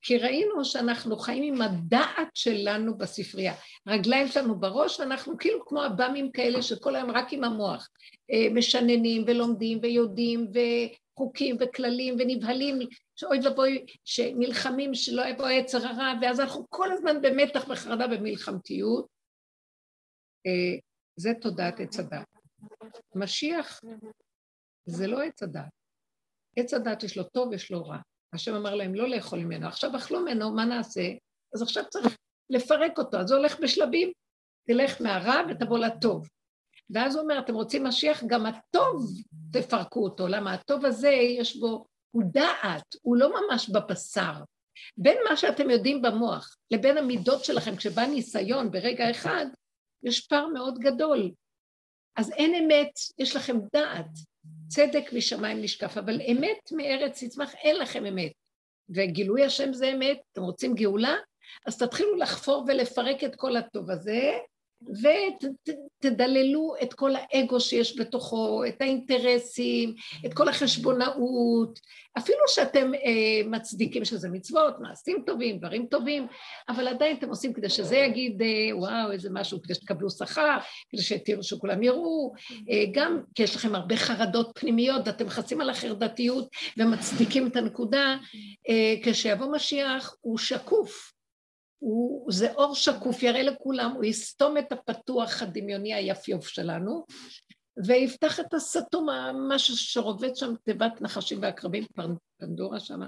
כי 0.00 0.18
ראינו 0.18 0.64
שאנחנו 0.64 1.16
חיים 1.16 1.54
עם 1.54 1.62
הדעת 1.62 2.28
שלנו 2.34 2.98
בספרייה. 2.98 3.54
רגליים 3.86 4.28
שלנו 4.28 4.60
בראש, 4.60 5.00
ואנחנו 5.00 5.38
כאילו 5.38 5.66
כמו 5.66 5.82
עב"מים 5.82 6.32
כאלה 6.32 6.62
שכל 6.62 6.96
היום 6.96 7.10
רק 7.10 7.32
עם 7.32 7.44
המוח. 7.44 7.88
אה, 8.30 8.54
משננים 8.54 9.24
ולומדים 9.26 9.78
ויודעים 9.82 10.50
וחוקים 10.50 11.56
וכללים 11.60 12.16
ונבהלים, 12.18 12.78
שאוי 13.16 13.38
ואבוי, 13.44 13.86
שנלחמים 14.04 14.94
שלא 14.94 15.26
יבוא 15.26 15.48
יצר 15.48 15.86
הרע, 15.86 16.12
ואז 16.22 16.40
אנחנו 16.40 16.66
כל 16.68 16.92
הזמן 16.92 17.22
במתח 17.22 17.68
וחרדה 17.68 18.04
ומלחמתיות. 18.10 19.06
אה, 20.46 20.78
זה 21.16 21.30
תודעת 21.40 21.80
עץ 21.80 21.98
הדת. 21.98 22.26
משיח 23.14 23.80
זה 24.86 25.06
לא 25.06 25.22
עץ 25.22 25.42
הדת. 25.42 25.62
עץ 26.56 26.74
הדת 26.74 27.02
יש 27.02 27.16
לו 27.16 27.24
טוב, 27.24 27.52
יש 27.52 27.70
לו 27.70 27.84
רע. 27.84 27.98
השם 28.32 28.54
אמר 28.54 28.74
להם 28.74 28.94
לא 28.94 29.08
לאכול 29.08 29.38
ממנו. 29.38 29.66
עכשיו 29.66 29.96
אכלו 29.96 30.20
ממנו, 30.20 30.50
מה 30.50 30.64
נעשה? 30.64 31.10
אז 31.54 31.62
עכשיו 31.62 31.84
צריך 31.90 32.16
לפרק 32.50 32.98
אותו. 32.98 33.18
אז 33.18 33.28
זה 33.28 33.34
הולך 33.34 33.60
בשלבים. 33.60 34.12
תלך 34.66 35.00
מהרע 35.00 35.42
ותבוא 35.48 35.78
לטוב. 35.78 36.28
ואז 36.90 37.14
הוא 37.14 37.22
אומר, 37.22 37.38
אתם 37.38 37.54
רוצים 37.54 37.84
משיח, 37.84 38.24
גם 38.26 38.46
הטוב 38.46 39.10
תפרקו 39.52 40.04
אותו. 40.04 40.28
למה 40.28 40.52
הטוב 40.52 40.84
הזה, 40.84 41.10
יש 41.10 41.56
בו, 41.56 41.86
הוא 42.10 42.22
דעת, 42.32 42.96
הוא 43.02 43.16
לא 43.16 43.30
ממש 43.40 43.70
בבשר. 43.70 44.32
בין 44.96 45.18
מה 45.30 45.36
שאתם 45.36 45.70
יודעים 45.70 46.02
במוח 46.02 46.56
לבין 46.70 46.98
המידות 46.98 47.44
שלכם, 47.44 47.76
כשבא 47.76 48.02
ניסיון 48.02 48.70
ברגע 48.70 49.10
אחד, 49.10 49.46
יש 50.02 50.26
פער 50.26 50.46
מאוד 50.46 50.78
גדול. 50.78 51.30
אז 52.16 52.30
אין 52.30 52.54
אמת, 52.54 52.92
יש 53.18 53.36
לכם 53.36 53.56
דעת. 53.72 54.10
צדק 54.68 55.12
משמיים 55.12 55.62
נשקף, 55.62 55.98
אבל 55.98 56.20
אמת 56.32 56.72
מארץ 56.72 57.24
תצמח, 57.24 57.54
אין 57.54 57.76
לכם 57.76 58.06
אמת. 58.06 58.32
וגילוי 58.88 59.44
השם 59.44 59.72
זה 59.72 59.92
אמת, 59.92 60.18
אתם 60.32 60.42
רוצים 60.42 60.74
גאולה? 60.74 61.14
אז 61.66 61.78
תתחילו 61.78 62.16
לחפור 62.16 62.64
ולפרק 62.68 63.24
את 63.24 63.36
כל 63.36 63.56
הטוב 63.56 63.90
הזה, 63.90 64.32
ותדללו 64.82 66.74
את 66.82 66.94
כל 66.94 67.10
האגו 67.14 67.60
שיש 67.60 68.00
בתוכו, 68.00 68.64
את 68.68 68.82
האינטרסים, 68.82 69.94
את 70.26 70.34
כל 70.34 70.48
החשבונאות, 70.48 71.80
אפילו 72.18 72.38
שאתם 72.48 72.94
אה, 72.94 73.48
מצדיקים 73.50 74.04
שזה 74.04 74.28
מצוות, 74.28 74.74
מעשים 74.80 75.22
טובים, 75.26 75.58
דברים 75.58 75.86
טובים, 75.86 76.26
אבל 76.68 76.88
עדיין 76.88 77.16
אתם 77.16 77.28
עושים 77.28 77.52
כדי 77.52 77.68
שזה 77.68 77.96
יגיד, 77.96 78.42
אה, 78.42 78.76
וואו, 78.76 79.12
איזה 79.12 79.28
משהו, 79.32 79.62
כדי 79.62 79.74
שתקבלו 79.74 80.10
שכר, 80.10 80.58
כדי 80.92 81.02
שתראו 81.02 81.42
שכולם 81.42 81.82
יראו, 81.82 82.32
אה, 82.70 82.84
גם 82.92 83.20
כי 83.34 83.42
יש 83.42 83.56
לכם 83.56 83.74
הרבה 83.74 83.96
חרדות 83.96 84.58
פנימיות, 84.58 85.02
ואתם 85.06 85.26
מכסים 85.26 85.60
על 85.60 85.70
החרדתיות 85.70 86.48
ומצדיקים 86.78 87.46
את 87.46 87.56
הנקודה, 87.56 88.16
אה, 88.68 88.94
כשיבוא 89.02 89.46
משיח 89.52 90.16
הוא 90.20 90.38
שקוף. 90.38 91.15
הוא, 91.86 92.32
זה 92.32 92.52
אור 92.52 92.74
שקוף, 92.74 93.22
יראה 93.22 93.42
לכולם, 93.42 93.92
הוא 93.94 94.04
יסתום 94.04 94.58
את 94.58 94.72
הפתוח 94.72 95.42
הדמיוני 95.42 95.94
היפיוף 95.94 96.48
שלנו, 96.48 97.04
ויפתח 97.86 98.40
את 98.40 98.54
הסתום, 98.54 99.06
משהו 99.48 99.76
שרובץ 99.76 100.38
שם 100.38 100.54
תיבת 100.64 101.00
נחשים 101.00 101.42
ועקרבים, 101.42 101.84
פנדורה 102.40 102.80
שם. 102.80 103.00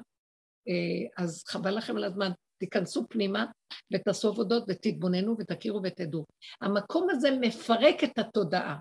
אז 1.18 1.44
חבל 1.46 1.76
לכם 1.76 1.96
על 1.96 2.04
הזמן, 2.04 2.30
תיכנסו 2.58 3.06
פנימה 3.08 3.46
ותעשו 3.94 4.28
עבודות 4.28 4.64
ותתבוננו 4.68 5.36
ותכירו 5.38 5.80
ותדעו. 5.84 6.24
המקום 6.60 7.06
הזה 7.10 7.30
מפרק 7.40 8.04
את 8.04 8.18
התודעה, 8.18 8.76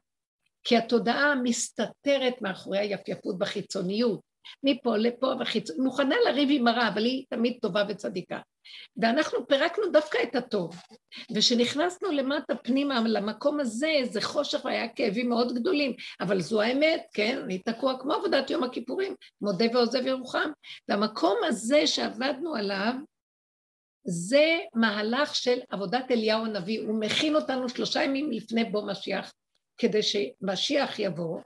כי 0.64 0.78
התודעה 0.78 1.36
מסתתרת 1.44 2.41
מאחורי 2.41 2.78
היפייפות 2.78 3.38
בחיצוניות, 3.38 4.19
מפה 4.64 4.98
לפה 4.98 5.34
וחיצוניות, 5.40 5.86
מוכנה 5.86 6.15
לריב 6.26 6.49
עם 6.52 6.68
הרע, 6.68 6.88
אבל 6.88 7.06
היא 7.06 7.26
תמיד 7.30 7.57
טובה 7.61 7.84
וצדיקה. 7.90 8.40
ואנחנו 8.98 9.48
פירקנו 9.48 9.90
דווקא 9.91 10.18
את 10.24 10.36
הטוב. 10.36 10.76
וכשנכנסנו 11.36 12.11
למטה 12.11 12.56
פנימה 12.56 13.02
למקום 13.02 13.60
הזה, 13.60 13.94
זה 14.03 14.22
חושך 14.22 14.65
והיה 14.65 14.88
כאבים 14.88 15.30
מאוד 15.30 15.53
גדולים, 15.53 15.94
אבל 16.22 16.41
זו 16.41 16.61
האמת, 16.61 17.02
כן? 17.14 17.41
אני 17.44 17.57
תקוע 17.57 17.99
כמו 17.99 18.14
עבודת 18.14 18.49
יום 18.49 18.64
הכיפורים, 18.64 19.15
מודה 19.41 19.65
ועוזב 19.74 20.07
ירוחם. 20.07 20.52
והמקום 20.90 21.38
הזה 21.48 21.88
שעבדנו 21.88 22.56
עליו, 22.56 22.94
זה 24.07 24.60
מהלך 24.74 25.36
של 25.36 25.60
עבודת 25.69 26.11
אליהו 26.11 26.45
הנביא, 26.45 26.82
הוא 26.82 26.99
מכין 26.99 27.36
אותנו 27.36 27.69
שלושה 27.69 28.03
ימים 28.03 28.32
לפני 28.32 28.64
בוא 28.64 28.91
משיח, 28.91 29.34
כדי 29.78 29.99
שמשיח 30.03 30.99
יבוא, 30.99 31.40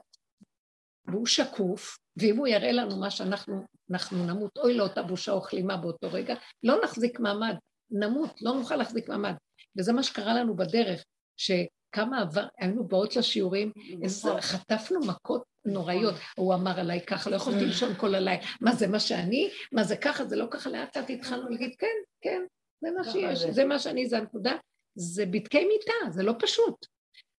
והוא 1.06 1.26
שקוף, 1.26 1.98
ואם 2.16 2.36
הוא 2.36 2.46
יראה 2.46 2.72
לנו 2.72 2.96
מה 2.96 3.10
שאנחנו 3.10 3.64
אנחנו 3.90 4.26
נמות, 4.26 4.58
אוי 4.58 4.74
לאותה 4.74 5.02
בושה 5.02 5.34
וכלימה 5.34 5.76
באותו 5.76 6.08
רגע, 6.12 6.34
לא 6.62 6.80
נחזיק 6.84 7.20
מעמד, 7.20 7.54
נמות, 7.90 8.42
לא 8.42 8.54
נוכל 8.54 8.76
להחזיק 8.76 9.08
מעמד. 9.08 9.34
וזה 9.78 9.92
מה 9.92 10.02
שקרה 10.02 10.34
לנו 10.34 10.56
בדרך, 10.56 11.04
שכמה 11.36 12.20
עבר, 12.20 12.46
היינו 12.58 12.88
באות 12.88 13.16
לשיעורים, 13.16 13.72
איזה, 14.02 14.30
חטפנו 14.40 15.00
מכות 15.00 15.42
נוראיות. 15.64 16.14
הוא 16.36 16.54
אמר 16.54 16.80
עליי 16.80 17.06
ככה, 17.06 17.30
לא 17.30 17.36
יכולתי 17.36 17.64
לישון 17.64 17.94
כל 17.94 18.14
הלילה. 18.14 18.44
מה 18.60 18.74
זה 18.74 18.86
מה 18.86 19.00
שאני? 19.00 19.50
מה 19.72 19.84
זה 19.84 19.96
ככה? 19.96 20.24
זה 20.24 20.36
לא 20.36 20.46
ככה, 20.50 20.70
לאט 20.70 20.96
לאט 20.96 21.10
התחלנו 21.10 21.48
להגיד, 21.48 21.74
כן, 21.78 21.86
כן, 22.20 22.42
זה 22.80 22.90
מה 22.90 23.04
שיש, 23.04 23.38
זה 23.38 23.64
מה 23.64 23.78
שאני, 23.78 24.06
זה 24.06 24.18
הנקודה. 24.18 24.56
זה 24.94 25.26
בדקי 25.26 25.64
מיטה, 25.64 26.10
זה 26.10 26.22
לא 26.22 26.34
פשוט. 26.38 26.86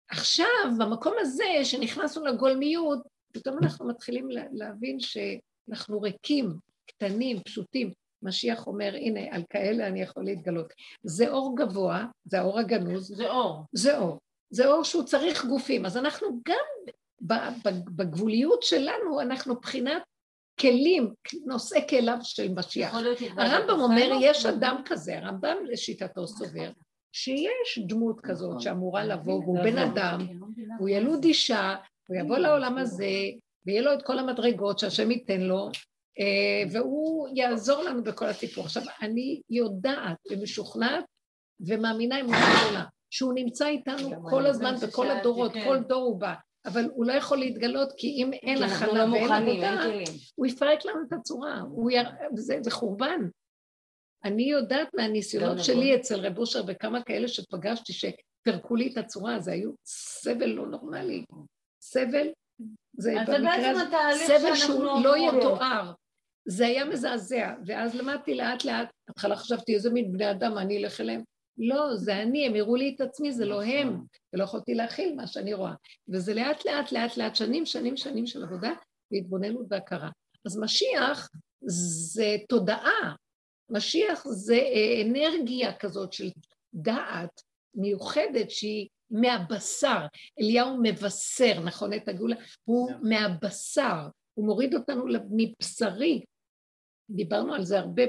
עכשיו, 0.09 0.45
במקום 0.79 1.13
הזה, 1.19 1.45
שנכנסנו 1.63 2.25
לגולמיות, 2.25 2.99
פתאום 3.33 3.57
אנחנו 3.63 3.87
מתחילים 3.87 4.27
להבין 4.51 4.97
שאנחנו 4.99 6.01
ריקים, 6.01 6.53
קטנים, 6.85 7.43
פשוטים. 7.43 7.91
משיח 8.23 8.67
אומר, 8.67 8.95
הנה, 8.95 9.19
על 9.31 9.43
כאלה 9.49 9.87
אני 9.87 10.01
יכול 10.01 10.23
להתגלות. 10.23 10.73
זה 11.03 11.29
אור 11.29 11.55
גבוה, 11.57 12.05
זה 12.25 12.39
האור 12.39 12.59
הגנוז. 12.59 13.07
זה 13.07 13.29
אור. 13.29 13.63
זה 13.73 13.97
אור. 13.97 14.19
זה 14.49 14.67
אור 14.67 14.83
שהוא 14.83 15.03
צריך 15.03 15.45
גופים. 15.45 15.85
אז 15.85 15.97
אנחנו 15.97 16.27
גם 16.47 16.93
בגבוליות 17.95 18.63
שלנו, 18.63 19.21
אנחנו 19.21 19.55
בחינת 19.55 20.01
כלים, 20.59 21.13
נושאי 21.45 21.87
כליו 21.89 22.17
של 22.21 22.53
משיח. 22.55 22.95
הרמב"ם 23.37 23.79
אומר, 23.79 24.11
יש 24.21 24.45
אדם 24.45 24.81
כזה, 24.85 25.17
הרמב"ם 25.17 25.57
לשיטתו 25.65 26.27
סובר, 26.27 26.71
שיש 27.11 27.79
דמות 27.87 28.21
כזאת 28.21 28.61
שאמורה 28.61 29.05
לבוא, 29.05 29.39
והוא 29.39 29.59
בן 29.63 29.77
אדם, 29.77 30.27
הוא 30.79 30.89
ילוד 30.89 31.23
אישה, 31.23 31.75
הוא 32.07 32.17
יבוא 32.17 32.37
לעולם 32.37 32.77
הזה, 32.77 33.05
ויהיה 33.65 33.81
לו 33.81 33.93
את 33.93 34.03
כל 34.03 34.19
המדרגות 34.19 34.79
שהשם 34.79 35.11
ייתן 35.11 35.41
לו, 35.41 35.69
אה, 36.19 36.63
והוא 36.71 37.27
יעזור 37.35 37.83
לנו 37.83 38.03
בכל 38.03 38.25
הסיפור. 38.25 38.63
עכשיו, 38.63 38.83
אני 39.01 39.41
יודעת 39.49 40.17
ומשוכנעת 40.31 41.05
ומאמינה 41.67 42.17
עם 42.17 42.25
גדולה, 42.25 42.83
שהוא 43.09 43.33
נמצא 43.33 43.67
איתנו 43.67 44.29
כל 44.29 44.45
הזמן 44.45 44.75
בכל 44.83 45.11
הדורות, 45.11 45.51
כל 45.63 45.77
דור 45.87 46.03
הוא 46.03 46.19
בא, 46.19 46.33
אבל 46.65 46.89
הוא 46.93 47.05
לא 47.05 47.13
יכול 47.13 47.37
להתגלות, 47.37 47.93
כי 47.97 48.07
אם 48.07 48.33
אין 48.33 48.63
הכנה 48.63 49.11
ואין 49.11 49.31
עבודה, 49.31 49.85
הוא 50.35 50.45
יפרק 50.45 50.85
לנו 50.85 50.99
את 51.07 51.13
הצורה, 51.13 51.61
יר... 51.91 52.09
זה, 52.35 52.57
זה 52.61 52.71
חורבן. 52.71 53.21
אני 54.23 54.43
יודעת 54.43 54.87
מהניסיונות 54.93 55.63
שלי 55.63 55.95
אצל 55.95 56.25
רב 56.25 56.37
אושר 56.37 56.63
וכמה 56.67 57.03
כאלה 57.03 57.27
שפגשתי 57.27 57.93
שפירקו 57.93 58.75
לי 58.75 58.91
את 58.91 58.97
הצורה, 58.97 59.39
זה 59.39 59.51
היו 59.51 59.71
סבל 59.85 60.49
לא 60.49 60.67
נורמלי. 60.67 61.25
סבל, 61.83 62.27
זה 62.97 63.13
במקרה 63.27 63.69
הזה, 64.09 64.25
סבל 64.27 64.55
שהוא 64.55 65.03
לא 65.03 65.17
יתואר. 65.17 65.91
זה 66.45 66.65
היה 66.65 66.85
מזעזע, 66.85 67.53
ואז 67.65 67.95
למדתי 67.95 68.35
לאט 68.35 68.65
לאט, 68.65 68.89
בהתחלה 69.07 69.35
חשבתי 69.35 69.75
איזה 69.75 69.89
מין 69.89 70.11
בני 70.11 70.31
אדם, 70.31 70.57
אני 70.57 70.77
אלך 70.77 71.01
אליהם. 71.01 71.23
לא, 71.57 71.95
זה 71.95 72.21
אני, 72.21 72.47
הם 72.47 72.55
הראו 72.55 72.75
לי 72.75 72.93
את 72.95 73.01
עצמי, 73.01 73.31
זה 73.31 73.45
לא 73.45 73.63
הם, 73.63 74.01
ולא 74.33 74.43
יכולתי 74.43 74.73
להכיל 74.73 75.15
מה 75.15 75.27
שאני 75.27 75.53
רואה. 75.53 75.73
וזה 76.09 76.33
לאט 76.33 76.65
לאט 76.65 76.91
לאט 76.91 77.17
לאט, 77.17 77.35
שנים, 77.35 77.65
שנים, 77.65 77.97
שנים 77.97 78.27
של 78.27 78.43
עבודה 78.43 78.71
והתבוננות 79.11 79.65
והכרה. 79.69 80.09
אז 80.45 80.57
משיח 80.57 81.29
זה 81.65 82.35
תודעה. 82.49 83.15
משיח 83.69 84.23
זה 84.27 84.55
אה, 84.55 85.01
אנרגיה 85.05 85.73
כזאת 85.73 86.13
של 86.13 86.29
דעת 86.73 87.41
מיוחדת 87.75 88.51
שהיא 88.51 88.87
מהבשר. 89.13 90.05
אליהו 90.39 90.77
מבשר, 90.83 91.59
נכון, 91.59 91.93
את 91.93 92.07
הגאולה? 92.07 92.35
הוא 92.63 92.91
מהבשר, 93.01 94.07
הוא 94.33 94.45
מוריד 94.45 94.75
אותנו 94.75 95.05
מבשרי. 95.31 96.23
דיברנו 97.09 97.53
על 97.53 97.65
זה 97.65 97.79
הרבה 97.79 98.03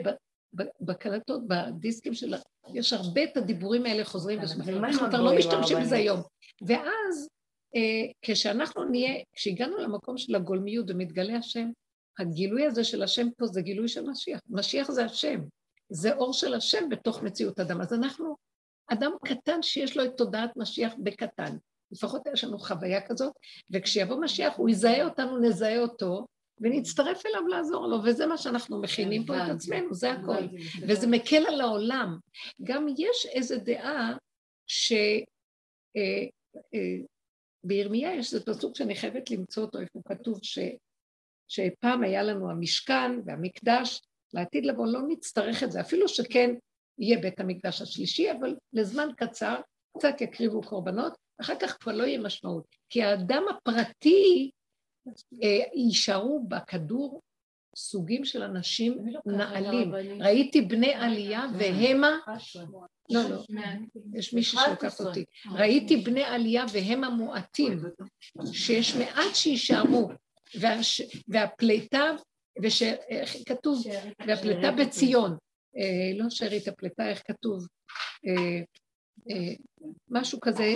בקלטות, 0.81 1.43
בדיסקים 1.49 2.15
של... 2.15 2.35
יש 2.75 2.93
הרבה 2.93 3.25
את 3.25 3.37
הדיבורים 3.37 3.87
האלה 3.87 4.05
חוזרים, 4.05 4.41
אנחנו 4.41 5.09
כבר 5.09 5.23
לא 5.23 5.37
משתמשים 5.37 5.79
בזה 5.81 5.97
היום. 5.97 6.21
ואז 6.67 7.29
אה, 7.77 8.13
כשאנחנו 8.23 8.85
נהיה, 8.85 9.23
כשהגענו 9.33 9.77
למקום 9.77 10.19
של 10.19 10.35
הגולמיות 10.35 10.91
ומתגלה 10.91 11.37
השם, 11.37 11.71
הגילוי 12.19 12.67
הזה 12.67 12.85
של 12.85 13.03
השם 13.03 13.29
פה 13.39 13.47
זה 13.47 13.63
גילוי 13.63 13.89
של 13.89 14.11
משיח. 14.11 14.41
משיח 14.49 14.91
זה 14.91 15.05
השם, 15.05 15.41
זה 15.89 16.15
אור 16.15 16.33
של 16.33 16.55
השם 16.55 16.89
בתוך 16.89 17.23
מציאות 17.23 17.61
אדם. 17.61 17.81
אז 17.81 17.93
אנחנו 17.93 18.37
אדם 18.89 19.11
קטן 19.25 19.63
שיש 19.63 19.97
לו 19.97 20.05
את 20.05 20.17
תודעת 20.17 20.57
משיח 20.57 20.93
בקטן. 20.99 21.57
לפחות 21.93 22.23
יש 22.33 22.45
לנו 22.45 22.59
חוויה 22.59 23.01
כזאת, 23.07 23.33
וכשיבוא 23.71 24.21
משיח 24.21 24.57
הוא 24.57 24.69
יזהה 24.69 25.05
אותנו, 25.05 25.39
נזהה 25.39 25.79
אותו, 25.79 26.27
ונצטרף 26.61 27.27
אליו 27.27 27.47
לעזור 27.47 27.87
לו, 27.87 27.97
וזה 28.05 28.27
מה 28.27 28.39
שאנחנו 28.39 28.81
מכינים 28.81 29.27
פה 29.27 29.37
את 29.37 29.51
עצמנו, 29.51 29.95
זה 29.95 30.13
הכל. 30.13 30.47
וזה 30.89 31.07
מקל 31.07 31.45
על 31.49 31.61
העולם. 31.61 32.19
גם 32.63 32.87
יש 32.99 33.27
איזו 33.27 33.55
דעה 33.65 34.17
ש... 34.67 34.93
אה, 35.97 36.27
אה, 36.75 37.05
בירמיה 37.65 38.15
יש 38.15 38.35
איזה 38.35 38.45
פסוק 38.45 38.77
שאני 38.77 38.95
חייבת 38.95 39.31
למצוא 39.31 39.63
אותו, 39.63 39.81
איפה 39.81 40.01
כתוב 40.09 40.39
ש... 40.43 40.59
שפעם 41.49 42.03
היה 42.03 42.23
לנו 42.23 42.51
המשכן 42.51 43.13
והמקדש, 43.25 44.03
לעתיד 44.35 44.67
לבוא 44.67 44.87
לא 44.87 45.01
נצטרך 45.09 45.63
את 45.63 45.73
זה, 45.73 45.81
אפילו 45.81 46.09
שכן 46.09 46.55
יהיה 46.99 47.19
בית 47.19 47.41
המקדש 47.41 47.83
השלישי, 47.83 48.33
אבל 48.33 48.57
לזמן 48.73 49.09
קצר 49.17 49.57
קצת 49.99 50.21
יקריבו 50.21 50.63
קורבנות, 50.63 51.13
אחר 51.41 51.55
כך 51.61 51.77
כבר 51.81 51.93
לא 51.93 52.05
יהיה 52.05 52.21
משמעות. 52.21 52.65
כי 52.91 53.03
האדם 53.03 53.43
הפרטי 53.51 54.51
אה, 55.43 55.49
יישארו 55.75 56.47
בכדור 56.49 57.21
סוגים 57.77 58.25
של 58.25 58.43
אנשים 58.43 59.05
נעלים. 59.27 59.95
ראיתי 60.21 60.61
בני 60.61 60.95
עלייה 60.95 61.47
והמה... 61.59 62.19
לא, 63.11 63.21
לא, 63.31 63.43
יש 64.15 64.35
מישהו 64.35 64.59
שלוקח 64.67 65.01
אותי. 65.01 65.25
ראיתי 65.51 65.97
בני 65.97 66.23
עלייה 66.25 66.65
והם 66.73 67.05
המועטים, 67.05 67.79
שיש 68.53 68.97
מעט 68.97 69.35
שיישארו, 69.35 70.09
והפליטה, 71.29 72.11
ואיך 72.63 73.37
כתוב? 73.47 73.85
והפליטה 74.27 74.71
בציון. 74.73 75.37
אה, 75.77 76.19
לא 76.19 76.31
שארית 76.31 76.69
הפליטה, 76.69 77.09
איך 77.09 77.23
כתוב? 77.27 77.67
אה, 78.27 78.63
משהו 80.09 80.41
כזה, 80.41 80.75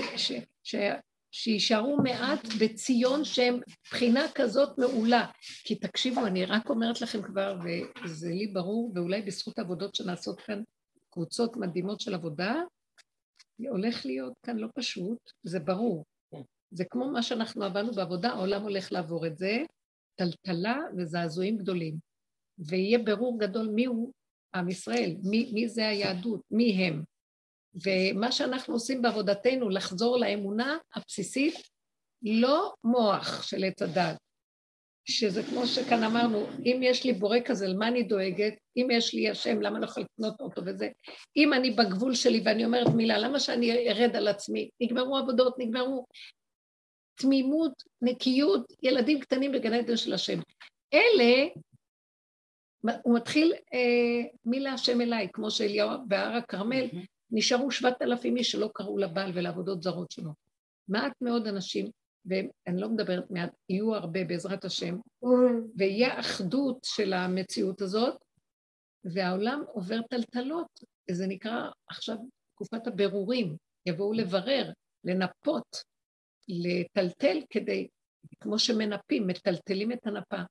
שיישארו 1.31 1.97
מעט 2.03 2.47
בציון 2.61 3.25
שהם 3.25 3.61
בחינה 3.91 4.27
כזאת 4.35 4.79
מעולה. 4.79 5.27
כי 5.65 5.75
תקשיבו, 5.75 6.27
אני 6.27 6.45
רק 6.45 6.71
אומרת 6.71 7.01
לכם 7.01 7.23
כבר, 7.23 7.59
וזה 8.05 8.29
לי 8.29 8.47
ברור, 8.47 8.93
ואולי 8.95 9.23
בזכות 9.23 9.59
העבודות 9.59 9.95
שנעשות 9.95 10.41
כאן, 10.41 10.63
קבוצות 11.11 11.57
מדהימות 11.57 12.01
של 12.01 12.15
עבודה, 12.15 12.55
הולך 13.69 14.07
להיות 14.07 14.33
כאן 14.43 14.57
לא 14.57 14.69
פשוט, 14.75 15.19
זה 15.43 15.61
ברור. 15.61 16.05
זה 16.71 16.85
כמו 16.85 17.11
מה 17.11 17.23
שאנחנו 17.23 17.65
עבדנו 17.65 17.93
בעבודה, 17.93 18.29
העולם 18.29 18.63
הולך 18.63 18.93
לעבור 18.93 19.27
את 19.27 19.39
זה, 19.39 19.59
טלטלה 20.15 20.79
וזעזועים 20.97 21.59
גדולים. 21.59 21.95
ויהיה 22.59 22.99
ברור 22.99 23.39
גדול 23.41 23.69
מיהו 23.69 24.13
עם 24.55 24.69
ישראל, 24.69 25.15
מי, 25.23 25.51
מי 25.53 25.69
זה 25.69 25.89
היהדות, 25.89 26.41
מי 26.51 26.73
הם. 26.73 27.03
ומה 27.85 28.33
שאנחנו 28.33 28.75
עושים 28.75 29.03
בעבודתנו, 29.03 29.69
לחזור 29.69 30.19
לאמונה 30.19 30.79
הבסיסית, 30.95 31.55
לא 32.23 32.73
מוח 32.85 33.43
של 33.43 33.65
עץ 33.65 33.83
הדת, 33.83 34.17
שזה 35.05 35.43
כמו 35.43 35.67
שכאן 35.67 36.03
אמרנו, 36.03 36.47
אם 36.67 36.81
יש 36.83 37.05
לי 37.05 37.13
בורא 37.13 37.39
כזה, 37.45 37.67
למה 37.67 37.89
אני 37.89 38.03
דואגת? 38.03 38.55
אם 38.77 38.89
יש 38.91 39.15
לי 39.15 39.31
השם, 39.31 39.61
למה 39.61 39.77
אני 39.77 39.83
לא 39.83 39.91
יכולה 39.91 40.07
לקנות 40.13 40.41
אותו 40.41 40.63
וזה? 40.67 40.89
אם 41.37 41.53
אני 41.53 41.71
בגבול 41.71 42.15
שלי 42.15 42.43
ואני 42.45 42.65
אומרת 42.65 42.87
מילה, 42.97 43.19
למה 43.19 43.41
שאני 43.41 43.91
ארד 43.91 44.17
על 44.17 44.29
עצמי? 44.29 44.69
נגמרו 44.81 45.17
עבודות, 45.17 45.55
נגמרו 45.59 46.07
תמימות, 47.21 47.73
נקיות, 48.03 48.73
ילדים 48.83 49.21
קטנים 49.21 49.53
בגן 49.53 49.73
עדן 49.73 49.97
של 49.97 50.13
השם. 50.13 50.39
אלה, 50.95 51.49
הוא 53.03 53.15
מתחיל 53.15 53.53
אה, 53.75 54.29
מי 54.45 54.61
להשם 54.61 55.01
אליי, 55.01 55.29
כמו 55.33 55.51
שאליהו 55.51 55.91
בהר 56.09 56.37
הכרמל, 56.37 56.87
נשארו 57.31 57.71
שבעת 57.71 58.03
אלפים 58.03 58.37
איש 58.37 58.51
שלא 58.53 58.71
קראו 58.75 58.99
לבעל 58.99 59.31
ולעבודות 59.35 59.83
זרות 59.83 60.11
שלו. 60.11 60.31
מעט 60.89 61.13
מאוד 61.21 61.47
אנשים, 61.47 61.91
ואני 62.27 62.81
לא 62.81 62.89
מדברת 62.89 63.31
מעט, 63.31 63.51
יהיו 63.69 63.95
הרבה 63.95 64.25
בעזרת 64.25 64.65
השם, 64.65 64.97
ויהיה 65.77 66.21
אחדות 66.21 66.79
של 66.85 67.13
המציאות 67.13 67.83
הזאת, 67.83 68.19
והעולם 69.05 69.65
עובר 69.73 70.03
טלטלות, 70.03 70.81
זה 71.11 71.27
נקרא 71.27 71.71
עכשיו 71.91 72.17
תקופת 72.55 72.87
הבירורים, 72.87 73.57
יבואו 73.87 74.13
לברר, 74.13 74.73
לנפות, 75.05 75.83
לטלטל 76.49 77.39
כדי, 77.51 77.89
כמו 78.41 78.59
שמנפים, 78.59 79.27
מטלטלים 79.27 79.93
את 79.93 80.07
הנפה, 80.07 80.43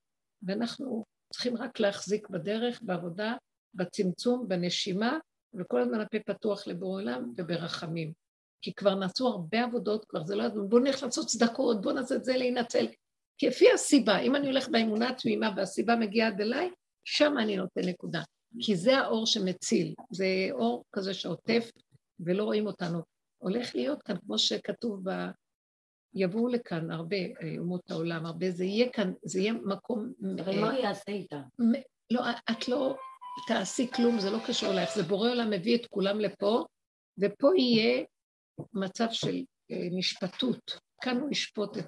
ואנחנו 0.42 1.04
צריכים 1.32 1.56
רק 1.56 1.80
להחזיק 1.80 2.28
בדרך, 2.28 2.80
בעבודה, 2.82 3.34
בצמצום, 3.74 4.48
בנשימה, 4.48 5.18
וכל 5.54 5.80
הזמן 5.80 6.00
הפה 6.00 6.18
פתוח 6.26 6.66
לבורא 6.66 7.00
עולם 7.00 7.32
וברחמים. 7.36 8.12
כי 8.62 8.72
כבר 8.72 8.94
נעשו 8.94 9.26
הרבה 9.28 9.64
עבודות, 9.64 10.04
כבר 10.04 10.24
זה 10.24 10.36
לא 10.36 10.42
הזמן, 10.42 10.68
בואו 10.68 10.82
נלך 10.82 11.02
לעשות 11.02 11.26
צדקות, 11.26 11.82
בואו 11.82 11.94
נעשה 11.94 12.14
את 12.14 12.24
זה 12.24 12.36
להינצל. 12.36 12.86
כפי 13.38 13.72
הסיבה, 13.74 14.18
אם 14.18 14.36
אני 14.36 14.46
הולך 14.46 14.68
באמונה 14.68 15.08
התמימה 15.08 15.50
והסיבה 15.56 15.96
מגיעה 15.96 16.28
עד 16.28 16.40
אליי, 16.40 16.70
שם 17.04 17.34
אני 17.38 17.56
נותן 17.56 17.80
נקודה. 17.84 18.22
כי 18.60 18.76
זה 18.76 18.98
האור 18.98 19.26
שמציל, 19.26 19.94
זה 20.10 20.26
אור 20.52 20.84
כזה 20.92 21.14
שעוטף 21.14 21.70
ולא 22.20 22.44
רואים 22.44 22.66
אותנו. 22.66 23.02
הולך 23.38 23.74
להיות 23.74 24.02
כאן, 24.02 24.16
כמו 24.26 24.38
שכתוב. 24.38 25.04
יבואו 26.14 26.48
לכאן 26.48 26.90
הרבה 26.90 27.16
אה, 27.16 27.54
אומות 27.58 27.90
העולם, 27.90 28.26
הרבה, 28.26 28.50
זה 28.50 28.64
יהיה 28.64 28.92
כאן, 28.92 29.12
זה 29.24 29.40
יהיה 29.40 29.52
מקום... 29.52 30.12
אבל 30.44 30.60
מה 30.60 30.78
יעשה 30.78 31.12
איתה? 31.12 31.40
לא, 32.10 32.22
את 32.50 32.68
לא 32.68 32.96
תעשי 33.48 33.90
כלום, 33.90 34.20
זה 34.20 34.30
לא 34.30 34.38
קשור 34.46 34.72
אלייך, 34.72 34.94
זה 34.94 35.02
בורא 35.02 35.30
עולם 35.30 35.50
מביא 35.50 35.76
את 35.76 35.86
כולם 35.86 36.20
לפה, 36.20 36.64
ופה 37.18 37.50
יהיה 37.56 38.04
מצב 38.72 39.06
של 39.10 39.42
אה, 39.70 39.88
משפטות. 39.98 40.80
כאן 41.02 41.20
הוא 41.20 41.30
ישפוט 41.30 41.78
את 41.78 41.86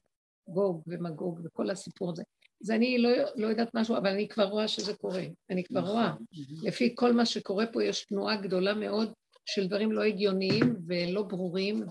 גוג 0.48 0.82
ומגוג 0.86 1.40
וכל 1.44 1.70
הסיפור 1.70 2.10
הזה. 2.10 2.22
אז 2.62 2.70
אני 2.70 2.98
לא, 2.98 3.10
לא 3.36 3.46
יודעת 3.46 3.68
משהו, 3.74 3.96
אבל 3.96 4.06
אני 4.10 4.28
כבר 4.28 4.44
רואה 4.44 4.68
שזה 4.68 4.94
קורה. 4.94 5.24
אני 5.50 5.64
כבר 5.64 5.80
רואה. 5.80 6.08
נכון. 6.08 6.24
לפי 6.62 6.92
כל 6.94 7.12
מה 7.12 7.26
שקורה 7.26 7.66
פה 7.72 7.84
יש 7.84 8.04
תנועה 8.04 8.36
גדולה 8.36 8.74
מאוד 8.74 9.12
של 9.44 9.66
דברים 9.66 9.92
לא 9.92 10.02
הגיוניים 10.02 10.76
ולא 10.86 11.22
ברורים, 11.22 11.84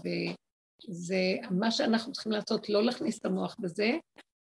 וזה 0.89 1.35
מה 1.51 1.71
שאנחנו 1.71 2.11
צריכים 2.11 2.31
לעשות, 2.31 2.69
לא 2.69 2.83
להכניס 2.83 3.19
את 3.19 3.25
המוח 3.25 3.55
בזה, 3.59 3.91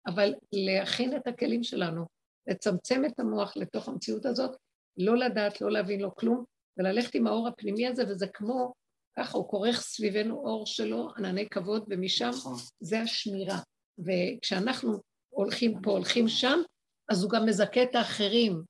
אבל 0.07 0.35
להכין 0.53 1.17
את 1.17 1.27
הכלים 1.27 1.63
שלנו, 1.63 2.07
לצמצם 2.47 3.05
את 3.05 3.21
המוח 3.21 3.57
לתוך 3.57 3.89
המציאות 3.89 4.27
הזאת, 4.27 4.57
לא 4.99 5.17
לדעת, 5.17 5.61
לא 5.61 5.71
להבין 5.71 6.01
לו 6.01 6.15
כלום, 6.15 6.45
וללכת 6.79 7.15
עם 7.15 7.27
האור 7.27 7.49
הפנימי 7.49 7.87
הזה, 7.87 8.05
וזה 8.09 8.27
כמו, 8.27 8.73
ככה 9.19 9.39
הוא 9.39 9.49
כורך 9.49 9.81
סביבנו 9.81 10.35
אור 10.35 10.67
שלו, 10.67 11.09
ענני 11.17 11.49
כבוד, 11.49 11.85
ומשם 11.89 12.29
נכון. 12.29 12.57
זה 12.81 13.01
השמירה. 13.01 13.59
וכשאנחנו 13.99 15.01
הולכים 15.29 15.81
פה, 15.83 15.91
הולכים 15.91 16.29
שם, 16.29 16.59
אז 17.09 17.23
הוא 17.23 17.31
גם 17.31 17.47
מזכה 17.47 17.83
את 17.83 17.95
האחרים, 17.95 18.63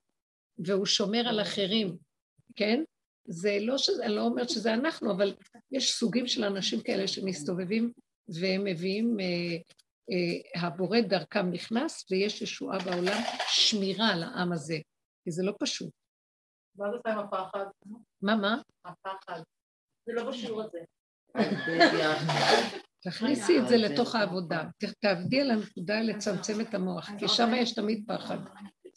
והוא 0.65 0.85
שומר 0.85 1.27
על 1.27 1.41
אחרים, 1.41 1.97
כן? 2.55 2.83
זה 3.27 3.57
לא 3.61 3.77
שזה, 3.77 4.05
אני 4.05 4.15
לא 4.15 4.21
אומרת 4.21 4.49
שזה 4.49 4.73
אנחנו, 4.73 5.11
אבל 5.11 5.35
יש 5.71 5.93
סוגים 5.93 6.27
של 6.27 6.43
אנשים 6.43 6.81
כאלה 6.81 7.07
שמסתובבים 7.07 7.91
והם 8.41 8.63
מביאים, 8.63 9.19
אה, 9.19 9.25
אה, 10.11 10.61
הבורא 10.67 10.99
דרכם 10.99 11.51
נכנס 11.51 12.11
ויש 12.11 12.41
ישועה 12.41 12.77
בעולם, 12.79 13.21
שמירה 13.47 14.07
על 14.07 14.23
העם 14.23 14.51
הזה, 14.51 14.77
כי 15.23 15.31
זה 15.31 15.43
לא 15.43 15.53
פשוט. 15.59 15.89
מה 16.75 16.85
זה 16.91 17.11
עם 17.11 17.19
הפחד? 17.19 17.65
מה, 18.21 18.35
מה? 18.35 18.61
הפחד. 18.85 19.41
זה 20.05 20.13
לא 20.13 20.29
בשיעור 20.29 20.61
הזה. 20.61 20.79
תכניסי 23.03 23.59
את 23.59 23.67
זה 23.67 23.77
לתוך 23.77 24.15
העבודה, 24.15 24.63
תעבדי 24.99 25.41
על 25.41 25.51
הנקודה 25.51 26.01
לצמצם 26.01 26.61
את 26.61 26.73
המוח, 26.73 27.09
כי 27.19 27.27
שם 27.27 27.49
יש 27.55 27.73
תמיד 27.73 28.03
פחד. 28.07 28.37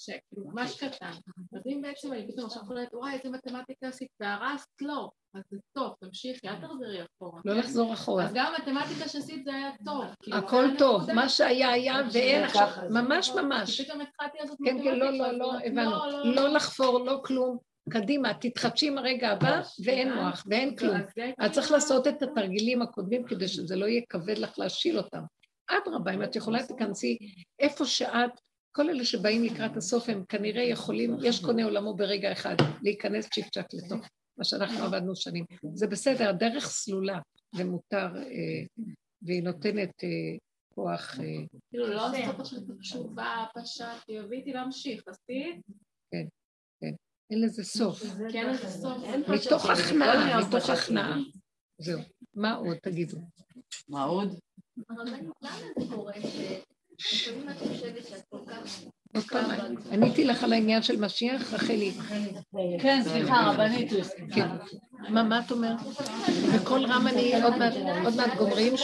שכאילו 0.01 0.47
ממש 0.47 0.85
קטן. 0.85 1.10
אז 1.56 1.62
אם 1.66 1.81
בעצם 1.82 2.12
אני 2.12 2.32
פתאום 2.32 2.47
עכשיו 2.47 2.62
חולת, 2.62 2.94
וואי, 2.94 3.12
איזה 3.12 3.31
מתמטיקה 3.31 3.89
עשית, 3.89 4.09
והרסת, 4.20 4.68
לא. 4.81 5.10
אז 5.35 5.43
זה 5.51 5.59
טוב, 5.72 5.94
תמשיכי, 6.01 6.48
אל 6.48 6.55
תחזרי 6.60 7.02
אחורה. 7.05 7.40
לא 7.44 7.55
לחזור 7.55 7.93
אחורה. 7.93 8.24
אז 8.24 8.31
גם 8.35 8.52
המתמטיקה 8.55 9.09
שעשית 9.09 9.44
זה 9.44 9.55
היה 9.55 9.70
טוב. 9.85 10.05
כאילו, 10.22 10.36
הכל 10.36 10.64
טוב, 10.78 11.12
מה 11.12 11.28
שהיה 11.28 11.70
היה 11.70 12.01
ואין 12.12 12.44
עכשיו, 12.44 12.68
ממש 12.90 13.31
ממש. 13.31 13.81
כי 13.81 13.86
פתאום 13.86 14.01
התחלתי 14.01 14.39
לעשות 14.40 14.59
כן, 14.64 14.78
כן, 14.85 14.98
לא, 14.98 15.06
מתמטיקה, 15.06 15.32
לא, 15.32 15.39
לא, 15.39 15.55
אז 15.55 15.60
הבנו. 15.64 15.90
לא 16.24 16.48
לחפור, 16.48 16.98
לא 16.98 17.20
כלום. 17.24 17.59
קדימה, 17.90 18.35
תתחדשי 18.35 18.89
עם 18.89 18.98
הרגע 18.98 19.31
הבא, 19.31 19.60
ואין 19.85 20.12
מוח, 20.12 20.44
ואין 20.47 20.77
כלום. 20.77 20.97
את 20.97 21.52
צריך 21.52 21.66
כאילו- 21.66 21.77
לעשות 21.77 22.06
את 22.06 22.22
התרגילים 22.22 22.82
הקודמים 22.82 23.24
כדי 23.24 23.48
שזה 23.48 23.77
לא 23.77 23.86
יהיה 23.86 24.02
כבד 24.09 24.39
לך 24.39 24.59
להשיל 24.59 24.98
אותם. 24.98 25.22
אדרבה, 25.70 26.14
אם 26.14 26.22
את 26.22 26.36
יכולה 26.36 26.66
תיכנסי 26.66 27.18
איפה 27.59 27.86
שאת, 27.86 28.31
כל 28.72 28.90
אלה 28.90 29.05
שבאים 29.05 29.44
לקראת 29.44 29.76
הסוף 29.76 30.09
הם 30.09 30.24
כנראה 30.28 30.62
יכולים, 30.62 31.16
יש 31.22 31.44
קונה 31.44 31.64
עולמו 31.64 31.94
ברגע 31.94 32.32
אחד, 32.32 32.55
להיכנס 32.82 33.28
צ'יק 33.28 33.48
צ'אק 33.48 33.66
לתוך 33.74 34.06
מה 34.38 34.44
שאנחנו 34.44 34.84
עבדנו 34.84 35.16
שנים. 35.16 35.44
זה 35.74 35.86
בסדר, 35.86 36.28
הדרך 36.28 36.66
סלולה, 36.66 37.18
ומותר, 37.56 38.16
אה, 38.16 38.86
והיא 39.22 39.42
נותנת 39.42 40.05
אה, 40.05 40.38
כוח, 40.74 41.20
אה, 41.20 41.24
כאילו 41.70 41.86
לא 41.86 41.94
לעשות 41.94 42.40
עכשיו 42.40 42.59
את 42.59 42.70
התשובה, 42.70 43.44
פשטתי, 43.55 44.18
הביאי 44.18 44.52
להמשיך, 44.52 45.02
עשית? 45.09 45.56
אין 47.30 47.40
לזה 47.42 47.64
סוף. 47.64 48.02
כן. 48.32 48.52
מתוך 49.28 49.70
הכנעה, 49.70 50.48
מתוך 50.48 50.70
הכנעה. 50.70 51.18
זהו. 51.78 52.01
מה 52.34 52.55
עוד? 52.55 52.76
תגידו. 52.76 53.18
מה 53.88 54.05
עוד? 54.05 54.38
הרבנית, 54.88 55.24
למה 55.42 55.56
זה 55.78 55.94
קורה 55.94 56.12
שלפעמים 57.01 57.48
את 57.48 57.56
חושבת 57.59 58.06
שאת 58.09 58.22
כל 58.31 58.39
כך... 58.47 58.81
עוד 59.14 59.24
פעם, 59.24 59.77
עניתי 59.90 60.24
לך 60.24 60.44
על 60.44 60.52
העניין 60.52 60.82
של 60.82 61.01
משיח, 61.01 61.55
רחלי. 61.55 61.93
כן, 62.82 63.02
סליחה, 63.05 63.51
רבנית. 63.51 63.93
כן. 64.35 64.48
מה, 65.09 65.22
מה 65.22 65.40
את 65.47 65.51
אומרת? 65.51 65.78
בקול 66.55 66.86
רם 66.86 67.06
אני 67.06 67.43
עוד 67.43 68.16
מעט, 68.16 68.36
גומרים. 68.39 68.74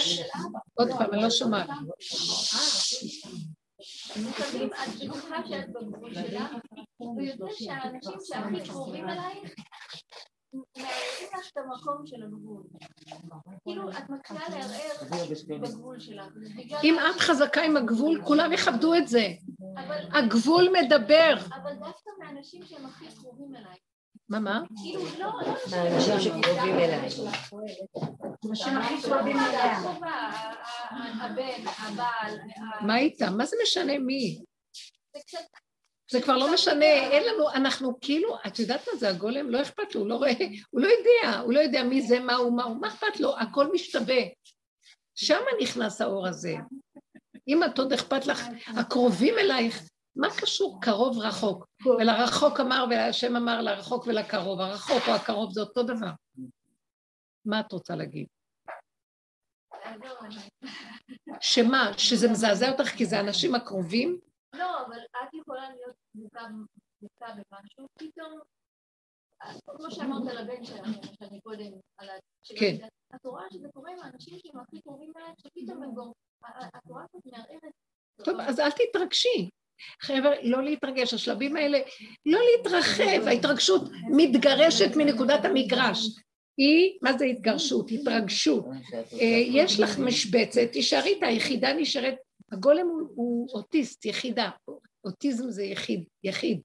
עוד 0.74 0.88
פעם, 0.88 1.12
אני 1.12 1.22
לא 1.22 1.30
שומעת. 1.30 1.68
לפעמים 4.16 4.68
את 4.72 5.02
בטוחה 5.02 5.36
שאת 5.48 5.68
בגבול 5.72 6.14
שלך, 6.14 6.42
ויוצא 7.16 7.44
שהאנשים 7.58 8.18
שהכי 8.24 8.68
קרובים 8.68 9.08
אלייך 9.08 9.54
מערערים 10.52 11.28
לך 11.38 11.52
את 11.52 11.56
המקום 11.56 12.06
של 12.06 12.22
הגבול. 12.22 12.62
כאילו, 13.64 13.90
את 13.90 14.10
מתחילה 14.10 14.40
לערער 14.48 15.60
בגבול 15.60 16.00
שלך. 16.00 16.24
אם 16.84 16.96
את 16.98 17.20
חזקה 17.20 17.62
עם 17.62 17.76
הגבול, 17.76 18.22
כולם 18.24 18.52
יכבדו 18.52 18.94
את 18.94 19.08
זה. 19.08 19.26
הגבול 20.12 20.68
מדבר. 20.72 21.34
אבל 21.48 21.74
דווקא 21.74 22.10
מהאנשים 22.18 22.62
שהם 22.62 22.86
הכי 22.86 23.04
קרובים 23.22 23.54
אלייך. 23.56 23.78
מה, 24.28 24.38
מה? 24.38 24.60
כאילו, 24.82 25.02
לא, 25.18 25.26
לא... 25.46 25.54
מהאנשים 25.70 26.20
שקרובים 26.20 26.78
אליי. 26.78 27.08
אנשים 28.50 28.76
הכי 28.76 29.02
קרובים 29.02 29.36
אליה. 29.40 29.78
הבן, 31.20 31.68
הבעל, 31.78 32.38
מה 32.80 32.98
איתם? 32.98 33.36
מה 33.36 33.46
זה 33.46 33.56
משנה 33.62 33.98
מי? 33.98 34.38
זה 35.16 35.20
קצת... 35.26 35.38
זה 36.10 36.22
כבר 36.22 36.36
לא 36.36 36.54
משנה, 36.54 36.84
אין 36.84 37.22
לנו, 37.26 37.50
אנחנו 37.50 38.00
כאילו, 38.00 38.36
את 38.46 38.58
יודעת 38.58 38.88
מה 38.92 38.98
זה 38.98 39.08
הגולם? 39.08 39.50
לא 39.50 39.62
אכפת 39.62 39.94
לו, 39.94 40.00
הוא 40.00 40.08
לא 40.08 40.14
רואה, 40.14 40.30
הוא 40.70 40.80
לא 40.80 40.86
יודע, 40.86 41.38
הוא 41.38 41.52
לא 41.52 41.60
יודע 41.60 41.82
מי 41.82 42.02
זה, 42.02 42.20
מה 42.20 42.34
הוא, 42.34 42.56
מה 42.56 42.64
הוא, 42.64 42.80
מה 42.80 42.88
אכפת 42.88 43.20
לו? 43.20 43.38
הכל 43.38 43.72
משתווה. 43.72 44.22
שם 45.14 45.40
נכנס 45.62 46.00
האור 46.00 46.26
הזה. 46.26 46.54
אם 47.48 47.64
את 47.64 47.78
עוד 47.78 47.92
אכפת 47.92 48.26
לך, 48.26 48.46
הקרובים 48.66 49.34
אלייך, 49.38 49.82
מה 50.16 50.28
קשור 50.36 50.78
קרוב 50.80 51.18
רחוק? 51.18 51.66
ולרחוק 51.86 52.60
אמר, 52.60 52.84
והשם 52.90 53.36
אמר 53.36 53.60
לרחוק 53.60 54.06
ולקרוב, 54.06 54.60
הרחוק 54.60 55.02
או 55.08 55.12
הקרוב 55.12 55.52
זה 55.52 55.60
אותו 55.60 55.82
דבר. 55.82 56.10
מה 57.44 57.60
את 57.60 57.72
רוצה 57.72 57.96
להגיד? 57.96 58.26
שמה, 61.40 61.90
שזה 61.98 62.28
מזעזע 62.28 62.70
אותך 62.70 62.88
כי 62.88 63.06
זה 63.06 63.18
האנשים 63.18 63.54
הקרובים? 63.54 64.20
לא, 64.58 64.86
אבל 64.86 64.98
את 64.98 65.34
יכולה 65.34 65.70
להיות 65.70 65.94
דבוקה 66.14 67.26
במשהו, 67.32 67.86
פתאום, 67.98 68.40
כמו 69.76 69.90
שאמרת 69.90 70.28
על 70.30 70.38
הבן 70.38 70.64
שלך, 70.64 70.86
למשל 70.86 71.34
מקודם, 71.36 71.72
על 71.98 72.08
ה... 72.08 72.12
כן. 72.58 72.76
את 73.14 73.26
רואה 73.26 73.44
שזה 73.50 73.68
קורה 73.74 73.92
עם 73.92 73.98
האנשים 73.98 74.38
שהם 74.38 74.60
הכי 74.60 74.80
קרובים 74.80 75.12
אליהם, 75.16 75.34
שפתאום 75.38 75.82
הם 75.82 75.94
גם... 75.94 76.10
את 76.76 76.84
רואה 76.90 77.04
שאת 77.12 77.32
מערערת. 77.32 77.72
טוב, 78.24 78.40
אז 78.40 78.60
אל 78.60 78.70
תתרגשי. 78.70 79.48
חבר'ה, 80.02 80.30
לא 80.42 80.62
להתרגש, 80.62 81.14
השלבים 81.14 81.56
האלה, 81.56 81.78
לא 82.26 82.38
להתרחב, 82.50 83.26
ההתרגשות 83.26 83.82
מתגרשת 84.16 84.96
מנקודת 84.96 85.44
המגרש. 85.44 85.98
היא, 86.56 86.98
מה 87.02 87.18
זה 87.18 87.24
התגרשות? 87.24 87.90
התרגשות. 87.90 88.64
אה, 88.94 89.42
יש 89.46 89.80
לך 89.80 89.98
משבצת, 89.98 90.72
תישארי 90.72 91.14
איתה, 91.14 91.26
היחידה 91.26 91.72
נשארת, 91.72 92.14
הגולם 92.52 92.86
הוא, 92.88 93.08
הוא 93.14 93.48
אוטיסט, 93.52 94.04
יחידה, 94.04 94.50
אוטיזם 95.04 95.50
זה 95.50 95.64
יחיד, 95.64 96.04
יחיד. 96.24 96.60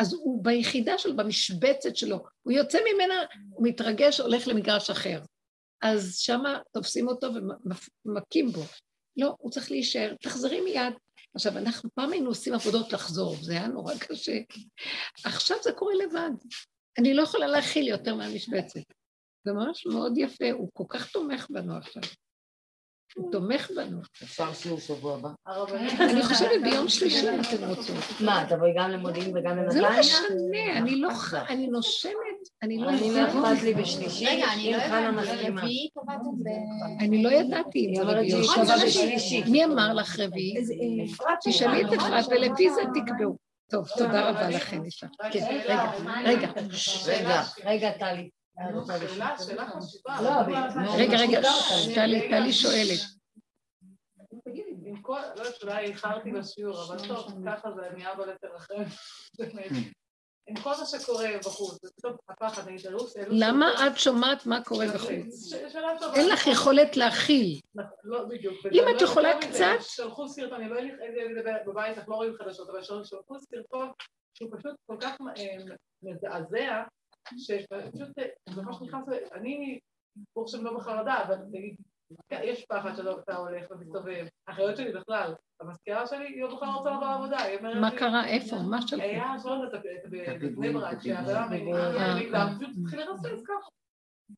אז 0.00 0.14
הוא 0.14 0.44
ביחידה 0.44 0.98
שלו, 0.98 1.16
במשבצת 1.16 1.96
שלו, 1.96 2.24
הוא 2.42 2.52
יוצא 2.52 2.78
ממנה, 2.92 3.14
הוא 3.50 3.68
מתרגש, 3.68 4.20
הולך 4.20 4.48
למגרש 4.48 4.90
אחר. 4.90 5.20
אז 5.82 6.16
שמה 6.18 6.60
תופסים 6.72 7.08
אותו 7.08 7.28
ומכים 8.04 8.48
בו. 8.48 8.62
לא, 9.16 9.34
הוא 9.38 9.50
צריך 9.50 9.70
להישאר, 9.70 10.14
תחזרי 10.20 10.60
מיד. 10.60 10.94
עכשיו, 11.34 11.58
אנחנו 11.58 11.90
פעם 11.94 12.12
היינו 12.12 12.28
עושים 12.28 12.54
עבודות 12.54 12.92
לחזור, 12.92 13.36
זה 13.42 13.52
היה 13.52 13.68
נורא 13.68 13.94
קשה. 13.98 14.38
עכשיו 15.24 15.56
זה 15.62 15.72
קורה 15.72 15.94
לבד. 15.94 16.30
אני 16.98 17.14
לא 17.14 17.22
יכולה 17.22 17.46
להכיל 17.46 17.88
יותר 17.88 18.14
מהמשבצת. 18.14 18.80
זה 19.44 19.52
ממש 19.52 19.86
מאוד 19.86 20.12
יפה, 20.16 20.50
הוא 20.50 20.68
כל 20.74 20.84
כך 20.88 21.10
תומך 21.10 21.46
בנו 21.50 21.76
עכשיו. 21.76 22.02
הוא 23.16 23.32
תומך 23.32 23.70
בנו. 23.76 23.98
אפשר 24.22 24.52
שיעור 24.52 24.80
שבוע 24.80 25.14
הבא? 25.14 25.28
אני 26.00 26.22
חושבת 26.22 26.62
ביום 26.62 26.88
שלישי 26.88 27.28
אם 27.28 27.40
אתם 27.40 27.68
רוצות. 27.68 27.96
מה, 28.20 28.44
תבואי 28.48 28.74
גם 28.76 28.90
למודיעין 28.90 29.36
וגם 29.36 29.58
זה 29.68 29.80
לא 29.80 29.88
לנתניה? 29.88 30.00
משנה, 30.00 30.78
אני 30.78 31.00
לא 31.00 31.10
ח... 31.10 31.34
אני 31.34 31.66
נושמת, 31.66 32.12
אני 32.62 32.78
לא... 32.78 32.88
אני 32.88 33.10
לא 33.14 33.26
אכפת 33.26 33.62
לי 33.62 33.74
בשלישי, 33.74 34.26
אם 34.28 34.72
לא 34.72 34.80
חנה 34.80 35.10
מסכימה. 35.10 35.62
אני 37.00 37.22
לא 37.22 37.28
ידעתי 37.28 37.86
אם 37.86 37.94
זה 37.94 38.02
רביעי. 38.02 39.42
מי 39.50 39.64
אמר 39.64 39.94
לך 39.94 40.20
רביעי? 40.20 40.54
תשאלי 41.44 41.84
את 41.84 41.92
אפרת 41.92 42.26
ולפי 42.28 42.70
זה 42.70 42.82
תקבעו. 42.94 43.36
טוב, 43.70 43.88
תודה 43.98 44.28
רבה 44.30 44.48
לכם, 44.48 44.84
יפה. 44.84 45.06
כן, 45.32 45.46
רגע, 45.64 45.92
רגע. 46.24 46.48
רגע, 47.06 47.42
רגע, 47.64 47.90
טלי. 47.90 48.30
חשובה. 49.80 50.22
לא, 50.22 50.40
אבל- 50.40 50.54
רגע, 50.98 51.16
רגע, 51.18 51.40
לא, 51.40 51.50
טלי, 51.94 52.28
טלי 52.30 52.52
שואלת. 52.52 53.00
תגידי, 54.44 54.92
כל, 55.02 55.20
לא 55.36 55.42
יודעת, 55.42 55.62
אולי 55.62 55.84
איחרתי 55.86 56.30
לשיעור, 56.32 56.82
אבל 56.84 57.08
טוב, 57.08 57.32
ככה 57.46 57.68
זה 57.72 57.90
נהיה 57.96 58.14
בלתר 58.14 58.56
אחר. 58.56 58.74
עם 60.48 60.56
כל 60.62 60.70
מה 60.70 60.86
שקורה 60.86 61.28
בחוץ, 61.46 61.78
פתאום 61.96 62.16
הפחד, 62.28 62.62
אלוס... 62.86 63.16
למה 63.28 63.86
את 63.86 63.98
שומעת 63.98 64.46
מה 64.46 64.64
קורה 64.64 64.86
בחוץ? 64.94 65.52
אין 66.14 66.28
לך 66.28 66.46
יכולת 66.46 66.96
להכיל. 66.96 67.60
לא, 68.04 68.24
בדיוק. 68.24 68.54
אם 68.72 68.84
את 68.96 69.02
לא 69.02 69.06
יכולה 69.06 69.40
קצת- 69.40 69.80
שלחו 69.80 70.28
סרטון, 70.28 70.60
אני 70.60 70.70
לא 70.70 70.78
יודעת 70.78 71.00
איך 71.00 71.26
לדבר 71.36 71.52
בבית, 71.66 71.98
אנחנו 71.98 72.12
לא 72.12 72.16
רואים 72.16 72.32
חדשות, 72.38 72.70
אבל 72.70 72.82
של- 72.82 73.04
שלחו 73.04 73.34
סרטון 73.40 73.90
שהוא 74.34 74.50
פשוט 74.58 74.74
כל 74.86 74.96
כך 75.00 75.16
אה, 75.36 75.56
מזעזע, 76.02 76.82
שפשוט, 77.36 78.18
אה, 78.18 78.24
זה 78.48 78.62
ממש 78.62 78.76
נכנס, 78.82 79.08
ל- 79.08 79.34
אני, 79.34 79.78
ברוך 80.36 80.48
השם 80.48 80.64
לא 80.64 80.76
בחרדה, 80.76 81.22
אבל 81.22 81.36
נגיד, 81.52 81.76
יש 82.30 82.64
פחד 82.64 82.94
שאתה 82.96 83.36
הולך 83.36 83.70
ומסתובב, 83.70 84.26
האחיות 84.48 84.76
שלי 84.76 84.92
בכלל, 84.92 85.34
המזכירה 85.60 86.06
שלי, 86.06 86.26
היא 86.26 86.42
לא 86.42 86.56
בכלל 86.56 86.68
רוצה 86.68 86.90
לבוא 86.90 87.06
לעבודה, 87.06 87.38
היא 87.42 87.58
אומרת... 87.58 87.76
מה 87.76 87.90
קרה? 87.98 88.26
איפה? 88.26 88.56
מה 88.70 88.82
שלחו? 88.82 89.02
היה 89.02 89.36
אסון 89.36 89.68
בבני 90.40 90.72
ברק, 90.72 91.06
אה, 91.06 92.20
נגדם, 92.20 92.46
פשוט 92.58 92.70
התחיל 92.82 93.00
לרסס 93.00 93.42
ככה. 93.46 93.68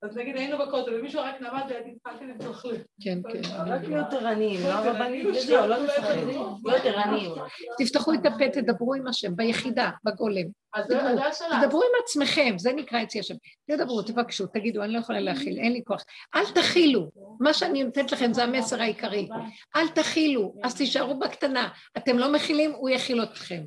אז 0.02 0.16
נגיד 0.16 0.36
היינו 0.36 0.58
בכותל, 0.58 0.94
ומישהו 0.94 1.20
רק 1.22 1.40
נעמד 1.40 1.62
לידי, 1.68 1.90
התחלתי 1.96 2.24
לב. 2.26 2.52
כן, 3.00 3.18
כן. 3.32 3.40
רק 3.66 3.82
להיות 3.84 4.12
ערניים, 4.12 4.60
לא 4.64 4.68
הרבנית 4.68 5.26
וזהו, 5.26 5.66
לא 5.66 5.74
חושבת 5.76 5.98
לפחד. 5.98 6.14
שאנחנו- 6.14 6.58
להיות 6.64 6.84
ערניים. 6.84 7.30
תפתחו 7.78 8.12
את 8.14 8.26
הפה, 8.26 8.48
תדברו 8.52 8.94
עם 8.94 9.06
השם, 9.06 9.36
ביחידה, 9.36 9.90
בגולם. 10.04 10.42
אז 10.74 10.84
זה 10.88 10.98
תדברו, 10.98 11.16
זה 11.16 11.26
השלב. 11.26 11.62
תדברו 11.62 11.82
עם 11.82 11.88
עצמכם, 12.04 12.54
זה 12.58 12.72
נקרא 12.72 13.02
אצלי 13.02 13.20
השם. 13.20 13.34
תדברו, 13.70 14.02
תבקשו, 14.02 14.46
תגידו, 14.46 14.82
אני 14.82 14.92
לא 14.92 14.98
יכולה 14.98 15.20
להכיל, 15.20 15.58
אין 15.58 15.72
לי 15.72 15.80
כוח. 15.84 16.04
אל 16.34 16.44
תכילו, 16.54 17.10
מה 17.40 17.54
שאני 17.54 17.84
נותנת 17.84 18.12
לכם 18.12 18.32
זה 18.32 18.42
המסר 18.44 18.80
העיקרי. 18.80 19.28
אל 19.76 19.88
תכילו, 19.88 20.54
אז 20.64 20.74
תישארו 20.74 21.18
בקטנה. 21.18 21.68
אתם 21.96 22.18
לא 22.18 22.32
מכילים, 22.32 22.72
הוא 22.72 22.90
יכיל 22.90 23.22
אתכם. 23.22 23.60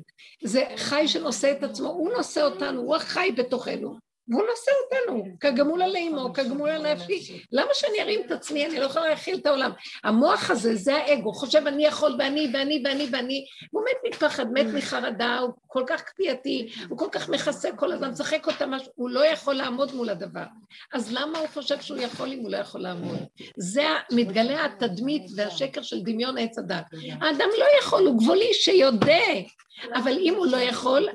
זה 0.44 0.64
חי 0.76 1.08
שנושא 1.08 1.52
את 1.52 1.62
עצמו, 1.62 1.88
הוא 1.88 2.12
נושא 2.16 2.42
אותנו, 2.42 2.80
הוא 2.80 2.96
החי 2.96 3.32
בתוכנו. 3.36 4.11
והוא 4.32 4.44
נושא 4.50 4.70
אותנו, 4.84 5.24
כגמול 5.40 5.82
על 5.82 5.96
אימו, 5.96 6.32
כגמול 6.32 6.70
על 6.70 6.92
נפשי. 6.92 7.42
למה 7.52 7.70
שאני 7.72 8.02
ארים 8.02 8.20
את 8.26 8.30
עצמי? 8.30 8.66
אני 8.66 8.80
לא 8.80 8.84
יכולה 8.84 9.08
להכיל 9.08 9.38
את 9.38 9.46
העולם. 9.46 9.70
המוח 10.04 10.50
הזה, 10.50 10.74
זה 10.74 10.96
האגו, 10.96 11.32
חושב 11.32 11.66
אני 11.66 11.84
יכול 11.84 12.16
ואני 12.18 12.50
ואני 12.54 12.82
ואני 12.84 13.08
ואני, 13.12 13.44
הוא 13.70 13.82
מת 13.82 14.12
מפחד, 14.14 14.52
מת 14.52 14.66
מחרדה, 14.74 15.38
הוא 15.38 15.50
כל 15.66 15.84
כך 15.86 16.02
כפייתי, 16.06 16.72
הוא 16.88 16.98
כל 16.98 17.08
כך 17.12 17.28
מכסה 17.28 17.72
כל 17.76 17.92
הזמן, 17.92 18.10
משחק 18.10 18.46
אותה 18.46 18.66
משהו, 18.66 18.92
הוא 18.94 19.10
לא 19.10 19.26
יכול 19.26 19.54
לעמוד 19.54 19.94
מול 19.94 20.10
הדבר. 20.10 20.44
אז 20.92 21.12
למה 21.12 21.38
הוא 21.38 21.48
חושב 21.48 21.80
שהוא 21.80 21.98
יכול 21.98 22.32
אם 22.32 22.38
הוא 22.38 22.50
לא 22.50 22.56
יכול 22.56 22.80
לעמוד? 22.80 23.18
זה 23.56 23.84
מתגלה 24.12 24.64
התדמית 24.64 25.22
והשקר 25.36 25.82
של 25.82 26.00
דמיון 26.00 26.38
עץ 26.38 26.58
הדת. 26.58 26.84
האדם 27.20 27.48
לא 27.58 27.66
יכול, 27.80 28.06
הוא 28.06 28.18
גבולי 28.18 28.54
שיודה, 28.54 29.22
אבל 29.94 30.18
אם 30.18 30.34
הוא 30.34 30.46
לא 30.46 30.56
יכול, 30.56 31.08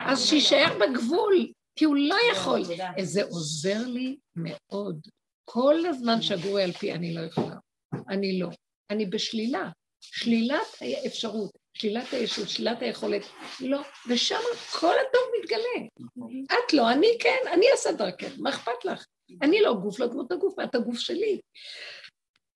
אז 0.00 0.26
שיישאר 0.26 0.78
בגבול, 0.80 1.46
כי 1.78 1.84
הוא 1.84 1.96
לא 1.96 2.16
יכול. 2.32 2.62
זה 3.02 3.22
עוזר 3.22 3.86
לי 3.86 4.16
מאוד. 4.36 5.06
כל 5.44 5.86
הזמן 5.86 6.22
שגורי 6.22 6.62
על 6.62 6.72
פי 6.72 6.92
אני 6.92 7.14
לא 7.14 7.20
יכולה. 7.20 7.56
אני 8.08 8.38
לא. 8.38 8.48
אני 8.90 9.06
בשלילה. 9.06 9.70
שלילת 10.00 10.66
האפשרות, 10.80 11.50
שלילת 11.74 12.12
הישות, 12.12 12.48
שלילת 12.48 12.82
היכולת. 12.82 13.22
לא. 13.60 13.80
ושם 14.08 14.40
כל 14.80 14.94
הטוב 15.08 15.22
מתגלה. 15.40 15.88
את 16.46 16.72
לא, 16.72 16.92
אני 16.92 17.08
כן, 17.20 17.38
אני 17.52 17.66
אעשה 17.72 17.92
דרכך, 17.92 18.32
מה 18.38 18.50
אכפת 18.50 18.84
לך? 18.84 19.06
אני 19.42 19.60
לא 19.60 19.74
גוף, 19.74 20.00
לא 20.00 20.06
דמות 20.06 20.32
הגוף, 20.32 20.54
ואת 20.58 20.74
הגוף 20.74 20.98
שלי. 20.98 21.40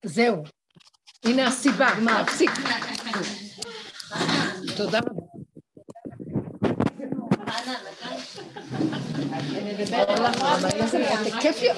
זהו. 0.05 0.43
הנה 1.25 1.47
הסיבה, 1.47 1.89
להפסיק. 2.05 2.51
תודה 4.77 4.99
רבה. 4.99 5.27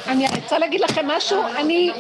אני 0.07 0.27
רוצה 0.43 0.59
להגיד 0.59 0.81
לכם 0.81 1.07
משהו, 1.07 1.43
אני 1.47 1.93